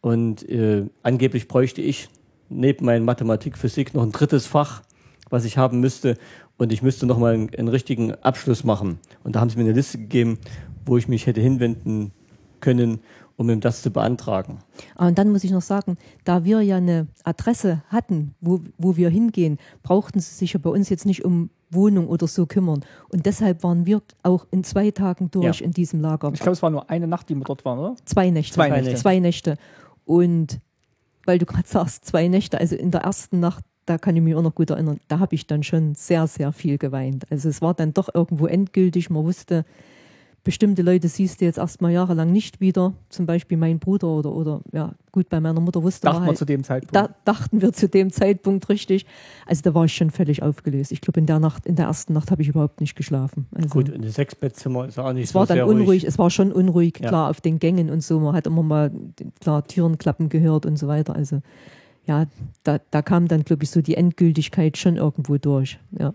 Und 0.00 0.48
äh, 0.48 0.86
angeblich 1.02 1.48
bräuchte 1.48 1.82
ich 1.82 2.08
neben 2.48 2.86
meinem 2.86 3.04
Mathematik, 3.04 3.58
Physik 3.58 3.94
noch 3.94 4.02
ein 4.02 4.12
drittes 4.12 4.46
Fach, 4.46 4.82
was 5.28 5.44
ich 5.44 5.58
haben 5.58 5.80
müsste. 5.80 6.16
Und 6.56 6.72
ich 6.72 6.82
müsste 6.82 7.06
nochmal 7.06 7.34
einen, 7.34 7.54
einen 7.54 7.68
richtigen 7.68 8.14
Abschluss 8.14 8.64
machen. 8.64 8.98
Und 9.24 9.34
da 9.36 9.40
haben 9.40 9.50
sie 9.50 9.56
mir 9.56 9.64
eine 9.64 9.72
Liste 9.72 9.98
gegeben, 9.98 10.38
wo 10.84 10.96
ich 10.96 11.08
mich 11.08 11.26
hätte 11.26 11.40
hinwenden 11.40 12.12
können, 12.60 13.00
um 13.36 13.48
ihm 13.48 13.60
das 13.60 13.82
zu 13.82 13.90
beantragen. 13.90 14.58
Ah, 14.96 15.08
Und 15.08 15.18
dann 15.18 15.30
muss 15.30 15.44
ich 15.44 15.50
noch 15.50 15.62
sagen, 15.62 15.96
da 16.24 16.44
wir 16.44 16.60
ja 16.60 16.76
eine 16.76 17.06
Adresse 17.24 17.82
hatten, 17.88 18.34
wo, 18.40 18.60
wo 18.76 18.96
wir 18.96 19.08
hingehen, 19.08 19.58
brauchten 19.82 20.20
sie 20.20 20.34
sich 20.34 20.52
ja 20.52 20.60
bei 20.62 20.70
uns 20.70 20.90
jetzt 20.90 21.06
nicht 21.06 21.24
um 21.24 21.48
Wohnung 21.70 22.08
oder 22.08 22.26
so 22.26 22.46
kümmern. 22.46 22.84
Und 23.10 23.26
deshalb 23.26 23.62
waren 23.62 23.86
wir 23.86 24.02
auch 24.22 24.46
in 24.50 24.64
zwei 24.64 24.90
Tagen 24.90 25.30
durch 25.30 25.60
Ja. 25.60 25.64
in 25.64 25.70
diesem 25.72 26.00
Lager. 26.00 26.30
Ich 26.34 26.40
glaube, 26.40 26.52
es 26.52 26.62
war 26.62 26.70
nur 26.70 26.90
eine 26.90 27.06
Nacht, 27.06 27.28
die 27.28 27.34
wir 27.34 27.44
dort 27.44 27.64
waren, 27.64 27.78
oder? 27.78 27.96
Zwei 28.04 28.30
Nächte. 28.30 28.54
Zwei 28.54 28.68
Nächte. 28.70 28.94
Zwei 28.96 29.18
Nächte. 29.20 29.56
Und 30.04 30.60
weil 31.26 31.38
du 31.38 31.46
gerade 31.46 31.68
sagst, 31.68 32.04
zwei 32.04 32.28
Nächte, 32.28 32.58
also 32.58 32.74
in 32.76 32.90
der 32.90 33.02
ersten 33.02 33.40
Nacht, 33.40 33.64
da 33.86 33.98
kann 33.98 34.16
ich 34.16 34.22
mich 34.22 34.34
auch 34.34 34.42
noch 34.42 34.54
gut 34.54 34.70
erinnern, 34.70 35.00
da 35.08 35.18
habe 35.18 35.34
ich 35.34 35.46
dann 35.46 35.62
schon 35.62 35.94
sehr, 35.94 36.26
sehr 36.26 36.52
viel 36.52 36.78
geweint. 36.78 37.24
Also 37.30 37.48
es 37.48 37.60
war 37.62 37.74
dann 37.74 37.92
doch 37.94 38.08
irgendwo 38.12 38.46
endgültig, 38.46 39.10
man 39.10 39.24
wusste, 39.24 39.64
bestimmte 40.42 40.80
Leute 40.82 41.08
siehst 41.08 41.40
du 41.40 41.44
jetzt 41.44 41.58
erstmal 41.58 41.92
jahrelang 41.92 42.32
nicht 42.32 42.60
wieder, 42.60 42.94
zum 43.10 43.26
Beispiel 43.26 43.58
mein 43.58 43.78
Bruder 43.78 44.08
oder, 44.08 44.32
oder 44.32 44.60
ja, 44.72 44.92
gut, 45.12 45.28
bei 45.28 45.38
meiner 45.38 45.60
Mutter 45.60 45.82
wusste 45.82 46.06
Dachten 46.06 46.22
wir 46.22 46.28
halt, 46.28 46.38
zu 46.38 46.46
dem 46.46 46.64
Zeitpunkt. 46.64 46.96
da 46.96 47.14
dachten 47.26 47.60
wir 47.60 47.72
zu 47.74 47.88
dem 47.88 48.10
Zeitpunkt 48.10 48.68
richtig. 48.70 49.04
Also 49.46 49.60
da 49.62 49.74
war 49.74 49.84
ich 49.84 49.94
schon 49.94 50.10
völlig 50.10 50.42
aufgelöst. 50.42 50.92
Ich 50.92 51.02
glaube, 51.02 51.20
in 51.20 51.26
der 51.26 51.40
Nacht, 51.40 51.66
in 51.66 51.76
der 51.76 51.86
ersten 51.86 52.14
Nacht 52.14 52.30
habe 52.30 52.40
ich 52.42 52.48
überhaupt 52.48 52.80
nicht 52.80 52.94
geschlafen. 52.96 53.46
Also 53.54 53.68
Gut, 53.68 53.90
in 53.90 54.00
das 54.02 54.14
Sechsbettzimmer 54.14 54.86
ist 54.88 54.98
auch 54.98 55.12
nicht 55.12 55.24
es 55.24 55.30
so 55.30 55.38
war 55.40 55.46
dann 55.46 55.60
unruhig, 55.62 55.88
ruhig. 55.88 56.04
es 56.04 56.18
war 56.18 56.30
schon 56.30 56.52
unruhig, 56.52 56.94
Ja. 57.00 57.08
klar, 57.08 57.30
auf 57.30 57.40
den 57.42 57.58
Gängen 57.58 57.90
und 57.90 58.02
so. 58.02 58.18
Man 58.20 58.34
hat 58.34 58.46
immer 58.46 58.62
mal, 58.62 58.90
klar, 59.40 59.66
Türen 59.66 59.98
klappen 59.98 60.30
gehört 60.30 60.64
und 60.64 60.78
so 60.78 60.88
weiter. 60.88 61.14
Also, 61.14 61.42
ja, 62.06 62.24
da, 62.64 62.78
da 62.90 63.02
kam 63.02 63.28
dann, 63.28 63.42
glaube 63.44 63.64
ich, 63.64 63.70
so 63.70 63.82
die 63.82 63.94
Endgültigkeit 63.94 64.78
schon 64.78 64.96
irgendwo 64.96 65.36
durch. 65.36 65.78
Ja. 65.98 66.14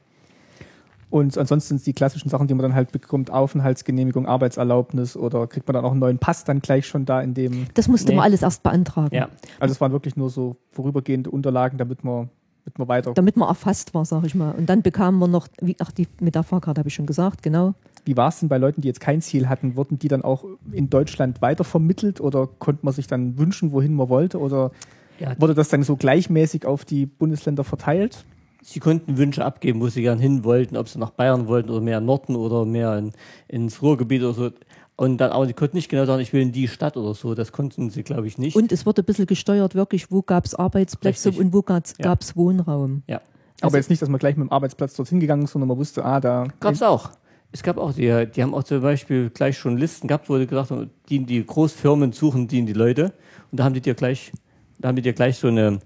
Und 1.09 1.37
ansonsten 1.37 1.77
sind 1.77 1.85
die 1.87 1.93
klassischen 1.93 2.29
Sachen, 2.29 2.47
die 2.47 2.53
man 2.53 2.63
dann 2.63 2.73
halt 2.75 2.91
bekommt, 2.91 3.29
Aufenthaltsgenehmigung, 3.31 4.25
Arbeitserlaubnis 4.25 5.15
oder 5.15 5.47
kriegt 5.47 5.67
man 5.67 5.75
dann 5.75 5.85
auch 5.85 5.91
einen 5.91 5.99
neuen 5.99 6.17
Pass 6.17 6.43
dann 6.43 6.59
gleich 6.59 6.87
schon 6.87 7.05
da 7.05 7.21
in 7.21 7.33
dem. 7.33 7.67
Das 7.75 7.87
musste 7.87 8.09
Nee. 8.09 8.15
man 8.17 8.25
alles 8.25 8.41
erst 8.41 8.63
beantragen, 8.63 9.15
Ja, 9.15 9.29
Also 9.59 9.73
es 9.73 9.81
waren 9.81 9.91
wirklich 9.91 10.15
nur 10.17 10.29
so 10.29 10.57
vorübergehende 10.71 11.29
Unterlagen, 11.29 11.77
damit 11.77 12.03
man, 12.03 12.29
damit 12.65 12.79
man 12.79 12.87
weiter. 12.87 13.13
damit 13.13 13.37
man 13.37 13.47
erfasst 13.47 13.93
war, 13.93 14.03
sag 14.05 14.25
ich 14.25 14.35
mal. 14.35 14.51
Und 14.51 14.67
dann 14.67 14.81
bekamen 14.81 15.19
wir 15.19 15.27
noch, 15.27 15.47
wie, 15.61 15.75
ach, 15.79 15.91
die, 15.91 16.07
mit 16.19 16.35
der 16.35 16.43
Fahrkarte 16.43 16.79
habe 16.79 16.89
ich 16.89 16.95
schon 16.95 17.05
gesagt, 17.05 17.43
genau. 17.43 17.75
Wie 18.03 18.17
war 18.17 18.27
es 18.29 18.39
denn 18.39 18.49
bei 18.49 18.57
Leuten, 18.57 18.81
die 18.81 18.87
jetzt 18.87 18.99
kein 18.99 19.21
Ziel 19.21 19.47
hatten? 19.47 19.75
Wurden 19.75 19.97
die 19.99 20.07
dann 20.09 20.23
auch 20.23 20.43
in 20.71 20.89
Deutschland 20.89 21.41
weitervermittelt 21.41 22.19
oder 22.19 22.47
konnte 22.59 22.83
man 22.85 22.93
sich 22.93 23.07
dann 23.07 23.37
wünschen, 23.37 23.71
wohin 23.71 23.93
man 23.93 24.09
wollte? 24.09 24.39
Oder 24.39 24.71
ja, 25.19 25.39
wurde 25.39 25.53
das 25.55 25.69
dann 25.69 25.81
so 25.83 25.95
gleichmäßig 25.95 26.65
auf 26.65 26.83
die 26.85 27.05
Bundesländer 27.05 27.63
verteilt? 27.63 28.25
Sie 28.67 28.79
konnten 28.79 29.17
Wünsche 29.17 29.45
abgeben, 29.45 29.79
wo 29.79 29.87
sie 29.89 30.01
gern 30.01 30.17
hin 30.19 30.43
wollten, 30.43 30.75
ob 30.75 30.89
sie 30.89 30.97
nach 30.99 31.11
Bayern 31.11 31.47
wollten 31.47 31.69
oder 31.69 31.81
mehr 31.81 31.99
in 31.99 32.05
Norden 32.05 32.35
oder 32.35 32.65
mehr 32.65 32.97
in, 32.97 33.11
ins 33.47 33.81
Ruhrgebiet 33.81 34.23
oder 34.23 34.33
so. 34.33 34.51
Und 34.97 35.17
dann, 35.17 35.31
aber 35.31 35.45
sie 35.45 35.53
konnten 35.53 35.75
nicht 35.77 35.89
genau 35.89 36.05
sagen, 36.05 36.21
ich 36.21 36.31
will 36.33 36.41
in 36.41 36.51
die 36.51 36.67
Stadt 36.67 36.97
oder 36.97 37.13
so. 37.13 37.35
Das 37.35 37.51
konnten 37.51 37.89
sie, 37.89 38.01
glaube 38.03 38.27
ich, 38.27 38.37
nicht. 38.37 38.55
Und 38.55 38.71
es 38.71 38.85
wurde 38.85 39.01
ein 39.01 39.05
bisschen 39.05 39.25
gesteuert, 39.27 39.75
wirklich, 39.75 40.09
wo 40.09 40.21
gab 40.21 40.45
es 40.45 40.55
Arbeitsplätze 40.55 41.29
Richtig. 41.29 41.45
und 41.45 41.53
wo 41.53 41.61
gab 41.61 41.83
es 41.85 41.93
Ja. 41.99 42.15
Wohnraum. 42.35 43.03
ja, 43.07 43.17
Aber 43.61 43.65
Also- 43.65 43.77
jetzt 43.77 43.89
nicht, 43.89 44.01
dass 44.01 44.09
man 44.09 44.19
gleich 44.19 44.35
mit 44.37 44.47
dem 44.47 44.51
Arbeitsplatz 44.51 44.95
dorthin 44.95 45.19
gegangen 45.19 45.43
ist, 45.43 45.51
sondern 45.51 45.67
man 45.67 45.77
wusste, 45.77 46.03
ah, 46.03 46.19
da. 46.19 46.47
gab 46.59 46.73
es 46.73 46.81
auch. 46.81 47.11
Es 47.51 47.61
gab 47.61 47.77
auch, 47.77 47.93
die, 47.93 48.25
die 48.35 48.41
haben 48.43 48.53
auch 48.53 48.63
zum 48.63 48.81
Beispiel 48.81 49.29
gleich 49.29 49.57
schon 49.57 49.77
Listen 49.77 50.07
gehabt, 50.07 50.27
wo 50.29 50.37
die 50.37 50.47
gesagt 50.47 50.71
haben, 50.71 50.89
die, 51.09 51.23
die 51.25 51.45
Großfirmen 51.45 52.11
suchen 52.11 52.47
die, 52.47 52.65
die 52.65 52.73
Leute. 52.73 53.13
Und 53.51 53.59
da 53.59 53.63
haben 53.65 53.73
die 53.73 53.81
dir 53.81 53.93
gleich, 53.93 54.31
da 54.79 54.87
haben 54.89 54.95
die 54.95 55.01
dir 55.01 55.13
gleich 55.13 55.37
so 55.37 55.47
eine 55.49 55.79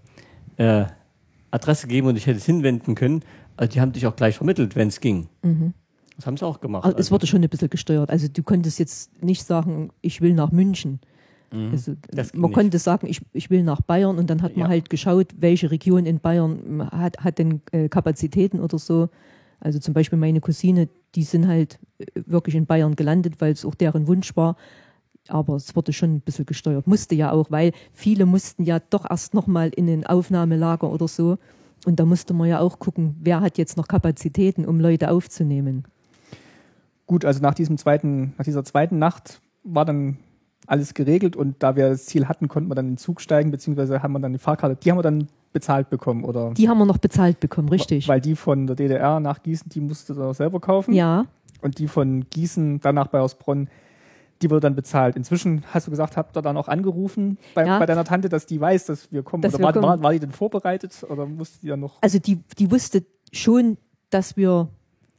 äh, 0.57 0.85
Adresse 1.51 1.87
gegeben 1.87 2.07
und 2.07 2.15
ich 2.17 2.27
hätte 2.27 2.37
es 2.37 2.45
hinwenden 2.45 2.95
können. 2.95 3.21
Also 3.57 3.71
die 3.73 3.81
haben 3.81 3.91
dich 3.91 4.05
auch 4.07 4.15
gleich 4.15 4.35
vermittelt, 4.37 4.75
wenn 4.75 4.87
es 4.87 4.99
ging. 5.01 5.27
Das 6.15 6.25
haben 6.25 6.37
sie 6.37 6.45
auch 6.45 6.59
gemacht. 6.61 6.85
Also 6.85 6.95
es 6.95 7.05
Also- 7.05 7.11
wurde 7.11 7.27
schon 7.27 7.43
ein 7.43 7.49
bisschen 7.49 7.69
gesteuert. 7.69 8.09
Also 8.09 8.27
du 8.27 8.43
konntest 8.43 8.79
jetzt 8.79 9.23
nicht 9.23 9.43
sagen, 9.43 9.89
ich 10.01 10.21
will 10.21 10.33
nach 10.33 10.51
München. 10.51 10.99
Also, 11.51 11.95
Das 12.11 12.31
ging 12.31 12.41
man 12.41 12.51
nicht. 12.51 12.55
konnte 12.57 12.77
sagen, 12.77 13.07
ich, 13.07 13.21
ich 13.33 13.49
will 13.49 13.63
nach 13.63 13.81
Bayern 13.81 14.19
und 14.19 14.29
dann 14.29 14.43
hat 14.43 14.55
man 14.55 14.65
Ja. 14.65 14.69
halt 14.69 14.89
geschaut, 14.91 15.29
welche 15.39 15.71
Region 15.71 16.05
in 16.05 16.19
Bayern 16.19 16.87
hat, 16.91 17.17
hat 17.23 17.39
denn 17.39 17.61
äh, 17.71 17.89
Kapazitäten 17.89 18.59
oder 18.59 18.77
so. 18.77 19.09
Also 19.59 19.79
zum 19.79 19.95
Beispiel 19.95 20.19
meine 20.19 20.41
Cousine, 20.41 20.89
die 21.15 21.23
sind 21.23 21.47
halt 21.47 21.79
äh, 21.97 22.05
wirklich 22.27 22.53
in 22.53 22.67
Bayern 22.67 22.95
gelandet, 22.95 23.41
weil 23.41 23.51
es 23.53 23.65
auch 23.65 23.73
deren 23.73 24.05
Wunsch 24.05 24.35
war. 24.37 24.57
Aber 25.29 25.55
es 25.55 25.75
wurde 25.75 25.93
schon 25.93 26.15
ein 26.15 26.21
bisschen 26.21 26.45
gesteuert. 26.45 26.87
Musste 26.87 27.15
ja 27.15 27.31
auch, 27.31 27.51
weil 27.51 27.71
viele 27.93 28.25
mussten 28.25 28.63
ja 28.63 28.79
doch 28.89 29.09
erst 29.09 29.33
nochmal 29.33 29.69
in 29.69 29.89
ein 29.89 30.05
Aufnahmelager 30.05 30.91
oder 30.91 31.07
so. 31.07 31.37
Und 31.85 31.99
da 31.99 32.05
musste 32.05 32.33
man 32.33 32.49
ja 32.49 32.59
auch 32.59 32.79
gucken, 32.79 33.15
wer 33.21 33.41
hat 33.41 33.57
jetzt 33.57 33.77
noch 33.77 33.87
Kapazitäten, 33.87 34.65
um 34.65 34.79
Leute 34.79 35.11
aufzunehmen. 35.11 35.85
Gut, 37.07 37.25
also 37.25 37.41
nach 37.41 37.53
diesem 37.53 37.77
zweiten, 37.77 38.33
nach 38.37 38.45
dieser 38.45 38.63
zweiten 38.63 38.99
Nacht 38.99 39.41
war 39.63 39.85
dann 39.85 40.17
alles 40.67 40.93
geregelt 40.93 41.35
und 41.35 41.55
da 41.63 41.75
wir 41.75 41.89
das 41.89 42.05
Ziel 42.05 42.27
hatten, 42.27 42.47
konnten 42.47 42.69
wir 42.69 42.75
dann 42.75 42.85
in 42.85 42.91
den 42.93 42.97
Zug 42.97 43.21
steigen, 43.21 43.49
beziehungsweise 43.49 44.03
haben 44.03 44.11
wir 44.11 44.19
dann 44.19 44.33
die 44.33 44.39
Fahrkarte, 44.39 44.75
die 44.75 44.91
haben 44.91 44.99
wir 44.99 45.03
dann 45.03 45.27
bezahlt 45.51 45.89
bekommen, 45.89 46.23
oder? 46.23 46.53
Die 46.53 46.69
haben 46.69 46.77
wir 46.77 46.85
noch 46.85 46.99
bezahlt 46.99 47.39
bekommen, 47.39 47.69
richtig. 47.69 48.07
Weil 48.07 48.21
die 48.21 48.35
von 48.35 48.67
der 48.67 48.75
DDR 48.75 49.19
nach 49.19 49.41
Gießen, 49.41 49.69
die 49.69 49.81
musste 49.81 50.13
du 50.13 50.31
selber 50.33 50.59
kaufen. 50.59 50.93
ja, 50.93 51.25
Und 51.61 51.79
die 51.79 51.87
von 51.87 52.29
Gießen 52.29 52.81
dann 52.81 52.95
nach 52.95 53.07
Bayersbronn, 53.07 53.67
die 54.41 54.49
wurde 54.49 54.61
dann 54.61 54.75
bezahlt. 54.75 55.15
Inzwischen 55.15 55.63
hast 55.73 55.87
du 55.87 55.91
gesagt, 55.91 56.15
habt 56.17 56.37
ihr 56.37 56.41
dann 56.41 56.57
auch 56.57 56.67
angerufen 56.67 57.37
bei, 57.55 57.65
Ja. 57.65 57.79
bei 57.79 57.85
deiner 57.85 58.05
Tante, 58.05 58.29
dass 58.29 58.45
die 58.45 58.59
weiß, 58.59 58.85
dass 58.85 59.11
wir 59.11 59.23
kommen. 59.23 59.41
Dass 59.41 59.53
oder 59.53 59.59
wir 59.61 59.65
war, 59.65 59.73
kommen. 59.73 59.83
War, 59.85 60.03
war 60.03 60.13
die 60.13 60.19
denn 60.19 60.31
vorbereitet 60.31 61.05
oder 61.09 61.25
musste 61.25 61.59
die 61.61 61.67
dann 61.67 61.81
noch? 61.81 61.97
also 62.01 62.19
die, 62.19 62.41
die 62.57 62.71
wusste 62.71 63.05
schon, 63.31 63.77
dass 64.09 64.37
wir 64.37 64.69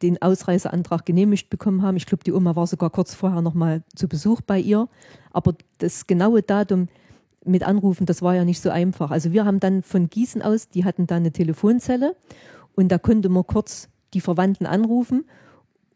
den 0.02 0.20
Ausreiseantrag 0.22 1.04
genehmigt 1.04 1.50
bekommen 1.50 1.82
haben. 1.82 1.96
Ich 1.98 2.06
glaube, 2.06 2.24
die 2.24 2.32
Oma 2.32 2.56
war 2.56 2.66
sogar 2.66 2.88
kurz 2.90 3.14
vorher 3.14 3.42
noch 3.42 3.52
mal 3.54 3.82
zu 3.94 4.08
Besuch 4.08 4.40
bei 4.40 4.58
ihr. 4.58 4.88
Aber 5.30 5.54
das 5.78 6.06
genaue 6.06 6.42
Datum 6.42 6.88
mit 7.44 7.62
Anrufen, 7.62 8.06
das 8.06 8.22
war 8.22 8.34
ja 8.34 8.44
nicht 8.44 8.60
so 8.62 8.70
einfach. 8.70 9.10
Also 9.10 9.32
wir 9.32 9.44
haben 9.44 9.60
dann 9.60 9.82
von 9.82 10.08
Gießen 10.08 10.40
aus, 10.40 10.68
die 10.70 10.84
hatten 10.86 11.06
da 11.06 11.16
eine 11.16 11.32
Telefonzelle 11.32 12.16
und 12.74 12.88
da 12.90 12.98
konnte 12.98 13.28
man 13.28 13.46
kurz 13.46 13.88
die 14.14 14.20
Verwandten 14.22 14.66
anrufen 14.66 15.24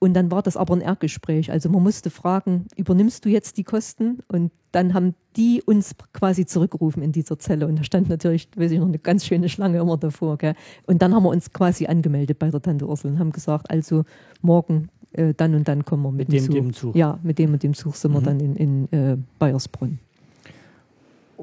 und 0.01 0.14
dann 0.14 0.30
war 0.30 0.42
das 0.42 0.57
aber 0.57 0.74
ein 0.74 0.80
Erdgespräch. 0.80 1.51
Also 1.51 1.68
man 1.70 1.82
musste 1.82 2.11
fragen, 2.11 2.66
übernimmst 2.76 3.24
du 3.24 3.28
jetzt 3.30 3.57
die 3.57 3.64
Kosten? 3.64 4.18
Und 4.28 4.51
dann 4.72 4.92
haben 4.92 5.14
die 5.36 5.62
uns 5.64 5.95
quasi 6.12 6.45
zurückgerufen 6.47 7.03
in 7.03 7.12
dieser 7.12 7.38
Zelle. 7.38 7.66
Und 7.66 7.78
da 7.78 7.84
stand 7.84 8.09
natürlich, 8.09 8.49
weiß 8.57 8.72
ich 8.72 8.78
noch, 8.80 8.88
eine 8.88 8.99
ganz 8.99 9.24
schöne 9.24 9.49
Schlange 9.49 9.78
immer 9.78 9.97
davor. 9.97 10.36
Gell? 10.36 10.55
Und 10.86 11.01
dann 11.01 11.14
haben 11.14 11.22
wir 11.22 11.30
uns 11.30 11.53
quasi 11.53 11.86
angemeldet 11.86 12.38
bei 12.38 12.51
der 12.51 12.61
Tante 12.61 12.86
Ursel 12.86 13.12
und 13.12 13.18
haben 13.18 13.32
gesagt, 13.32 13.70
also 13.70 14.05
morgen 14.42 14.88
äh, 15.12 15.32
dann 15.34 15.55
und 15.55 15.68
dann 15.68 15.84
kommen 15.84 16.03
wir 16.03 16.12
mit, 16.12 16.28
Mit 16.28 16.38
dem- 16.40 16.45
Zug. 16.45 16.55
dem 16.55 16.72
Zug. 16.72 16.97
Ja, 16.97 17.18
mit 17.22 17.38
dem 17.38 17.53
und 17.55 17.62
dem 17.62 17.72
Zug 17.74 17.95
sind 17.97 18.12
wir 18.12 18.20
dann 18.20 18.40
in, 18.40 18.57
in 18.57 18.92
äh, 18.92 19.16
Bayersbronn. 19.38 20.01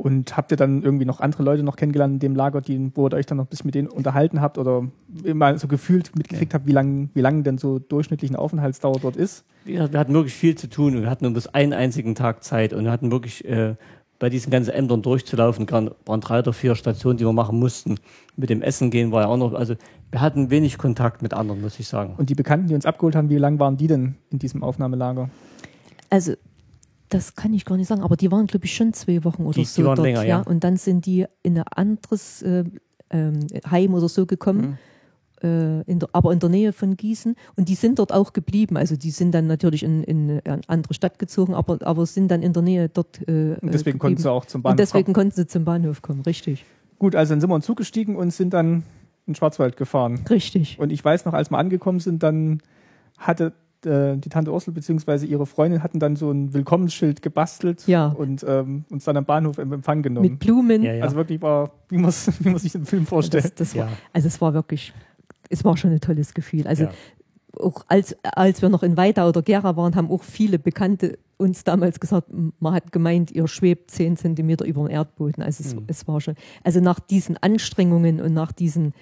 Und 0.01 0.35
habt 0.35 0.49
ihr 0.49 0.57
dann 0.57 0.81
irgendwie 0.81 1.05
noch 1.05 1.19
andere 1.19 1.43
Leute 1.43 1.61
noch 1.61 1.75
kennengelernt 1.75 2.15
in 2.15 2.19
dem 2.19 2.35
Lager, 2.35 2.59
die, 2.59 2.91
wo 2.95 3.07
ihr 3.07 3.13
euch 3.13 3.27
dann 3.27 3.37
noch 3.37 3.45
ein 3.45 3.49
bisschen 3.49 3.67
mit 3.67 3.75
denen 3.75 3.87
unterhalten 3.87 4.41
habt 4.41 4.57
oder 4.57 4.87
immer 5.23 5.55
so 5.59 5.67
gefühlt 5.67 6.15
mitgekriegt 6.15 6.55
habt, 6.55 6.65
wie 6.65 6.71
lang, 6.71 7.11
wie 7.13 7.21
lang 7.21 7.43
denn 7.43 7.59
so 7.59 7.77
durchschnittlich 7.77 8.31
eine 8.31 8.39
Aufenthaltsdauer 8.39 8.97
dort 8.99 9.15
ist? 9.15 9.45
Wir 9.63 9.83
hatten 9.83 10.13
wirklich 10.15 10.33
viel 10.33 10.55
zu 10.55 10.67
tun 10.67 10.95
und 10.95 11.03
wir 11.03 11.09
hatten 11.11 11.25
nur 11.25 11.35
bis 11.35 11.45
einen 11.45 11.73
einzigen 11.73 12.15
Tag 12.15 12.43
Zeit 12.43 12.73
und 12.73 12.85
wir 12.85 12.91
hatten 12.91 13.11
wirklich 13.11 13.45
äh, 13.45 13.75
bei 14.17 14.31
diesen 14.31 14.49
ganzen 14.49 14.71
Ämtern 14.71 15.03
durchzulaufen, 15.03 15.69
waren 15.69 16.21
drei 16.21 16.39
oder 16.39 16.53
vier 16.53 16.73
Stationen, 16.73 17.19
die 17.19 17.25
wir 17.25 17.33
machen 17.33 17.59
mussten. 17.59 17.99
Mit 18.35 18.49
dem 18.49 18.63
Essen 18.63 18.89
gehen 18.89 19.11
war 19.11 19.21
ja 19.21 19.27
auch 19.27 19.37
noch, 19.37 19.53
also 19.53 19.75
wir 20.09 20.19
hatten 20.19 20.49
wenig 20.49 20.79
Kontakt 20.79 21.21
mit 21.21 21.35
anderen, 21.35 21.61
muss 21.61 21.79
ich 21.79 21.87
sagen. 21.87 22.15
Und 22.17 22.31
die 22.31 22.35
Bekannten, 22.35 22.65
die 22.65 22.73
uns 22.73 22.87
abgeholt 22.87 23.15
haben, 23.15 23.29
wie 23.29 23.37
lang 23.37 23.59
waren 23.59 23.77
die 23.77 23.85
denn 23.85 24.15
in 24.31 24.39
diesem 24.39 24.63
Aufnahmelager? 24.63 25.29
Also, 26.09 26.33
das 27.11 27.35
kann 27.35 27.53
ich 27.53 27.65
gar 27.65 27.77
nicht 27.77 27.87
sagen, 27.87 28.01
aber 28.01 28.15
die 28.17 28.31
waren, 28.31 28.47
glaube 28.47 28.65
ich, 28.65 28.75
schon 28.75 28.93
zwei 28.93 29.23
Wochen 29.23 29.43
oder 29.43 29.53
Die- 29.55 29.61
die 29.61 29.65
so 29.65 29.83
waren 29.85 29.95
dort. 29.97 30.05
länger, 30.07 30.23
ja. 30.23 30.41
Und 30.41 30.63
dann 30.63 30.77
sind 30.77 31.05
die 31.05 31.25
in 31.43 31.57
ein 31.57 31.63
anderes 31.67 32.41
äh, 32.41 32.63
ähm, 33.11 33.39
Heim 33.69 33.93
oder 33.93 34.07
so 34.09 34.25
gekommen, 34.25 34.77
äh, 35.43 35.81
in 35.81 35.99
der, 35.99 36.09
aber 36.13 36.31
in 36.31 36.39
der 36.39 36.49
Nähe 36.49 36.71
von 36.73 36.95
Gießen. 36.95 37.35
Und 37.57 37.67
die 37.69 37.75
sind 37.75 37.99
dort 37.99 38.13
auch 38.13 38.31
geblieben. 38.33 38.77
Also 38.77 38.95
die 38.95 39.11
sind 39.11 39.31
dann 39.33 39.47
natürlich 39.47 39.83
in, 39.83 40.03
in 40.03 40.41
eine 40.45 40.61
andere 40.67 40.93
Stadt 40.93 41.19
gezogen, 41.19 41.53
aber, 41.53 41.79
aber 41.85 42.05
sind 42.05 42.29
dann 42.31 42.41
in 42.41 42.53
der 42.53 42.61
Nähe 42.63 42.89
dort 42.89 43.19
äh, 43.27 43.55
Und 43.61 43.73
deswegen 43.73 43.97
äh, 43.97 43.99
konnten 43.99 44.17
sie 44.17 44.23
geblieben. 44.23 44.37
auch 44.37 44.45
zum 44.45 44.61
Bahnhof 44.61 44.73
Und 44.73 44.79
deswegen 44.79 45.05
kommen. 45.05 45.13
konnten 45.15 45.35
sie 45.35 45.47
zum 45.47 45.65
Bahnhof 45.65 46.01
kommen, 46.01 46.21
richtig. 46.21 46.63
Gut, 46.99 47.15
also 47.15 47.33
dann 47.33 47.41
sind 47.41 47.49
wir 47.49 47.55
in 47.55 47.61
Zug 47.63 47.77
gestiegen 47.77 48.15
und 48.15 48.31
sind 48.31 48.53
dann 48.53 48.73
in 49.25 49.33
den 49.33 49.35
Schwarzwald 49.35 49.75
gefahren. 49.77 50.21
Richtig. 50.29 50.79
Und 50.79 50.91
ich 50.91 51.03
weiß 51.03 51.25
noch, 51.25 51.33
als 51.33 51.49
wir 51.49 51.57
angekommen 51.57 51.99
sind, 51.99 52.21
dann 52.23 52.61
hatte 53.17 53.53
äh, 53.85 54.17
die 54.17 54.29
Tante 54.29 54.51
Ursel 54.51 54.73
bzw. 54.73 55.25
ihre 55.25 55.45
Freundin 55.45 55.81
hatten 55.83 55.99
dann 55.99 56.15
so 56.15 56.31
ein 56.31 56.53
Willkommensschild 56.53 57.21
gebastelt 57.21 57.87
Ja. 57.87 58.07
und 58.07 58.45
ähm, 58.47 58.85
uns 58.89 59.03
dann 59.05 59.17
am 59.17 59.25
Bahnhof 59.25 59.57
im 59.57 59.71
Empfang 59.73 60.01
genommen. 60.01 60.29
Mit 60.31 60.39
Blumen. 60.39 60.83
Ja, 60.83 60.93
ja. 60.93 61.03
Also 61.03 61.15
wirklich 61.15 61.41
war, 61.41 61.71
wie 61.89 61.97
man 61.97 62.11
wie 62.11 62.57
sich 62.59 62.71
den 62.71 62.85
Film 62.85 63.05
vorstellt. 63.05 63.45
Das, 63.45 63.55
das 63.55 63.75
war, 63.75 63.85
Ja. 63.85 63.91
Also 64.13 64.27
es 64.27 64.39
war 64.41 64.53
wirklich, 64.53 64.93
es 65.49 65.63
war 65.63 65.75
schon 65.77 65.91
ein 65.91 65.99
tolles 66.01 66.33
Gefühl. 66.33 66.67
Also 66.67 66.83
Ja. 66.85 66.91
auch 67.59 67.83
als, 67.87 68.15
als 68.23 68.61
wir 68.61 68.69
noch 68.69 68.83
in 68.83 68.97
Weida 68.97 69.27
oder 69.27 69.41
Gera 69.41 69.75
waren, 69.75 69.95
haben 69.95 70.09
auch 70.11 70.23
viele 70.23 70.59
Bekannte 70.59 71.17
uns 71.37 71.63
damals 71.63 71.99
gesagt, 71.99 72.27
man 72.59 72.73
hat 72.75 72.91
gemeint, 72.91 73.31
ihr 73.31 73.47
schwebt 73.47 73.89
zehn 73.89 74.15
Zentimeter 74.15 74.63
über 74.63 74.83
dem 74.85 74.91
Erdboden. 74.91 75.41
Also 75.41 75.63
es, 75.63 75.75
es 75.87 76.07
war 76.07 76.21
schon, 76.21 76.35
also 76.63 76.79
nach 76.81 76.99
diesen 76.99 77.35
Anstrengungen 77.37 78.21
und 78.21 78.33
nach 78.35 78.51
diesen 78.51 78.93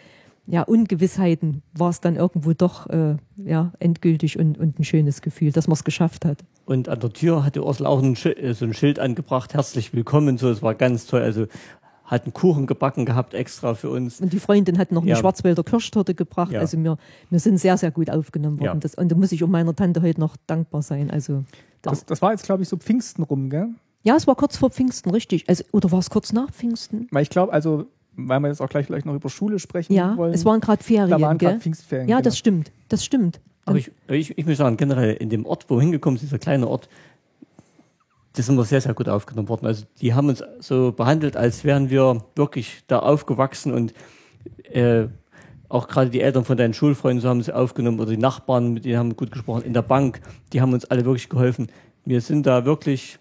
ja, 0.51 0.63
Ungewissheiten 0.63 1.61
war 1.73 1.89
es 1.89 2.01
dann 2.01 2.15
irgendwo 2.15 2.53
doch 2.53 2.87
äh, 2.89 3.15
ja, 3.37 3.71
endgültig 3.79 4.39
und, 4.39 4.57
und 4.57 4.79
ein 4.79 4.83
schönes 4.83 5.21
Gefühl, 5.21 5.51
dass 5.51 5.67
man 5.67 5.73
es 5.75 5.83
geschafft 5.83 6.25
hat. 6.25 6.43
Und 6.65 6.89
an 6.89 6.99
der 6.99 7.11
Tür 7.13 7.43
hatte 7.45 7.63
Ursel 7.63 7.85
auch 7.85 8.01
ein 8.01 8.15
Schild, 8.15 8.39
äh, 8.39 8.53
so 8.53 8.65
ein 8.65 8.73
Schild 8.73 8.99
angebracht, 8.99 9.53
herzlich 9.53 9.93
willkommen, 9.93 10.37
so, 10.37 10.49
es 10.49 10.61
war 10.61 10.75
ganz 10.75 11.05
toll, 11.05 11.21
also 11.21 11.45
hat 12.03 12.23
einen 12.23 12.33
Kuchen 12.33 12.65
gebacken 12.65 13.05
gehabt 13.05 13.35
extra 13.35 13.75
für 13.75 13.91
uns. 13.91 14.19
Und 14.19 14.33
die 14.33 14.39
Freundin 14.39 14.79
hat 14.79 14.91
noch 14.91 15.03
eine 15.03 15.11
Ja. 15.11 15.17
Schwarzwälder 15.17 15.63
Kirschtorte 15.63 16.15
gebracht. 16.15 16.51
Ja. 16.51 16.59
Also 16.59 16.81
wir, 16.83 16.97
wir 17.29 17.39
sind 17.39 17.59
sehr, 17.59 17.77
sehr 17.77 17.91
gut 17.91 18.09
aufgenommen 18.09 18.59
worden. 18.59 18.65
Ja. 18.67 18.79
Das, 18.79 18.95
und 18.95 19.11
da 19.11 19.15
muss 19.15 19.31
ich 19.31 19.43
um 19.43 19.51
meiner 19.51 19.75
Tante 19.75 20.01
heute 20.01 20.19
noch 20.19 20.35
dankbar 20.47 20.81
sein. 20.81 21.11
Also 21.11 21.43
Das, 21.83 22.03
das 22.07 22.23
war 22.23 22.31
jetzt, 22.31 22.45
glaube 22.45 22.63
ich, 22.63 22.69
so 22.69 22.77
Pfingsten 22.77 23.21
rum, 23.21 23.51
gell? 23.51 23.69
Ja, 24.01 24.15
es 24.15 24.25
war 24.25 24.33
kurz 24.35 24.57
vor 24.57 24.71
Pfingsten, 24.71 25.11
richtig. 25.11 25.47
Also, 25.47 25.63
oder 25.71 25.91
war 25.91 25.99
es 25.99 26.09
kurz 26.09 26.33
nach 26.33 26.49
Pfingsten? 26.51 27.07
Weil 27.11 27.21
ich 27.21 27.29
glaube, 27.29 27.53
also, 27.53 27.85
weil 28.27 28.39
wir 28.39 28.47
jetzt 28.49 28.61
auch 28.61 28.69
gleich 28.69 28.85
vielleicht 28.85 29.05
noch 29.05 29.15
über 29.15 29.29
Schule 29.29 29.59
sprechen 29.59 29.93
Ja, 29.93 30.17
wollen. 30.17 30.33
es 30.33 30.45
waren 30.45 30.59
gerade 30.59 30.83
Ferien, 30.83 31.09
da 31.09 31.21
waren 31.21 31.37
gerade 31.37 31.53
gell? 31.55 31.61
Pfingstferien. 31.61 32.07
Ja, 32.09 32.17
genau. 32.17 32.25
das 32.25 32.37
stimmt. 32.37 32.71
Das 32.89 33.05
stimmt. 33.05 33.39
Aber 33.65 33.77
ich, 33.77 33.91
ich, 34.07 34.37
ich 34.37 34.45
muss 34.45 34.57
sagen, 34.57 34.77
generell 34.77 35.13
in 35.15 35.29
dem 35.29 35.45
Ort, 35.45 35.65
wo 35.69 35.75
wir 35.75 35.81
hingekommen 35.81 36.17
sind, 36.17 36.27
dieser 36.29 36.39
kleine 36.39 36.67
Ort, 36.67 36.89
das 38.33 38.45
sind 38.45 38.55
wir 38.55 38.63
sehr, 38.63 38.81
sehr 38.81 38.93
gut 38.93 39.09
aufgenommen 39.09 39.49
worden. 39.49 39.65
Also 39.65 39.85
die 40.01 40.13
haben 40.13 40.29
uns 40.29 40.43
so 40.59 40.91
behandelt, 40.91 41.35
als 41.37 41.63
wären 41.63 41.89
wir 41.89 42.23
wirklich 42.35 42.83
da 42.87 42.99
aufgewachsen 42.99 43.73
und 43.73 43.93
äh, 44.71 45.07
auch 45.67 45.87
gerade 45.87 46.09
die 46.09 46.21
Eltern 46.21 46.45
von 46.45 46.57
deinen 46.57 46.73
Schulfreunden 46.73 47.21
so 47.21 47.29
haben 47.29 47.43
sie 47.43 47.53
aufgenommen 47.53 47.99
oder 47.99 48.09
die 48.09 48.17
Nachbarn, 48.17 48.73
mit 48.73 48.85
denen 48.85 48.97
haben 48.97 49.09
wir 49.11 49.15
gut 49.15 49.31
gesprochen, 49.31 49.63
in 49.63 49.73
der 49.73 49.83
Bank, 49.83 50.19
die 50.51 50.61
haben 50.61 50.73
uns 50.73 50.85
alle 50.85 51.05
wirklich 51.05 51.29
geholfen. 51.29 51.67
Wir 52.05 52.21
sind 52.21 52.47
da 52.47 52.65
wirklich 52.65 53.19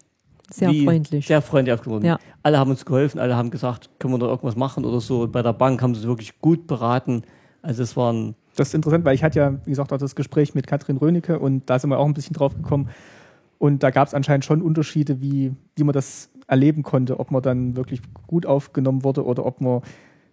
Sehr 0.51 0.71
wie- 0.71 0.85
freundlich. 0.85 1.27
Sehr 1.27 1.41
freundlich 1.41 1.73
aufgenommen. 1.73 2.05
Ja. 2.05 2.19
Alle 2.43 2.57
haben 2.57 2.71
uns 2.71 2.85
geholfen, 2.85 3.19
alle 3.19 3.35
haben 3.35 3.51
gesagt, 3.51 3.89
können 3.99 4.13
wir 4.13 4.19
da 4.19 4.27
irgendwas 4.27 4.55
machen 4.55 4.85
oder 4.85 4.99
so. 4.99 5.21
Und 5.23 5.31
bei 5.31 5.41
der 5.41 5.53
Bank 5.53 5.81
haben 5.81 5.93
sie 5.95 6.07
wirklich 6.07 6.39
gut 6.39 6.67
beraten. 6.67 7.23
Also 7.61 7.83
es 7.83 7.95
waren 7.97 8.35
Das 8.55 8.69
ist 8.69 8.73
interessant, 8.73 9.05
weil 9.05 9.15
ich 9.15 9.23
hatte 9.23 9.39
ja, 9.39 9.53
wie 9.65 9.69
gesagt, 9.69 9.93
auch 9.93 9.97
das 9.97 10.15
Gespräch 10.15 10.53
mit 10.55 10.67
Katrin 10.67 10.97
Rönecke 10.97 11.39
und 11.39 11.69
da 11.69 11.79
sind 11.79 11.89
wir 11.91 11.97
auch 11.99 12.05
ein 12.05 12.13
bisschen 12.13 12.33
drauf 12.33 12.55
gekommen. 12.55 12.89
Und 13.57 13.83
da 13.83 13.89
gab 13.91 14.07
es 14.07 14.13
anscheinend 14.13 14.43
schon 14.45 14.61
Unterschiede, 14.61 15.21
wie, 15.21 15.53
wie 15.75 15.83
man 15.83 15.93
das 15.93 16.29
erleben 16.47 16.83
konnte, 16.83 17.19
ob 17.19 17.31
man 17.31 17.41
dann 17.41 17.75
wirklich 17.75 18.01
gut 18.27 18.45
aufgenommen 18.45 19.03
wurde 19.03 19.23
oder 19.25 19.45
ob 19.45 19.61
man 19.61 19.81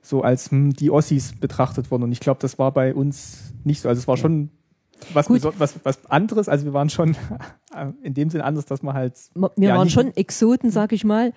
so 0.03 0.23
als 0.23 0.51
hm, 0.51 0.73
die 0.73 0.91
Ossis 0.91 1.35
betrachtet 1.39 1.91
wurde. 1.91 2.05
Und 2.05 2.13
ich 2.13 2.21
glaube, 2.21 2.39
das 2.41 2.59
war 2.59 2.73
bei 2.73 2.95
uns 2.95 3.53
nicht 3.65 3.81
so. 3.81 3.89
Also 3.89 3.99
es 4.01 4.09
war 4.09 4.17
schon 4.17 4.51
was, 5.13 5.29
was, 5.31 5.75
was 5.83 6.07
anderes. 6.07 6.49
Also 6.49 6.65
wir 6.65 6.73
waren 6.73 6.91
schon 6.91 7.17
in 8.03 8.15
dem 8.15 8.31
Sinn 8.31 8.41
anders, 8.41 8.67
dass 8.67 8.83
man 8.83 8.95
halt. 8.95 9.15
Wir 9.35 9.69
ja, 9.69 9.77
waren 9.77 9.91
schon 9.91 10.17
Exoten, 10.17 10.71
sag 10.71 10.93
ich 10.93 11.05
mal. 11.05 11.33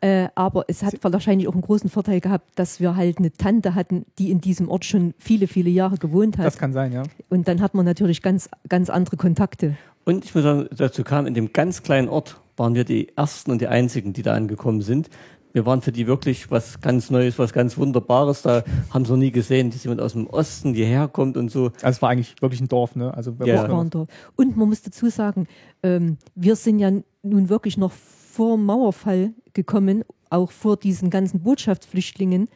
Äh, 0.00 0.28
aber 0.34 0.66
es 0.68 0.82
hat 0.82 0.96
wahrscheinlich 1.02 1.48
auch 1.48 1.54
einen 1.54 1.62
großen 1.62 1.88
Vorteil 1.88 2.20
gehabt, 2.20 2.50
dass 2.56 2.78
wir 2.78 2.94
halt 2.94 3.16
eine 3.18 3.32
Tante 3.32 3.74
hatten, 3.74 4.04
die 4.18 4.30
in 4.30 4.42
diesem 4.42 4.68
Ort 4.68 4.84
schon 4.84 5.14
viele, 5.18 5.46
viele 5.46 5.70
Jahre 5.70 5.96
gewohnt 5.96 6.36
hat. 6.36 6.44
Das 6.44 6.58
kann 6.58 6.74
sein, 6.74 6.92
ja. 6.92 7.04
Und 7.30 7.48
dann 7.48 7.62
hat 7.62 7.72
man 7.72 7.86
natürlich 7.86 8.20
ganz, 8.20 8.50
ganz 8.68 8.90
andere 8.90 9.16
Kontakte. 9.16 9.76
Und 10.04 10.26
ich 10.26 10.34
muss 10.34 10.44
sagen, 10.44 10.68
dazu 10.76 11.04
kam, 11.04 11.26
in 11.26 11.32
dem 11.32 11.54
ganz 11.54 11.82
kleinen 11.82 12.10
Ort 12.10 12.38
waren 12.58 12.74
wir 12.74 12.84
die 12.84 13.16
Ersten 13.16 13.50
und 13.50 13.62
die 13.62 13.66
Einzigen, 13.66 14.12
die 14.12 14.20
da 14.20 14.34
angekommen 14.34 14.82
sind. 14.82 15.08
Wir 15.54 15.64
waren 15.66 15.80
für 15.82 15.92
die 15.92 16.08
wirklich 16.08 16.50
was 16.50 16.80
ganz 16.80 17.10
Neues, 17.10 17.38
was 17.38 17.52
ganz 17.52 17.78
Wunderbares. 17.78 18.42
Da 18.42 18.64
haben 18.90 19.04
sie 19.04 19.12
noch 19.12 19.18
nie 19.18 19.30
gesehen, 19.30 19.70
dass 19.70 19.84
jemand 19.84 20.00
aus 20.00 20.12
dem 20.14 20.26
Osten 20.26 20.74
hierher 20.74 21.06
kommt 21.06 21.36
und 21.36 21.48
so. 21.48 21.66
Also 21.76 21.86
es 21.86 22.02
war 22.02 22.10
eigentlich 22.10 22.34
wirklich 22.42 22.60
ein 22.60 22.66
Dorf, 22.68 22.96
ne? 22.96 23.14
Also 23.14 23.36
Ja. 23.44 23.62
waren- 23.62 23.70
waren 23.70 23.90
dort. 23.90 24.10
Und 24.34 24.56
man 24.56 24.68
muss 24.68 24.82
dazu 24.82 25.08
sagen, 25.10 25.46
ähm, 25.84 26.18
wir 26.34 26.56
sind 26.56 26.80
ja 26.80 26.90
nun 27.22 27.48
wirklich 27.48 27.78
noch 27.78 27.92
vor 27.92 28.56
dem 28.56 28.66
Mauerfall 28.66 29.32
gekommen, 29.52 30.02
auch 30.28 30.50
vor 30.50 30.76
diesen 30.76 31.08
ganzen 31.08 31.38
Botschaftsflüchtlingen. 31.40 32.48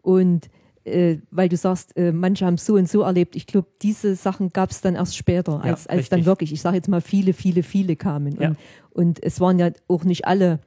Und 0.00 0.48
äh, 0.84 1.18
weil 1.30 1.50
du 1.50 1.58
sagst, 1.58 1.94
äh, 1.98 2.10
manche 2.10 2.46
haben 2.46 2.54
es 2.54 2.64
so 2.64 2.74
und 2.76 2.88
so 2.88 3.02
erlebt, 3.02 3.36
ich 3.36 3.46
glaube, 3.46 3.66
diese 3.82 4.14
Sachen 4.16 4.48
gab 4.50 4.70
es 4.70 4.80
dann 4.80 4.94
erst 4.94 5.14
später, 5.16 5.60
Ja, 5.62 5.72
als, 5.72 5.86
als 5.88 6.08
dann 6.08 6.24
wirklich, 6.24 6.52
ich 6.54 6.62
sage 6.62 6.76
jetzt 6.76 6.88
mal, 6.88 7.02
viele, 7.02 7.34
viele, 7.34 7.62
viele 7.64 7.96
kamen. 7.96 8.40
Ja. 8.40 8.48
Und, 8.48 8.56
und 8.92 9.22
es 9.22 9.40
waren 9.42 9.58
ja 9.58 9.70
auch 9.88 10.04
nicht 10.04 10.26
alle 10.26 10.60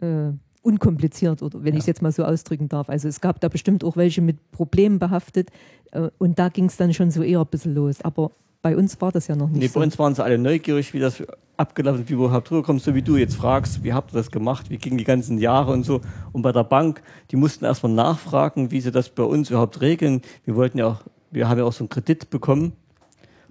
äh, 0.00 0.30
unkompliziert, 0.62 1.42
oder 1.42 1.62
wenn 1.64 1.72
Ja. 1.74 1.78
ich 1.78 1.80
es 1.80 1.86
jetzt 1.86 2.02
mal 2.02 2.12
so 2.12 2.24
ausdrücken 2.24 2.68
darf. 2.68 2.88
Also 2.90 3.08
es 3.08 3.20
gab 3.20 3.40
da 3.40 3.48
bestimmt 3.48 3.82
auch 3.84 3.96
welche 3.96 4.20
mit 4.20 4.36
Problemen 4.52 4.98
behaftet 4.98 5.50
äh, 5.92 6.08
und 6.18 6.38
da 6.38 6.48
ging 6.48 6.66
es 6.66 6.76
dann 6.76 6.92
schon 6.94 7.10
so 7.10 7.22
eher 7.22 7.40
ein 7.40 7.46
bisschen 7.46 7.74
los. 7.74 8.00
Aber 8.02 8.30
bei 8.62 8.76
uns 8.76 9.00
war 9.00 9.10
das 9.10 9.26
ja 9.26 9.36
noch 9.36 9.48
nicht 9.48 9.58
Nee, 9.60 9.66
so. 9.68 9.78
bei 9.80 9.84
uns 9.86 9.98
waren 9.98 10.14
sie 10.14 10.22
alle 10.22 10.36
neugierig, 10.38 10.92
wie 10.92 10.98
das 10.98 11.22
abgelaufen 11.56 12.02
ist, 12.02 12.08
wie 12.10 12.14
du 12.14 12.24
überhaupt 12.24 12.50
rüberkommst, 12.50 12.84
so 12.84 12.94
wie 12.94 13.02
du 13.02 13.16
jetzt 13.16 13.34
fragst, 13.36 13.82
wie 13.84 13.92
habt 13.92 14.12
ihr 14.12 14.18
das 14.18 14.30
gemacht, 14.30 14.70
wie 14.70 14.76
gingen 14.78 14.98
die 14.98 15.04
ganzen 15.04 15.38
Jahre 15.38 15.72
und 15.72 15.84
so. 15.84 16.00
Und 16.32 16.42
bei 16.42 16.52
der 16.52 16.64
Bank, 16.64 17.02
die 17.30 17.36
mussten 17.36 17.64
erstmal 17.64 17.92
nachfragen, 17.92 18.70
wie 18.70 18.80
sie 18.80 18.90
das 18.90 19.08
bei 19.10 19.22
uns 19.22 19.50
überhaupt 19.50 19.80
regeln. 19.80 20.20
Wir 20.44 20.56
wollten 20.56 20.78
ja 20.78 20.86
auch, 20.88 21.02
wir 21.30 21.48
haben 21.48 21.58
ja 21.58 21.64
auch 21.64 21.72
so 21.72 21.84
einen 21.84 21.88
Kredit 21.90 22.28
bekommen. 22.30 22.72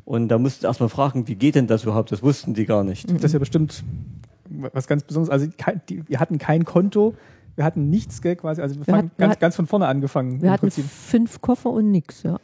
Und 0.05 0.29
da 0.29 0.39
mussten 0.39 0.61
sie 0.61 0.67
erstmal 0.67 0.89
fragen, 0.89 1.27
wie 1.27 1.35
geht 1.35 1.53
denn 1.53 1.67
das 1.67 1.83
überhaupt? 1.83 2.11
Das 2.11 2.23
wussten 2.23 2.55
die 2.55 2.65
gar 2.65 2.83
nicht. 2.83 3.11
Das 3.11 3.23
ist 3.25 3.33
ja 3.33 3.39
bestimmt 3.39 3.83
was 4.49 4.87
ganz 4.87 5.03
Besonderes. 5.03 5.31
Also 5.31 5.47
die, 5.89 6.07
wir 6.07 6.19
hatten 6.19 6.37
kein 6.37 6.65
Konto, 6.65 7.15
wir 7.55 7.63
hatten 7.65 7.89
nichts, 7.89 8.21
gell, 8.21 8.35
quasi. 8.35 8.61
Also 8.61 8.75
wir, 8.75 8.81
Wir 8.87 8.91
fangen 8.93 8.97
hatten- 8.97 9.11
wir 9.17 9.21
ganz, 9.25 9.31
hatten- 9.33 9.39
ganz 9.41 9.55
von 9.55 9.67
vorne 9.67 9.87
angefangen. 9.87 10.41
Wir 10.41 10.47
im 10.47 10.53
hatten 10.53 10.61
Prinzip. 10.61 10.85
fünf 10.85 11.41
Koffer 11.41 11.69
und 11.71 11.91
nix, 11.91 12.23
ja. 12.23 12.37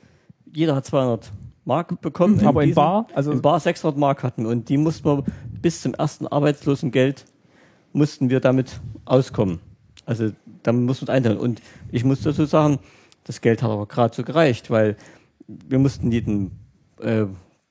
Jeder 0.54 0.76
hat 0.76 0.86
200 0.86 1.32
Mark 1.66 2.00
bekommen. 2.02 2.46
Aber 2.46 2.62
in 2.64 2.70
diesem- 2.70 2.76
Bar, 2.76 3.08
also 3.14 3.32
in 3.32 3.42
Bar 3.42 3.60
600 3.60 3.98
Mark 3.98 4.24
hatten 4.24 4.44
wir. 4.44 4.50
Und 4.50 4.70
die 4.70 4.78
mussten 4.78 5.06
wir 5.06 5.24
bis 5.62 5.82
zum 5.82 5.94
ersten 5.94 6.28
Arbeitslosengeld 6.28 7.26
mussten 7.94 8.30
wir 8.30 8.40
damit 8.40 8.80
auskommen. 9.06 9.60
Also 10.06 10.32
damit 10.64 10.86
mussten 10.86 11.08
wir 11.08 11.14
einteilen. 11.14 11.38
Und 11.38 11.62
ich 11.92 12.04
muss 12.04 12.22
dazu 12.22 12.46
sagen, 12.46 12.80
das 13.24 13.42
Geld 13.42 13.64
hat 13.64 13.72
aber 13.72 13.86
gerade 13.88 14.14
so 14.16 14.24
gereicht, 14.24 14.70
weil 14.70 14.96
wir 15.48 15.80
mussten 15.80 16.12
jeden 16.12 16.52
äh, 17.02 17.26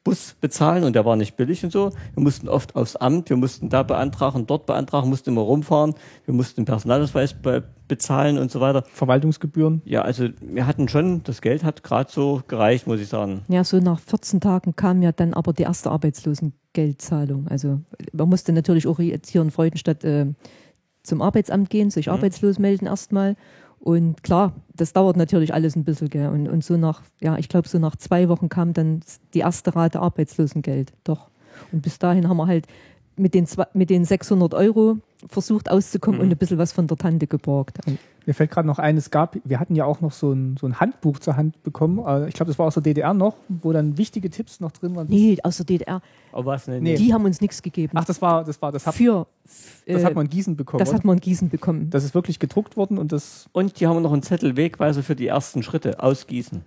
Bus 0.05 0.37
bezahlen 0.39 0.85
und 0.85 0.95
der 0.95 1.07
war 1.07 1.17
nicht 1.17 1.37
billig 1.37 1.65
und 1.65 1.71
so. 1.71 1.91
Wir 2.15 2.23
mussten 2.23 2.47
oft 2.47 2.77
aufs 2.77 2.95
Amt, 2.95 3.31
wir 3.31 3.39
mussten 3.39 3.71
da 3.71 3.83
beantragen, 3.83 4.47
dort 4.47 4.67
beantragen, 4.67 5.09
mussten 5.09 5.31
immer 5.31 5.41
rumfahren, 5.41 5.95
wir 6.27 6.35
mussten 6.35 6.61
den 6.61 6.67
Personalausweis 6.67 7.35
be 7.35 7.65
bezahlen 7.87 8.39
und 8.39 8.51
so 8.51 8.61
weiter. 8.61 8.83
Verwaltungsgebühren. 8.95 9.83
Ja, 9.85 10.01
also 10.01 10.29
wir 10.41 10.67
hatten 10.67 10.89
schon, 10.89 11.23
das 11.25 11.43
Geld 11.43 11.65
hat 11.65 11.83
gerade 11.83 12.11
so 12.11 12.41
gereicht, 12.49 12.87
muss 12.87 12.99
ich 12.99 13.09
sagen. 13.09 13.43
Ja, 13.49 13.63
so 13.63 13.79
nach 13.79 14.01
14 14.01 14.41
Tagen 14.41 14.75
kam 14.75 15.03
ja 15.03 15.13
dann 15.13 15.35
aber 15.35 15.53
die 15.53 15.65
erste 15.65 15.91
Arbeitslosengeldzahlung. 15.91 17.47
Also 17.49 17.81
man 18.15 18.31
musste 18.31 18.55
natürlich 18.55 18.87
auch 18.87 18.99
jetzt 19.01 19.29
hier 19.29 19.43
in 19.43 19.51
Freudenstadt 19.51 20.03
äh, 20.03 20.33
zum 21.03 21.21
Arbeitsamt 21.21 21.69
gehen, 21.69 21.91
sich 21.91 22.11
arbeitslos 22.11 22.59
melden 22.59 22.87
erstmal. 22.87 23.37
Und 23.85 24.23
klar, 24.23 24.55
das 24.75 24.95
dauert 24.95 25.19
natürlich 25.19 25.53
alles 25.53 25.77
ein 25.77 25.85
bisschen. 25.85 26.09
Gell? 26.09 26.29
Und, 26.29 26.49
und 26.49 26.65
so 26.65 26.79
nach, 26.79 27.03
ja, 27.21 27.37
ich 27.37 27.51
glaube, 27.51 27.69
so 27.69 27.79
nach 27.79 27.97
zwei 27.97 28.31
Wochen 28.31 28.49
kam 28.49 28.73
dann 28.73 29.01
die 29.35 29.41
erste 29.41 29.77
Rate 29.77 30.01
Arbeitslosengeld. 30.01 30.95
Doch. 31.05 31.29
Und 31.71 31.83
bis 31.83 31.99
dahin 31.99 32.27
haben 32.27 32.39
wir 32.39 32.47
halt 32.47 32.67
mit 33.17 33.35
den, 33.35 33.47
zwei, 33.47 33.67
mit 33.75 33.91
den 33.91 34.07
600 34.07 34.55
Euro 34.55 34.97
versucht 35.29 35.71
auszukommen 35.71 36.19
und 36.19 36.31
ein 36.31 36.39
bisschen 36.39 36.57
was 36.57 36.73
von 36.73 36.87
der 36.87 36.97
Tante 36.97 37.27
geborgt. 37.27 37.79
Mir 38.27 38.33
fällt 38.35 38.51
gerade 38.51 38.67
noch 38.67 38.79
ein, 38.79 38.97
es 38.97 39.11
gab, 39.11 39.37
wir 39.45 39.61
hatten 39.61 39.75
ja 39.75 39.85
auch 39.85 40.01
noch 40.01 40.13
so 40.13 40.33
ein, 40.33 40.57
so 40.59 40.67
ein 40.67 40.81
Handbuch 40.81 41.19
zur 41.19 41.37
Hand 41.37 41.63
bekommen. 41.63 41.99
Äh, 42.07 42.29
Ich 42.29 42.35
glaube, 42.35 42.49
das 42.51 42.59
war 42.59 42.67
aus 42.67 42.75
der 42.75 42.83
DDR 42.83 43.13
noch, 43.15 43.37
wo 43.49 43.73
dann 43.73 43.99
wichtige 43.99 44.31
Tipps 44.31 44.61
noch 44.61 44.73
drin 44.73 44.97
waren. 44.97 45.07
Nee, 45.09 45.37
aus 45.43 45.59
der 45.59 45.67
DDR. 45.67 46.01
Aber 46.33 46.47
was? 46.47 46.67
Nee, 46.67 46.81
Nee. 46.81 46.95
Die 46.97 47.13
haben 47.13 47.25
uns 47.25 47.41
nichts 47.41 47.61
gegeben. 47.63 47.93
Ach, 47.95 48.05
das 48.05 48.23
war, 48.23 48.43
das 48.45 48.61
war, 48.63 48.73
das 48.73 48.87
hat, 48.87 48.95
Für, 48.95 49.27
das 49.87 50.03
äh, 50.03 50.05
hat 50.05 50.15
man 50.15 50.27
in 50.27 50.31
Gießen 50.31 50.57
bekommen. 50.57 50.79
das 50.79 50.89
oder? 50.89 50.99
hat 50.99 51.05
man 51.05 51.17
in 51.17 51.21
Gießen 51.21 51.49
bekommen. 51.51 51.91
das 51.91 52.05
ist 52.05 52.15
wirklich 52.15 52.39
gedruckt 52.39 52.77
worden 52.77 52.99
und 52.99 53.13
das, 53.13 53.49
Und 53.53 53.79
die 53.81 53.87
haben 53.87 54.01
noch 54.03 54.13
einen 54.13 54.23
Zettel 54.23 54.57
Wegweiser 54.57 55.03
für 55.03 55.15
die 55.17 55.27
ersten 55.27 55.63
Schritte 55.63 56.01
ausgießen. 56.03 56.63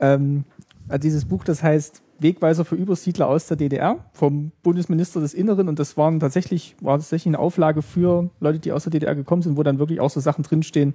ähm, 0.00 0.44
also 0.88 1.00
dieses 1.00 1.24
Buch, 1.24 1.44
das 1.44 1.62
heißt 1.62 2.01
Wegweiser 2.22 2.64
für 2.64 2.74
Übersiedler 2.76 3.28
aus 3.28 3.46
der 3.46 3.56
DDR 3.56 4.04
vom 4.12 4.52
Bundesminister 4.62 5.20
des 5.20 5.34
Inneren 5.34 5.68
und 5.68 5.78
das 5.78 5.96
waren 5.96 6.20
tatsächlich, 6.20 6.76
war 6.80 6.98
tatsächlich 6.98 7.28
eine 7.34 7.38
Auflage 7.38 7.82
für 7.82 8.30
Leute, 8.40 8.58
die 8.58 8.72
aus 8.72 8.84
der 8.84 8.90
DDR 8.90 9.14
gekommen 9.14 9.42
sind, 9.42 9.56
wo 9.56 9.62
dann 9.62 9.78
wirklich 9.78 10.00
auch 10.00 10.10
so 10.10 10.20
Sachen 10.20 10.42
drinstehen, 10.44 10.94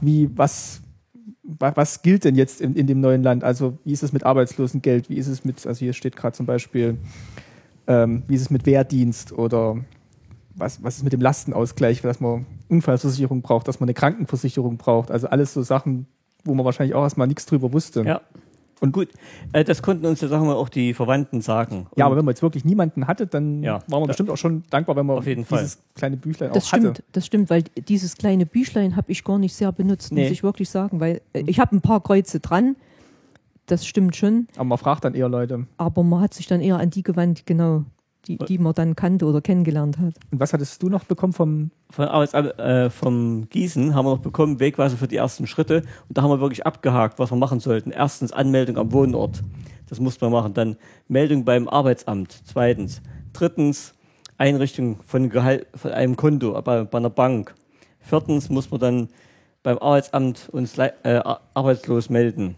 wie 0.00 0.30
was, 0.36 0.80
wa- 1.42 1.72
was 1.74 2.02
gilt 2.02 2.24
denn 2.24 2.34
jetzt 2.36 2.60
in, 2.60 2.74
in 2.74 2.86
dem 2.86 3.00
neuen 3.00 3.22
Land? 3.22 3.44
Also 3.44 3.78
wie 3.84 3.92
ist 3.92 4.02
es 4.02 4.12
mit 4.12 4.24
Arbeitslosengeld? 4.24 5.08
Wie 5.10 5.16
ist 5.16 5.28
es 5.28 5.44
mit, 5.44 5.66
also 5.66 5.78
hier 5.80 5.92
steht 5.92 6.16
gerade 6.16 6.36
zum 6.36 6.46
Beispiel, 6.46 6.98
ähm, 7.86 8.22
wie 8.28 8.34
ist 8.34 8.42
es 8.42 8.50
mit 8.50 8.66
Wehrdienst 8.66 9.32
oder 9.32 9.76
was, 10.54 10.82
was 10.82 10.98
ist 10.98 11.02
mit 11.04 11.12
dem 11.12 11.20
Lastenausgleich, 11.20 12.02
dass 12.02 12.20
man 12.20 12.44
Unfallversicherung 12.68 13.42
braucht, 13.42 13.68
dass 13.68 13.80
man 13.80 13.88
eine 13.88 13.94
Krankenversicherung 13.94 14.76
braucht. 14.76 15.10
Also 15.10 15.28
alles 15.28 15.54
so 15.54 15.62
Sachen, 15.62 16.06
wo 16.44 16.54
man 16.54 16.64
wahrscheinlich 16.64 16.94
auch 16.94 17.02
erstmal 17.02 17.26
nichts 17.26 17.46
drüber 17.46 17.72
wusste. 17.72 18.02
Ja. 18.04 18.20
Und 18.82 18.90
gut, 18.92 19.10
äh, 19.52 19.62
das 19.62 19.80
konnten 19.80 20.04
uns 20.06 20.20
ja, 20.22 20.26
sagen 20.28 20.44
wir, 20.48 20.56
auch 20.56 20.68
die 20.68 20.92
Verwandten 20.92 21.40
sagen. 21.40 21.86
Ja, 21.94 22.06
aber 22.06 22.14
Und 22.14 22.18
wenn 22.18 22.24
man 22.24 22.32
jetzt 22.32 22.42
wirklich 22.42 22.64
niemanden 22.64 23.06
hatte, 23.06 23.28
dann 23.28 23.62
Ja. 23.62 23.78
waren 23.86 24.02
wir 24.02 24.08
bestimmt 24.08 24.28
auch 24.28 24.36
schon 24.36 24.64
dankbar, 24.70 24.96
wenn 24.96 25.06
man 25.06 25.18
Auf 25.18 25.26
jeden 25.26 25.46
dieses 25.48 25.78
kleine 25.94 26.16
Büchlein 26.16 26.52
Das 26.52 26.66
auch 26.66 26.72
hatte. 26.72 26.82
stimmt, 26.82 27.02
das 27.12 27.24
stimmt, 27.26 27.48
weil 27.48 27.62
dieses 27.86 28.16
kleine 28.16 28.44
Büchlein 28.44 28.96
habe 28.96 29.12
ich 29.12 29.22
gar 29.22 29.38
nicht 29.38 29.54
sehr 29.54 29.70
benutzt, 29.70 30.12
Nee. 30.12 30.22
muss 30.24 30.32
ich 30.32 30.42
wirklich 30.42 30.68
sagen, 30.68 30.98
weil 30.98 31.20
äh, 31.32 31.44
ich 31.46 31.60
habe 31.60 31.76
ein 31.76 31.80
paar 31.80 32.02
Kreuze 32.02 32.40
dran, 32.40 32.74
das 33.66 33.86
stimmt 33.86 34.16
schon, 34.16 34.48
Aber 34.56 34.64
man 34.64 34.78
fragt 34.78 35.04
dann 35.04 35.14
eher 35.14 35.28
Leute. 35.28 35.66
aber 35.76 36.02
man 36.02 36.20
hat 36.20 36.34
sich 36.34 36.48
dann 36.48 36.60
eher 36.60 36.78
an 36.78 36.90
die 36.90 37.04
gewandt, 37.04 37.46
genau, 37.46 37.84
die, 38.26 38.38
die 38.38 38.58
man 38.58 38.72
dann 38.74 38.94
kannte 38.96 39.26
oder 39.26 39.40
kennengelernt 39.40 39.98
hat. 39.98 40.14
Und 40.30 40.40
was 40.40 40.52
hattest 40.52 40.82
du 40.82 40.88
noch 40.88 41.04
bekommen 41.04 41.32
vom 41.32 41.70
von 41.90 42.06
Arbeitsamt, 42.06 42.58
äh, 42.58 42.88
vom 42.88 43.48
Gießen 43.50 43.94
haben 43.94 44.06
wir 44.06 44.12
noch 44.12 44.22
bekommen, 44.22 44.60
Wegweiser 44.60 44.96
für 44.96 45.08
die 45.08 45.16
ersten 45.16 45.46
Schritte. 45.46 45.82
Und 46.08 46.16
da 46.16 46.22
haben 46.22 46.30
wir 46.30 46.40
wirklich 46.40 46.64
abgehakt, 46.64 47.18
was 47.18 47.30
wir 47.30 47.36
machen 47.36 47.60
sollten. 47.60 47.90
Erstens 47.90 48.32
Anmeldung 48.32 48.78
am 48.78 48.92
Wohnort. 48.92 49.42
Das 49.88 50.00
musste 50.00 50.24
man 50.24 50.32
machen. 50.32 50.54
Dann 50.54 50.76
Meldung 51.08 51.44
beim 51.44 51.68
Arbeitsamt. 51.68 52.42
Zweitens. 52.44 53.02
Drittens 53.34 53.94
Einrichtung 54.38 55.00
von, 55.06 55.28
Gehalt, 55.28 55.66
von 55.74 55.90
einem 55.90 56.16
Konto 56.16 56.60
bei, 56.62 56.84
bei 56.84 56.98
einer 56.98 57.10
Bank. 57.10 57.54
Viertens 58.00 58.48
muss 58.48 58.70
man 58.70 58.80
dann 58.80 59.08
beim 59.62 59.78
Arbeitsamt 59.78 60.48
uns 60.50 60.78
äh, 60.78 60.92
ar- 61.04 61.42
arbeitslos 61.54 62.08
melden. 62.08 62.56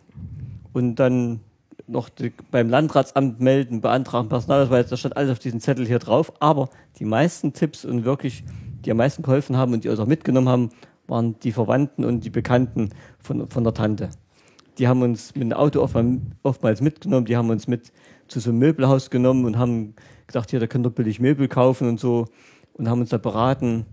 Und 0.72 0.96
dann 0.96 1.40
noch 1.86 2.08
die, 2.08 2.32
beim 2.50 2.68
Landratsamt 2.68 3.40
melden, 3.40 3.80
beantragen, 3.80 4.28
Personalausweis, 4.28 4.88
das 4.88 5.00
stand 5.00 5.16
alles 5.16 5.32
auf 5.32 5.38
diesem 5.38 5.60
Zettel 5.60 5.86
hier 5.86 5.98
drauf. 5.98 6.32
Aber 6.40 6.68
die 6.98 7.04
meisten 7.04 7.52
Tipps 7.52 7.84
und 7.84 8.04
wirklich, 8.04 8.44
die 8.84 8.90
am 8.90 8.96
meisten 8.96 9.22
geholfen 9.22 9.56
haben 9.56 9.72
und 9.72 9.84
die 9.84 9.88
uns 9.88 10.00
auch 10.00 10.06
mitgenommen 10.06 10.48
haben, 10.48 10.70
waren 11.06 11.38
die 11.40 11.52
Verwandten 11.52 12.04
und 12.04 12.24
die 12.24 12.30
Bekannten 12.30 12.90
von, 13.18 13.48
von 13.48 13.64
der 13.64 13.74
Tante. 13.74 14.10
Die 14.78 14.88
haben 14.88 15.02
uns 15.02 15.34
mit 15.34 15.42
dem 15.42 15.52
Auto 15.52 15.80
oftmals, 15.80 16.20
oftmals 16.42 16.80
mitgenommen, 16.80 17.26
die 17.26 17.36
haben 17.36 17.50
uns 17.50 17.68
mit 17.68 17.92
zu 18.26 18.40
so 18.40 18.50
einem 18.50 18.58
Möbelhaus 18.58 19.10
genommen 19.10 19.44
und 19.44 19.58
haben 19.58 19.94
gesagt, 20.26 20.50
hier, 20.50 20.60
da 20.60 20.66
könnt 20.66 20.86
ihr 20.86 20.90
billig 20.90 21.20
Möbel 21.20 21.48
kaufen 21.48 21.88
und 21.88 22.00
so 22.00 22.26
und 22.72 22.88
haben 22.88 23.00
uns 23.00 23.10
da 23.10 23.18
beraten 23.18 23.86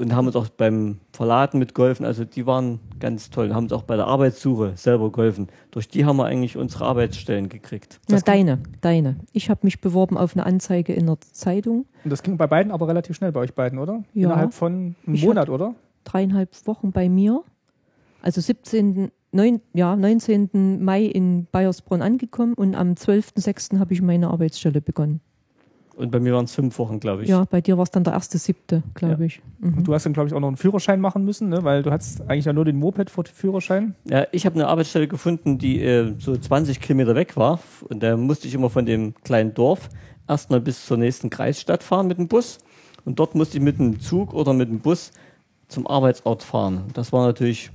und 0.00 0.14
haben 0.14 0.26
uns 0.26 0.36
auch 0.36 0.48
beim 0.48 0.98
Verladen 1.12 1.58
mitgeholfen. 1.58 2.04
Also 2.06 2.24
die 2.24 2.46
waren 2.46 2.80
ganz 2.98 3.30
toll 3.30 3.46
und 3.48 3.54
haben 3.54 3.64
uns 3.64 3.72
auch 3.72 3.82
bei 3.82 3.96
der 3.96 4.06
Arbeitssuche 4.06 4.72
selber 4.76 5.12
geholfen. 5.12 5.48
Durch 5.70 5.88
die 5.88 6.04
haben 6.04 6.16
wir 6.16 6.24
eigentlich 6.24 6.56
unsere 6.56 6.84
Arbeitsstellen 6.86 7.48
gekriegt. 7.48 8.00
Na, 8.08 8.16
Das- 8.16 8.24
deine, 8.24 8.58
deine. 8.80 9.16
Ich 9.32 9.50
habe 9.50 9.60
mich 9.64 9.80
beworben 9.80 10.16
auf 10.16 10.34
eine 10.34 10.46
Anzeige 10.46 10.92
in 10.92 11.06
der 11.06 11.20
Zeitung, 11.20 11.86
Und 12.04 12.10
das 12.10 12.22
ging 12.22 12.36
bei 12.36 12.46
beiden 12.46 12.72
aber 12.72 12.88
relativ 12.88 13.16
schnell 13.16 13.32
bei 13.32 13.40
euch 13.40 13.54
beiden, 13.54 13.78
oder? 13.78 14.02
Ja. 14.14 14.28
Innerhalb 14.28 14.54
von 14.54 14.94
einem 15.06 15.14
Ich 15.14 15.24
Monat, 15.24 15.48
oder? 15.48 15.74
dreieinhalb 16.04 16.50
Wochen 16.66 16.92
bei 16.92 17.08
mir, 17.08 17.42
also 18.22 18.40
17. 18.40 19.10
Neun, 19.32 19.60
ja, 19.74 19.94
19. 19.94 20.82
Mai 20.82 21.04
in 21.04 21.46
Bayersbronn 21.52 22.02
angekommen 22.02 22.54
und 22.54 22.74
am 22.74 22.94
12.06. 22.96 23.78
habe 23.78 23.92
ich 23.94 24.02
meine 24.02 24.28
Arbeitsstelle 24.28 24.80
begonnen. 24.80 25.20
Und 26.00 26.10
bei 26.10 26.18
mir 26.18 26.32
waren 26.32 26.46
es 26.46 26.54
fünf 26.54 26.78
Wochen, 26.78 26.98
glaube 26.98 27.24
ich. 27.24 27.28
Ja, 27.28 27.44
bei 27.44 27.60
dir 27.60 27.76
war 27.76 27.84
es 27.84 27.90
dann 27.90 28.04
der 28.04 28.14
erste 28.14 28.38
siebte, 28.38 28.82
glaube 28.94 29.26
ich. 29.26 29.42
Mhm. 29.58 29.78
Und 29.78 29.88
du 29.88 29.92
hast 29.92 30.06
dann, 30.06 30.14
glaube 30.14 30.28
ich, 30.28 30.34
auch 30.34 30.40
noch 30.40 30.48
einen 30.48 30.56
Führerschein 30.56 30.98
machen 30.98 31.26
müssen, 31.26 31.50
ne? 31.50 31.62
weil 31.62 31.82
du 31.82 31.90
hattest 31.90 32.22
eigentlich 32.22 32.46
ja 32.46 32.54
nur 32.54 32.64
den 32.64 32.78
Moped-Führerschein. 32.78 33.94
Ja, 34.08 34.26
ich 34.32 34.46
habe 34.46 34.54
eine 34.54 34.68
Arbeitsstelle 34.68 35.08
gefunden, 35.08 35.58
die 35.58 35.82
äh, 35.82 36.14
so 36.18 36.34
20 36.34 36.80
Kilometer 36.80 37.14
weg 37.14 37.36
war. 37.36 37.60
Und 37.88 38.02
da 38.02 38.16
musste 38.16 38.48
ich 38.48 38.54
immer 38.54 38.70
von 38.70 38.86
dem 38.86 39.14
kleinen 39.24 39.52
Dorf 39.52 39.90
erstmal 40.26 40.62
bis 40.62 40.86
zur 40.86 40.96
nächsten 40.96 41.28
Kreisstadt 41.28 41.82
fahren 41.82 42.06
mit 42.06 42.16
dem 42.16 42.28
Bus. 42.28 42.58
Und 43.04 43.18
dort 43.18 43.34
musste 43.34 43.58
ich 43.58 43.62
mit 43.62 43.78
dem 43.78 44.00
Zug 44.00 44.32
oder 44.32 44.54
mit 44.54 44.70
dem 44.70 44.80
Bus 44.80 45.12
zum 45.68 45.86
Arbeitsort 45.86 46.42
fahren. 46.42 46.84
Das 46.94 47.12
war 47.12 47.26
natürlich 47.26 47.70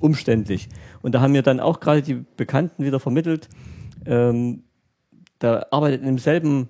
umständlich. 0.00 0.68
Und 1.00 1.14
da 1.14 1.20
haben 1.20 1.32
mir 1.32 1.42
dann 1.42 1.60
auch 1.60 1.78
gerade 1.78 2.02
die 2.02 2.24
Bekannten 2.36 2.84
wieder 2.84 2.98
vermittelt, 2.98 3.48
ähm, 4.04 4.64
da 5.38 5.66
arbeitet 5.70 6.00
in 6.00 6.06
demselben 6.06 6.68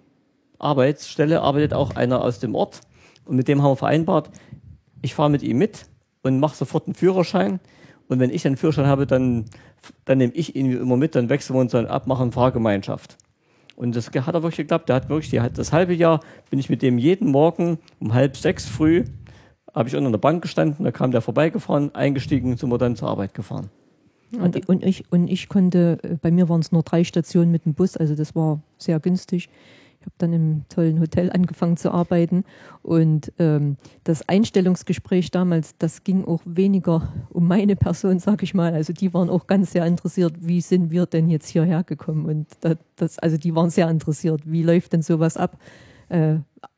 Arbeitsstelle, 0.59 1.41
arbeitet 1.41 1.75
auch 1.75 1.97
einer 1.97 2.23
aus 2.23 2.39
dem 2.39 2.55
Ort. 2.55 2.81
Und 3.25 3.37
mit 3.37 3.49
dem 3.49 3.63
haben 3.63 3.73
wir 3.73 3.77
vereinbart, 3.77 4.31
ich 5.03 5.15
fahre 5.15 5.31
mit 5.31 5.43
ihm 5.43 5.59
mit 5.59 5.87
und 6.23 6.41
mache 6.41 6.57
sofort 6.57 6.87
einen 6.87 6.95
Führerschein. 6.95 7.61
Und 8.09 8.21
wenn 8.21 8.31
ich 8.31 8.47
einen 8.47 8.57
Führerschein 8.57 8.87
habe, 8.87 9.07
dann, 9.07 9.45
dann 10.05 10.19
nehme 10.19 10.33
ich 10.33 10.57
ihn 10.57 10.73
immer 10.73 10.97
mit, 10.97 11.15
dann 11.15 11.29
wechseln 11.29 11.57
wir 11.57 11.61
uns 11.61 11.73
dann 11.73 11.87
ab, 11.87 12.07
machen 12.07 12.33
Fahrgemeinschaft. 12.33 13.17
Und 13.77 13.95
das 13.95 14.07
hat 14.09 14.35
auch 14.35 14.43
wirklich 14.43 14.57
geklappt. 14.57 14.89
Der 14.89 14.97
hat 14.97 15.09
wirklich 15.09 15.31
die, 15.31 15.41
das 15.55 15.73
halbe 15.73 15.95
Jahr 15.95 16.21
bin 16.51 16.59
ich 16.59 16.69
mit 16.69 16.83
dem 16.83 16.99
jeden 16.99 17.31
Morgen 17.31 17.79
um 18.01 18.13
halb 18.15 18.37
sechs 18.37 18.67
früh, 18.67 19.05
habe 19.75 19.89
ich 19.89 19.95
unter 19.95 20.11
der 20.11 20.19
Bank 20.19 20.43
gestanden, 20.43 20.85
da 20.85 20.91
kam 20.91 21.13
der 21.13 21.21
vorbeigefahren, 21.21 21.95
eingestiegen, 21.95 22.57
sind 22.57 22.71
wir 22.71 22.79
dann 22.79 22.97
zur 22.97 23.09
Arbeit 23.09 23.35
gefahren. 23.35 23.71
Und, 24.33 24.69
und, 24.69 24.85
ich, 24.85 25.11
und 25.11 25.29
ich 25.29 25.49
konnte, 25.49 25.99
äh, 26.03 26.17
bei 26.21 26.31
mir 26.31 26.49
waren 26.49 26.61
es 26.61 26.73
nur 26.73 26.83
drei 26.83 27.05
Stationen 27.05 27.51
mit 27.51 27.65
dem 27.65 27.75
Bus, 27.75 27.97
also 27.97 28.15
das 28.15 28.35
war 28.35 28.61
sehr 28.77 29.01
günstig. 29.01 29.49
Ich 30.09 30.11
habe 30.11 30.31
dann 30.31 30.33
im 30.33 30.65
tollen 30.71 31.01
Hotel 31.01 31.31
angefangen 31.31 31.77
zu 31.77 31.93
arbeiten 31.93 32.45
und 32.83 33.31
ähm, 33.39 33.77
das 34.05 34.27
Einstellungsgespräch 34.27 35.31
damals, 35.31 35.77
das 35.77 36.03
ging 36.03 36.25
auch 36.25 36.41
weniger 36.47 37.13
um 37.29 37.47
meine 37.47 37.77
Person, 37.77 38.19
sag 38.19 38.43
ich 38.43 38.55
mal. 38.55 38.73
Also 38.73 38.95
die 38.95 39.13
waren 39.13 39.29
auch 39.29 39.47
ganz 39.47 39.73
sehr 39.73 39.85
interessiert, 39.85 40.33
wie 40.41 40.63
sind 40.63 40.91
wir 40.91 41.05
denn 41.05 41.29
jetzt 41.29 41.51
hierher 41.51 41.85
gekommen 41.85 42.25
und 42.25 42.47
das, 42.63 42.79
das 42.97 43.19
also 43.19 43.37
die 43.37 43.55
waren 43.55 43.69
sehr 43.69 43.91
interessiert, 43.91 44.41
wie 44.47 44.63
läuft 44.63 44.95
denn 44.95 45.03
sowas 45.03 45.37
ab? 45.37 45.59
Äh, 46.09 46.37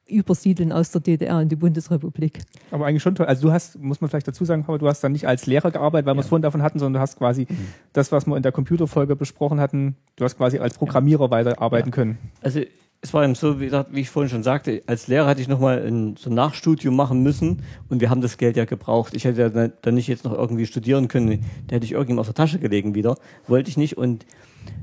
übersiedeln 0.08 0.72
aus 0.72 0.90
der 0.90 1.00
DDR 1.00 1.40
in 1.40 1.48
die 1.48 1.56
Bundesrepublik. 1.56 2.40
Aber 2.72 2.86
eigentlich 2.86 3.02
schon 3.02 3.14
toll. 3.14 3.26
Also 3.26 3.46
du 3.46 3.52
hast, 3.52 3.78
muss 3.78 4.00
man 4.00 4.10
vielleicht 4.10 4.26
dazu 4.28 4.44
sagen, 4.44 4.64
aber 4.66 4.78
du 4.78 4.88
hast 4.88 5.02
dann 5.02 5.12
nicht 5.12 5.28
als 5.28 5.46
Lehrer 5.46 5.70
gearbeitet, 5.70 6.06
weil 6.06 6.14
wir 6.16 6.20
es 6.20 6.26
vorhin 6.26 6.42
davon 6.42 6.62
hatten, 6.62 6.78
sondern 6.78 6.94
du 6.94 7.00
hast 7.00 7.16
quasi 7.16 7.46
mhm. 7.48 7.68
das, 7.92 8.10
was 8.12 8.26
wir 8.26 8.36
in 8.36 8.42
der 8.42 8.52
Computerfolge 8.52 9.16
besprochen 9.16 9.60
hatten, 9.60 9.96
du 10.16 10.24
hast 10.24 10.36
quasi 10.36 10.58
als 10.58 10.76
Programmierer 10.76 11.26
ja. 11.26 11.30
weiterarbeiten 11.30 11.90
ja. 11.90 11.94
können. 11.94 12.18
Also 12.42 12.60
es 13.02 13.14
war 13.14 13.24
eben 13.24 13.34
so, 13.34 13.60
wie, 13.60 13.64
gesagt, 13.64 13.94
wie 13.94 14.00
ich 14.00 14.10
vorhin 14.10 14.28
schon 14.28 14.42
sagte, 14.42 14.82
als 14.86 15.08
Lehrer 15.08 15.26
hatte 15.26 15.40
ich 15.40 15.48
nochmal 15.48 15.82
so 16.18 16.28
ein 16.28 16.34
Nachstudium 16.34 16.94
machen 16.94 17.22
müssen 17.22 17.62
und 17.88 18.00
wir 18.00 18.10
haben 18.10 18.20
das 18.20 18.36
Geld 18.36 18.56
ja 18.56 18.66
gebraucht. 18.66 19.14
Ich 19.14 19.24
hätte 19.24 19.40
ja 19.40 19.68
dann 19.68 19.94
nicht 19.94 20.06
jetzt 20.06 20.24
noch 20.24 20.34
irgendwie 20.34 20.66
studieren 20.66 21.08
können, 21.08 21.44
da 21.66 21.76
hätte 21.76 21.86
ich 21.86 21.92
irgendjemand 21.92 22.20
aus 22.20 22.26
der 22.26 22.34
Tasche 22.34 22.58
gelegen 22.58 22.94
wieder. 22.94 23.16
Wollte 23.46 23.70
ich 23.70 23.78
nicht 23.78 23.96
und 23.96 24.26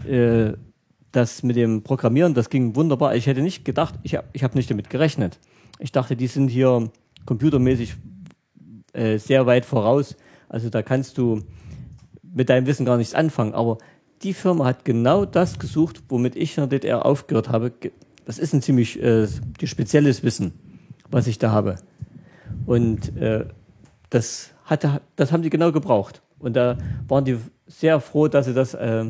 äh, 0.07 0.53
das 1.11 1.43
mit 1.43 1.55
dem 1.55 1.83
Programmieren, 1.83 2.33
das 2.33 2.49
ging 2.49 2.75
wunderbar. 2.75 3.15
Ich 3.15 3.27
hätte 3.27 3.41
nicht 3.41 3.65
gedacht, 3.65 3.95
ich 4.01 4.15
habe 4.15 4.27
ich 4.33 4.43
hab 4.43 4.55
nicht 4.55 4.69
damit 4.69 4.89
gerechnet. 4.89 5.39
Ich 5.79 5.91
dachte, 5.91 6.15
die 6.15 6.27
sind 6.27 6.47
hier 6.47 6.89
computermäßig 7.25 7.95
äh, 8.93 9.17
sehr 9.17 9.45
weit 9.45 9.65
voraus. 9.65 10.15
Also 10.49 10.69
da 10.69 10.81
kannst 10.81 11.19
du 11.19 11.43
mit 12.23 12.49
deinem 12.49 12.65
Wissen 12.65 12.85
gar 12.85 12.97
nichts 12.97 13.13
anfangen. 13.13 13.53
Aber 13.53 13.77
die 14.23 14.33
Firma 14.33 14.65
hat 14.65 14.85
genau 14.85 15.25
das 15.25 15.59
gesucht, 15.59 16.01
womit 16.09 16.35
ich 16.35 16.57
in 16.57 16.67
der 16.67 16.79
DDR 16.79 17.05
aufgehört 17.05 17.49
habe. 17.49 17.71
Das 18.27 18.39
ist 18.39 18.53
ein 18.53 18.61
ziemlich 18.61 19.01
äh, 19.01 19.25
spezielles 19.63 20.21
Wissen, 20.21 20.53
was 21.09 21.27
ich 21.27 21.39
da 21.39 21.51
habe. 21.51 21.77
Und 22.65 23.15
äh, 23.17 23.45
das, 24.09 24.51
hatte, 24.65 25.01
das 25.15 25.31
haben 25.31 25.43
die 25.43 25.49
genau 25.49 25.71
gebraucht. 25.71 26.21
Und 26.37 26.55
da 26.55 26.77
waren 27.07 27.25
die 27.25 27.37
sehr 27.67 27.99
froh, 28.01 28.27
dass 28.27 28.45
sie 28.45 28.53
das 28.53 28.73
äh, 28.73 29.05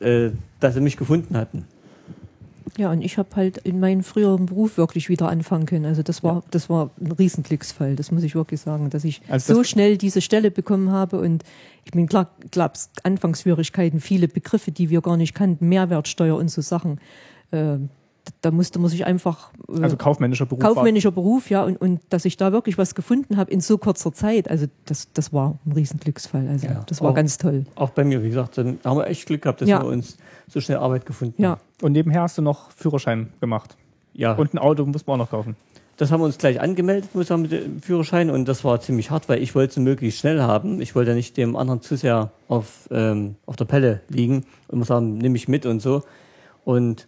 äh, 0.00 0.32
dass 0.58 0.74
sie 0.74 0.80
mich 0.80 0.96
gefunden 0.96 1.36
hatten. 1.36 1.64
Ja, 2.76 2.90
und 2.92 3.02
ich 3.02 3.16
habe 3.16 3.28
halt 3.34 3.58
in 3.58 3.80
meinem 3.80 4.02
früheren 4.02 4.46
Beruf 4.46 4.76
wirklich 4.76 5.08
wieder 5.08 5.28
anfangen 5.28 5.66
können. 5.66 5.86
Also 5.86 6.02
das 6.02 6.22
war, 6.22 6.42
das 6.50 6.68
war 6.68 6.90
ein 7.00 7.12
Riesenglücksfall, 7.12 7.96
das 7.96 8.10
muss 8.10 8.22
ich 8.22 8.34
wirklich 8.34 8.60
sagen, 8.60 8.90
dass 8.90 9.04
ich 9.04 9.22
also 9.28 9.54
so 9.54 9.64
schnell 9.64 9.96
diese 9.96 10.20
Stelle 10.20 10.50
bekommen 10.50 10.90
habe. 10.90 11.18
Und 11.18 11.44
ich 11.84 11.92
bin 11.92 12.06
klar, 12.06 12.30
gab 12.52 12.74
es 12.74 12.90
Anfangsschwierigkeiten, 13.02 14.00
viele 14.00 14.28
Begriffe, 14.28 14.70
die 14.70 14.90
wir 14.90 15.00
gar 15.00 15.16
nicht 15.16 15.34
kannten, 15.34 15.68
Mehrwertsteuer 15.68 16.36
und 16.36 16.50
so 16.50 16.60
Sachen. 16.60 17.00
Äh, 17.52 17.78
da 18.40 18.50
musste 18.50 18.78
man 18.78 18.90
sich 18.90 19.06
einfach. 19.06 19.52
Äh, 19.68 19.82
also 19.82 19.96
kaufmännischer 19.96 20.46
Beruf. 20.46 20.62
Kaufmännischer 20.62 21.10
Beruf, 21.10 21.50
ja, 21.50 21.62
und, 21.64 21.76
und 21.80 22.00
dass 22.10 22.24
ich 22.24 22.36
da 22.36 22.52
wirklich 22.52 22.78
was 22.78 22.94
gefunden 22.94 23.36
habe 23.36 23.50
in 23.50 23.60
so 23.60 23.78
kurzer 23.78 24.12
Zeit, 24.12 24.50
also 24.50 24.66
das, 24.84 25.12
das 25.12 25.32
war 25.32 25.58
ein 25.66 25.72
Riesenglücksfall. 25.72 26.48
Also 26.48 26.66
ja, 26.66 26.84
das 26.86 27.00
war 27.00 27.10
auch, 27.10 27.14
ganz 27.14 27.38
toll. 27.38 27.66
Auch 27.74 27.90
bei 27.90 28.04
mir, 28.04 28.22
wie 28.22 28.28
gesagt, 28.28 28.58
dann 28.58 28.78
haben 28.84 28.98
wir 28.98 29.06
echt 29.06 29.26
Glück 29.26 29.42
gehabt, 29.42 29.60
dass 29.60 29.68
ja. 29.68 29.82
wir 29.82 29.88
uns 29.88 30.16
so 30.48 30.60
schnell 30.60 30.78
Arbeit 30.78 31.06
gefunden 31.06 31.40
ja. 31.42 31.50
haben. 31.50 31.60
Und 31.82 31.92
nebenher 31.92 32.22
hast 32.22 32.38
du 32.38 32.42
noch 32.42 32.70
Führerschein 32.72 33.30
gemacht. 33.40 33.76
Ja. 34.12 34.32
Und 34.34 34.54
ein 34.54 34.58
Auto 34.58 34.84
muss 34.86 35.06
man 35.06 35.14
auch 35.14 35.24
noch 35.24 35.30
kaufen. 35.30 35.56
Das 35.96 36.10
haben 36.10 36.20
wir 36.20 36.24
uns 36.24 36.38
gleich 36.38 36.62
angemeldet, 36.62 37.14
muss 37.14 37.26
sagen, 37.26 37.42
mit 37.42 37.52
dem 37.52 37.82
Führerschein. 37.82 38.30
Und 38.30 38.48
das 38.48 38.64
war 38.64 38.80
ziemlich 38.80 39.10
hart, 39.10 39.28
weil 39.28 39.42
ich 39.42 39.54
wollte 39.54 39.72
es 39.72 39.76
möglichst 39.76 40.20
schnell 40.20 40.40
haben. 40.40 40.80
Ich 40.80 40.94
wollte 40.94 41.10
ja 41.10 41.14
nicht 41.14 41.36
dem 41.36 41.56
anderen 41.56 41.82
zu 41.82 41.94
sehr 41.96 42.30
auf, 42.48 42.88
ähm, 42.90 43.36
auf 43.44 43.56
der 43.56 43.66
Pelle 43.66 44.00
liegen 44.08 44.46
und 44.68 44.78
muss 44.78 44.88
sagen, 44.88 45.18
nehme 45.18 45.36
ich 45.36 45.46
mit 45.46 45.66
und 45.66 45.80
so. 45.80 46.02
Und 46.64 47.06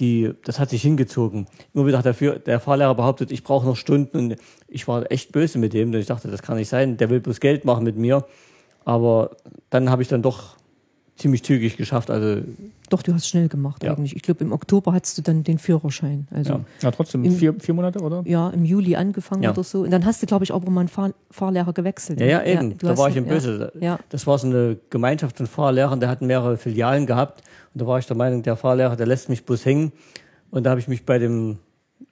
die, 0.00 0.32
das 0.44 0.58
hat 0.58 0.70
sich 0.70 0.82
hingezogen. 0.82 1.46
Immer 1.74 1.86
wieder 1.86 1.98
hat 1.98 2.06
der, 2.06 2.38
der 2.38 2.60
Fahrlehrer 2.60 2.94
behauptet, 2.94 3.30
ich 3.30 3.44
brauche 3.44 3.66
noch 3.66 3.76
Stunden 3.76 4.16
und 4.16 4.36
ich 4.66 4.88
war 4.88 5.10
echt 5.12 5.32
böse 5.32 5.58
mit 5.58 5.72
dem, 5.72 5.92
denn 5.92 6.00
ich 6.00 6.06
dachte, 6.06 6.28
das 6.28 6.42
kann 6.42 6.56
nicht 6.56 6.68
sein, 6.68 6.96
der 6.96 7.10
will 7.10 7.20
bloß 7.20 7.40
Geld 7.40 7.64
machen 7.64 7.84
mit 7.84 7.96
mir. 7.96 8.26
Aber 8.84 9.36
dann 9.68 9.90
habe 9.90 10.02
ich 10.02 10.08
dann 10.08 10.22
doch 10.22 10.56
ziemlich 11.20 11.44
zügig 11.44 11.76
geschafft. 11.76 12.10
Also 12.10 12.42
doch, 12.88 13.02
du 13.02 13.14
hast 13.14 13.28
schnell 13.28 13.48
gemacht 13.48 13.84
ja. 13.84 13.94
eigentlich. 13.94 14.16
Ich 14.16 14.22
glaube, 14.22 14.42
im 14.42 14.52
Oktober 14.52 14.92
hattest 14.92 15.18
du 15.18 15.22
dann 15.22 15.44
den 15.44 15.58
Führerschein. 15.58 16.26
Also 16.30 16.54
ja, 16.54 16.60
ja 16.82 16.90
trotzdem 16.90 17.24
im, 17.24 17.36
vier, 17.36 17.54
vier 17.54 17.74
Monate, 17.74 18.00
oder? 18.00 18.22
Ja, 18.24 18.50
im 18.50 18.64
Juli 18.64 18.96
angefangen 18.96 19.42
ja. 19.42 19.50
oder 19.50 19.62
so. 19.62 19.82
Und 19.82 19.90
dann 19.90 20.04
hast 20.04 20.22
du, 20.22 20.26
glaube 20.26 20.44
ich, 20.44 20.52
auch 20.52 20.64
mal 20.64 20.80
einen 20.80 20.88
Fahr 20.88 21.12
Fahrlehrer 21.30 21.72
gewechselt. 21.72 22.20
Ja, 22.20 22.26
ja, 22.26 22.42
eben. 22.44 22.76
da 22.78 22.98
war 22.98 23.08
ich 23.08 23.16
im 23.16 23.26
Böse. 23.26 23.72
Ja. 23.80 23.98
Das 24.08 24.26
war 24.26 24.38
so 24.38 24.48
eine 24.48 24.76
Gemeinschaft 24.90 25.36
von 25.36 25.46
Fahrlehrern, 25.46 26.00
der 26.00 26.08
hatten 26.08 26.26
mehrere 26.26 26.56
Filialen 26.56 27.06
gehabt. 27.06 27.42
Und 27.72 27.82
da 27.82 27.86
war 27.86 27.98
ich 27.98 28.06
der 28.06 28.16
Meinung, 28.16 28.42
der 28.42 28.56
Fahrlehrer, 28.56 28.96
der 28.96 29.06
lässt 29.06 29.28
mich 29.28 29.44
bloß 29.44 29.64
hängen. 29.64 29.92
Und 30.50 30.64
da 30.64 30.70
habe 30.70 30.80
ich 30.80 30.88
mich 30.88 31.06
bei 31.06 31.18
dem 31.18 31.58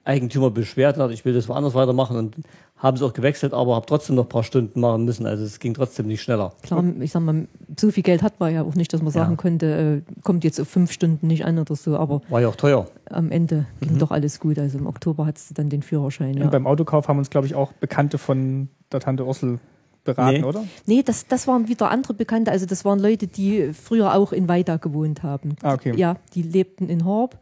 Eigentümer 0.03 0.49
beschwert 0.49 0.97
hat, 0.97 1.11
ich 1.11 1.25
will 1.25 1.33
das 1.33 1.47
woanders 1.49 1.73
weitermachen 1.73 2.17
und 2.17 2.35
haben 2.77 2.95
sie 2.95 3.05
auch 3.05 3.13
gewechselt, 3.13 3.53
aber 3.53 3.75
habe 3.75 3.85
trotzdem 3.85 4.15
noch 4.15 4.23
ein 4.23 4.29
paar 4.29 4.43
Stunden 4.43 4.79
machen 4.79 5.03
müssen. 5.03 5.25
Also 5.25 5.43
es 5.43 5.59
ging 5.59 5.73
trotzdem 5.73 6.07
nicht 6.07 6.21
schneller. 6.21 6.53
Klar, 6.61 6.83
ich 7.01 7.11
sag 7.11 7.21
mal, 7.21 7.47
so 7.77 7.91
viel 7.91 8.03
Geld 8.03 8.23
hat 8.23 8.39
man 8.39 8.53
ja 8.53 8.63
auch 8.63 8.75
nicht, 8.75 8.93
dass 8.93 9.01
man 9.01 9.11
sagen 9.11 9.31
ja. 9.31 9.35
könnte, 9.35 10.03
äh, 10.07 10.21
kommt 10.23 10.45
jetzt 10.45 10.61
auf 10.61 10.69
fünf 10.69 10.91
Stunden 10.91 11.27
nicht 11.27 11.45
an 11.45 11.59
oder 11.59 11.75
so. 11.75 11.97
Aber 11.97 12.21
war 12.29 12.39
ja 12.39 12.47
auch 12.47 12.55
teuer. 12.55 12.87
Am 13.09 13.31
Ende 13.31 13.65
ging 13.81 13.95
mhm. 13.95 13.99
doch 13.99 14.11
alles 14.11 14.39
gut. 14.39 14.57
Also 14.57 14.77
im 14.77 14.87
Oktober 14.87 15.25
hattest 15.25 15.49
du 15.49 15.53
dann 15.55 15.69
den 15.69 15.81
Führerschein. 15.81 16.37
Ja. 16.37 16.45
Und 16.45 16.51
beim 16.51 16.65
Autokauf 16.65 17.09
haben 17.09 17.19
uns, 17.19 17.29
glaube 17.29 17.47
ich, 17.47 17.55
auch 17.55 17.73
Bekannte 17.73 18.17
von 18.17 18.69
der 18.93 19.01
Tante 19.01 19.25
Ursel 19.25 19.59
beraten, 20.05 20.39
nee. 20.39 20.43
oder? 20.43 20.63
Nee, 20.85 21.03
das, 21.03 21.27
das 21.27 21.47
waren 21.47 21.67
wieder 21.67 21.91
andere 21.91 22.13
Bekannte. 22.13 22.51
Also 22.51 22.65
das 22.65 22.85
waren 22.85 22.99
Leute, 22.99 23.27
die 23.27 23.73
früher 23.73 24.15
auch 24.15 24.31
in 24.31 24.47
Weida 24.47 24.77
gewohnt 24.77 25.21
haben. 25.21 25.55
Ah, 25.61 25.73
okay. 25.73 25.93
Ja, 25.97 26.15
die 26.33 26.43
lebten 26.43 26.87
in 26.87 27.03
Horb 27.03 27.37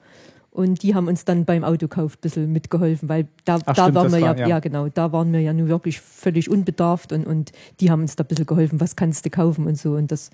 und 0.58 0.82
die 0.82 0.96
haben 0.96 1.08
uns 1.08 1.24
dann 1.24 1.46
beim 1.46 1.64
Autokauf 1.64 2.16
ein 2.16 2.22
bisschen 2.22 2.52
mitgeholfen, 2.52 3.08
weil 3.08 3.28
da, 3.46 3.60
Ach, 3.64 3.76
da 3.76 3.84
stimmt, 3.84 3.96
waren 3.96 4.12
wir 4.12 4.18
ja, 4.18 4.36
ja, 4.36 4.48
ja, 4.48 4.60
genau, 4.60 4.90
da 4.90 5.12
waren 5.12 5.32
wir 5.32 5.40
ja 5.40 5.54
nun 5.54 5.68
wirklich 5.68 6.02
völlig 6.02 6.50
unbedarft 6.50 7.14
und, 7.14 7.28
und 7.28 7.52
die 7.80 7.92
haben 7.92 8.02
uns 8.02 8.16
da 8.16 8.24
ein 8.24 8.28
bisschen 8.28 8.48
geholfen, 8.48 8.82
was 8.82 8.96
kannst 8.96 9.24
du 9.24 9.30
kaufen 9.30 9.68
und 9.68 9.78
so. 9.78 9.94
Und 9.94 10.12
das 10.12 10.32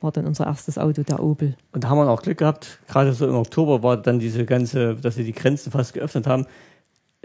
war 0.00 0.12
dann 0.12 0.24
unser 0.26 0.46
erstes 0.46 0.78
Auto, 0.78 1.02
der 1.02 1.22
Opel. 1.22 1.56
Und 1.72 1.84
da 1.84 1.90
haben 1.90 1.98
wir 1.98 2.08
auch 2.08 2.22
Glück 2.22 2.38
gehabt, 2.38 2.78
gerade 2.88 3.12
so 3.12 3.28
im 3.28 3.34
Oktober 3.34 3.82
war 3.82 3.98
dann 3.98 4.18
diese 4.18 4.46
ganze, 4.46 4.94
dass 4.94 5.16
sie 5.16 5.24
die 5.24 5.32
Grenzen 5.32 5.70
fast 5.70 5.92
geöffnet 5.92 6.26
haben. 6.26 6.46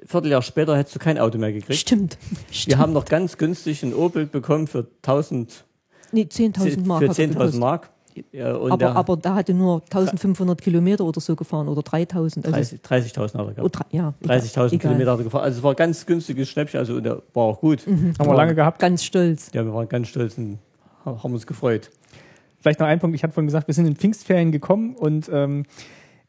Vierteljahr 0.05 0.41
später 0.41 0.75
hättest 0.75 0.95
du 0.95 0.99
kein 0.99 1.17
Auto 1.19 1.37
mehr 1.37 1.53
gekriegt. 1.53 1.79
Stimmt. 1.79 2.17
Wir 2.49 2.53
Stimmt. 2.53 2.77
haben 2.79 2.91
noch 2.91 3.05
ganz 3.05 3.37
günstig 3.37 3.81
ein 3.83 3.93
Opel 3.93 4.25
bekommen 4.25 4.67
für 4.67 4.87
1000 5.03 5.63
Nee, 6.11 6.23
10.000 6.23 6.85
Mark. 6.85 6.99
Für 7.01 7.11
10.000 7.11 7.57
Mark. 7.57 7.89
Ja, 8.32 8.55
aber, 8.55 8.78
der, 8.78 8.95
aber 8.95 9.18
da 9.18 9.36
hatte 9.36 9.53
nur 9.53 9.82
1500 9.84 10.62
Kilometer 10.62 11.05
oder 11.05 11.22
so 11.22 11.36
gefahren 11.36 11.68
oder 11.68 11.82
3000. 11.82 12.45
Also 12.45 12.76
30.000 12.76 12.82
30 12.84 13.18
hat 13.18 13.36
er 13.36 13.53
gehabt. 13.53 13.78
Oh, 13.78 13.95
ja, 13.95 14.14
30.000 14.24 14.78
Kilometer 14.78 15.12
hat 15.12 15.20
er 15.20 15.24
gefahren. 15.24 15.43
Also 15.43 15.57
es 15.57 15.64
war 15.64 15.72
ein 15.72 15.78
ganz 15.78 16.05
günstiges 16.05 16.49
Schnäppchen, 16.49 16.80
also 16.80 16.95
und 16.95 17.03
der 17.03 17.22
war 17.34 17.43
auch 17.43 17.59
gut. 17.59 17.86
Mhm. 17.88 18.14
Haben 18.20 18.30
wir 18.30 18.36
lange 18.36 18.55
gehabt. 18.55 18.80
Ganz 18.80 19.03
stolz. 19.03 19.51
Ja, 19.53 19.66
wir 19.66 19.74
waren 19.74 19.89
ganz 19.89 20.07
stolz 20.07 20.38
und 20.38 20.59
haben 21.05 21.34
uns 21.34 21.47
gefreut. 21.47 21.89
Vielleicht 22.59 22.80
noch 22.80 22.88
ein 22.88 22.99
Punkt, 22.99 23.16
ich 23.16 23.24
hatte 23.24 23.34
vorhin 23.34 23.47
gesagt, 23.47 23.68
wir 23.68 23.74
sind 23.74 23.88
in 23.88 23.95
Pfingstferien 23.95 24.51
gekommen 24.51 24.95
und 24.95 25.30
ähm, 25.34 25.66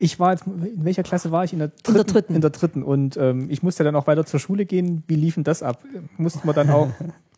ich 0.03 0.19
war 0.19 0.33
jetzt, 0.33 0.47
in 0.47 0.85
welcher 0.85 1.05
Klasse 1.05 1.31
war 1.31 1.45
ich? 1.45 1.53
In 1.53 1.61
der 1.61 1.69
dritten. 1.69 1.91
In 1.91 1.95
der 1.95 2.05
dritten. 2.05 2.35
In 2.35 2.41
der 2.41 2.51
dritten. 2.51 2.83
Und 2.83 3.17
ähm, 3.17 3.49
ich 3.51 3.63
musste 3.63 3.85
dann 3.85 3.95
auch 3.95 4.09
weiter 4.09 4.27
zur 4.27 4.41
Schule 4.41 4.67
gehen. 4.67 5.05
Wie 5.07 5.15
lief 5.15 5.37
denn 5.37 5.45
das 5.45 5.63
ab? 5.63 5.85
Mussten 6.17 6.45
wir 6.49 6.53
dann 6.53 6.71
auch. 6.71 6.89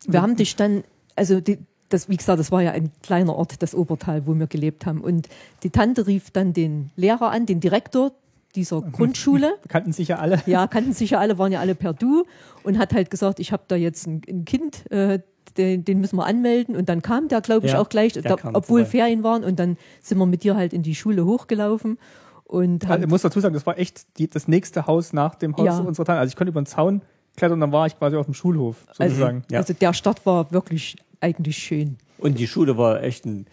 wir 0.07 0.21
haben 0.21 0.35
dich 0.35 0.55
dann, 0.55 0.83
also 1.15 1.41
die, 1.41 1.59
das, 1.89 2.09
wie 2.09 2.17
gesagt, 2.17 2.39
das 2.39 2.51
war 2.51 2.61
ja 2.61 2.71
ein 2.71 2.91
kleiner 3.03 3.35
Ort, 3.35 3.61
das 3.61 3.75
Obertal, 3.75 4.25
wo 4.25 4.33
wir 4.33 4.47
gelebt 4.47 4.85
haben. 4.85 5.01
Und 5.01 5.27
die 5.63 5.69
Tante 5.69 6.07
rief 6.07 6.31
dann 6.31 6.53
den 6.53 6.91
Lehrer 6.95 7.31
an, 7.31 7.45
den 7.45 7.59
Direktor 7.59 8.11
dieser 8.55 8.81
Grundschule. 8.81 9.53
kannten 9.67 9.91
sich 9.91 10.07
ja 10.07 10.17
alle. 10.17 10.41
Ja, 10.45 10.67
kannten 10.67 10.93
sich 10.93 11.11
ja 11.11 11.19
alle, 11.19 11.37
waren 11.37 11.51
ja 11.51 11.59
alle 11.59 11.75
per 11.75 11.93
Du 11.93 12.25
und 12.63 12.79
hat 12.79 12.93
halt 12.93 13.11
gesagt, 13.11 13.39
ich 13.39 13.51
habe 13.51 13.63
da 13.67 13.75
jetzt 13.75 14.07
ein, 14.07 14.21
ein 14.27 14.45
Kind, 14.45 14.89
äh, 14.91 15.19
den, 15.57 15.85
den, 15.85 15.99
müssen 15.99 16.17
wir 16.17 16.25
anmelden. 16.25 16.75
Und 16.75 16.89
dann 16.89 17.01
kam 17.01 17.27
der, 17.27 17.41
glaube 17.41 17.67
ich, 17.67 17.73
ja, 17.73 17.79
auch 17.79 17.89
gleich, 17.89 18.13
da, 18.13 18.35
obwohl 18.53 18.81
vorbei. 18.81 18.85
Ferien 18.85 19.23
waren. 19.23 19.43
Und 19.43 19.59
dann 19.59 19.77
sind 20.01 20.17
wir 20.17 20.25
mit 20.25 20.43
dir 20.43 20.55
halt 20.55 20.73
in 20.73 20.83
die 20.83 20.95
Schule 20.95 21.25
hochgelaufen. 21.25 21.97
Und 22.45 22.89
also, 22.89 23.03
ich 23.03 23.09
muss 23.09 23.21
dazu 23.21 23.39
sagen, 23.39 23.53
das 23.53 23.65
war 23.65 23.77
echt 23.77 24.17
die, 24.17 24.29
das 24.29 24.47
nächste 24.47 24.85
Haus 24.85 25.13
nach 25.13 25.35
dem 25.35 25.55
Haus 25.55 25.65
ja. 25.65 25.79
unserer 25.79 26.05
Tante. 26.05 26.19
Also 26.19 26.31
ich 26.31 26.35
konnte 26.35 26.51
über 26.51 26.61
den 26.61 26.67
Zaun 26.67 27.01
klettern 27.35 27.55
und 27.55 27.61
dann 27.61 27.71
war 27.71 27.87
ich 27.87 27.97
quasi 27.97 28.15
auf 28.15 28.25
dem 28.25 28.33
Schulhof 28.33 28.77
also, 28.87 29.03
sozusagen. 29.03 29.37
Also, 29.37 29.53
ja. 29.53 29.59
also 29.59 29.73
der 29.73 29.93
Start 29.93 30.25
war 30.25 30.51
wirklich 30.51 30.95
eigentlich 31.21 31.57
schön. 31.57 31.97
Und 32.17 32.39
die 32.39 32.47
Schule 32.47 32.77
war 32.77 33.03
echt 33.03 33.25
ein, 33.25 33.45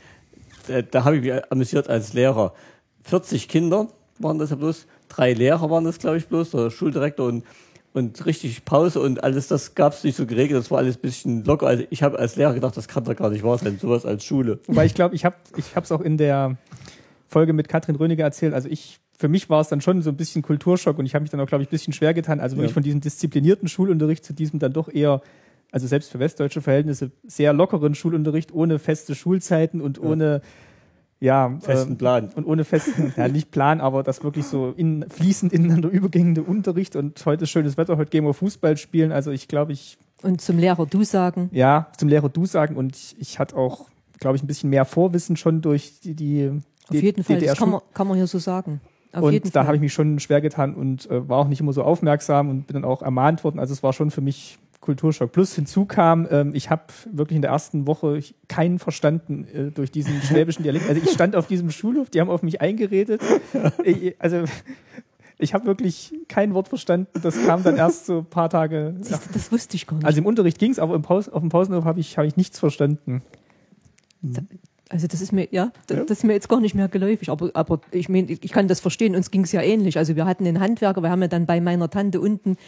da, 0.68 0.82
da 0.82 1.04
habe 1.04 1.16
ich 1.16 1.22
mich 1.22 1.32
amüsiert 1.50 1.88
als 1.88 2.12
Lehrer. 2.12 2.52
40 3.04 3.48
Kinder 3.48 3.88
waren 4.18 4.38
das 4.38 4.50
ja 4.50 4.56
bloß, 4.56 4.86
drei 5.08 5.32
Lehrer 5.32 5.68
waren 5.70 5.84
das, 5.84 5.98
glaube 5.98 6.18
ich, 6.18 6.28
bloß, 6.28 6.50
der 6.50 6.70
Schuldirektor 6.70 7.26
und, 7.26 7.44
und 7.92 8.24
richtig 8.24 8.64
Pause 8.64 9.00
und 9.00 9.24
alles, 9.24 9.48
das 9.48 9.74
gab 9.74 9.92
es 9.92 10.04
nicht 10.04 10.16
so 10.16 10.26
geregelt, 10.26 10.60
das 10.60 10.70
war 10.70 10.78
alles 10.78 10.96
ein 10.96 11.02
bisschen 11.02 11.44
locker. 11.44 11.66
Also 11.66 11.84
ich 11.90 12.02
habe 12.02 12.18
als 12.18 12.36
Lehrer 12.36 12.54
gedacht, 12.54 12.76
das 12.76 12.88
kann 12.88 13.04
doch 13.04 13.16
gar 13.16 13.30
nicht 13.30 13.42
wahr 13.42 13.58
sein, 13.58 13.78
sowas 13.80 14.06
als 14.06 14.24
Schule. 14.24 14.60
Weil 14.68 14.86
ich 14.86 14.94
glaube, 14.94 15.14
ich 15.14 15.24
habe 15.24 15.36
es 15.56 15.92
auch 15.92 16.00
in 16.00 16.16
der 16.16 16.56
Folge 17.26 17.52
mit 17.52 17.68
Katrin 17.68 17.96
Röniger 17.96 18.24
erzählt, 18.24 18.54
also 18.54 18.68
ich 18.68 19.00
für 19.18 19.28
mich 19.28 19.48
war 19.50 19.60
es 19.60 19.68
dann 19.68 19.80
schon 19.80 20.02
so 20.02 20.10
ein 20.10 20.16
bisschen 20.16 20.42
Kulturschock 20.42 20.98
und 20.98 21.06
ich 21.06 21.14
habe 21.14 21.22
mich 21.22 21.30
dann 21.30 21.40
auch, 21.40 21.46
glaube 21.46 21.62
ich, 21.62 21.68
ein 21.68 21.70
bisschen 21.70 21.92
schwer 21.92 22.14
getan. 22.14 22.40
Also 22.40 22.56
wirklich 22.56 22.70
ja. 22.70 22.74
von 22.74 22.82
diesem 22.82 23.00
disziplinierten 23.00 23.68
Schulunterricht 23.68 24.24
zu 24.24 24.32
diesem 24.32 24.58
dann 24.58 24.72
doch 24.72 24.88
eher 24.88 25.22
also 25.72 25.86
selbst 25.86 26.12
für 26.12 26.20
westdeutsche 26.20 26.60
Verhältnisse, 26.60 27.10
sehr 27.26 27.52
lockeren 27.52 27.94
Schulunterricht 27.94 28.52
ohne 28.52 28.78
feste 28.78 29.14
Schulzeiten 29.14 29.80
und 29.80 29.98
ja. 29.98 30.04
ohne 30.04 30.42
ja, 31.18 31.56
Festen 31.60 31.92
ähm, 31.92 31.98
Plan. 31.98 32.30
und 32.34 32.44
ohne 32.44 32.64
festen, 32.64 33.14
ja 33.16 33.28
nicht 33.28 33.50
Plan, 33.50 33.80
aber 33.80 34.02
das 34.02 34.22
wirklich 34.22 34.44
so 34.44 34.74
in, 34.76 35.08
fließend 35.08 35.52
ineinander 35.52 35.88
übergehende 35.88 36.42
Unterricht 36.42 36.94
und 36.94 37.24
heute 37.24 37.44
ist 37.44 37.50
schönes 37.50 37.76
Wetter, 37.76 37.96
heute 37.96 38.10
gehen 38.10 38.24
wir 38.24 38.34
Fußball 38.34 38.76
spielen. 38.76 39.12
Also 39.12 39.30
ich 39.30 39.48
glaube, 39.48 39.72
ich, 39.72 39.98
Und 40.22 40.40
zum 40.40 40.58
Lehrer 40.58 40.84
du 40.84 41.04
sagen. 41.04 41.48
ja, 41.52 41.90
zum 41.96 42.08
Lehrer 42.08 42.28
du 42.28 42.44
sagen 42.44 42.76
und 42.76 42.96
ich, 42.96 43.16
ich 43.18 43.38
hatte 43.38 43.56
auch, 43.56 43.86
glaube 44.18 44.36
ich, 44.36 44.42
ein 44.42 44.48
bisschen 44.48 44.68
mehr 44.68 44.84
Vorwissen 44.84 45.36
schon 45.36 45.62
durch 45.62 46.00
die, 46.00 46.14
die 46.14 46.50
Auf 46.88 46.94
jeden 46.96 47.24
Fall, 47.24 47.38
das 47.40 47.56
kann 47.56 47.70
man, 47.70 47.80
kann 47.94 48.08
man 48.08 48.16
hier 48.16 48.26
so 48.26 48.38
sagen. 48.38 48.80
Auf 49.12 49.24
und 49.24 49.54
da 49.54 49.66
habe 49.66 49.76
ich 49.76 49.82
mich 49.82 49.92
schon 49.92 50.18
schwer 50.20 50.40
getan 50.40 50.74
und 50.74 51.10
äh, 51.10 51.28
war 51.28 51.38
auch 51.38 51.48
nicht 51.48 51.60
immer 51.60 51.72
so 51.72 51.82
aufmerksam 51.82 52.48
und 52.48 52.66
bin 52.66 52.74
dann 52.74 52.84
auch 52.84 53.02
ermahnt 53.02 53.44
worden. 53.44 53.58
Also 53.58 53.72
es 53.72 53.82
war 53.82 53.92
schon 53.92 54.10
für 54.10 54.22
mich 54.22 54.58
Kulturschock. 54.82 55.32
Plus 55.32 55.54
hinzu 55.54 55.86
kam, 55.86 56.26
ähm, 56.30 56.50
ich 56.54 56.68
habe 56.68 56.82
wirklich 57.10 57.36
in 57.36 57.42
der 57.42 57.52
ersten 57.52 57.86
Woche 57.86 58.20
keinen 58.48 58.78
verstanden 58.78 59.46
äh, 59.46 59.70
durch 59.70 59.90
diesen 59.90 60.20
schwäbischen 60.22 60.62
Dialekt. 60.62 60.88
Also 60.88 61.00
ich 61.02 61.10
stand 61.10 61.34
auf 61.36 61.46
diesem 61.46 61.70
Schulhof, 61.70 62.10
die 62.10 62.20
haben 62.20 62.28
auf 62.28 62.42
mich 62.42 62.60
eingeredet. 62.60 63.22
Ich, 63.84 64.14
also 64.18 64.44
ich 65.38 65.54
habe 65.54 65.66
wirklich 65.66 66.12
kein 66.28 66.54
Wort 66.54 66.68
verstanden. 66.68 67.08
Das 67.22 67.44
kam 67.44 67.62
dann 67.62 67.76
erst 67.76 68.06
so 68.06 68.18
ein 68.18 68.24
paar 68.24 68.48
Tage. 68.50 68.94
du, 68.98 69.16
das 69.32 69.52
wusste 69.52 69.76
ich 69.76 69.86
gar 69.86 69.96
nicht. 69.96 70.06
Also 70.06 70.18
im 70.18 70.26
Unterricht 70.26 70.58
ging 70.58 70.70
es, 70.70 70.78
aber 70.78 70.94
im 70.94 71.02
Paus 71.02 71.28
auf 71.28 71.40
dem 71.40 71.48
Pausenhof 71.48 71.84
habe 71.84 72.00
ich, 72.00 72.18
hab 72.18 72.24
ich 72.24 72.36
nichts 72.36 72.58
verstanden. 72.58 73.22
Also 74.92 75.06
das 75.06 75.22
ist 75.22 75.32
mir, 75.32 75.48
ja, 75.50 75.72
das, 75.86 75.96
Ja. 75.96 76.04
das 76.04 76.18
ist 76.18 76.24
mir 76.24 76.34
jetzt 76.34 76.50
gar 76.50 76.60
nicht 76.60 76.74
mehr 76.74 76.86
geläufig, 76.86 77.30
aber, 77.30 77.50
aber 77.54 77.80
ich 77.92 78.10
meine, 78.10 78.30
ich 78.30 78.52
kann 78.52 78.68
das 78.68 78.80
verstehen, 78.80 79.16
uns 79.16 79.30
ging 79.30 79.42
es 79.44 79.52
ja 79.52 79.62
ähnlich. 79.62 79.96
Also 79.96 80.16
wir 80.16 80.26
hatten 80.26 80.46
einen 80.46 80.60
Handwerker, 80.60 81.02
wir 81.02 81.08
haben 81.08 81.22
ja 81.22 81.28
dann 81.28 81.46
bei 81.46 81.62
meiner 81.62 81.88
Tante 81.88 82.20
unten 82.20 82.58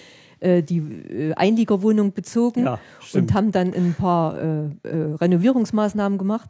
äh, 0.40 0.62
die 0.62 0.78
äh, 0.78 1.34
Einliegerwohnung 1.34 2.14
bezogen 2.14 2.64
Ja, 2.64 2.78
und 3.12 3.34
haben 3.34 3.52
dann 3.52 3.74
ein 3.74 3.94
paar 3.98 4.38
äh, 4.40 4.64
äh, 4.84 5.14
Renovierungsmaßnahmen 5.20 6.16
gemacht. 6.16 6.48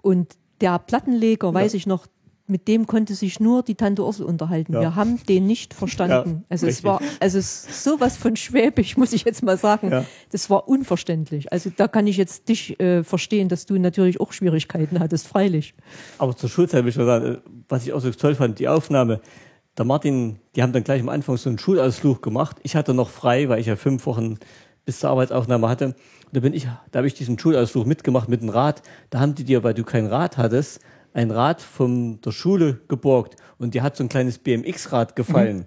Und 0.00 0.36
der 0.62 0.78
Plattenleger, 0.78 1.52
weiß 1.52 1.74
ich 1.74 1.86
noch, 1.86 2.06
mit 2.50 2.68
dem 2.68 2.86
konnte 2.86 3.14
sich 3.14 3.40
nur 3.40 3.62
die 3.62 3.74
Tante 3.74 4.04
Ursel 4.04 4.26
unterhalten. 4.26 4.74
Ja. 4.74 4.80
Wir 4.80 4.94
haben 4.96 5.22
den 5.28 5.46
nicht 5.46 5.72
verstanden. 5.72 6.30
Ja, 6.30 6.44
also 6.48 6.66
es 6.66 6.76
richtig. 6.76 6.84
war, 6.84 7.00
also 7.20 7.38
es 7.38 7.84
sowas 7.84 8.16
von 8.16 8.36
schwäbisch, 8.36 8.96
muss 8.98 9.12
ich 9.12 9.24
jetzt 9.24 9.42
mal 9.42 9.56
sagen. 9.56 9.90
Ja. 9.90 10.04
Das 10.30 10.50
war 10.50 10.68
unverständlich. 10.68 11.52
Also 11.52 11.70
da 11.74 11.88
kann 11.88 12.06
ich 12.06 12.16
jetzt 12.16 12.48
dich 12.48 12.78
äh, 12.80 13.04
verstehen, 13.04 13.48
dass 13.48 13.66
du 13.66 13.78
natürlich 13.78 14.20
auch 14.20 14.32
Schwierigkeiten 14.32 15.00
hattest, 15.00 15.26
freilich. 15.26 15.74
Aber 16.18 16.36
zur 16.36 16.48
Schulzeit 16.48 16.84
will 16.84 16.90
ich 16.90 16.96
mal 16.96 17.06
sagen, 17.06 17.26
äh, 17.26 17.38
was 17.68 17.86
ich 17.86 17.92
auch 17.92 18.00
so 18.00 18.10
toll 18.10 18.34
fand, 18.34 18.58
die 18.58 18.68
Aufnahme. 18.68 19.20
Der 19.78 19.84
Martin, 19.84 20.40
die 20.56 20.62
haben 20.62 20.72
dann 20.72 20.84
gleich 20.84 21.00
am 21.00 21.08
Anfang 21.08 21.36
so 21.36 21.48
einen 21.48 21.58
Schulausflug 21.58 22.22
gemacht. 22.22 22.56
Ich 22.62 22.76
hatte 22.76 22.92
noch 22.92 23.08
frei, 23.08 23.48
weil 23.48 23.60
ich 23.60 23.66
ja 23.66 23.76
fünf 23.76 24.04
Wochen 24.04 24.38
bis 24.84 25.00
zur 25.00 25.10
Arbeitsaufnahme 25.10 25.68
hatte. 25.68 25.86
Und 25.86 25.96
da 26.32 26.40
bin 26.40 26.52
ich, 26.52 26.66
da 26.90 26.98
habe 26.98 27.06
ich 27.06 27.14
diesen 27.14 27.38
Schulausflug 27.38 27.86
mitgemacht 27.86 28.28
mit 28.28 28.42
dem 28.42 28.48
Rad. 28.48 28.82
Da 29.10 29.20
haben 29.20 29.34
die 29.34 29.44
dir, 29.44 29.62
weil 29.62 29.74
du 29.74 29.84
kein 29.84 30.06
Rad 30.06 30.36
hattest, 30.36 30.80
ein 31.14 31.30
Rad 31.30 31.60
von 31.60 32.20
der 32.22 32.30
Schule 32.32 32.80
geborgt 32.88 33.36
und 33.58 33.74
dir 33.74 33.82
hat 33.82 33.96
so 33.96 34.04
ein 34.04 34.08
kleines 34.08 34.38
BMX-Rad 34.38 35.16
gefallen. 35.16 35.66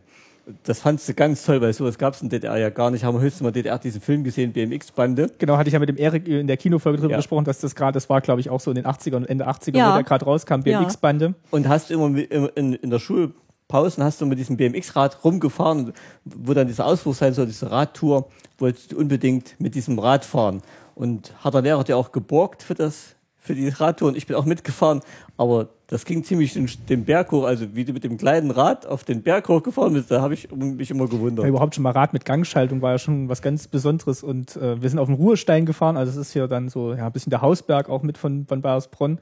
Das 0.64 0.82
fandst 0.82 1.08
du 1.08 1.14
ganz 1.14 1.46
toll, 1.46 1.62
weil 1.62 1.72
sowas 1.72 1.98
gab 1.98 2.14
es 2.16 2.22
in 2.22 2.28
DDR 2.28 2.58
ja 2.58 2.70
gar 2.70 2.92
nicht. 2.92 3.06
Haben 3.06 3.16
wir 3.18 3.22
höchstens 3.22 3.42
mal 3.44 3.48
in 3.50 3.54
DDR 3.54 3.80
diesen 3.80 4.02
Film 4.02 4.26
gesehen, 4.26 4.52
BMX-Bande. 4.52 5.32
Genau, 5.38 5.56
hatte 5.58 5.70
ich 5.70 5.74
ja 5.74 5.80
mit 5.80 5.88
dem 5.88 5.98
Erik 5.98 6.28
in 6.28 6.48
der 6.48 6.58
Kinofolge 6.58 6.98
drüber 7.00 7.12
Ja. 7.12 7.18
gesprochen, 7.18 7.46
dass 7.46 7.60
das 7.60 7.76
gerade, 7.76 7.94
das 7.94 8.10
war 8.10 8.20
glaube 8.20 8.42
ich 8.42 8.50
auch 8.50 8.60
so 8.60 8.70
in 8.72 8.76
den 8.76 8.86
80ern 8.86 9.18
und 9.18 9.30
Ende 9.30 9.48
80er, 9.48 9.78
Ja. 9.78 9.92
wo 9.92 9.96
der 9.96 10.04
gerade 10.04 10.26
rauskam, 10.26 10.62
Ja. 10.66 10.80
BMX-Bande. 10.82 11.34
Und 11.52 11.68
hast 11.70 11.92
immer 11.92 12.06
in, 12.08 12.18
in, 12.56 12.74
in 12.74 12.90
der 12.90 13.00
Schulpausen 13.00 14.04
hast 14.04 14.20
du 14.20 14.26
mit 14.26 14.38
diesem 14.38 14.58
BMX-Rad 14.58 15.24
rumgefahren, 15.24 15.94
wo 16.26 16.54
dann 16.54 16.68
dieser 16.68 16.86
Ausflug 16.88 17.16
sein 17.16 17.34
soll, 17.34 17.46
diese 17.46 17.72
Radtour, 17.72 18.28
wolltest 18.58 18.92
du 18.92 18.98
unbedingt 18.98 19.56
mit 19.60 19.76
diesem 19.76 19.98
Rad 19.98 20.26
fahren. 20.26 20.62
Und 20.96 21.34
hat 21.44 21.54
der 21.54 21.62
Lehrer 21.62 21.84
dir 21.86 21.96
auch 21.98 22.12
geborgt 22.12 22.64
für 22.64 22.76
das, 22.76 23.13
für 23.44 23.56
die 23.56 23.68
Radtour 23.68 24.08
und 24.08 24.16
ich 24.18 24.26
bin 24.26 24.36
auch 24.38 24.46
mitgefahren, 24.46 25.02
aber 25.38 25.68
das 25.88 26.06
ging 26.06 26.24
ziemlich 26.24 26.54
den, 26.54 26.70
den 26.88 27.04
Berg 27.04 27.32
hoch, 27.34 27.44
also 27.44 27.76
wie 27.76 27.84
du 27.84 27.92
mit 27.92 28.04
dem 28.06 28.18
kleinen 28.18 28.52
Rad 28.52 28.86
auf 28.86 29.04
den 29.04 29.22
Berg 29.22 29.50
hochgefahren 29.50 29.94
bist, 29.94 30.10
da 30.10 30.22
habe 30.22 30.34
ich 30.34 30.50
mich 30.52 30.90
immer 30.92 31.04
Ja, 31.04 31.10
gewundert. 31.10 31.46
überhaupt 31.46 31.76
schon 31.76 31.84
mal 31.84 31.92
Rad 31.92 32.14
mit 32.14 32.24
Gangschaltung 32.24 32.82
war 32.82 32.94
ja 32.94 32.98
schon 33.00 33.28
was 33.28 33.42
ganz 33.42 33.68
Besonderes 33.68 34.24
und 34.24 34.56
äh, 34.56 34.82
wir 34.82 34.90
sind 34.90 34.98
auf 34.98 35.08
den 35.08 35.16
Ruhestein 35.16 35.66
gefahren, 35.66 35.98
also 35.98 36.10
es 36.12 36.16
ist 36.28 36.32
hier 36.34 36.48
dann 36.48 36.70
so 36.70 36.94
ja, 36.94 37.06
ein 37.08 37.12
bisschen 37.12 37.32
der 37.32 37.42
Hausberg 37.42 37.90
auch 37.90 38.02
mit 38.02 38.18
von, 38.18 38.46
von 38.48 38.62
Bayersbronn 38.62 39.20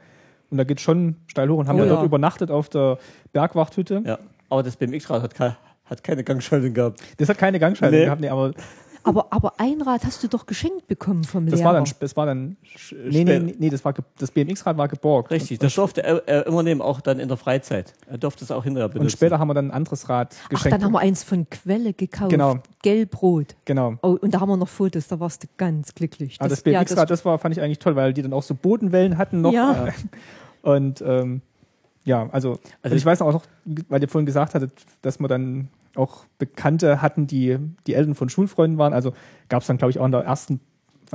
und 0.52 0.58
da 0.58 0.64
geht 0.66 0.80
schon 0.82 1.16
steil 1.28 1.50
hoch 1.50 1.58
und 1.58 1.68
haben 1.68 1.78
Oh 1.78 1.84
ja, 1.84 1.86
ja. 1.88 1.94
dort 1.96 2.06
übernachtet 2.06 2.52
auf 2.52 2.70
der 2.70 3.00
Bergwachthütte. 3.34 4.04
Ja, 4.06 4.20
aber 4.50 4.62
das 4.64 4.76
BMX-Rad 4.76 5.24
hat, 5.24 5.34
ke- 5.34 5.56
hat 5.86 6.04
keine 6.04 6.24
Gangschaltung 6.24 6.74
gehabt. 6.74 7.02
Das 7.18 7.28
hat 7.30 7.38
keine 7.38 7.58
Gangschaltung 7.58 7.98
Nee. 8.00 8.06
gehabt, 8.06 8.22
nee, 8.22 8.30
aber 8.30 8.52
Aber, 9.04 9.28
aber 9.32 9.54
ein 9.58 9.82
Rad 9.82 10.06
hast 10.06 10.24
du 10.24 10.28
doch 10.28 10.46
geschenkt 10.46 10.88
bekommen 10.88 11.24
vom 11.24 11.46
das 11.46 11.60
Lehrer. 11.60 11.70
war 11.70 11.74
dann, 11.74 11.92
das 12.00 12.16
war 12.16 12.26
dann, 12.26 12.58
nee, 13.10 13.24
nee, 13.24 13.56
nee, 13.58 13.70
das 13.70 13.84
war, 13.84 13.94
das 14.18 14.32
BMX-Rad 14.32 14.78
war 14.78 14.88
geborgt. 14.88 15.32
Richtig, 15.32 15.60
Und, 15.60 15.64
das 15.64 15.76
durfte 15.76 16.04
er, 16.04 16.28
er 16.28 16.48
immer 16.48 16.64
nehmen, 16.64 16.82
auch 16.82 17.02
dann 17.02 17.20
in 17.20 17.28
der 17.28 17.38
Freizeit. 17.38 17.94
Er 18.08 18.18
durfte 18.18 18.44
es 18.44 18.52
auch 18.52 18.64
hinterher 18.64 18.90
benutzen. 18.90 19.06
und 19.06 19.12
später 19.12 19.40
haben 19.40 19.48
wir 19.48 19.54
dann 19.54 19.68
ein 19.68 19.72
anderes 19.72 20.10
Rad 20.10 20.36
Ach, 20.46 20.50
geschenkt. 20.50 20.74
dann 20.74 20.84
haben 20.84 20.94
wir 20.94 21.00
eins 21.00 21.24
von 21.24 21.50
Quelle 21.50 21.94
gekauft. 21.94 22.30
Genau. 22.30 22.60
Gelb-Rot. 22.84 23.56
genau. 23.66 23.96
Oh, 24.02 24.18
und 24.22 24.34
da 24.34 24.40
haben 24.40 24.50
wir 24.50 24.58
noch 24.58 24.70
Fotos, 24.70 25.08
da 25.08 25.20
warst 25.20 25.44
du 25.44 25.48
ganz 25.58 25.94
glücklich. 25.96 26.38
Aber 26.40 26.50
das, 26.50 26.64
ja, 26.66 26.80
BMX-Rad, 26.80 27.10
das, 27.10 27.26
war, 27.26 27.40
fand 27.40 27.56
ich 27.56 27.62
eigentlich 27.62 27.80
toll, 27.80 27.96
weil 27.96 28.14
die 28.14 28.22
dann 28.22 28.34
auch 28.34 28.44
so 28.44 28.56
Bodenwellen 28.56 29.18
hatten 29.18 29.42
noch. 29.42 29.54
Ja. 29.54 29.88
Und 30.62 31.02
ähm, 31.02 31.42
ja, 32.06 32.30
also, 32.32 32.60
also 32.82 32.96
ich- 32.96 33.06
weiß 33.06 33.22
auch 33.22 33.34
noch, 33.34 33.46
weil 33.90 34.02
ihr 34.02 34.08
vorhin 34.10 34.26
gesagt 34.26 34.56
hattet, 34.56 34.72
dass 35.02 35.20
wir 35.20 35.28
dann 35.28 35.68
auch 35.96 36.26
Bekannte 36.40 37.02
hatten, 37.02 37.28
die 37.28 37.58
die 37.88 37.94
Eltern 37.96 38.16
von 38.16 38.30
Schulfreunden 38.30 38.78
waren. 38.78 38.94
Also 38.94 39.14
gab 39.50 39.62
es 39.62 39.68
dann, 39.68 39.78
glaube 39.78 39.92
ich, 39.92 40.00
auch 40.00 40.06
in 40.06 40.12
der 40.14 40.22
ersten, 40.22 40.60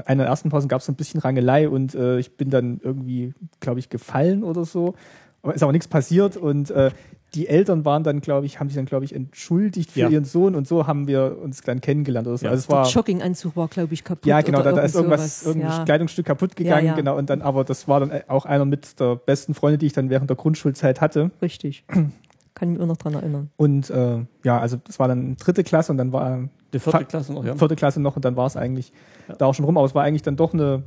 einer 0.04 0.24
der 0.24 0.30
ersten 0.30 0.50
Pausen 0.50 0.68
gab 0.68 0.80
es 0.82 0.88
ein 0.88 0.94
bisschen 0.94 1.20
Rangelei 1.20 1.68
und 1.68 1.94
äh, 1.94 2.18
ich 2.18 2.36
bin 2.36 2.50
dann 2.50 2.80
irgendwie, 2.82 3.32
glaube 3.60 3.80
ich, 3.80 3.88
gefallen 3.88 4.44
oder 4.44 4.64
so. 4.66 4.94
Aber 5.42 5.54
ist 5.54 5.62
aber 5.62 5.72
nichts 5.72 5.88
passiert 5.88 6.36
und 6.36 6.70
äh, 6.70 6.90
die 7.36 7.46
Eltern 7.48 7.84
waren 7.84 8.02
dann, 8.02 8.20
glaube 8.20 8.46
ich, 8.46 8.58
haben 8.58 8.68
sich 8.68 8.76
dann, 8.76 8.86
glaube 8.86 9.04
ich, 9.04 9.14
entschuldigt 9.14 9.92
für 9.92 10.00
Ja. 10.00 10.08
ihren 10.08 10.24
Sohn 10.24 10.54
und 10.54 10.66
so 10.66 10.86
haben 10.86 11.06
wir 11.06 11.36
uns 11.40 11.60
dann 11.60 11.80
kennengelernt 11.80 12.26
oder 12.26 12.38
so. 12.38 12.46
Ja. 12.46 12.50
Also 12.50 12.60
es 12.62 12.66
der 12.66 12.76
war, 12.78 12.88
Jogginganzug 12.88 13.54
war, 13.56 13.68
glaube 13.68 13.94
ich, 13.94 14.02
kaputt. 14.02 14.26
ja, 14.26 14.40
genau, 14.40 14.60
oder 14.60 14.70
da, 14.70 14.76
da 14.76 14.82
ist 14.82 14.94
irgend 14.94 15.12
irgendwas, 15.12 15.40
sowas. 15.40 15.46
irgendein 15.54 15.78
ja. 15.78 15.84
Kleidungsstück 15.84 16.26
kaputt 16.26 16.56
gegangen, 16.56 16.86
Ja, 16.86 16.92
ja. 16.92 16.96
genau. 16.96 17.16
Und 17.16 17.30
dann, 17.30 17.42
aber 17.42 17.62
das 17.64 17.86
war 17.86 18.00
dann 18.00 18.10
auch 18.28 18.44
einer 18.46 18.64
mit 18.64 18.98
der 18.98 19.16
besten 19.16 19.54
Freunde, 19.54 19.78
die 19.78 19.86
ich 19.86 19.92
dann 19.92 20.10
während 20.10 20.28
der 20.30 20.36
Grundschulzeit 20.36 21.00
hatte. 21.00 21.30
Richtig. 21.42 21.84
Kann 21.88 22.12
ich 22.60 22.68
mich 22.68 22.80
auch 22.80 22.86
noch 22.86 22.96
dran 22.96 23.12
erinnern. 23.14 23.50
Und 23.56 23.90
äh, 23.90 24.18
ja, 24.42 24.58
also 24.58 24.78
das 24.82 24.98
war 24.98 25.08
dann 25.08 25.36
dritte 25.36 25.62
Klasse 25.62 25.92
und 25.92 25.98
dann 25.98 26.12
war 26.12 26.48
Die 26.72 26.78
vierte 26.78 27.04
Klasse 27.04 27.34
noch, 27.34 27.44
ja. 27.44 27.54
vierte 27.54 27.76
Klasse 27.76 28.00
noch 28.00 28.16
und 28.16 28.24
dann 28.24 28.34
war 28.36 28.46
es 28.46 28.56
eigentlich 28.56 28.92
da 29.38 29.44
auch 29.46 29.54
schon 29.54 29.66
rum. 29.66 29.76
Aber 29.76 29.86
es 29.86 29.94
war 29.94 30.02
eigentlich 30.04 30.22
dann 30.22 30.36
doch 30.36 30.54
eine 30.54 30.82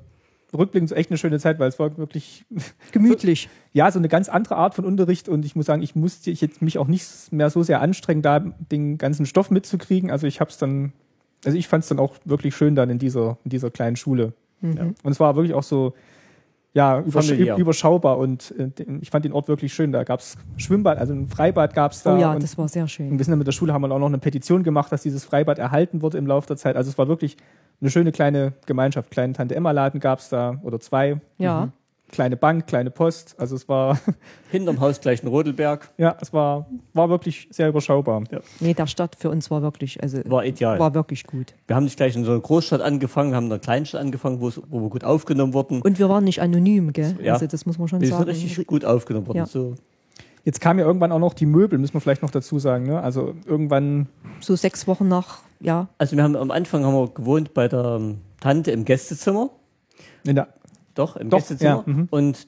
rückblickend 0.57 0.89
so 0.89 0.95
echt 0.95 1.09
eine 1.09 1.17
schöne 1.17 1.39
Zeit, 1.39 1.59
weil 1.59 1.69
es 1.69 1.79
war 1.79 1.97
wirklich 1.97 2.45
Gemütlich. 2.91 3.49
ja 3.73 3.91
so 3.91 3.99
eine 3.99 4.07
ganz 4.07 4.29
andere 4.29 4.55
Art 4.55 4.75
von 4.75 4.85
Unterricht 4.85 5.29
und 5.29 5.45
ich 5.45 5.55
muss 5.55 5.65
sagen, 5.65 5.81
ich 5.81 5.95
musste 5.95 6.31
ich 6.31 6.41
jetzt 6.41 6.61
mich 6.61 6.77
auch 6.77 6.87
nicht 6.87 7.31
mehr 7.31 7.49
so 7.49 7.63
sehr 7.63 7.81
anstrengen, 7.81 8.21
da 8.21 8.39
den 8.39 8.97
ganzen 8.97 9.25
Stoff 9.25 9.51
mitzukriegen. 9.51 10.11
Also 10.11 10.27
ich 10.27 10.39
habe 10.39 10.49
es 10.49 10.57
dann, 10.57 10.93
also 11.45 11.57
ich 11.57 11.67
fand 11.67 11.83
es 11.83 11.89
dann 11.89 11.99
auch 11.99 12.15
wirklich 12.25 12.55
schön 12.55 12.75
dann 12.75 12.89
in 12.89 12.99
dieser 12.99 13.37
in 13.43 13.49
dieser 13.49 13.71
kleinen 13.71 13.95
Schule. 13.95 14.33
Mhm. 14.61 14.95
Und 15.03 15.11
es 15.11 15.19
war 15.19 15.35
wirklich 15.35 15.53
auch 15.53 15.63
so, 15.63 15.93
ja, 16.73 16.99
übersch 16.99 17.27
Familiär. 17.27 17.57
überschaubar 17.57 18.17
und 18.19 18.53
äh, 18.57 18.69
ich 19.01 19.09
fand 19.09 19.25
den 19.25 19.33
Ort 19.33 19.47
wirklich 19.47 19.73
schön. 19.73 19.91
Da 19.91 20.03
gab 20.03 20.19
es 20.19 20.37
Schwimmbad, 20.57 20.97
also 20.99 21.13
ein 21.13 21.27
Freibad 21.27 21.73
gab 21.73 21.93
es 21.93 22.03
da. 22.03 22.15
Oh 22.15 22.19
ja, 22.19 22.33
und, 22.33 22.43
das 22.43 22.57
war 22.57 22.67
sehr 22.67 22.87
schön. 22.87 23.11
und 23.11 23.17
wir 23.17 23.25
sind 23.25 23.31
dann 23.31 23.39
mit 23.39 23.47
der 23.47 23.53
Schule, 23.53 23.73
haben 23.73 23.81
wir 23.81 23.91
auch 23.91 23.99
noch 23.99 24.07
eine 24.07 24.19
Petition 24.19 24.63
gemacht, 24.63 24.91
dass 24.91 25.01
dieses 25.01 25.23
Freibad 25.23 25.57
erhalten 25.57 26.01
wurde 26.01 26.17
im 26.17 26.27
Laufe 26.27 26.47
der 26.47 26.57
Zeit. 26.57 26.75
Also 26.75 26.91
es 26.91 26.97
war 26.97 27.07
wirklich 27.07 27.37
eine 27.81 27.89
schöne 27.89 28.11
kleine 28.11 28.53
Gemeinschaft. 28.65 29.11
Kleinen 29.11 29.33
Tante-Emma-Laden 29.33 29.99
gab 29.99 30.19
es 30.19 30.29
da 30.29 30.59
oder 30.63 30.79
zwei. 30.79 31.19
Ja. 31.37 31.69
Kleine 32.11 32.37
Bank, 32.37 32.65
kleine 32.65 32.89
Post. 32.89 33.35
Also 33.37 33.55
es 33.55 33.69
war, 33.69 33.99
Hinterm 34.51 34.79
Haus 34.79 34.99
gleich 34.99 35.21
ein 35.23 35.27
Rodelberg. 35.27 35.91
ja, 35.97 36.17
es 36.19 36.33
war, 36.33 36.67
war 36.93 37.07
wirklich 37.09 37.47
sehr 37.51 37.69
überschaubar. 37.69 38.23
Nee, 38.59 38.73
der 38.73 38.87
Stadt 38.87 39.15
für 39.15 39.29
uns 39.29 39.51
war 39.51 39.61
wirklich, 39.61 40.01
also 40.01 40.19
War 40.25 40.43
ideal. 40.43 40.79
war 40.79 40.95
wirklich 40.95 41.25
gut. 41.27 41.53
Wir 41.67 41.75
haben 41.75 41.83
nicht 41.83 41.97
gleich 41.97 42.15
in 42.15 42.25
so 42.25 42.31
einer 42.31 42.39
Großstadt 42.39 42.81
angefangen, 42.81 43.35
haben 43.35 43.45
in 43.45 43.51
einer 43.51 43.59
Kleinstadt 43.59 44.01
angefangen, 44.01 44.41
wo, 44.41 44.49
wir 44.49 44.89
gut 44.89 45.03
aufgenommen 45.03 45.53
wurden. 45.53 45.83
Und 45.83 45.99
wir 45.99 46.09
waren 46.09 46.23
nicht 46.23 46.41
anonym, 46.41 46.93
gell? 46.93 47.15
Ja. 47.21 47.33
Also 47.33 47.45
das 47.45 47.67
muss 47.67 47.77
man 47.77 47.87
schon 47.87 48.01
wir 48.01 48.07
sind 48.07 48.17
sagen. 48.17 48.29
richtig 48.29 48.65
gut 48.65 48.83
aufgenommen 48.85 49.27
worden. 49.27 49.37
Ja. 49.37 49.45
So, 49.45 49.75
Jetzt 50.45 50.61
kamen 50.61 50.79
ja 50.79 50.85
irgendwann 50.85 51.11
auch 51.11 51.19
noch 51.19 51.33
die 51.33 51.45
Möbel, 51.45 51.77
müssen 51.77 51.93
wir 51.93 52.01
vielleicht 52.01 52.21
noch 52.23 52.31
dazu 52.31 52.57
sagen. 52.59 52.85
Ne? 52.87 52.99
Also 52.99 53.35
irgendwann, 53.45 54.07
So 54.39 54.55
sechs 54.55 54.87
Wochen 54.87 55.07
nach, 55.07 55.41
ja, 55.61 55.87
also 55.97 56.15
wir 56.15 56.23
haben 56.23 56.35
am 56.35 56.51
Anfang 56.51 56.83
haben 56.85 56.93
wir 56.95 57.07
gewohnt 57.09 57.53
bei 57.53 57.67
der 57.67 57.97
ähm, 57.99 58.17
Tante 58.39 58.71
im 58.71 58.85
Gästezimmer. 58.85 59.49
in 60.25 60.35
der, 60.35 60.47
Doch, 60.95 61.15
im 61.17 61.29
Doch, 61.29 61.39
Gästezimmer. 61.39 61.83
ja, 61.85 61.93
mhm. 61.93 62.07
Und 62.09 62.47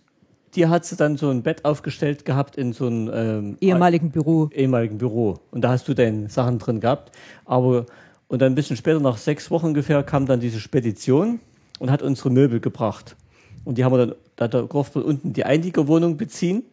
die 0.56 0.68
hat 0.68 0.84
sie 0.86 0.96
dann 0.98 1.16
so 1.18 1.30
ein 1.30 1.44
Bett 1.44 1.64
aufgestellt 1.66 2.26
gehabt 2.26 2.58
in 2.58 2.74
so 2.74 2.88
einem 2.88 3.10
ähm, 3.14 3.58
ehemaligen 3.62 4.12
Büro. 4.12 4.50
ehemaligen 4.54 4.98
Büro. 4.98 5.40
Und 5.52 5.62
da 5.62 5.70
hast 5.70 5.88
du 5.88 5.94
deine 5.94 6.30
Sachen 6.30 6.60
drin 6.60 6.80
gehabt. 6.82 7.12
Aber, 7.46 7.86
und 8.28 8.42
dann 8.42 8.52
ein 8.52 8.56
bisschen 8.56 8.76
später, 8.76 9.00
nach 9.00 9.18
sechs 9.18 9.50
Wochen 9.52 9.68
ungefähr, 9.68 10.04
kam 10.04 10.26
dann 10.26 10.40
diese 10.42 10.60
Spedition 10.60 11.40
und 11.80 11.90
hat 11.92 12.02
unsere 12.02 12.30
Möbel 12.30 12.60
gebracht. 12.60 13.16
Und 13.64 13.78
die 13.78 13.86
haben 13.86 13.94
wir 13.94 14.08
dann, 14.08 14.16
da 14.36 14.48
da 14.48 14.62
durften 14.64 15.02
wir 15.02 15.06
unten 15.06 15.34
die 15.34 15.46
Einliegerwohnung 15.46 16.18
beziehen. 16.18 16.64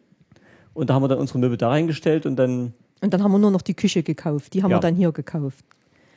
Und 0.73 0.89
da 0.89 0.93
haben 0.95 1.03
wir 1.03 1.07
dann 1.07 1.19
unsere 1.19 1.39
Möbel 1.39 1.55
da 1.57 1.69
reingestellt 1.69 2.25
und 2.25 2.35
dann, 2.35 2.73
Und 3.01 3.13
dann 3.13 3.23
haben 3.23 3.31
wir 3.31 3.39
nur 3.39 3.51
noch 3.51 3.61
die 3.61 3.73
Küche 3.75 4.03
gekauft. 4.03 4.53
Die 4.53 4.63
haben 4.63 4.71
Ja. 4.71 4.77
wir 4.77 4.81
dann 4.81 4.95
hier 4.95 5.11
gekauft. 5.11 5.63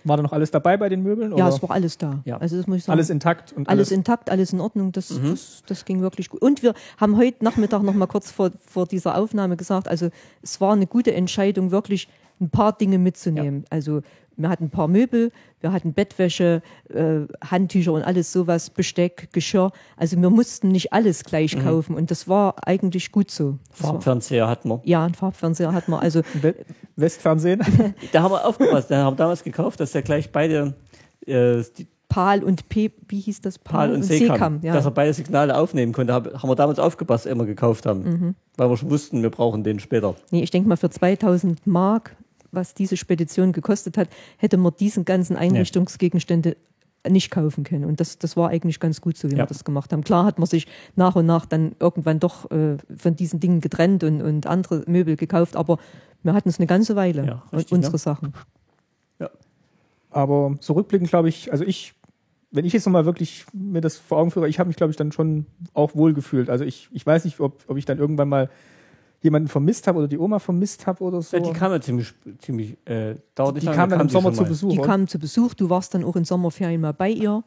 War 0.04 0.16
da 0.16 0.22
noch 0.22 0.32
alles 0.32 0.50
dabei 0.50 0.76
bei 0.76 0.88
den 0.88 1.02
Möbeln? 1.02 1.30
Ja, 1.36 1.46
oder? 1.46 1.54
es 1.54 1.62
war 1.62 1.70
alles 1.70 1.98
da. 1.98 2.20
Ja. 2.24 2.38
Also 2.38 2.56
das 2.56 2.66
muss 2.66 2.78
ich 2.78 2.84
sagen. 2.84 2.96
alles 2.96 3.10
intakt 3.10 3.52
und 3.52 3.68
alles 3.68 3.88
alles, 3.88 3.90
intakt, 3.92 4.30
alles 4.30 4.52
in 4.52 4.60
Ordnung. 4.60 4.92
Das, 4.92 5.10
Mhm. 5.10 5.30
das, 5.30 5.62
das 5.66 5.84
ging 5.84 6.00
wirklich 6.00 6.28
gut. 6.30 6.42
Und 6.42 6.62
wir 6.62 6.74
haben 6.98 7.16
heute 7.16 7.44
Nachmittag 7.44 7.82
noch 7.82 7.94
mal 7.94 8.06
kurz 8.06 8.30
vor, 8.30 8.50
vor 8.66 8.86
dieser 8.86 9.16
Aufnahme 9.16 9.56
gesagt, 9.56 9.88
also 9.88 10.08
es 10.42 10.60
war 10.60 10.72
eine 10.72 10.86
gute 10.86 11.14
Entscheidung, 11.14 11.70
wirklich 11.70 12.08
ein 12.42 12.50
paar 12.50 12.72
Dinge 12.76 12.98
mitzunehmen. 12.98 13.64
Also 13.70 14.02
wir 14.36 14.48
hatten 14.48 14.64
ein 14.64 14.70
paar 14.70 14.88
Möbel, 14.88 15.30
wir 15.60 15.72
hatten 15.72 15.92
Bettwäsche, 15.92 16.62
äh, 16.88 17.20
Handtücher 17.48 17.92
und 17.92 18.02
alles 18.02 18.32
sowas, 18.32 18.70
Besteck, 18.70 19.28
Geschirr. 19.32 19.72
Also 19.96 20.20
wir 20.20 20.30
mussten 20.30 20.68
nicht 20.68 20.92
alles 20.92 21.24
gleich 21.24 21.54
Mhm. 21.56 21.62
kaufen 21.64 21.96
und 21.96 22.10
das 22.10 22.28
war 22.28 22.54
eigentlich 22.66 23.12
gut 23.12 23.30
so. 23.30 23.58
Farbfernseher 23.72 24.48
hatten 24.48 24.68
wir. 24.70 24.80
ja, 24.84 25.04
ein 25.04 25.14
Farbfernseher 25.14 25.72
hat 25.72 25.88
man. 25.88 26.00
Also 26.00 26.22
We 26.40 26.54
Westfernsehen. 26.96 27.60
Da 28.12 28.22
haben 28.22 28.32
wir 28.32 28.44
aufgepasst. 28.46 28.90
Da 28.90 29.04
haben 29.04 29.14
wir 29.14 29.18
damals 29.18 29.42
gekauft, 29.44 29.80
dass 29.80 29.92
der 29.92 30.02
gleich 30.02 30.30
beide 30.32 30.74
äh, 31.26 31.62
die 31.78 31.86
PAL 32.08 32.42
und 32.44 32.68
P, 32.68 32.90
wie 33.08 33.20
hieß 33.20 33.40
das? 33.40 33.58
PAL 33.58 33.92
und 33.94 34.02
Seekam, 34.02 34.60
ja. 34.62 34.74
dass 34.74 34.84
er 34.84 34.90
beide 34.90 35.14
Signale 35.14 35.56
aufnehmen 35.56 35.92
konnte. 35.94 36.12
Hab, 36.12 36.26
haben 36.42 36.48
wir 36.50 36.56
damals 36.56 36.78
aufgepasst, 36.78 37.24
immer 37.26 37.46
gekauft 37.46 37.86
haben. 37.86 38.02
Mhm. 38.02 38.34
Weil 38.58 38.68
wir 38.68 38.76
schon 38.76 38.90
wussten, 38.90 39.22
wir 39.22 39.30
brauchen 39.30 39.64
den 39.64 39.78
später. 39.80 40.14
Nee, 40.30 40.42
ich 40.42 40.50
denke 40.50 40.68
mal, 40.68 40.76
für 40.76 40.90
2000 40.90 41.66
Mark, 41.66 42.14
was 42.52 42.74
diese 42.74 42.96
Spedition 42.96 43.52
gekostet 43.52 43.96
hat, 43.96 44.08
hätte 44.36 44.56
man 44.56 44.72
diesen 44.78 45.04
ganzen 45.04 45.36
Einrichtungsgegenstände 45.36 46.56
nicht 47.08 47.30
kaufen 47.32 47.64
können. 47.64 47.84
Und 47.84 47.98
das, 47.98 48.18
das 48.18 48.36
war 48.36 48.50
eigentlich 48.50 48.78
ganz 48.78 49.00
gut 49.00 49.16
so, 49.16 49.28
wie 49.28 49.32
Ja. 49.32 49.38
wir 49.38 49.46
das 49.46 49.64
gemacht 49.64 49.92
haben. 49.92 50.04
Klar 50.04 50.24
hat 50.24 50.38
man 50.38 50.46
sich 50.46 50.68
nach 50.94 51.16
und 51.16 51.26
nach 51.26 51.46
dann 51.46 51.74
irgendwann 51.80 52.20
doch 52.20 52.48
äh, 52.52 52.76
von 52.96 53.16
diesen 53.16 53.40
Dingen 53.40 53.60
getrennt 53.60 54.04
und, 54.04 54.22
und 54.22 54.46
andere 54.46 54.84
Möbel 54.86 55.16
gekauft, 55.16 55.56
aber 55.56 55.78
wir 56.22 56.34
hatten 56.34 56.48
es 56.48 56.60
eine 56.60 56.68
ganze 56.68 56.94
Weile, 56.94 57.26
Ja, 57.26 57.42
und 57.50 57.58
richtig, 57.58 57.72
unsere 57.72 57.94
ne? 57.94 57.98
Sachen. 57.98 58.34
Aber 60.10 60.56
zurückblickend 60.60 61.08
glaube 61.08 61.30
ich, 61.30 61.50
also 61.52 61.64
ich, 61.64 61.94
wenn 62.50 62.66
ich 62.66 62.74
jetzt 62.74 62.84
nochmal 62.84 63.06
wirklich 63.06 63.46
mir 63.54 63.80
das 63.80 63.96
vor 63.96 64.18
Augen 64.18 64.30
führe, 64.30 64.46
ich 64.46 64.58
habe 64.58 64.68
mich, 64.68 64.76
glaube 64.76 64.90
ich, 64.90 64.96
dann 64.96 65.10
schon 65.10 65.46
auch 65.72 65.94
wohl 65.94 66.12
gefühlt. 66.12 66.50
Also 66.50 66.64
ich, 66.64 66.88
ich 66.92 67.06
weiß 67.06 67.24
nicht, 67.24 67.40
ob, 67.40 67.64
ob 67.66 67.78
ich 67.78 67.86
dann 67.86 67.98
irgendwann 67.98 68.28
mal 68.28 68.50
jemanden 69.22 69.48
vermisst 69.48 69.86
habe 69.86 69.98
oder 69.98 70.08
die 70.08 70.18
Oma 70.18 70.38
vermisst 70.38 70.86
habe 70.86 71.02
oder 71.02 71.22
so. 71.22 71.36
Ja, 71.36 71.42
die 71.42 71.52
kam 71.52 71.72
ja 71.72 71.80
ziemlich, 71.80 72.12
ziemlich 72.38 72.76
äh, 72.86 73.14
dauert 73.34 73.54
nicht 73.54 73.62
Die 73.62 73.66
lange, 73.66 73.76
kam 73.78 73.90
dann 73.90 74.00
im 74.02 74.08
Sommer 74.08 74.32
zu. 74.32 74.44
Besuch. 74.44 74.70
Die 74.72 74.78
oder? 74.78 74.86
kamen 74.88 75.08
zu 75.08 75.18
Besuch, 75.18 75.54
du 75.54 75.70
warst 75.70 75.94
dann 75.94 76.04
auch 76.04 76.16
in 76.16 76.24
Sommerferien 76.24 76.80
mal 76.80 76.92
bei 76.92 77.10
ihr. 77.10 77.42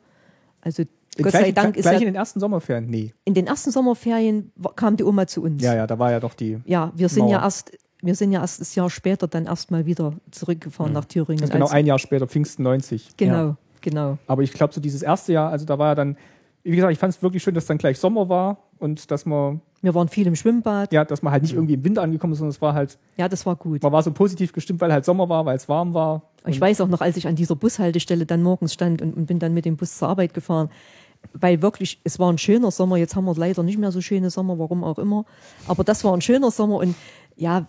Also 0.61 0.83
In 0.83 0.87
Gott 1.23 1.31
gleich, 1.31 1.43
sei 1.45 1.51
Dank 1.51 1.75
ist 1.77 1.83
gleich 1.83 1.95
ja 1.95 1.99
in 1.99 2.05
den 2.05 2.15
ersten 2.15 2.39
Sommerferien? 2.39 2.87
Nee. 2.89 3.13
in 3.25 3.33
den 3.33 3.47
ersten 3.47 3.71
Sommerferien 3.71 4.51
kam 4.75 4.97
die 4.97 5.03
Oma 5.03 5.27
zu 5.27 5.43
uns. 5.43 5.61
Ja, 5.61 5.75
ja, 5.75 5.85
da 5.87 5.99
war 5.99 6.11
ja 6.11 6.19
doch 6.19 6.33
die. 6.33 6.59
Ja, 6.65 6.91
wir 6.95 7.09
sind 7.09 7.23
Mauer. 7.23 7.31
ja 7.33 7.41
erst, 7.43 7.71
wir 8.01 8.15
sind 8.15 8.31
ja 8.31 8.41
erst 8.41 8.61
das 8.61 8.73
Jahr 8.75 8.89
später 8.89 9.27
dann 9.27 9.45
erstmal 9.45 9.85
wieder 9.85 10.13
zurückgefahren 10.31 10.93
nach 10.93 11.05
Thüringen. 11.05 11.39
Das 11.41 11.49
ist 11.49 11.53
genau 11.53 11.65
als- 11.65 11.73
ein 11.73 11.85
Jahr 11.85 11.99
später, 11.99 12.27
Pfingsten 12.27 12.63
90. 12.63 13.17
Genau, 13.17 13.33
Ja. 13.35 13.57
genau. 13.81 14.17
Aber 14.27 14.43
ich 14.43 14.53
glaube, 14.53 14.73
so 14.73 14.79
dieses 14.81 15.01
erste 15.01 15.33
Jahr, 15.33 15.51
also 15.51 15.65
da 15.65 15.77
war 15.77 15.89
ja 15.89 15.95
dann, 15.95 16.17
wie 16.63 16.75
gesagt, 16.75 16.91
ich 16.93 16.99
fand 16.99 17.13
es 17.13 17.21
wirklich 17.21 17.43
schön, 17.43 17.53
dass 17.53 17.65
dann 17.67 17.77
gleich 17.77 17.99
Sommer 17.99 18.27
war 18.27 18.57
und 18.79 19.11
dass 19.11 19.25
man, 19.25 19.61
Wir 19.85 19.95
waren 19.95 20.09
viel 20.09 20.27
im 20.27 20.35
Schwimmbad. 20.35 20.91
ja, 20.91 21.05
dass 21.05 21.21
man 21.21 21.31
halt 21.31 21.43
nicht 21.43 21.53
irgendwie 21.53 21.75
im 21.75 21.83
Winter 21.83 22.01
angekommen 22.01 22.33
ist, 22.33 22.39
sondern 22.39 22.51
es 22.51 22.61
war 22.61 22.73
halt, 22.73 22.97
Ja, 23.17 23.29
das 23.29 23.45
war 23.45 23.55
gut. 23.55 23.81
man 23.83 23.91
war 23.91 24.03
so 24.03 24.11
positiv 24.11 24.51
gestimmt, 24.51 24.81
weil 24.81 24.91
halt 24.91 25.05
Sommer 25.05 25.29
war, 25.29 25.45
weil 25.45 25.55
es 25.55 25.69
warm 25.69 25.93
war. 25.93 26.23
Ich 26.47 26.59
weiß 26.59 26.81
auch 26.81 26.87
noch, 26.87 27.01
als 27.01 27.17
ich 27.17 27.27
an 27.27 27.35
dieser 27.35 27.55
Bushaltestelle 27.55 28.25
dann 28.25 28.43
morgens 28.43 28.73
stand 28.73 29.01
und, 29.01 29.15
und 29.15 29.25
bin 29.25 29.39
dann 29.39 29.53
mit 29.53 29.65
dem 29.65 29.77
Bus 29.77 29.97
zur 29.97 30.09
Arbeit 30.09 30.33
gefahren, 30.33 30.69
weil 31.33 31.61
wirklich, 31.61 31.99
es 32.03 32.19
war 32.19 32.31
ein 32.31 32.37
schöner 32.37 32.69
Sommer. 32.69 32.97
Jetzt 32.97 33.15
haben 33.15 33.25
wir 33.25 33.33
leider 33.35 33.63
nicht 33.63 33.79
mehr 33.79 33.91
so 33.91 34.01
schöne 34.01 34.29
Sommer, 34.29 34.59
warum 34.59 34.83
auch 34.83 34.99
immer. 34.99 35.25
Aber 35.67 35.83
das 35.83 36.03
war 36.03 36.13
ein 36.13 36.21
schöner 36.21 36.51
Sommer 36.51 36.77
und 36.77 36.95
ja, 37.35 37.67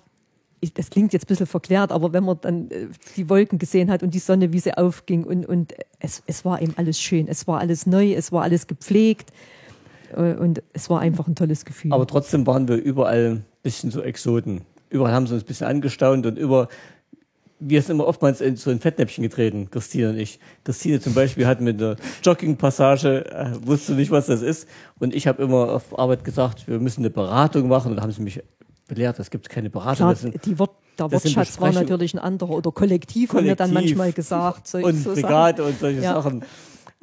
ich, 0.61 0.73
das 0.75 0.91
klingt 0.91 1.13
jetzt 1.13 1.25
ein 1.25 1.29
bisschen 1.29 1.47
verklärt, 1.47 1.93
aber 1.93 2.13
wenn 2.13 2.25
man 2.25 2.39
dann 2.41 2.71
äh, 2.71 2.87
die 3.17 3.29
Wolken 3.29 3.59
gesehen 3.59 3.91
hat 3.91 4.03
und 4.03 4.15
die 4.15 4.19
Sonne, 4.19 4.53
wie 4.53 4.59
sie 4.59 4.77
aufging 4.77 5.25
und, 5.25 5.47
und 5.47 5.75
es, 6.01 6.23
es 6.27 6.45
war 6.45 6.61
eben 6.63 6.73
alles 6.77 7.01
schön. 7.01 7.29
Es 7.29 7.47
war 7.47 7.61
alles 7.61 7.87
neu, 7.87 8.13
es 8.15 8.33
war 8.33 8.43
alles 8.43 8.67
gepflegt 8.67 9.33
und 10.15 10.63
es 10.73 10.89
war 10.91 11.01
einfach 11.01 11.27
ein 11.27 11.35
tolles 11.35 11.65
Gefühl. 11.65 11.93
Aber 11.93 12.07
trotzdem 12.07 12.47
waren 12.47 12.69
wir 12.69 12.77
überall 12.77 13.31
ein 13.31 13.45
bisschen 13.63 13.91
so 13.91 14.03
Exoten. 14.03 14.63
Überall 14.91 15.13
haben 15.13 15.27
sie 15.27 15.35
uns 15.35 15.43
ein 15.43 15.47
bisschen 15.47 15.67
angestaunt 15.67 16.27
und 16.27 16.39
über, 16.39 16.69
wir 17.59 17.83
sind 17.83 17.97
immer 17.97 18.07
oftmals 18.07 18.41
in 18.41 18.57
so 18.57 18.71
ein 18.71 18.81
Fettnäpfchen 18.81 19.23
getreten, 19.23 19.69
Christine 19.71 20.11
und 20.11 20.19
ich. 20.19 20.39
Christine 20.65 21.01
zum 21.01 21.15
Beispiel 21.15 21.47
hat 21.47 21.61
mit 21.61 21.81
der 21.81 21.97
Joggingpassage, 22.23 23.25
äh, 23.31 23.67
wusste 23.67 23.93
nicht, 23.95 24.11
was 24.11 24.27
das 24.27 24.43
ist. 24.43 24.69
Und 24.99 25.15
ich 25.15 25.27
habe 25.27 25.43
immer 25.43 25.71
auf 25.73 25.99
Arbeit 25.99 26.23
gesagt, 26.25 26.69
wir 26.69 26.79
müssen 26.79 27.01
eine 27.01 27.11
Beratung 27.11 27.69
machen. 27.69 27.91
Und 27.91 27.97
da 27.97 28.03
haben 28.03 28.13
sie 28.13 28.23
mich 28.23 28.43
belehrt, 28.87 29.19
es 29.19 29.31
gibt 29.31 29.49
keine 29.49 29.71
Beratung. 29.71 29.97
Klar, 29.97 30.13
das 30.13 30.21
sind 30.23 30.45
die 30.47 30.59
Wort, 30.59 30.71
der 30.99 31.11
Wortschatz 31.11 31.61
war 31.61 31.73
natürlich 31.73 32.15
ein 32.15 32.19
anderer 32.21 32.51
oder 32.51 32.71
kollektiv, 32.71 33.33
haben 33.33 33.45
wir 33.45 33.57
dann 33.57 33.71
Kollektiv 33.71 33.97
manchmal 33.97 34.13
gesagt. 34.13 34.69
So, 34.69 34.79
und 34.79 34.95
so. 34.95 35.13
Brigade 35.15 35.65
und 35.65 35.79
solche 35.81 36.01
Ja. 36.01 36.15
Sachen. 36.15 36.45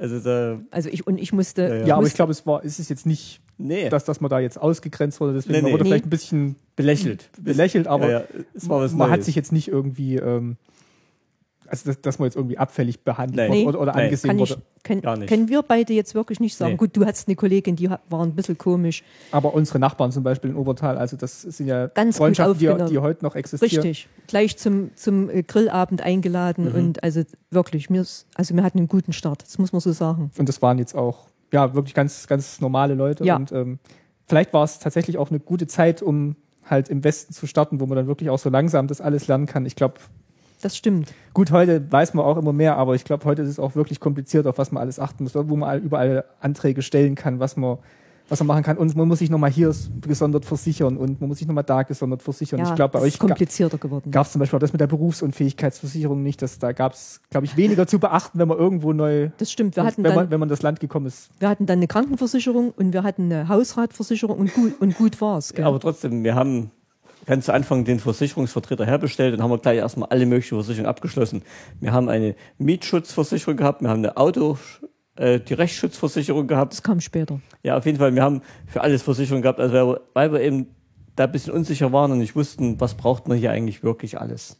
Also 0.04 0.20
da, 0.20 0.60
Also 0.70 0.90
ich 0.90 1.08
und 1.08 1.18
ich 1.18 1.32
musste. 1.32 1.62
Ja, 1.62 1.76
ja. 1.76 1.86
Ja, 1.88 1.96
aber 1.98 2.08
ich 2.08 2.14
glaube, 2.14 2.34
es 2.34 2.46
war, 2.46 2.64
es 2.66 2.78
ist 2.78 2.90
jetzt 2.90 3.06
nicht, 3.06 3.40
nee, 3.58 3.88
dass, 3.88 4.04
dass 4.04 4.20
man 4.20 4.30
da 4.30 4.40
jetzt 4.40 4.60
ausgegrenzt 4.60 5.22
wurde, 5.22 5.32
deswegen 5.34 5.54
Nee, 5.56 5.62
man 5.62 5.68
nee. 5.70 5.74
wurde 5.76 5.84
Nee. 5.86 5.90
vielleicht 5.92 6.06
ein 6.08 6.10
bisschen 6.10 6.56
belächelt. 6.76 7.30
belächelt, 7.42 7.88
aber 7.88 8.06
ja, 8.12 8.20
ja, 8.20 8.26
es 8.54 8.68
war 8.68 8.82
was 8.82 8.92
man 8.92 9.10
hat 9.10 9.20
Neues. 9.20 9.28
sich 9.28 9.36
jetzt 9.36 9.54
nicht 9.54 9.70
irgendwie, 9.70 10.18
ähm, 10.18 10.58
also 11.74 11.90
dass, 11.90 12.02
dass 12.02 12.20
man 12.20 12.28
jetzt 12.28 12.36
irgendwie 12.36 12.58
abfällig 12.58 13.04
behandelt 13.04 13.50
Nee. 13.50 13.66
wurde 13.66 13.80
oder, 13.80 13.90
oder 13.92 13.96
Nee. 14.00 14.04
angesehen 14.06 14.30
kann 14.30 14.40
ich, 14.40 14.52
wurde. 14.52 14.62
können, 14.84 15.02
Gar 15.02 15.18
nicht. 15.18 15.28
können 15.30 15.50
wir 15.50 15.62
beide 15.64 15.92
jetzt 15.94 16.14
wirklich 16.14 16.40
nicht 16.40 16.56
sagen. 16.56 16.74
Nee. 16.74 16.78
Gut, 16.78 16.96
du 16.96 17.04
hattest 17.06 17.28
eine 17.28 17.36
Kollegin, 17.36 17.76
die 17.76 17.90
war 17.90 18.24
ein 18.24 18.36
bisschen 18.36 18.58
komisch. 18.58 19.04
Aber 19.32 19.54
unsere 19.54 19.80
Nachbarn 19.80 20.12
zum 20.12 20.24
Beispiel 20.24 20.52
in 20.52 20.56
Obertal, 20.56 20.98
also 20.98 21.18
das 21.18 21.42
sind 21.42 21.66
ja 21.68 21.88
Ganz 21.88 22.18
Freundschaften, 22.18 22.58
die, 22.86 22.92
die 22.92 23.00
heute 23.00 23.26
noch 23.26 23.36
existieren. 23.36 23.72
Richtig. 23.84 24.08
Gleich 24.28 24.58
zum, 24.58 24.92
zum 24.96 25.30
äh, 25.30 25.42
Grillabend 25.44 26.02
eingeladen 26.02 26.70
Mhm. 26.70 26.76
und 26.76 27.04
also 27.04 27.24
wirklich, 27.50 27.90
mir 27.90 28.02
ist, 28.02 28.28
also 28.36 28.56
wir 28.56 28.64
hatten 28.64 28.78
einen 28.78 28.88
guten 28.88 29.12
Start, 29.14 29.42
das 29.44 29.58
muss 29.58 29.74
man 29.74 29.80
so 29.82 29.92
sagen. 29.92 30.30
Und 30.38 30.48
das 30.48 30.62
waren 30.62 30.78
jetzt 30.78 30.96
auch, 30.96 31.28
ja, 31.52 31.74
wirklich 31.74 31.94
ganz, 31.96 32.28
ganz 32.28 32.62
normale 32.62 32.94
Leute. 32.94 33.26
Ja. 33.26 33.36
Und 33.36 33.52
ähm, 33.52 33.80
vielleicht 34.28 34.54
war 34.54 34.64
es 34.64 34.80
tatsächlich 34.80 35.18
auch 35.18 35.30
eine 35.30 35.40
gute 35.40 35.68
Zeit, 35.68 36.02
um 36.02 36.36
halt 36.70 36.88
im 36.90 37.04
Westen 37.04 37.34
zu 37.34 37.46
starten, 37.48 37.80
wo 37.82 37.86
man 37.88 37.96
dann 37.98 38.08
wirklich 38.08 38.30
auch 38.30 38.40
so 38.40 38.50
langsam 38.50 38.88
das 38.88 39.02
alles 39.02 39.28
lernen 39.28 39.48
kann. 39.48 39.66
Ich 39.66 39.76
glaube, 39.76 39.96
Das 40.64 40.76
stimmt. 40.78 41.14
gut, 41.34 41.52
heute 41.52 41.92
weiß 41.92 42.14
man 42.14 42.26
auch 42.26 42.38
immer 42.38 42.54
mehr, 42.54 42.78
aber 42.78 42.96
ich 42.96 43.04
glaube, 43.04 43.26
heute 43.26 43.42
ist 43.42 43.50
es 43.50 43.60
auch 43.60 43.76
wirklich 43.76 44.00
kompliziert, 44.00 44.48
auf 44.48 44.58
was 44.58 44.72
man 44.72 44.82
alles 44.82 45.00
achten 45.00 45.24
muss, 45.24 45.36
wo 45.36 45.56
man 45.56 45.70
all- 45.70 45.80
überall 45.80 46.24
Anträge 46.40 46.82
stellen 46.82 47.16
kann, 47.16 47.40
was 47.40 47.58
man, 47.58 47.78
was 48.30 48.40
man 48.40 48.48
machen 48.48 48.64
kann. 48.64 48.78
Und 48.78 48.96
man 48.96 49.08
muss 49.08 49.20
sich 49.20 49.30
nochmal 49.30 49.52
hier 49.52 49.74
gesondert 50.02 50.46
versichern 50.46 50.96
und 50.96 51.20
man 51.20 51.28
muss 51.28 51.40
sich 51.40 51.48
nochmal 51.48 51.66
da 51.66 51.84
gesondert 51.84 52.22
versichern. 52.24 52.60
Ja, 52.62 52.70
ich 52.70 52.76
glaube, 52.76 52.94
bei 52.94 53.00
das 53.00 53.08
euch 53.08 53.14
ist 53.16 53.20
komplizierter 53.20 53.78
geworden. 53.78 54.10
gab 54.12 54.26
es 54.26 54.32
zum 54.32 54.40
Beispiel 54.40 54.56
auch 54.58 54.62
das 54.62 54.72
mit 54.72 54.80
der 54.80 54.88
Berufsunfähigkeitsversicherung 54.88 56.24
nicht. 56.24 56.42
Das, 56.42 56.58
da 56.60 56.72
gab 56.72 56.94
es, 56.94 57.20
glaube 57.30 57.46
ich, 57.46 57.58
weniger 57.58 57.86
zu 57.88 58.00
beachten, 58.00 58.40
wenn 58.40 58.48
man 58.48 58.58
irgendwo 58.58 58.94
neu, 58.94 59.30
Das 59.38 59.52
stimmt. 59.52 59.76
Wir 59.76 59.84
hatten, 59.84 60.04
wenn, 60.04 60.16
man, 60.16 60.24
dann, 60.26 60.32
wenn 60.32 60.40
man 60.40 60.50
das 60.50 60.62
Land 60.62 60.80
gekommen 60.80 61.08
ist. 61.08 61.30
wir 61.40 61.50
hatten 61.50 61.66
dann 61.66 61.80
eine 61.80 61.88
Krankenversicherung 61.88 62.72
und 62.72 62.94
wir 62.94 63.04
hatten 63.04 63.24
eine 63.32 63.48
Hausratversicherung 63.50 64.38
und 64.38 64.54
gut, 64.54 64.80
und 64.80 64.96
gut 64.98 65.20
war's. 65.20 65.54
Gell? 65.54 65.66
Aber 65.66 65.80
trotzdem, 65.80 66.24
wir 66.24 66.36
haben 66.36 66.72
ganz 67.26 67.46
zu 67.46 67.54
Anfang 67.54 67.86
den 67.86 68.00
Versicherungsvertreter 68.00 68.86
herbestellt 68.86 69.36
und 69.36 69.44
haben 69.44 69.52
wir 69.52 69.58
gleich 69.58 69.78
erstmal 69.78 70.10
alle 70.10 70.26
möglichen 70.26 70.56
Versicherungen 70.56 70.90
abgeschlossen. 70.90 71.44
Wir 71.80 71.92
haben 71.92 72.10
eine 72.10 72.36
Mietschutzversicherung 72.58 73.58
gehabt, 73.58 73.82
wir 73.82 73.90
haben 73.90 74.00
eine 74.00 74.18
Auto, 74.18 74.58
äh, 75.16 75.40
die 75.40 75.54
Rechtsschutzversicherung 75.54 76.48
gehabt. 76.48 76.74
das 76.74 76.84
kam 76.84 77.00
später. 77.00 77.40
Ja, 77.64 77.78
auf 77.78 77.86
jeden 77.86 77.98
Fall, 77.98 78.16
wir 78.16 78.24
haben 78.24 78.42
für 78.66 78.82
alles 78.82 79.04
Versicherungen 79.04 79.42
gehabt, 79.42 79.60
also 79.60 79.74
weil 79.74 79.86
wir, 79.86 80.02
weil 80.14 80.34
wir 80.34 80.42
eben 80.42 80.68
da 81.16 81.26
ein 81.26 81.32
bisschen 81.32 81.54
unsicher 81.54 81.92
waren 81.92 82.12
und 82.12 82.18
nicht 82.18 82.36
wussten, 82.36 82.80
was 82.80 82.96
braucht 82.96 83.28
man 83.28 83.38
hier 83.38 83.52
eigentlich 83.52 83.84
wirklich 83.84 84.20
alles. 84.20 84.60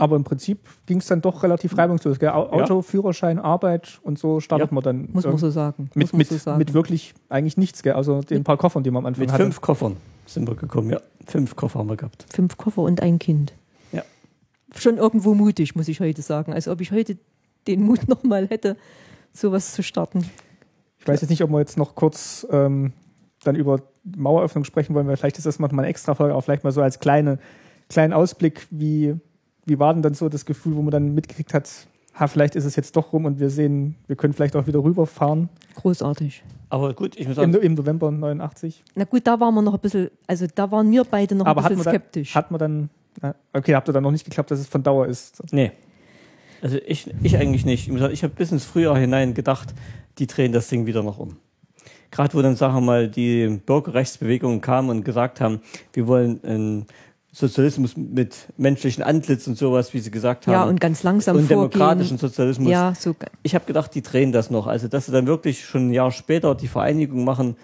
Aber 0.00 0.16
im 0.16 0.24
Prinzip 0.24 0.58
ging 0.86 0.98
es 0.98 1.06
dann 1.06 1.20
doch 1.20 1.42
relativ 1.42 1.76
reibungslos. 1.76 2.18
Gell? 2.18 2.30
Au- 2.30 2.46
Ja. 2.56 2.62
Auto, 2.64 2.82
Führerschein, 2.82 3.38
Arbeit 3.38 4.00
und 4.02 4.18
so 4.18 4.40
startet 4.40 4.68
Ja. 4.70 4.74
man 4.74 4.82
dann. 4.82 5.08
Muss 5.12 5.24
man 5.24 5.36
so 5.38 5.50
sagen. 5.50 5.90
mit, 5.94 6.12
mit, 6.12 6.28
so 6.28 6.36
sagen. 6.36 6.58
mit 6.58 6.72
wirklich 6.74 7.14
eigentlich 7.28 7.56
nichts, 7.56 7.82
gell? 7.82 7.92
also 7.94 8.20
den 8.22 8.44
paar 8.44 8.56
Koffern, 8.56 8.82
die 8.82 8.90
man 8.90 9.02
am 9.02 9.06
Anfang 9.06 9.22
Mit 9.22 9.32
hatte. 9.32 9.42
fünf 9.44 9.60
Koffern 9.60 9.96
sind 10.26 10.48
wir 10.48 10.54
gekommen, 10.54 10.90
ja. 10.90 11.00
Fünf 11.26 11.56
Koffer 11.56 11.78
haben 11.80 11.88
wir 11.88 11.96
gehabt. 11.96 12.26
Fünf 12.32 12.56
Koffer 12.56 12.82
und 12.82 13.02
ein 13.02 13.18
Kind. 13.18 13.52
Ja. 13.92 14.02
Schon 14.76 14.96
irgendwo 14.96 15.34
mutig, 15.34 15.74
muss 15.76 15.88
ich 15.88 16.00
heute 16.00 16.22
sagen. 16.22 16.52
Als 16.52 16.68
ob 16.68 16.80
ich 16.80 16.92
heute 16.92 17.16
den 17.66 17.82
Mut 17.82 18.08
nochmal 18.08 18.46
hätte, 18.48 18.76
sowas 19.32 19.72
zu 19.74 19.82
starten. 19.82 20.24
Ich 20.98 21.06
weiß 21.08 21.20
jetzt 21.22 21.30
nicht, 21.30 21.42
ob 21.42 21.50
wir 21.50 21.58
jetzt 21.60 21.76
noch 21.78 21.94
kurz 21.94 22.46
ähm, 22.50 22.92
dann 23.42 23.56
über 23.56 23.80
Maueröffnung 24.04 24.64
sprechen 24.64 24.94
wollen, 24.94 25.06
weil 25.06 25.16
vielleicht 25.16 25.38
ist 25.38 25.46
das 25.46 25.58
noch 25.58 25.70
mal 25.72 25.82
eine 25.82 25.88
extra 25.90 26.14
Folge, 26.14 26.32
aber 26.34 26.42
vielleicht 26.42 26.62
mal 26.64 26.72
so 26.72 26.82
als 26.82 26.98
kleine, 27.00 27.38
kleinen 27.88 28.12
Ausblick, 28.12 28.66
wie, 28.70 29.14
wie 29.70 29.78
war 29.78 29.94
denn 29.94 30.02
dann 30.02 30.14
so 30.14 30.28
das 30.28 30.44
Gefühl, 30.44 30.74
wo 30.74 30.82
man 30.82 30.90
dann 30.90 31.14
mitgekriegt 31.14 31.54
hat, 31.54 31.70
ha, 32.14 32.26
vielleicht 32.26 32.56
ist 32.56 32.64
es 32.64 32.74
jetzt 32.74 32.96
doch 32.96 33.12
rum 33.12 33.24
und 33.24 33.38
wir 33.38 33.50
sehen, 33.50 33.94
wir 34.08 34.16
können 34.16 34.34
vielleicht 34.34 34.56
auch 34.56 34.66
wieder 34.66 34.82
rüberfahren. 34.82 35.48
Großartig. 35.76 36.42
Aber 36.68 36.92
gut, 36.92 37.16
ich 37.16 37.28
muss 37.28 37.38
Im, 37.38 37.52
sagen, 37.52 37.64
Im 37.64 37.74
November 37.74 38.10
89. 38.10 38.82
Na 38.96 39.04
gut, 39.04 39.26
da 39.26 39.38
waren 39.38 39.54
wir 39.54 39.62
noch 39.62 39.74
ein 39.74 39.80
bisschen, 39.80 40.10
also 40.26 40.46
da 40.52 40.70
waren 40.70 40.90
wir 40.90 41.04
beide 41.04 41.36
noch 41.36 41.46
aber 41.46 41.60
ein 41.60 41.64
hat 41.64 41.70
bisschen 41.70 41.84
man, 41.84 41.94
skeptisch. 41.94 42.32
dann, 42.32 42.42
hat 42.42 42.50
man 42.50 42.58
dann, 42.58 43.34
okay, 43.52 43.74
habt 43.74 43.88
ihr 43.88 43.92
dann 43.92 44.02
noch 44.02 44.10
nicht 44.10 44.24
geklappt, 44.24 44.50
dass 44.50 44.58
es 44.58 44.66
von 44.68 44.82
Dauer 44.82 45.06
ist. 45.06 45.40
nee. 45.52 45.72
Also 46.62 46.76
ich, 46.86 47.08
ich 47.22 47.38
eigentlich 47.38 47.64
nicht. 47.64 47.88
Ich 47.88 47.94
ich 47.94 48.22
habe 48.22 48.34
bis 48.34 48.52
ins 48.52 48.66
Frühjahr 48.66 48.98
hinein 48.98 49.32
gedacht, 49.32 49.72
die 50.18 50.26
drehen 50.26 50.52
das 50.52 50.68
Ding 50.68 50.84
wieder 50.84 51.02
noch 51.02 51.18
um. 51.18 51.38
Gerade 52.10 52.34
wo 52.34 52.42
dann, 52.42 52.54
sagen 52.56 52.74
wir 52.74 52.80
mal, 52.82 53.08
die 53.08 53.60
Bürgerrechtsbewegungen 53.64 54.60
kamen 54.60 54.90
und 54.90 55.04
gesagt 55.04 55.40
haben, 55.40 55.60
wir 55.94 56.06
wollen 56.06 56.40
ein 56.44 56.86
Sozialismus 57.32 57.96
mit 57.96 58.48
menschlichen 58.56 59.04
Antlitz 59.04 59.46
und 59.46 59.56
sowas, 59.56 59.94
wie 59.94 60.00
Sie 60.00 60.10
gesagt 60.10 60.46
haben. 60.46 60.54
Ja, 60.54 60.64
und 60.64 60.80
ganz 60.80 61.02
langsam 61.04 61.36
und 61.36 61.42
vorgehen. 61.42 61.70
demokratischen 61.70 62.18
Sozialismus. 62.18 62.70
Ja, 62.70 62.92
so. 62.98 63.14
Ich 63.42 63.54
habe 63.54 63.66
gedacht, 63.66 63.94
die 63.94 64.02
drehen 64.02 64.32
das 64.32 64.50
noch. 64.50 64.66
Also, 64.66 64.88
dass 64.88 65.06
sie 65.06 65.12
dann 65.12 65.26
wirklich 65.26 65.64
schon 65.64 65.88
ein 65.88 65.92
Jahr 65.92 66.10
später 66.10 66.54
die 66.56 66.66
Vereinigung 66.66 67.24
machen, 67.24 67.56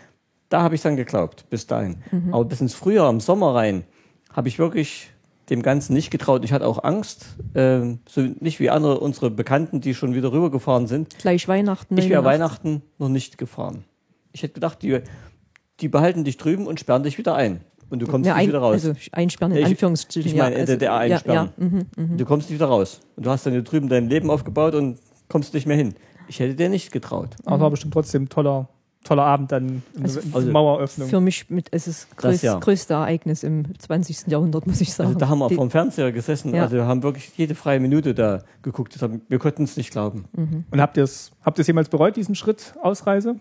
da 0.49 0.63
habe 0.63 0.77
ich 0.77 0.83
dann 0.83 0.95
geglaubt, 0.97 1.51
bis 1.51 1.67
dahin. 1.67 1.97
Mhm. 2.13 2.33
Aber 2.33 2.45
bis 2.45 2.61
ins 2.61 2.75
Frühjahr, 2.75 3.11
im 3.11 3.19
Sommer 3.19 3.55
rein, 3.57 3.85
habe 4.33 4.47
ich 4.47 4.61
wirklich 4.61 5.11
dem 5.51 5.63
Ganzen 5.63 5.95
nicht 5.95 6.11
getraut. 6.11 6.45
Ich 6.45 6.53
hatte 6.53 6.67
auch 6.67 6.83
Angst, 6.85 7.37
ähm, 7.55 8.01
so 8.09 8.21
nicht 8.21 8.61
wie 8.61 8.71
andere 8.71 9.01
unsere 9.01 9.31
Bekannten, 9.31 9.81
die 9.81 9.95
schon 9.95 10.15
wieder 10.15 10.33
rübergefahren 10.33 10.87
sind. 10.87 11.19
Gleich 11.19 11.49
Weihnachten. 11.49 11.97
Ich 11.99 12.09
wäre 12.09 12.23
89. 12.23 12.25
Weihnachten 12.25 12.83
noch 12.99 13.09
nicht 13.09 13.39
gefahren. 13.39 13.85
Ich 14.33 14.43
hätte 14.43 14.55
gedacht, 14.55 14.83
die, 14.83 15.01
die 15.81 15.89
behalten 15.89 16.25
dich 16.25 16.37
drüben 16.37 16.67
und 16.67 16.79
sperren 16.79 17.03
dich 17.03 17.19
wieder 17.19 17.35
ein. 17.35 17.61
Und 17.89 18.01
du 18.03 18.07
kommst 18.07 18.27
Ja, 18.27 18.35
nicht 18.35 18.43
ein, 18.45 18.49
wieder 18.49 18.59
raus. 18.59 18.73
Also 18.85 18.93
einsperren 19.13 19.53
in 19.53 19.59
Ich- 19.59 19.67
Anführungsstrichen. 19.67 20.31
ich 20.33 20.37
meine, 20.37 20.55
ja, 20.57 20.61
also, 20.61 20.73
DDR 20.73 20.91
ja, 21.07 21.15
einsperren. 21.15 21.51
Ja, 21.57 21.65
mhm, 21.65 21.87
mhm. 21.97 22.17
Du 22.17 22.25
kommst 22.25 22.51
nicht 22.51 22.59
wieder 22.59 22.67
raus. 22.69 23.01
Und 23.17 23.27
du 23.27 23.31
hast 23.31 23.47
dann 23.47 23.53
hier 23.53 23.63
drüben 23.63 23.89
dein 23.89 24.09
Leben 24.09 24.31
aufgebaut 24.31 24.75
und 24.75 24.99
kommst 25.29 25.55
nicht 25.55 25.67
mehr 25.67 25.77
hin. 25.77 25.95
Ich 26.29 26.41
hätte 26.41 26.55
dir 26.57 26.69
nicht 26.69 26.91
getraut. 26.91 27.37
Aber 27.45 27.61
war 27.61 27.71
bestimmt 27.71 27.93
trotzdem 27.95 28.25
ein 28.25 28.29
toller, 28.29 28.69
toller 29.05 29.23
Abend 29.23 29.53
dann 29.53 29.83
in 29.95 30.03
Also 30.03 30.21
der 30.21 30.35
also 30.35 30.51
Maueröffnung. 30.51 31.09
Für 31.09 31.21
mich 31.21 31.49
mit, 31.49 31.69
es 31.71 31.87
ist 31.87 32.09
Das 32.11 32.17
größ, 32.17 32.43
ja. 32.43 32.59
größte 32.59 32.95
Ereignis 32.95 33.45
im 33.45 33.67
20. 33.79 34.27
Jahrhundert, 34.33 34.67
muss 34.67 34.81
ich 34.81 34.93
sagen. 34.93 35.09
Also 35.09 35.19
da 35.21 35.29
haben 35.29 35.39
wir 35.39 35.47
Die- 35.49 35.55
vor 35.55 35.65
dem 35.65 35.71
Fernseher 35.71 36.11
gesessen. 36.11 36.53
Ja. 36.53 36.65
Also 36.65 36.75
wir 36.75 36.87
haben 36.87 37.05
wirklich 37.05 37.31
jede 37.37 37.55
freie 37.55 37.79
Minute 37.79 38.15
da 38.15 38.43
geguckt. 38.63 39.01
Das 39.01 39.09
Wir 39.29 39.39
konnten 39.39 39.63
es 39.63 39.77
nicht 39.77 39.93
glauben. 39.93 40.25
Und 40.73 40.81
habt 40.81 40.97
ihr 40.97 41.05
es 41.05 41.31
habt 41.45 41.57
ihr's 41.59 41.69
jemals 41.69 41.89
bereut, 41.89 42.17
diesen 42.17 42.35
Schritt 42.35 42.75
Ausreise? 42.83 43.37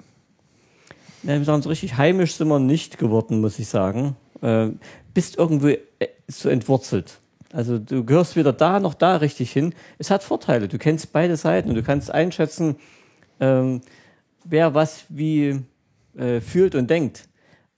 Ja, 1.23 1.29
wir 1.39 1.43
sagen 1.43 1.63
so 1.63 1.69
richtig 1.69 1.97
heimisch 1.97 2.35
sind 2.35 2.47
wir 2.49 2.59
nicht 2.59 2.99
geworden, 2.99 3.41
muss 3.41 3.57
ich 3.57 3.67
sagen. 3.67 4.15
Äh, 4.41 4.69
bist 5.13 5.37
irgendwo 5.37 5.67
äh, 5.67 5.79
so 6.27 6.49
entwurzelt. 6.49 7.19
Also 7.53 7.79
du 7.79 8.03
gehörst 8.03 8.35
weder 8.35 8.51
da 8.51 8.79
noch 8.79 8.93
da 8.93 9.17
richtig 9.17 9.51
hin. 9.51 9.73
Es 9.97 10.11
hat 10.11 10.23
Vorteile. 10.23 10.67
Du 10.67 10.77
kennst 10.77 11.13
beide 11.13 11.37
Seiten 11.37 11.69
und 11.69 11.75
du 11.75 11.83
kannst 11.83 12.11
einschätzen, 12.11 12.75
ähm, 13.39 13.81
wer 14.43 14.73
was 14.73 15.05
wie 15.09 15.61
äh, 16.17 16.41
fühlt 16.41 16.75
und 16.75 16.89
denkt. 16.89 17.29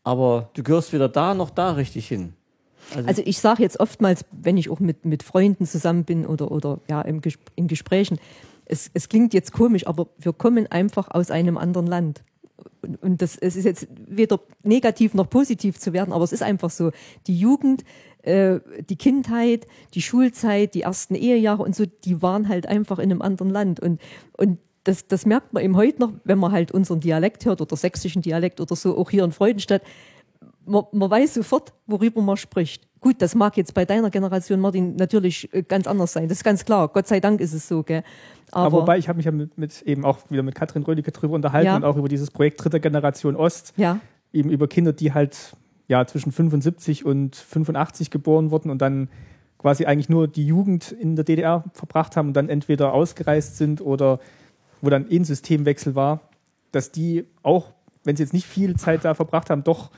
Aber 0.03 0.49
du 0.53 0.63
gehörst 0.63 0.93
weder 0.93 1.09
da 1.09 1.33
noch 1.33 1.49
da 1.49 1.73
richtig 1.73 2.07
hin. 2.07 2.33
Also 3.05 3.21
ich 3.25 3.39
sage 3.39 3.61
jetzt 3.63 3.79
oftmals, 3.79 4.23
wenn 4.31 4.57
ich 4.57 4.69
auch 4.69 4.79
mit, 4.79 5.05
mit 5.05 5.21
Freunden 5.21 5.65
zusammen 5.65 6.05
bin 6.05 6.25
oder, 6.25 6.51
oder 6.51 6.79
ja, 6.89 7.01
im 7.01 7.21
in 7.55 7.67
Gesprächen, 7.67 8.17
es, 8.65 8.89
es 8.93 9.09
klingt 9.09 9.33
jetzt 9.33 9.51
komisch, 9.51 9.87
aber 9.87 10.07
wir 10.17 10.33
kommen 10.33 10.67
einfach 10.67 11.09
aus 11.11 11.31
einem 11.31 11.57
anderen 11.57 11.87
Land. 11.87 12.23
Und, 13.01 13.21
das, 13.21 13.37
es 13.37 13.55
ist 13.55 13.65
jetzt 13.65 13.87
weder 14.07 14.39
negativ 14.63 15.13
noch 15.13 15.29
positiv 15.29 15.79
zu 15.79 15.93
werden, 15.93 16.13
aber 16.13 16.23
es 16.23 16.31
ist 16.31 16.43
einfach 16.43 16.69
so. 16.69 16.91
Die 17.27 17.37
Jugend, 17.37 17.83
äh, 18.23 18.59
die 18.89 18.95
Kindheit, 18.95 19.67
die 19.93 20.01
Schulzeit, 20.01 20.73
die 20.73 20.81
ersten 20.81 21.15
Ehejahre 21.15 21.63
und 21.63 21.75
so, 21.75 21.85
die 21.85 22.21
waren 22.21 22.47
halt 22.47 22.65
einfach 22.65 22.99
in 22.99 23.11
einem 23.11 23.21
anderen 23.21 23.51
Land. 23.51 23.79
Und, 23.79 24.01
und 24.37 24.59
das, 24.83 25.07
das 25.07 25.25
merkt 25.25 25.53
man 25.53 25.63
eben 25.63 25.75
heute 25.75 25.99
noch, 25.99 26.13
wenn 26.23 26.39
man 26.39 26.51
halt 26.51 26.71
unseren 26.71 26.99
Dialekt 26.99 27.45
hört 27.45 27.61
oder 27.61 27.75
sächsischen 27.75 28.21
Dialekt 28.21 28.61
oder 28.61 28.75
so, 28.75 28.97
auch 28.97 29.09
hier 29.09 29.23
in 29.23 29.31
Freudenstadt 29.31 29.81
man, 30.67 30.83
man 30.91 31.09
weiß 31.09 31.35
sofort, 31.35 31.73
worüber 31.85 32.21
man 32.21 32.37
spricht. 32.37 32.87
Gut, 32.99 33.21
das 33.21 33.35
mag 33.35 33.55
jetzt 33.57 33.73
bei 33.73 33.85
deiner 33.85 34.09
Generation, 34.09 34.59
Martin, 34.59 34.95
natürlich 34.95 35.53
äh, 35.53 35.63
ganz 35.63 35.87
anders 35.87 36.13
sein. 36.13 36.27
Das 36.27 36.39
ist 36.39 36.43
ganz 36.43 36.65
klar. 36.65 36.87
Gott 36.87 37.07
sei 37.07 37.19
Dank 37.19 37.39
ist 37.41 37.53
es 37.53 37.67
so, 37.67 37.83
gell? 37.83 38.03
Aber, 38.51 38.65
Aber, 38.67 38.81
wobei, 38.81 38.97
ich 38.97 39.07
habe 39.07 39.17
mich 39.17 39.25
ja 39.25 39.31
mit, 39.31 39.57
mit 39.57 39.81
eben 39.83 40.03
auch 40.05 40.19
wieder 40.29 40.43
mit 40.43 40.55
Katrin 40.55 40.83
Rödicke 40.83 41.11
drüber 41.11 41.35
unterhalten 41.35 41.67
Ja. 41.67 41.75
und 41.75 41.83
auch 41.83 41.97
über 41.97 42.07
dieses 42.07 42.31
Projekt 42.31 42.63
Dritte 42.63 42.79
Generation 42.79 43.35
Ost, 43.35 43.73
ja, 43.77 43.99
eben 44.33 44.49
über 44.49 44.67
Kinder, 44.67 44.93
die 44.93 45.13
halt 45.13 45.55
ja 45.87 46.05
zwischen 46.05 46.31
75 46.31 47.05
und 47.05 47.35
85 47.35 48.09
geboren 48.11 48.51
wurden 48.51 48.69
und 48.69 48.81
dann 48.81 49.09
quasi 49.57 49.85
eigentlich 49.85 50.09
nur 50.09 50.27
die 50.27 50.45
Jugend 50.45 50.91
in 50.91 51.15
der 51.15 51.25
DDR 51.25 51.63
verbracht 51.73 52.15
haben 52.15 52.29
und 52.29 52.33
dann 52.33 52.49
entweder 52.49 52.93
ausgereist 52.93 53.57
sind 53.57 53.81
oder 53.81 54.19
wo 54.81 54.89
dann 54.89 55.09
eh 55.09 55.17
ein 55.17 55.25
Systemwechsel 55.25 55.95
war, 55.95 56.21
dass 56.71 56.91
die 56.91 57.25
auch, 57.41 57.73
wenn 58.03 58.15
sie 58.15 58.23
jetzt 58.23 58.33
nicht 58.33 58.45
viel 58.45 58.75
Zeit 58.75 59.03
da 59.05 59.13
verbracht 59.13 59.49
haben, 59.49 59.63
doch 59.63 59.89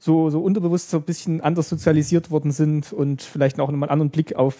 so, 0.00 0.30
so 0.30 0.40
unterbewusst 0.40 0.90
so 0.90 0.96
ein 0.96 1.02
bisschen 1.04 1.40
anders 1.42 1.68
sozialisiert 1.68 2.30
worden 2.30 2.50
sind 2.50 2.92
und 2.92 3.22
vielleicht 3.22 3.60
auch 3.60 3.70
nochmal 3.70 3.88
einen 3.88 4.00
anderen 4.00 4.10
Blick 4.10 4.34
auf 4.34 4.56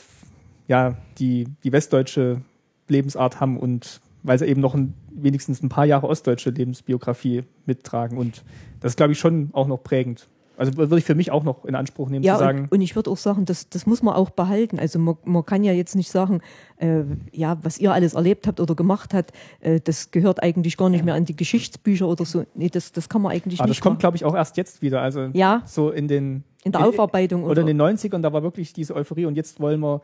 ja, 0.69 0.97
die, 1.19 1.49
die 1.65 1.73
westdeutsche 1.73 2.43
Lebensart 2.89 3.41
haben 3.41 3.57
und 3.59 4.01
weil 4.23 4.39
sie 4.39 4.45
eben 4.47 4.61
noch 4.61 4.75
ein, 4.75 4.93
wenigstens 5.11 5.63
ein 5.63 5.71
paar 5.71 5.87
Jahre 5.87 6.07
ostdeutsche 6.07 6.51
Lebensbiografie 6.51 7.45
mittragen. 7.65 8.19
Und 8.19 8.45
das 8.81 8.93
ist, 8.93 8.97
glaube 8.97 9.13
ich, 9.13 9.19
schon 9.19 9.49
auch 9.53 9.67
noch 9.67 9.83
prägend. 9.83 10.29
Also 10.61 10.77
würde 10.77 10.99
ich 10.99 11.05
für 11.05 11.15
mich 11.15 11.31
auch 11.31 11.43
noch 11.43 11.65
in 11.65 11.75
Anspruch 11.75 12.11
nehmen, 12.11 12.23
ja 12.23 12.35
zu 12.35 12.41
sagen, 12.41 12.65
und, 12.65 12.73
und 12.73 12.81
ich 12.83 12.95
würde 12.95 13.11
auch 13.11 13.17
sagen, 13.17 13.47
das, 13.47 13.71
das 13.71 13.87
muss 13.87 14.03
man 14.03 14.15
auch 14.15 14.29
behalten. 14.29 14.79
Also 14.79 14.99
man, 14.99 15.17
man 15.25 15.43
kann 15.47 15.65
ja 15.65 15.73
jetzt 15.73 15.97
nicht 15.97 16.11
sagen, 16.11 16.43
äh, 16.77 17.01
ja, 17.33 17.57
was 17.63 17.79
ihr 17.79 17.95
alles 17.95 18.13
erlebt 18.13 18.47
habt 18.47 18.61
oder 18.61 18.75
gemacht 18.75 19.15
habt, 19.15 19.33
äh, 19.61 19.81
das 19.81 20.11
gehört 20.11 20.43
eigentlich 20.43 20.77
gar 20.77 20.91
nicht 20.91 21.03
mehr 21.03 21.15
an 21.15 21.25
die 21.25 21.35
Geschichtsbücher 21.35 22.07
oder 22.07 22.27
so. 22.27 22.45
Nee, 22.55 22.69
das, 22.69 22.93
das 22.93 23.09
kann 23.09 23.23
man 23.23 23.33
eigentlich 23.33 23.59
aber 23.59 23.69
nicht 23.71 23.79
das 23.79 23.83
kommt, 23.83 24.01
glaube 24.01 24.19
ich, 24.19 24.25
auch 24.27 24.35
erst 24.37 24.59
jetzt 24.59 24.83
wieder. 24.83 25.01
Also 25.01 25.31
Ja. 25.33 25.63
so 25.65 25.89
in 25.89 26.09
den 26.09 26.45
In 26.63 26.73
der 26.73 26.87
Aufarbeitung 26.87 27.45
oder 27.45 27.63
in 27.63 27.67
den 27.67 27.81
90ern, 27.81 28.21
da 28.21 28.31
war 28.31 28.43
wirklich 28.43 28.75
diese 28.75 28.95
Euphorie 28.95 29.25
und 29.25 29.37
jetzt 29.37 29.61
wollen 29.61 29.81
wir 29.81 30.03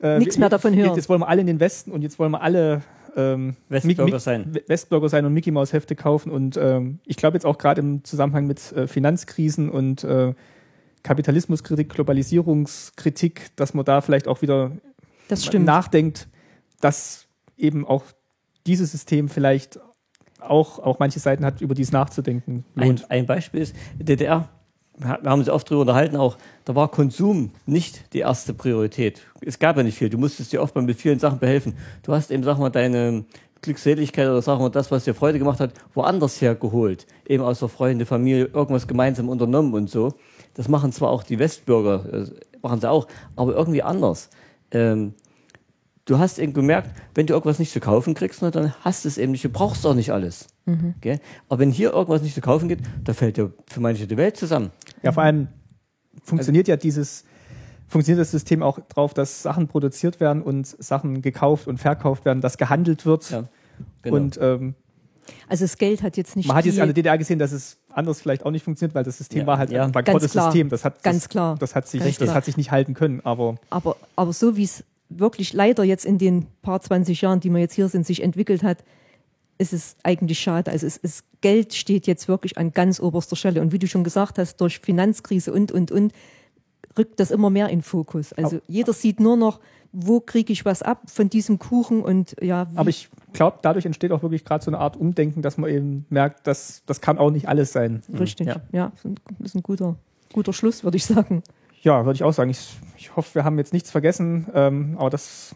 äh, 0.00 0.18
Nichts 0.18 0.36
mehr 0.36 0.48
davon 0.48 0.74
hören. 0.74 0.96
Jetzt 0.96 1.08
wollen 1.08 1.20
wir 1.20 1.28
alle 1.28 1.42
in 1.42 1.46
den 1.46 1.60
Westen 1.60 1.92
und 1.92 2.02
jetzt 2.02 2.18
wollen 2.18 2.32
wir 2.32 2.42
alle 2.42 2.82
ähm, 3.16 3.56
Mick- 3.68 4.18
sein. 4.18 4.54
Westbürger 4.66 5.08
sein 5.08 5.24
und 5.24 5.32
Mickey 5.32 5.50
Maus 5.50 5.72
Hefte 5.72 5.94
kaufen 5.96 6.30
und 6.30 6.56
ähm, 6.56 6.98
ich 7.04 7.16
glaube 7.16 7.36
jetzt 7.36 7.44
auch 7.46 7.58
gerade 7.58 7.80
im 7.80 8.04
Zusammenhang 8.04 8.46
mit 8.46 8.72
äh, 8.72 8.86
Finanzkrisen 8.86 9.68
und 9.70 10.04
äh, 10.04 10.34
Kapitalismuskritik, 11.02 11.90
Globalisierungskritik, 11.90 13.54
dass 13.56 13.74
man 13.74 13.84
da 13.84 14.00
vielleicht 14.00 14.26
auch 14.28 14.42
wieder 14.42 14.72
Das 15.28 15.44
stimmt. 15.44 15.66
nachdenkt, 15.66 16.28
dass 16.80 17.26
eben 17.56 17.86
auch 17.86 18.04
dieses 18.66 18.90
System 18.92 19.28
vielleicht 19.28 19.78
auch, 20.40 20.78
auch 20.78 20.98
manche 20.98 21.18
Seiten 21.20 21.44
hat, 21.44 21.60
über 21.60 21.74
dies 21.74 21.92
nachzudenken 21.92 22.64
Ein, 22.76 23.00
ein 23.08 23.26
Beispiel 23.26 23.60
ist, 23.60 23.74
DDR, 23.98 24.48
wir 24.98 25.30
haben 25.30 25.40
uns 25.40 25.48
oft 25.48 25.68
darüber 25.68 25.82
unterhalten 25.82 26.16
auch, 26.16 26.36
da 26.64 26.74
war 26.74 26.88
Konsum 26.88 27.50
nicht 27.66 28.12
die 28.12 28.20
erste 28.20 28.54
Priorität. 28.54 29.22
Es 29.40 29.58
gab 29.58 29.76
ja 29.76 29.82
nicht 29.82 29.98
viel. 29.98 30.08
Du 30.08 30.18
musstest 30.18 30.52
dir 30.52 30.62
oft 30.62 30.74
mit 30.76 31.00
vielen 31.00 31.18
Sachen 31.18 31.38
behelfen. 31.38 31.76
Du 32.02 32.12
hast 32.12 32.30
eben, 32.30 32.42
sag 32.42 32.58
mal, 32.58 32.70
deine 32.70 33.24
Glückseligkeit 33.60 34.28
oder 34.28 34.42
sag 34.42 34.58
mal, 34.58 34.68
das, 34.68 34.90
was 34.90 35.04
dir 35.04 35.14
Freude 35.14 35.38
gemacht 35.38 35.58
hat, 35.58 35.72
woanders 35.94 36.40
hergeholt. 36.40 37.06
Eben 37.26 37.42
aus 37.42 37.58
der 37.58 37.68
Freunde, 37.68 38.06
Familie, 38.06 38.46
irgendwas 38.46 38.86
gemeinsam 38.86 39.28
unternommen 39.28 39.74
und 39.74 39.90
so. 39.90 40.14
Das 40.54 40.68
machen 40.68 40.92
zwar 40.92 41.10
auch 41.10 41.22
die 41.22 41.38
Westbürger, 41.38 42.04
äh, 42.12 42.26
machen 42.62 42.80
sie 42.80 42.88
auch, 42.88 43.08
aber 43.36 43.54
irgendwie 43.54 43.82
anders. 43.82 44.30
Ähm, 44.70 45.14
du 46.06 46.18
hast 46.18 46.38
eben 46.38 46.52
gemerkt, 46.52 46.90
wenn 47.14 47.26
du 47.26 47.32
irgendwas 47.34 47.58
nicht 47.58 47.72
zu 47.72 47.80
kaufen 47.80 48.14
kriegst, 48.14 48.42
na, 48.42 48.50
dann 48.50 48.74
hast 48.80 49.04
du 49.04 49.08
es 49.08 49.18
eben 49.18 49.32
nicht, 49.32 49.44
du 49.44 49.48
brauchst 49.48 49.86
auch 49.86 49.94
nicht 49.94 50.12
alles. 50.12 50.46
Gell? 51.00 51.20
Aber 51.48 51.58
wenn 51.60 51.70
hier 51.70 51.92
irgendwas 51.92 52.22
nicht 52.22 52.34
zu 52.34 52.40
kaufen 52.40 52.68
geht, 52.68 52.80
da 53.04 53.12
fällt 53.12 53.38
ja 53.38 53.50
für 53.66 53.80
manche 53.80 54.06
die 54.06 54.16
Welt 54.16 54.36
zusammen. 54.36 54.70
Ja, 55.02 55.12
vor 55.12 55.22
allem 55.22 55.48
funktioniert 56.22 56.68
ja 56.68 56.76
dieses, 56.76 57.24
funktioniert 57.88 58.20
das 58.22 58.30
System 58.30 58.62
auch 58.62 58.78
darauf, 58.88 59.12
dass 59.14 59.42
Sachen 59.42 59.68
produziert 59.68 60.20
werden 60.20 60.42
und 60.42 60.66
Sachen 60.66 61.22
gekauft 61.22 61.68
und 61.68 61.78
verkauft 61.78 62.24
werden, 62.24 62.40
dass 62.40 62.56
gehandelt 62.58 63.04
wird. 63.04 63.30
Ja, 63.30 63.44
genau. 64.02 64.16
Und 64.16 64.38
ähm, 64.40 64.74
Also 65.48 65.64
das 65.64 65.76
Geld 65.76 66.02
hat 66.02 66.16
jetzt 66.16 66.36
nicht 66.36 66.46
man 66.46 66.56
hat 66.56 66.64
jetzt 66.64 66.78
an 66.80 66.86
der 66.88 66.94
DDR 66.94 67.18
gesehen, 67.18 67.38
dass 67.38 67.52
es 67.52 67.78
anders 67.90 68.20
vielleicht 68.20 68.44
auch 68.46 68.50
nicht 68.50 68.64
funktioniert, 68.64 68.94
weil 68.94 69.04
das 69.04 69.18
System 69.18 69.40
Ja, 69.40 69.46
war 69.46 69.58
halt 69.58 69.70
ja. 69.70 69.84
ein 69.84 69.92
bankrottes 69.92 70.22
Ganz 70.22 70.32
klar. 70.32 70.44
System. 70.52 70.68
Das 70.70 70.84
hat, 70.84 71.02
Ganz 71.02 71.24
das, 71.24 71.28
klar. 71.28 71.56
Das 71.58 71.74
hat, 71.74 71.88
sich, 71.88 72.00
Ganz 72.00 72.16
das 72.18 72.26
klar. 72.26 72.36
hat 72.36 72.44
sich 72.44 72.56
nicht 72.56 72.70
halten 72.70 72.94
können. 72.94 73.20
Aber 73.24 73.56
Aber, 73.70 73.96
aber 74.16 74.32
so 74.32 74.56
wie 74.56 74.64
es 74.64 74.84
wirklich 75.08 75.52
leider 75.52 75.84
jetzt 75.84 76.04
in 76.04 76.18
den 76.18 76.46
paar 76.62 76.80
20 76.80 77.20
Jahren, 77.20 77.40
die 77.40 77.50
wir 77.50 77.58
jetzt 77.60 77.74
hier 77.74 77.88
sind, 77.88 78.06
sich 78.06 78.22
entwickelt 78.22 78.62
hat, 78.62 78.84
ist 79.58 79.72
es 79.72 79.96
eigentlich 80.02 80.38
schade. 80.40 80.70
Also 80.70 80.86
es, 80.86 80.98
es 81.02 81.22
Geld 81.40 81.74
steht 81.74 82.06
jetzt 82.06 82.26
wirklich 82.26 82.58
an 82.58 82.72
ganz 82.72 82.98
oberster 83.00 83.36
Stelle. 83.36 83.60
Und 83.60 83.72
wie 83.72 83.78
du 83.78 83.86
schon 83.86 84.02
gesagt 84.02 84.38
hast, 84.38 84.56
durch 84.60 84.80
Finanzkrise 84.80 85.52
und, 85.52 85.70
und, 85.72 85.92
und, 85.92 86.12
rückt 86.98 87.18
das 87.20 87.30
immer 87.32 87.50
mehr 87.50 87.68
in 87.70 87.82
Fokus. 87.82 88.32
Also 88.32 88.60
jeder 88.68 88.92
sieht 88.92 89.18
nur 89.20 89.36
noch, 89.36 89.60
wo 89.92 90.20
kriege 90.20 90.52
ich 90.52 90.64
was 90.64 90.82
ab 90.82 91.02
von 91.06 91.28
diesem 91.28 91.58
Kuchen 91.58 92.02
und 92.02 92.36
ja, 92.40 92.68
wie, 92.72 92.76
Aber 92.76 92.88
ich 92.90 93.08
glaube, 93.32 93.58
dadurch 93.62 93.84
entsteht 93.84 94.10
auch 94.12 94.22
wirklich 94.22 94.44
gerade 94.44 94.64
so 94.64 94.70
eine 94.70 94.78
Art 94.78 94.96
Umdenken, 94.96 95.42
dass 95.42 95.56
man 95.58 95.70
eben 95.70 96.06
merkt, 96.08 96.46
dass 96.46 96.82
das 96.86 97.00
kann 97.00 97.18
auch 97.18 97.30
nicht 97.30 97.48
alles 97.48 97.72
sein. 97.72 98.02
richtig. 98.18 98.46
Ja. 98.48 98.56
Ja, 98.72 98.88
das 98.90 99.00
ist 99.00 99.04
ein- 99.06 99.20
das 99.38 99.46
ist 99.50 99.54
ein 99.56 99.62
guter, 99.62 99.96
guter 100.32 100.52
Schluss, 100.52 100.82
würde 100.84 100.96
ich 100.96 101.04
sagen. 101.04 101.42
Ja, 101.84 102.06
würde 102.06 102.16
ich 102.16 102.24
auch 102.24 102.32
sagen. 102.32 102.50
Ich, 102.50 102.78
ich 102.96 103.14
hoffe, 103.14 103.34
wir 103.34 103.44
haben 103.44 103.58
jetzt 103.58 103.74
nichts 103.74 103.90
vergessen, 103.90 104.46
ähm, 104.54 104.96
aber 104.98 105.10
das 105.10 105.54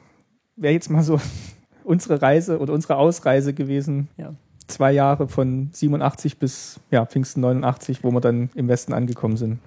wäre 0.56 0.74
jetzt 0.74 0.90
mal 0.90 1.02
so 1.02 1.18
unsere 1.84 2.20
Reise 2.20 2.58
oder 2.58 2.74
unsere 2.74 2.96
Ausreise 2.96 3.54
gewesen. 3.54 4.08
Ja. 4.18 4.34
Zwei 4.66 4.92
Jahre 4.92 5.28
von 5.28 5.70
87 5.72 6.38
bis 6.38 6.80
ja, 6.90 7.06
Pfingsten 7.06 7.40
89, 7.40 8.04
wo 8.04 8.10
wir 8.10 8.20
dann 8.20 8.50
im 8.54 8.68
Westen 8.68 8.92
angekommen 8.92 9.38
sind. 9.38 9.58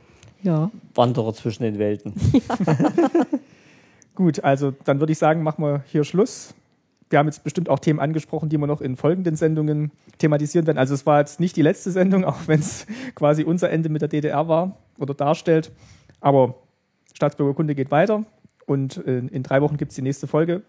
Ja. 0.43 0.69
Wanderer 0.93 1.33
zwischen 1.33 1.63
den 1.63 1.79
Welten. 1.79 2.13
Gut, 4.15 4.43
also 4.43 4.71
dann 4.83 4.99
würde 4.99 5.13
ich 5.13 5.17
sagen, 5.17 5.41
machen 5.41 5.63
wir 5.63 5.83
hier 5.87 6.03
Schluss. 6.03 6.53
Wir 7.09 7.17
haben 7.17 7.25
jetzt 7.25 7.43
bestimmt 7.43 7.69
auch 7.69 7.79
Themen 7.79 7.99
angesprochen, 7.99 8.49
die 8.49 8.57
wir 8.59 8.67
noch 8.67 8.81
in 8.81 8.97
folgenden 8.97 9.35
Sendungen 9.35 9.91
thematisieren 10.19 10.67
werden. 10.67 10.77
Also 10.77 10.93
es 10.93 11.07
war 11.07 11.19
jetzt 11.19 11.39
nicht 11.39 11.55
die 11.55 11.63
letzte 11.63 11.89
Sendung, 11.89 12.23
auch 12.23 12.37
wenn 12.45 12.59
es 12.59 12.85
quasi 13.15 13.43
unser 13.43 13.71
Ende 13.71 13.89
mit 13.89 14.03
der 14.03 14.09
DDR 14.09 14.47
war 14.47 14.77
oder 14.99 15.15
darstellt. 15.15 15.71
Aber 16.21 16.55
Staatsbürgerkunde 17.13 17.75
geht 17.75 17.91
weiter 17.91 18.23
und 18.65 18.97
in, 18.97 19.27
in 19.29 19.43
drei 19.43 19.61
Wochen 19.61 19.77
gibt 19.77 19.91
es 19.91 19.95
die 19.95 20.01
nächste 20.01 20.27
Folge. 20.27 20.61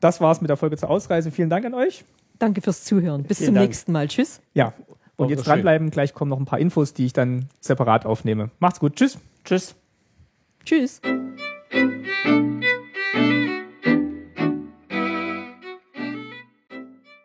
Das 0.00 0.20
war's 0.20 0.40
mit 0.40 0.50
der 0.50 0.56
Folge 0.56 0.76
zur 0.76 0.90
Ausreise. 0.90 1.30
Vielen 1.30 1.50
Dank 1.50 1.64
an 1.64 1.74
euch. 1.74 2.04
Danke 2.38 2.60
fürs 2.60 2.84
Zuhören. 2.84 3.22
Bis 3.24 3.38
Vielen 3.38 3.48
zum 3.48 3.54
Dank. 3.56 3.68
nächsten 3.68 3.92
Mal. 3.92 4.08
Tschüss. 4.08 4.40
Ja, 4.52 4.74
und 5.16 5.30
jetzt 5.30 5.44
schön. 5.44 5.54
dranbleiben. 5.54 5.90
Gleich 5.90 6.14
kommen 6.14 6.28
noch 6.28 6.38
ein 6.38 6.44
paar 6.44 6.58
Infos, 6.58 6.92
die 6.94 7.06
ich 7.06 7.12
dann 7.12 7.48
separat 7.60 8.04
aufnehme. 8.06 8.50
Macht's 8.58 8.80
gut. 8.80 8.96
Tschüss. 8.96 9.18
Tschüss. 9.44 9.74
Tschüss. 10.64 11.00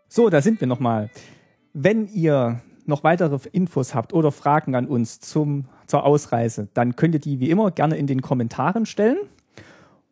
So, 0.07 0.30
da 0.30 0.41
sind 0.41 0.60
wir 0.60 0.68
nochmal. 0.68 1.10
Wenn 1.74 2.07
ihr 2.07 2.62
noch 2.86 3.03
weitere 3.03 3.38
Infos 3.51 3.93
habt 3.93 4.14
oder 4.14 4.32
Fragen 4.32 4.76
an 4.76 4.88
uns 4.88 5.20
zum, 5.20 5.66
zur 5.90 6.06
Ausreise, 6.06 6.70
dann 6.74 6.96
könnt 6.96 7.16
ihr 7.16 7.20
die 7.20 7.40
wie 7.40 7.50
immer 7.50 7.72
gerne 7.72 7.98
in 7.98 8.08
den 8.08 8.22
Kommentaren 8.22 8.86
stellen 8.86 9.18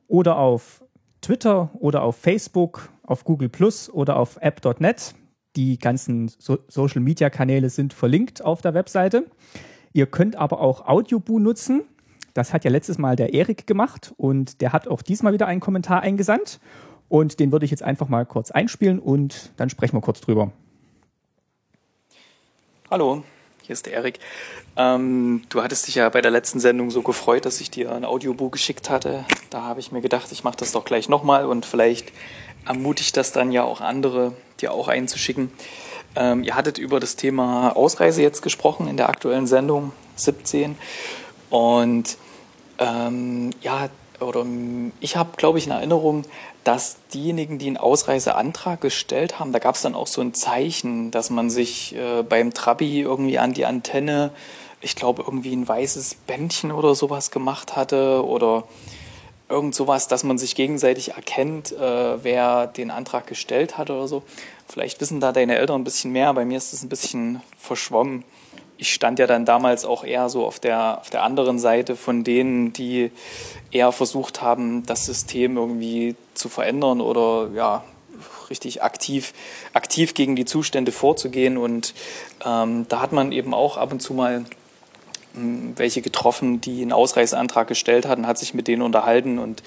oder 0.07 0.37
auf 0.37 0.83
Twitter 1.21 1.69
oder 1.79 2.03
auf 2.03 2.15
Facebook, 2.15 2.89
auf 3.03 3.23
Google 3.23 3.49
Plus 3.49 3.89
oder 3.89 4.17
auf 4.17 4.37
app.net. 4.41 5.13
Die 5.55 5.77
ganzen 5.79 6.27
so 6.27 6.59
Social 6.67 7.01
Media 7.01 7.29
Kanäle 7.29 7.69
sind 7.69 7.93
verlinkt 7.93 8.43
auf 8.43 8.61
der 8.61 8.73
Webseite. 8.73 9.25
Ihr 9.93 10.05
könnt 10.05 10.35
aber 10.35 10.61
auch 10.61 10.87
Audioboo 10.87 11.39
nutzen. 11.39 11.83
Das 12.33 12.53
hat 12.53 12.63
ja 12.63 12.71
letztes 12.71 12.97
Mal 12.97 13.15
der 13.15 13.33
Erik 13.33 13.65
gemacht 13.65 14.13
und 14.17 14.61
der 14.61 14.73
hat 14.73 14.87
auch 14.87 15.01
diesmal 15.01 15.33
wieder 15.33 15.47
einen 15.47 15.61
Kommentar 15.61 16.01
eingesandt. 16.01 16.59
Und 17.09 17.39
den 17.39 17.51
würde 17.51 17.65
ich 17.65 17.71
jetzt 17.71 17.83
einfach 17.83 18.09
mal 18.09 18.25
kurz 18.25 18.51
einspielen 18.51 18.99
und 18.99 19.53
dann 19.57 19.69
sprechen 19.69 19.95
wir 19.95 20.01
kurz 20.01 20.21
drüber. 20.21 20.51
Hallo, 22.91 23.23
hier 23.67 23.73
ist 23.73 23.85
der 23.85 23.93
Erik. 23.93 24.19
Ähm, 24.77 25.43
du 25.49 25.61
hattest 25.61 25.87
dich 25.87 25.95
ja 25.95 26.07
bei 26.07 26.21
der 26.21 26.31
letzten 26.31 26.61
Sendung 26.61 26.89
so 26.89 27.01
gefreut, 27.01 27.45
dass 27.45 27.59
ich 27.59 27.69
dir 27.69 27.91
ein 27.91 28.05
Audiobuch 28.05 28.49
geschickt 28.49 28.89
hatte. 28.89 29.25
Da 29.49 29.63
habe 29.63 29.81
ich 29.81 29.91
mir 29.91 29.99
gedacht, 29.99 30.31
ich 30.31 30.45
mache 30.45 30.55
das 30.55 30.71
doch 30.71 30.85
gleich 30.85 31.09
nochmal 31.09 31.45
und 31.45 31.65
vielleicht 31.65 32.13
ermutigt 32.65 33.17
das 33.17 33.33
dann 33.33 33.51
ja 33.51 33.63
auch 33.63 33.81
andere, 33.81 34.31
dir 34.61 34.71
auch 34.71 34.87
einzuschicken. 34.87 35.51
Ähm, 36.15 36.43
ihr 36.43 36.55
hattet 36.55 36.77
über 36.77 37.01
das 37.01 37.17
Thema 37.17 37.75
Ausreise 37.75 38.21
jetzt 38.21 38.41
gesprochen 38.41 38.87
in 38.87 38.95
der 38.95 39.09
aktuellen 39.09 39.47
Sendung 39.47 39.91
17 40.15 40.77
und 41.49 42.17
ähm, 42.79 43.49
ja, 43.61 43.89
oder 44.21 44.41
ähm, 44.41 44.93
ich 45.01 45.17
habe, 45.17 45.31
glaube 45.35 45.57
ich, 45.59 45.65
in 45.65 45.71
Erinnerung, 45.73 46.23
dass 46.67 46.97
diejenigen, 47.13 47.59
die 47.59 47.67
einen 47.67 47.77
Ausreiseantrag 47.77 48.81
gestellt 48.81 49.39
haben, 49.39 49.53
da 49.53 49.59
gab 49.59 49.75
es 49.75 49.83
dann 49.83 49.95
auch 49.95 50.05
so 50.05 50.19
ein 50.19 50.33
Zeichen, 50.33 51.11
dass 51.11 51.29
man 51.29 51.49
sich 51.49 51.95
äh, 51.95 52.23
beim 52.23 52.53
Trabi 52.53 52.99
irgendwie 52.99 53.39
an 53.39 53.53
die 53.53 53.65
Antenne, 53.65 54.31
ich 54.81 54.97
glaube, 54.97 55.23
irgendwie 55.25 55.55
ein 55.55 55.65
weißes 55.65 56.15
Bändchen 56.27 56.73
oder 56.73 56.93
sowas 56.93 57.31
gemacht 57.31 57.77
hatte 57.77 58.25
oder 58.25 58.65
irgend 59.47 59.75
sowas, 59.75 60.09
dass 60.09 60.25
man 60.25 60.37
sich 60.37 60.55
gegenseitig 60.55 61.13
erkennt, 61.13 61.71
äh, 61.71 62.21
wer 62.21 62.67
den 62.67 62.91
Antrag 62.91 63.27
gestellt 63.27 63.77
hat 63.77 63.89
oder 63.89 64.09
so. 64.09 64.23
Vielleicht 64.67 64.99
wissen 64.99 65.21
da 65.21 65.31
deine 65.31 65.57
Eltern 65.57 65.79
ein 65.79 65.85
bisschen 65.85 66.11
mehr, 66.11 66.33
bei 66.33 66.43
mir 66.43 66.57
ist 66.57 66.73
das 66.73 66.83
ein 66.83 66.89
bisschen 66.89 67.41
verschwommen. 67.57 68.25
Ich 68.77 68.93
stand 68.93 69.19
ja 69.19 69.27
dann 69.27 69.45
damals 69.45 69.85
auch 69.85 70.03
eher 70.03 70.29
so 70.29 70.45
auf 70.45 70.59
der, 70.59 70.99
auf 70.99 71.09
der 71.09 71.23
anderen 71.23 71.59
Seite 71.59 71.95
von 71.95 72.23
denen, 72.23 72.73
die 72.73 73.11
eher 73.71 73.91
versucht 73.91 74.41
haben, 74.41 74.85
das 74.85 75.05
System 75.05 75.57
irgendwie 75.57 76.15
zu 76.35 76.47
verändern 76.47 77.01
oder 77.01 77.49
ja, 77.55 77.83
richtig 78.49 78.83
aktiv, 78.83 79.33
aktiv 79.73 80.13
gegen 80.13 80.35
die 80.35 80.45
Zustände 80.45 80.91
vorzugehen. 80.91 81.57
Und 81.57 81.93
ähm, 82.45 82.85
da 82.89 83.01
hat 83.01 83.11
man 83.11 83.31
eben 83.31 83.53
auch 83.53 83.77
ab 83.77 83.91
und 83.91 84.01
zu 84.01 84.13
mal 84.13 84.45
mh, 85.33 85.73
welche 85.75 86.01
getroffen, 86.01 86.61
die 86.61 86.81
einen 86.81 86.93
Ausreiseantrag 86.93 87.67
gestellt 87.67 88.07
hatten, 88.07 88.27
hat 88.27 88.37
sich 88.37 88.53
mit 88.53 88.67
denen 88.67 88.81
unterhalten 88.81 89.39
und 89.39 89.63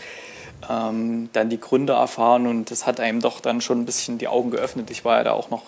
ähm, 0.69 1.31
dann 1.33 1.49
die 1.49 1.61
Gründe 1.61 1.95
erfahren 1.95 2.47
und 2.47 2.71
das 2.71 2.87
hat 2.87 3.01
einem 3.01 3.21
doch 3.21 3.41
dann 3.41 3.61
schon 3.61 3.81
ein 3.81 3.87
bisschen 3.87 4.19
die 4.19 4.29
Augen 4.29 4.51
geöffnet. 4.51 4.91
Ich 4.91 5.05
war 5.05 5.19
ja 5.19 5.25
da 5.25 5.33
auch 5.33 5.51
noch 5.51 5.63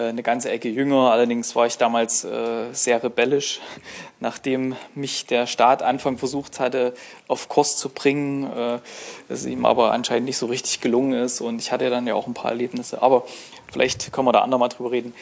eine 0.00 0.22
ganze 0.22 0.50
Ecke 0.50 0.68
jünger, 0.68 1.10
allerdings 1.10 1.54
war 1.54 1.66
ich 1.66 1.78
damals 1.78 2.24
äh, 2.24 2.72
sehr 2.72 3.02
rebellisch, 3.02 3.60
nachdem 4.20 4.76
mich 4.94 5.26
der 5.26 5.46
Staat 5.46 5.82
Anfang 5.82 6.18
versucht 6.18 6.60
hatte, 6.60 6.94
auf 7.28 7.48
Kurs 7.48 7.76
zu 7.76 7.88
bringen, 7.88 8.50
äh, 8.52 8.78
es 9.28 9.46
ihm 9.46 9.64
aber 9.66 9.92
anscheinend 9.92 10.26
nicht 10.26 10.38
so 10.38 10.46
richtig 10.46 10.80
gelungen 10.80 11.12
ist. 11.12 11.40
Und 11.40 11.60
ich 11.60 11.72
hatte 11.72 11.90
dann 11.90 12.06
ja 12.06 12.14
auch 12.14 12.26
ein 12.26 12.34
paar 12.34 12.50
Erlebnisse, 12.50 13.02
aber 13.02 13.24
vielleicht 13.72 14.12
können 14.12 14.26
wir 14.26 14.32
da 14.32 14.40
andermal 14.40 14.68
drüber 14.68 14.90
reden. 14.90 15.14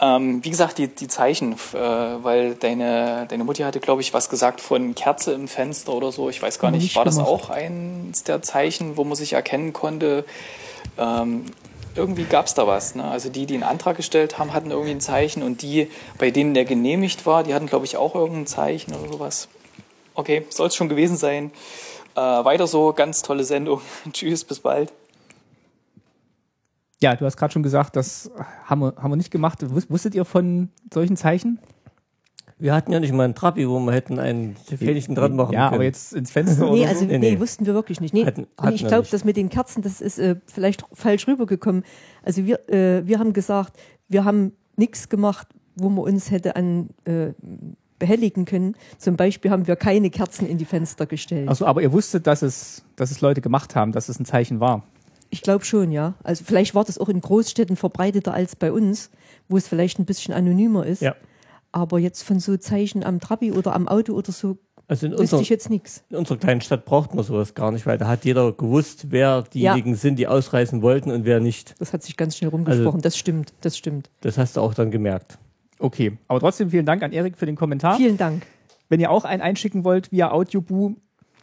Ähm, 0.00 0.44
wie 0.44 0.50
gesagt, 0.50 0.78
die, 0.78 0.88
die 0.88 1.08
Zeichen, 1.08 1.52
äh, 1.52 1.78
weil 1.78 2.54
deine, 2.54 3.26
deine 3.28 3.44
Mutti 3.44 3.62
hatte, 3.62 3.80
glaube 3.80 4.02
ich, 4.02 4.12
was 4.12 4.28
gesagt 4.28 4.60
von 4.60 4.94
Kerze 4.94 5.32
im 5.32 5.48
Fenster 5.48 5.92
oder 5.92 6.12
so, 6.12 6.28
ich 6.28 6.40
weiß 6.42 6.58
gar 6.58 6.70
nicht, 6.70 6.94
war 6.96 7.04
das 7.04 7.18
auch 7.18 7.50
eins 7.50 8.24
der 8.24 8.42
Zeichen, 8.42 8.96
wo 8.96 9.04
man 9.04 9.16
sich 9.16 9.32
erkennen 9.32 9.72
konnte, 9.72 10.24
ähm, 10.98 11.46
irgendwie 11.94 12.24
gab 12.24 12.46
es 12.46 12.54
da 12.54 12.66
was. 12.66 12.94
Ne? 12.94 13.04
Also 13.04 13.28
die, 13.28 13.46
die 13.46 13.54
einen 13.54 13.62
Antrag 13.62 13.96
gestellt 13.96 14.38
haben, 14.38 14.52
hatten 14.52 14.70
irgendwie 14.70 14.90
ein 14.92 15.00
Zeichen 15.00 15.42
und 15.42 15.62
die, 15.62 15.90
bei 16.18 16.30
denen 16.30 16.54
der 16.54 16.64
genehmigt 16.64 17.26
war, 17.26 17.42
die 17.44 17.54
hatten, 17.54 17.66
glaube 17.66 17.84
ich, 17.84 17.96
auch 17.96 18.14
irgendein 18.14 18.46
Zeichen 18.46 18.94
oder 18.94 19.12
sowas. 19.12 19.48
Okay, 20.14 20.46
soll 20.50 20.68
es 20.68 20.76
schon 20.76 20.88
gewesen 20.88 21.16
sein. 21.16 21.50
Äh, 22.14 22.20
weiter 22.20 22.66
so, 22.66 22.92
ganz 22.92 23.22
tolle 23.22 23.44
Sendung. 23.44 23.80
Tschüss, 24.12 24.44
bis 24.44 24.60
bald. 24.60 24.92
Ja, 27.00 27.16
du 27.16 27.24
hast 27.26 27.36
gerade 27.36 27.52
schon 27.52 27.62
gesagt, 27.62 27.96
das 27.96 28.30
haben 28.64 28.80
wir, 28.80 28.94
haben 28.96 29.10
wir 29.10 29.16
nicht 29.16 29.30
gemacht. 29.30 29.60
Wus- 29.62 29.90
Wusstet 29.90 30.14
ihr 30.14 30.24
von 30.24 30.70
solchen 30.92 31.16
Zeichen? 31.16 31.58
Wir 32.64 32.72
hatten 32.74 32.92
ja 32.92 32.98
nicht 32.98 33.12
mal 33.12 33.24
einen 33.24 33.34
Trabi, 33.34 33.68
wo 33.68 33.78
wir 33.78 33.92
hätten 33.92 34.18
einen 34.18 34.56
Fähnchen 34.56 35.14
dran 35.14 35.36
machen 35.36 35.52
ja, 35.52 35.66
können. 35.68 35.74
aber 35.74 35.84
jetzt 35.84 36.14
ins 36.14 36.30
Fenster 36.30 36.64
Nee, 36.64 36.80
oder 36.80 36.88
also 36.88 37.00
so? 37.00 37.06
nee, 37.06 37.18
Nee, 37.18 37.32
nee. 37.32 37.38
wussten 37.38 37.66
wir 37.66 37.74
wirklich 37.74 38.00
nicht. 38.00 38.14
Nee. 38.14 38.24
Hatten- 38.24 38.46
hatten 38.56 38.74
ich 38.74 38.86
glaube, 38.86 39.06
das 39.10 39.22
mit 39.22 39.36
den 39.36 39.50
Kerzen, 39.50 39.82
das 39.82 40.00
ist 40.00 40.18
äh, 40.18 40.36
vielleicht 40.46 40.82
falsch 40.94 41.28
rübergekommen. 41.28 41.84
Also 42.22 42.46
wir, 42.46 42.66
äh, 42.70 43.06
wir 43.06 43.18
haben 43.18 43.34
gesagt, 43.34 43.78
wir 44.08 44.24
haben 44.24 44.52
nichts 44.76 45.10
gemacht, 45.10 45.46
wo 45.76 45.90
man 45.90 46.04
uns 46.04 46.30
hätte 46.30 46.56
an 46.56 46.88
äh, 47.04 47.32
behelligen 47.98 48.46
können. 48.46 48.76
Zum 48.96 49.16
Beispiel 49.16 49.50
haben 49.50 49.66
wir 49.66 49.76
keine 49.76 50.08
Kerzen 50.08 50.46
in 50.48 50.56
die 50.56 50.64
Fenster 50.64 51.04
gestellt. 51.04 51.50
Also, 51.50 51.66
aber 51.66 51.82
ihr 51.82 51.92
wusstet, 51.92 52.26
dass 52.26 52.40
es, 52.40 52.82
dass 52.96 53.10
es 53.10 53.20
Leute 53.20 53.42
gemacht 53.42 53.76
haben, 53.76 53.92
dass 53.92 54.08
es 54.08 54.18
ein 54.18 54.24
Zeichen 54.24 54.60
war. 54.60 54.84
Ich 55.28 55.42
glaube 55.42 55.66
schon, 55.66 55.92
ja. 55.92 56.14
Also 56.22 56.44
vielleicht 56.46 56.74
war 56.74 56.84
das 56.84 56.96
auch 56.96 57.10
in 57.10 57.20
Großstädten 57.20 57.76
verbreiteter 57.76 58.32
als 58.32 58.56
bei 58.56 58.72
uns, 58.72 59.10
wo 59.50 59.58
es 59.58 59.68
vielleicht 59.68 59.98
ein 59.98 60.06
bisschen 60.06 60.32
anonymer 60.32 60.86
ist. 60.86 61.02
Ja. 61.02 61.14
Aber 61.74 61.98
jetzt 61.98 62.22
von 62.22 62.38
so 62.38 62.56
Zeichen 62.56 63.02
am 63.04 63.18
Trabi 63.18 63.50
oder 63.50 63.74
am 63.74 63.88
Auto 63.88 64.12
oder 64.12 64.30
so 64.30 64.58
Also 64.86 65.06
in 65.06 65.12
wüsste 65.12 65.22
unserer, 65.22 65.40
ich 65.40 65.48
jetzt 65.48 65.70
nichts. 65.70 66.04
in 66.08 66.16
unserer 66.18 66.38
kleinen 66.38 66.60
Stadt 66.60 66.84
braucht 66.84 67.14
man 67.16 67.24
sowas 67.24 67.54
gar 67.54 67.72
nicht, 67.72 67.84
weil 67.84 67.98
da 67.98 68.06
hat 68.06 68.24
jeder 68.24 68.52
gewusst, 68.52 69.06
wer 69.10 69.42
diejenigen 69.42 69.96
sind, 69.96 70.18
die 70.20 70.28
ausreisen 70.28 70.82
wollten 70.82 71.10
und 71.10 71.24
wer 71.24 71.40
nicht. 71.40 71.74
Das 71.80 71.92
hat 71.92 72.04
sich 72.04 72.16
ganz 72.16 72.36
schnell 72.36 72.50
rumgesprochen. 72.50 72.86
Also- 72.86 72.98
das 72.98 73.16
stimmt, 73.16 73.54
das 73.62 73.76
stimmt. 73.76 74.08
Das 74.20 74.38
hast 74.38 74.56
du 74.56 74.60
auch 74.60 74.72
dann 74.72 74.92
gemerkt. 74.92 75.36
Okay, 75.80 76.16
aber 76.28 76.38
trotzdem 76.38 76.70
vielen 76.70 76.86
Dank 76.86 77.02
an 77.02 77.12
Erik 77.12 77.36
für 77.36 77.46
den 77.46 77.56
Kommentar. 77.56 77.96
Vielen 77.96 78.16
Dank. 78.16 78.46
Wenn 78.88 79.00
ihr 79.00 79.10
auch 79.10 79.24
einen 79.24 79.42
einschicken 79.42 79.82
wollt 79.82 80.12
via 80.12 80.30
Audioboo, 80.30 80.94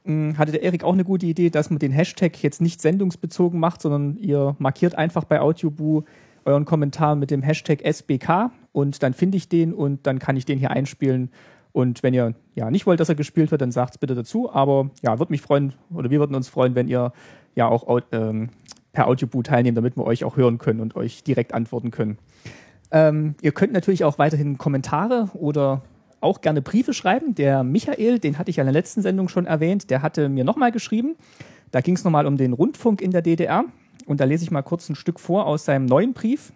mh, 0.06 0.38
hatte 0.38 0.54
der 0.54 0.64
Erik 0.64 0.86
auch 0.86 0.94
eine 0.94 1.04
gute 1.04 1.26
Idee, 1.26 1.50
dass 1.50 1.70
man 1.70 1.80
den 1.80 1.92
Hashtag 1.92 2.42
jetzt 2.42 2.62
nicht 2.62 2.80
sendungsbezogen 2.80 3.60
macht, 3.60 3.82
sondern 3.82 4.16
ihr 4.16 4.56
markiert 4.60 4.96
einfach 4.96 5.26
bei 5.26 5.42
Audioboo 5.42 6.04
euren 6.46 6.64
Kommentar 6.64 7.16
mit 7.18 7.30
dem 7.32 7.42
Hashtag 7.42 7.84
SBK 7.84 8.52
und 8.72 9.04
dann 9.04 9.14
finde 9.14 9.38
ich 9.38 9.50
den 9.50 9.74
und 9.74 10.06
dann 10.08 10.20
kann 10.20 10.36
ich 10.38 10.46
den 10.46 10.60
hier 10.60 10.72
einspielen. 10.72 11.30
Und 11.74 12.04
wenn 12.04 12.14
ihr 12.14 12.34
ja 12.56 12.70
nicht 12.70 12.86
wollt, 12.86 13.00
dass 13.00 13.10
er 13.10 13.16
gespielt 13.16 13.52
wird, 13.52 13.62
dann 13.62 13.72
sagt 13.72 13.96
es 13.96 13.98
bitte 13.98 14.14
dazu. 14.16 14.52
Aber 14.52 14.90
ja, 15.02 15.20
würde 15.20 15.32
mich 15.32 15.42
freuen 15.42 15.74
oder 15.94 16.10
wir 16.10 16.20
würden 16.20 16.36
uns 16.36 16.50
freuen, 16.50 16.76
wenn 16.76 16.88
ihr 16.88 17.14
ja 17.56 17.68
auch 17.68 17.88
au- 17.88 18.02
ähm, 18.12 18.50
per 18.92 19.08
Audioboo 19.08 19.42
teilnehmt, 19.42 19.78
damit 19.78 19.96
wir 19.96 20.06
euch 20.06 20.24
auch 20.26 20.36
hören 20.36 20.58
können 20.58 20.82
und 20.82 20.96
euch 20.98 21.24
direkt 21.24 21.54
antworten 21.54 21.92
können. 21.92 22.18
Ähm, 22.92 23.36
ihr 23.42 23.54
könnt 23.54 23.72
natürlich 23.72 24.04
auch 24.04 24.20
weiterhin 24.20 24.58
Kommentare 24.58 25.30
oder 25.34 25.82
auch 26.20 26.42
gerne 26.42 26.62
Briefe 26.62 26.94
schreiben. 26.94 27.36
Der 27.36 27.64
Michael, 27.64 28.20
den 28.20 28.38
hatte 28.38 28.50
ich 28.52 28.58
ja 28.58 28.64
in 28.64 28.68
der 28.68 28.74
letzten 28.74 29.02
Sendung 29.02 29.30
schon 29.30 29.46
erwähnt, 29.46 29.90
der 29.90 30.02
hatte 30.02 30.28
mir 30.28 30.44
nochmal 30.44 30.72
geschrieben. 30.74 31.16
Da 31.72 31.80
ging 31.80 31.96
es 31.96 32.04
nochmal 32.04 32.28
um 32.28 32.36
den 32.36 32.52
Rundfunk 32.52 33.02
in 33.02 33.12
der 33.12 33.22
DDR. 33.22 33.64
Und 34.06 34.20
da 34.20 34.26
lese 34.26 34.44
ich 34.44 34.52
mal 34.52 34.62
kurz 34.62 34.90
ein 34.90 34.96
Stück 34.96 35.20
vor 35.22 35.46
aus 35.46 35.64
seinem 35.64 35.86
neuen 35.86 36.12
Brief. 36.14 36.52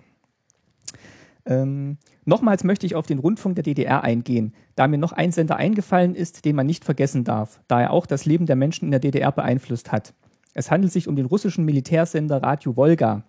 Ähm, 1.45 1.97
nochmals 2.25 2.63
möchte 2.63 2.85
ich 2.85 2.95
auf 2.95 3.05
den 3.05 3.19
Rundfunk 3.19 3.55
der 3.55 3.63
DDR 3.63 4.03
eingehen, 4.03 4.53
da 4.75 4.87
mir 4.87 4.97
noch 4.97 5.11
ein 5.11 5.31
Sender 5.31 5.57
eingefallen 5.57 6.15
ist, 6.15 6.45
den 6.45 6.55
man 6.55 6.65
nicht 6.65 6.83
vergessen 6.83 7.23
darf, 7.23 7.61
da 7.67 7.81
er 7.81 7.91
auch 7.91 8.05
das 8.05 8.25
Leben 8.25 8.45
der 8.45 8.55
Menschen 8.55 8.85
in 8.85 8.91
der 8.91 8.99
DDR 8.99 9.31
beeinflusst 9.31 9.91
hat. 9.91 10.13
Es 10.53 10.71
handelt 10.71 10.91
sich 10.91 11.07
um 11.07 11.15
den 11.15 11.25
russischen 11.25 11.65
Militärsender 11.65 12.41
Radio 12.41 12.75
Wolga. 12.75 13.23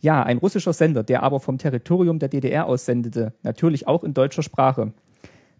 Ja, 0.00 0.22
ein 0.22 0.38
russischer 0.38 0.72
Sender, 0.72 1.02
der 1.02 1.22
aber 1.22 1.40
vom 1.40 1.58
Territorium 1.58 2.18
der 2.18 2.28
DDR 2.28 2.66
aus 2.66 2.86
sendete, 2.86 3.34
natürlich 3.42 3.86
auch 3.86 4.02
in 4.02 4.14
deutscher 4.14 4.42
Sprache. 4.42 4.92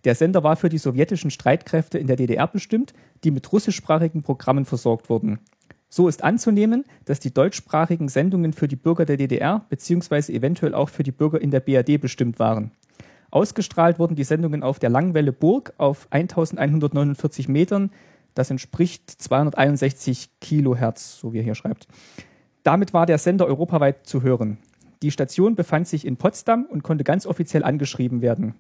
Der 0.05 0.15
Sender 0.15 0.43
war 0.43 0.57
für 0.57 0.69
die 0.69 0.79
sowjetischen 0.79 1.31
Streitkräfte 1.31 1.99
in 1.99 2.07
der 2.07 2.17
DDR 2.17 2.49
bestimmt, 2.49 2.93
die 3.23 3.31
mit 3.31 3.53
russischsprachigen 3.53 4.23
Programmen 4.23 4.65
versorgt 4.65 5.11
wurden. 5.11 5.39
So 5.95 6.09
ist 6.09 6.25
anzunehmen, 6.25 6.87
dass 7.05 7.21
die 7.21 7.35
deutschsprachigen 7.35 8.09
Sendungen 8.09 8.55
für 8.55 8.67
die 8.67 8.77
Bürger 8.77 9.05
der 9.05 9.19
DDR 9.19 9.67
bzw. 9.69 10.33
eventuell 10.33 10.75
auch 10.75 10.89
für 10.89 11.03
die 11.03 11.13
Bürger 11.13 11.39
in 11.39 11.51
der 11.51 11.61
BRD 11.61 12.01
bestimmt 12.01 12.39
waren. 12.39 12.71
Ausgestrahlt 13.31 13.99
wurden 13.99 14.17
die 14.17 14.25
Sendungen 14.25 14.63
auf 14.63 14.79
der 14.79 14.89
Langwelle 14.89 15.33
Burg 15.33 15.75
auf 15.77 16.07
1149 16.09 17.47
Metern 17.49 17.91
Das 18.33 18.51
entspricht 18.51 19.11
261 19.11 20.31
Kilohertz, 20.41 21.19
so 21.19 21.35
wie 21.35 21.41
er 21.41 21.45
hier 21.45 21.55
schreibt. 21.55 21.87
Damit 22.63 22.95
war 22.95 23.05
der 23.05 23.19
Sender 23.19 23.47
europaweit 23.47 24.07
zu 24.07 24.23
hören. 24.23 24.57
Die 25.03 25.11
Station 25.11 25.57
befand 25.57 25.89
sich 25.89 26.07
in 26.07 26.17
Potsdam 26.17 26.65
und 26.71 26.83
konnte 26.83 27.05
ganz 27.05 27.27
offiziell 27.27 27.65
angeschrieben 27.65 28.23
werden. 28.23 28.55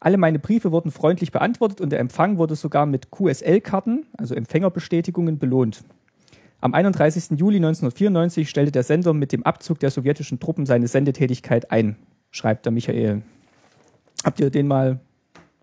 Alle 0.00 0.18
meine 0.18 0.38
Briefe 0.38 0.70
wurden 0.70 0.90
freundlich 0.90 1.32
beantwortet 1.32 1.80
und 1.80 1.92
der 1.92 2.00
Empfang 2.00 2.36
wurde 2.36 2.56
sogar 2.56 2.84
mit 2.84 3.10
QSL-Karten, 3.10 4.04
also 4.18 4.34
Empfängerbestätigungen, 4.34 5.38
belohnt. 5.38 5.82
Am 6.60 6.74
31. 6.74 7.38
Juli 7.38 7.56
1994 7.58 8.48
stellte 8.50 8.72
der 8.72 8.82
Sender 8.82 9.12
mit 9.14 9.32
dem 9.32 9.44
Abzug 9.44 9.78
der 9.78 9.90
sowjetischen 9.90 10.40
Truppen 10.40 10.66
seine 10.66 10.88
Sendetätigkeit 10.88 11.70
ein, 11.70 11.96
schreibt 12.30 12.64
der 12.66 12.72
Michael. 12.72 13.22
Habt 14.24 14.40
ihr 14.40 14.50
den 14.50 14.66
mal 14.66 14.98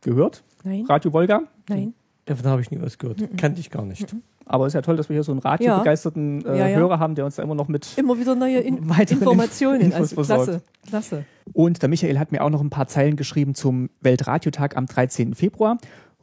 gehört? 0.02 0.44
Nein. 0.64 0.86
Radio 0.88 1.12
Wolga? 1.12 1.42
Nein. 1.68 1.94
Davon 2.26 2.46
habe 2.50 2.62
ich 2.62 2.72
nie 2.72 2.82
was 2.82 2.98
gehört. 2.98 3.20
Kannte 3.38 3.60
ich 3.60 3.70
gar 3.70 3.86
nicht. 3.86 4.16
Aber 4.46 4.66
es 4.66 4.72
ist 4.72 4.76
ja 4.76 4.82
toll, 4.82 4.96
dass 4.96 5.10
wir 5.10 5.16
hier 5.16 5.24
so 5.24 5.32
einen 5.32 5.42
radiobegeisterten 5.42 6.46
äh, 6.46 6.58
Ja, 6.58 6.68
ja. 6.68 6.78
Hörer 6.78 7.00
haben, 7.00 7.16
der 7.16 7.26
uns 7.26 7.36
da 7.36 7.44
immer 7.44 7.56
noch 7.56 7.68
mit. 7.68 7.98
Immer 7.98 8.18
wieder 8.20 8.36
neue 8.36 8.60
In 8.60 8.88
Weiteren 8.90 9.20
Informationen. 9.20 9.82
Infos 9.82 10.00
Also 10.00 10.16
versorgt. 10.16 10.46
klasse, 10.46 10.62
klasse. 10.88 11.26
Und 11.54 11.82
der 11.82 11.90
Michael 11.90 12.18
hat 12.20 12.32
mir 12.32 12.42
auch 12.44 12.50
noch 12.50 12.62
ein 12.62 12.70
paar 12.70 12.88
Zeilen 12.88 13.16
geschrieben 13.16 13.54
zum 13.54 13.90
Weltradiotag 14.02 14.78
am 14.78 14.86
13. 14.86 15.34
Februar. 15.36 15.78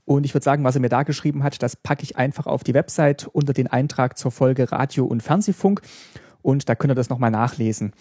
Und 0.04 0.26
ich 0.26 0.34
würde 0.34 0.44
sagen, 0.44 0.64
was 0.64 0.74
er 0.74 0.80
mir 0.80 0.88
da 0.88 1.04
geschrieben 1.04 1.44
hat, 1.44 1.62
das 1.62 1.76
packe 1.76 2.02
ich 2.02 2.16
einfach 2.16 2.46
auf 2.46 2.64
die 2.64 2.74
Website 2.74 3.28
unter 3.32 3.52
den 3.52 3.68
Eintrag 3.68 4.18
zur 4.18 4.30
Folge 4.30 4.72
Radio 4.72 5.04
und 5.04 5.22
Fernsehfunk. 5.22 5.82
Und 6.42 6.68
da 6.68 6.74
könnt 6.74 6.90
ihr 6.90 6.96
das 6.96 7.08
nochmal 7.08 7.30
nachlesen. 7.30 7.92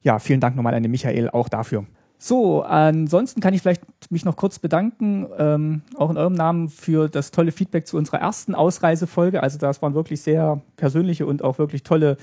Ja, 0.00 0.18
vielen 0.18 0.40
Dank 0.40 0.56
nochmal 0.56 0.74
an 0.74 0.82
den 0.82 0.90
Michael 0.90 1.28
auch 1.30 1.48
dafür. 1.48 1.84
So, 2.18 2.62
ansonsten 2.62 3.40
kann 3.40 3.52
ich 3.52 3.62
vielleicht 3.62 3.82
mich 4.10 4.24
noch 4.24 4.36
kurz 4.36 4.60
bedanken, 4.60 5.26
ähm, 5.38 5.82
auch 5.96 6.08
in 6.08 6.16
eurem 6.16 6.34
Namen, 6.34 6.68
für 6.68 7.08
das 7.08 7.32
tolle 7.32 7.50
Feedback 7.50 7.86
zu 7.86 7.96
unserer 7.96 8.20
ersten 8.20 8.54
Ausreisefolge. 8.54 9.42
Also 9.42 9.58
das 9.58 9.82
waren 9.82 9.94
wirklich 9.94 10.22
sehr 10.22 10.62
persönliche 10.76 11.26
und 11.26 11.42
auch 11.42 11.58
wirklich 11.58 11.82
tolle 11.82 12.16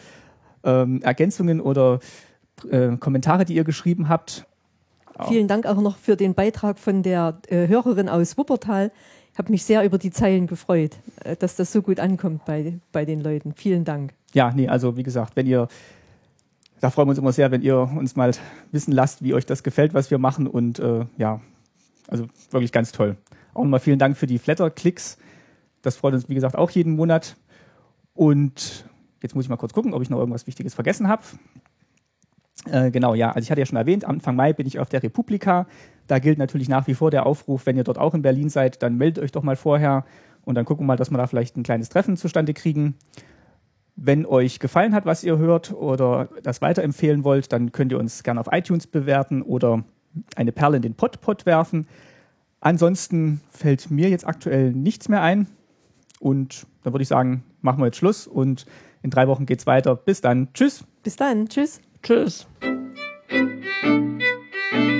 ähm, 0.63 1.01
Ergänzungen 1.01 1.59
oder 1.59 1.99
äh, 2.71 2.95
Kommentare, 2.95 3.43
die 3.43 3.55
ihr 3.55 3.65
geschrieben 3.65 4.07
habt. 4.07 4.45
Vielen 5.27 5.49
Dank 5.49 5.65
auch 5.65 5.81
noch 5.81 5.97
für 5.97 6.15
den 6.15 6.33
Beitrag 6.33 6.79
von 6.79 7.03
der 7.03 7.39
äh, 7.49 7.67
Hörerin 7.67 8.07
aus 8.07 8.37
Wuppertal. 8.37 8.91
Habe 9.39 9.53
mich 9.53 9.63
sehr 9.63 9.85
über 9.85 9.97
die 9.97 10.11
Zeilen 10.11 10.47
gefreut, 10.47 10.97
äh, 11.23 11.37
dass 11.37 11.55
das 11.55 11.71
so 11.71 11.81
gut 11.81 12.01
ankommt 12.01 12.43
bei, 12.43 12.77
bei 12.91 13.05
den 13.05 13.21
Leuten. 13.21 13.53
Vielen 13.53 13.85
Dank. 13.85 14.13
Ja, 14.33 14.51
nee, 14.53 14.67
also 14.67 14.97
wie 14.97 15.03
gesagt, 15.03 15.37
wenn 15.37 15.47
ihr, 15.47 15.69
da 16.81 16.89
freuen 16.89 17.07
wir 17.07 17.11
uns 17.11 17.19
immer 17.19 17.31
sehr, 17.31 17.49
wenn 17.49 17.61
ihr 17.61 17.77
uns 17.77 18.17
mal 18.17 18.31
wissen 18.73 18.91
lasst, 18.91 19.23
wie 19.23 19.33
euch 19.33 19.45
das 19.45 19.63
gefällt, 19.63 19.93
was 19.93 20.11
wir 20.11 20.17
machen. 20.17 20.45
Und 20.45 20.79
äh, 20.79 21.05
ja, 21.17 21.39
also 22.09 22.27
wirklich 22.51 22.73
ganz 22.73 22.91
toll. 22.91 23.15
Auch 23.53 23.63
nochmal 23.63 23.79
vielen 23.79 23.97
Dank 23.97 24.17
für 24.17 24.27
die 24.27 24.39
Flatter-Klicks. 24.39 25.17
Das 25.83 25.95
freut 25.95 26.15
uns, 26.15 26.27
wie 26.27 26.35
gesagt, 26.35 26.57
auch 26.57 26.69
jeden 26.71 26.97
Monat. 26.97 27.37
Und 28.13 28.83
jetzt 29.23 29.35
muss 29.35 29.45
ich 29.45 29.49
mal 29.49 29.55
kurz 29.55 29.71
gucken, 29.71 29.93
ob 29.93 30.01
ich 30.01 30.09
noch 30.09 30.19
irgendwas 30.19 30.47
Wichtiges 30.47 30.73
vergessen 30.73 31.07
habe. 31.07 31.23
Äh, 32.69 32.91
genau, 32.91 33.13
ja, 33.13 33.29
also 33.29 33.45
ich 33.45 33.51
hatte 33.51 33.61
ja 33.61 33.65
schon 33.65 33.77
erwähnt, 33.77 34.03
Anfang 34.03 34.35
Mai 34.35 34.51
bin 34.51 34.67
ich 34.67 34.79
auf 34.79 34.89
der 34.89 35.01
Republika. 35.01 35.65
Da 36.09 36.17
gilt 36.17 36.39
natürlich 36.39 36.67
nach 36.69 36.87
wie 36.87 36.95
vor 36.95 37.11
der 37.11 37.27
Aufruf, 37.27 37.67
wenn 37.67 37.77
ihr 37.77 37.83
dort 37.83 37.99
auch 37.99 38.15
in 38.15 38.23
Berlin 38.23 38.49
seid, 38.49 38.81
dann 38.81 38.97
meldet 38.97 39.23
euch 39.23 39.31
doch 39.31 39.43
mal 39.43 39.55
vorher 39.55 40.05
und 40.43 40.55
dann 40.55 40.65
gucken 40.65 40.83
wir 40.83 40.87
mal, 40.87 40.95
dass 40.95 41.11
wir 41.11 41.17
da 41.19 41.27
vielleicht 41.27 41.55
ein 41.55 41.61
kleines 41.61 41.89
Treffen 41.89 42.17
zustande 42.17 42.55
kriegen. 42.55 42.95
Wenn 43.95 44.25
euch 44.25 44.59
gefallen 44.59 44.95
hat, 44.95 45.05
was 45.05 45.23
ihr 45.23 45.37
hört 45.37 45.71
oder 45.71 46.29
das 46.41 46.63
weiterempfehlen 46.63 47.23
wollt, 47.23 47.53
dann 47.53 47.71
könnt 47.71 47.91
ihr 47.91 47.99
uns 47.99 48.23
gerne 48.23 48.39
auf 48.41 48.47
iTunes 48.51 48.87
bewerten 48.87 49.43
oder 49.43 49.83
eine 50.35 50.51
Perle 50.51 50.77
in 50.77 50.81
den 50.81 50.95
Podpot 50.95 51.45
werfen. 51.45 51.87
Ansonsten 52.59 53.41
fällt 53.51 53.91
mir 53.91 54.09
jetzt 54.09 54.25
aktuell 54.25 54.71
nichts 54.71 55.09
mehr 55.09 55.21
ein. 55.21 55.47
Und 56.19 56.65
dann 56.83 56.91
würde 56.91 57.03
ich 57.03 57.09
sagen, 57.09 57.43
machen 57.61 57.79
wir 57.81 57.85
jetzt 57.85 57.97
Schluss 57.97 58.25
und 58.25 58.65
in 59.03 59.11
drei 59.11 59.27
Wochen 59.27 59.45
geht's 59.45 59.67
weiter. 59.67 59.95
Bis 59.95 60.21
dann. 60.21 60.51
Tschüss. 60.53 60.83
Bis 61.03 61.17
dann. 61.17 61.47
Tschüss. 61.47 61.79
Tschüss. 62.01 62.47
Thank 64.71 64.98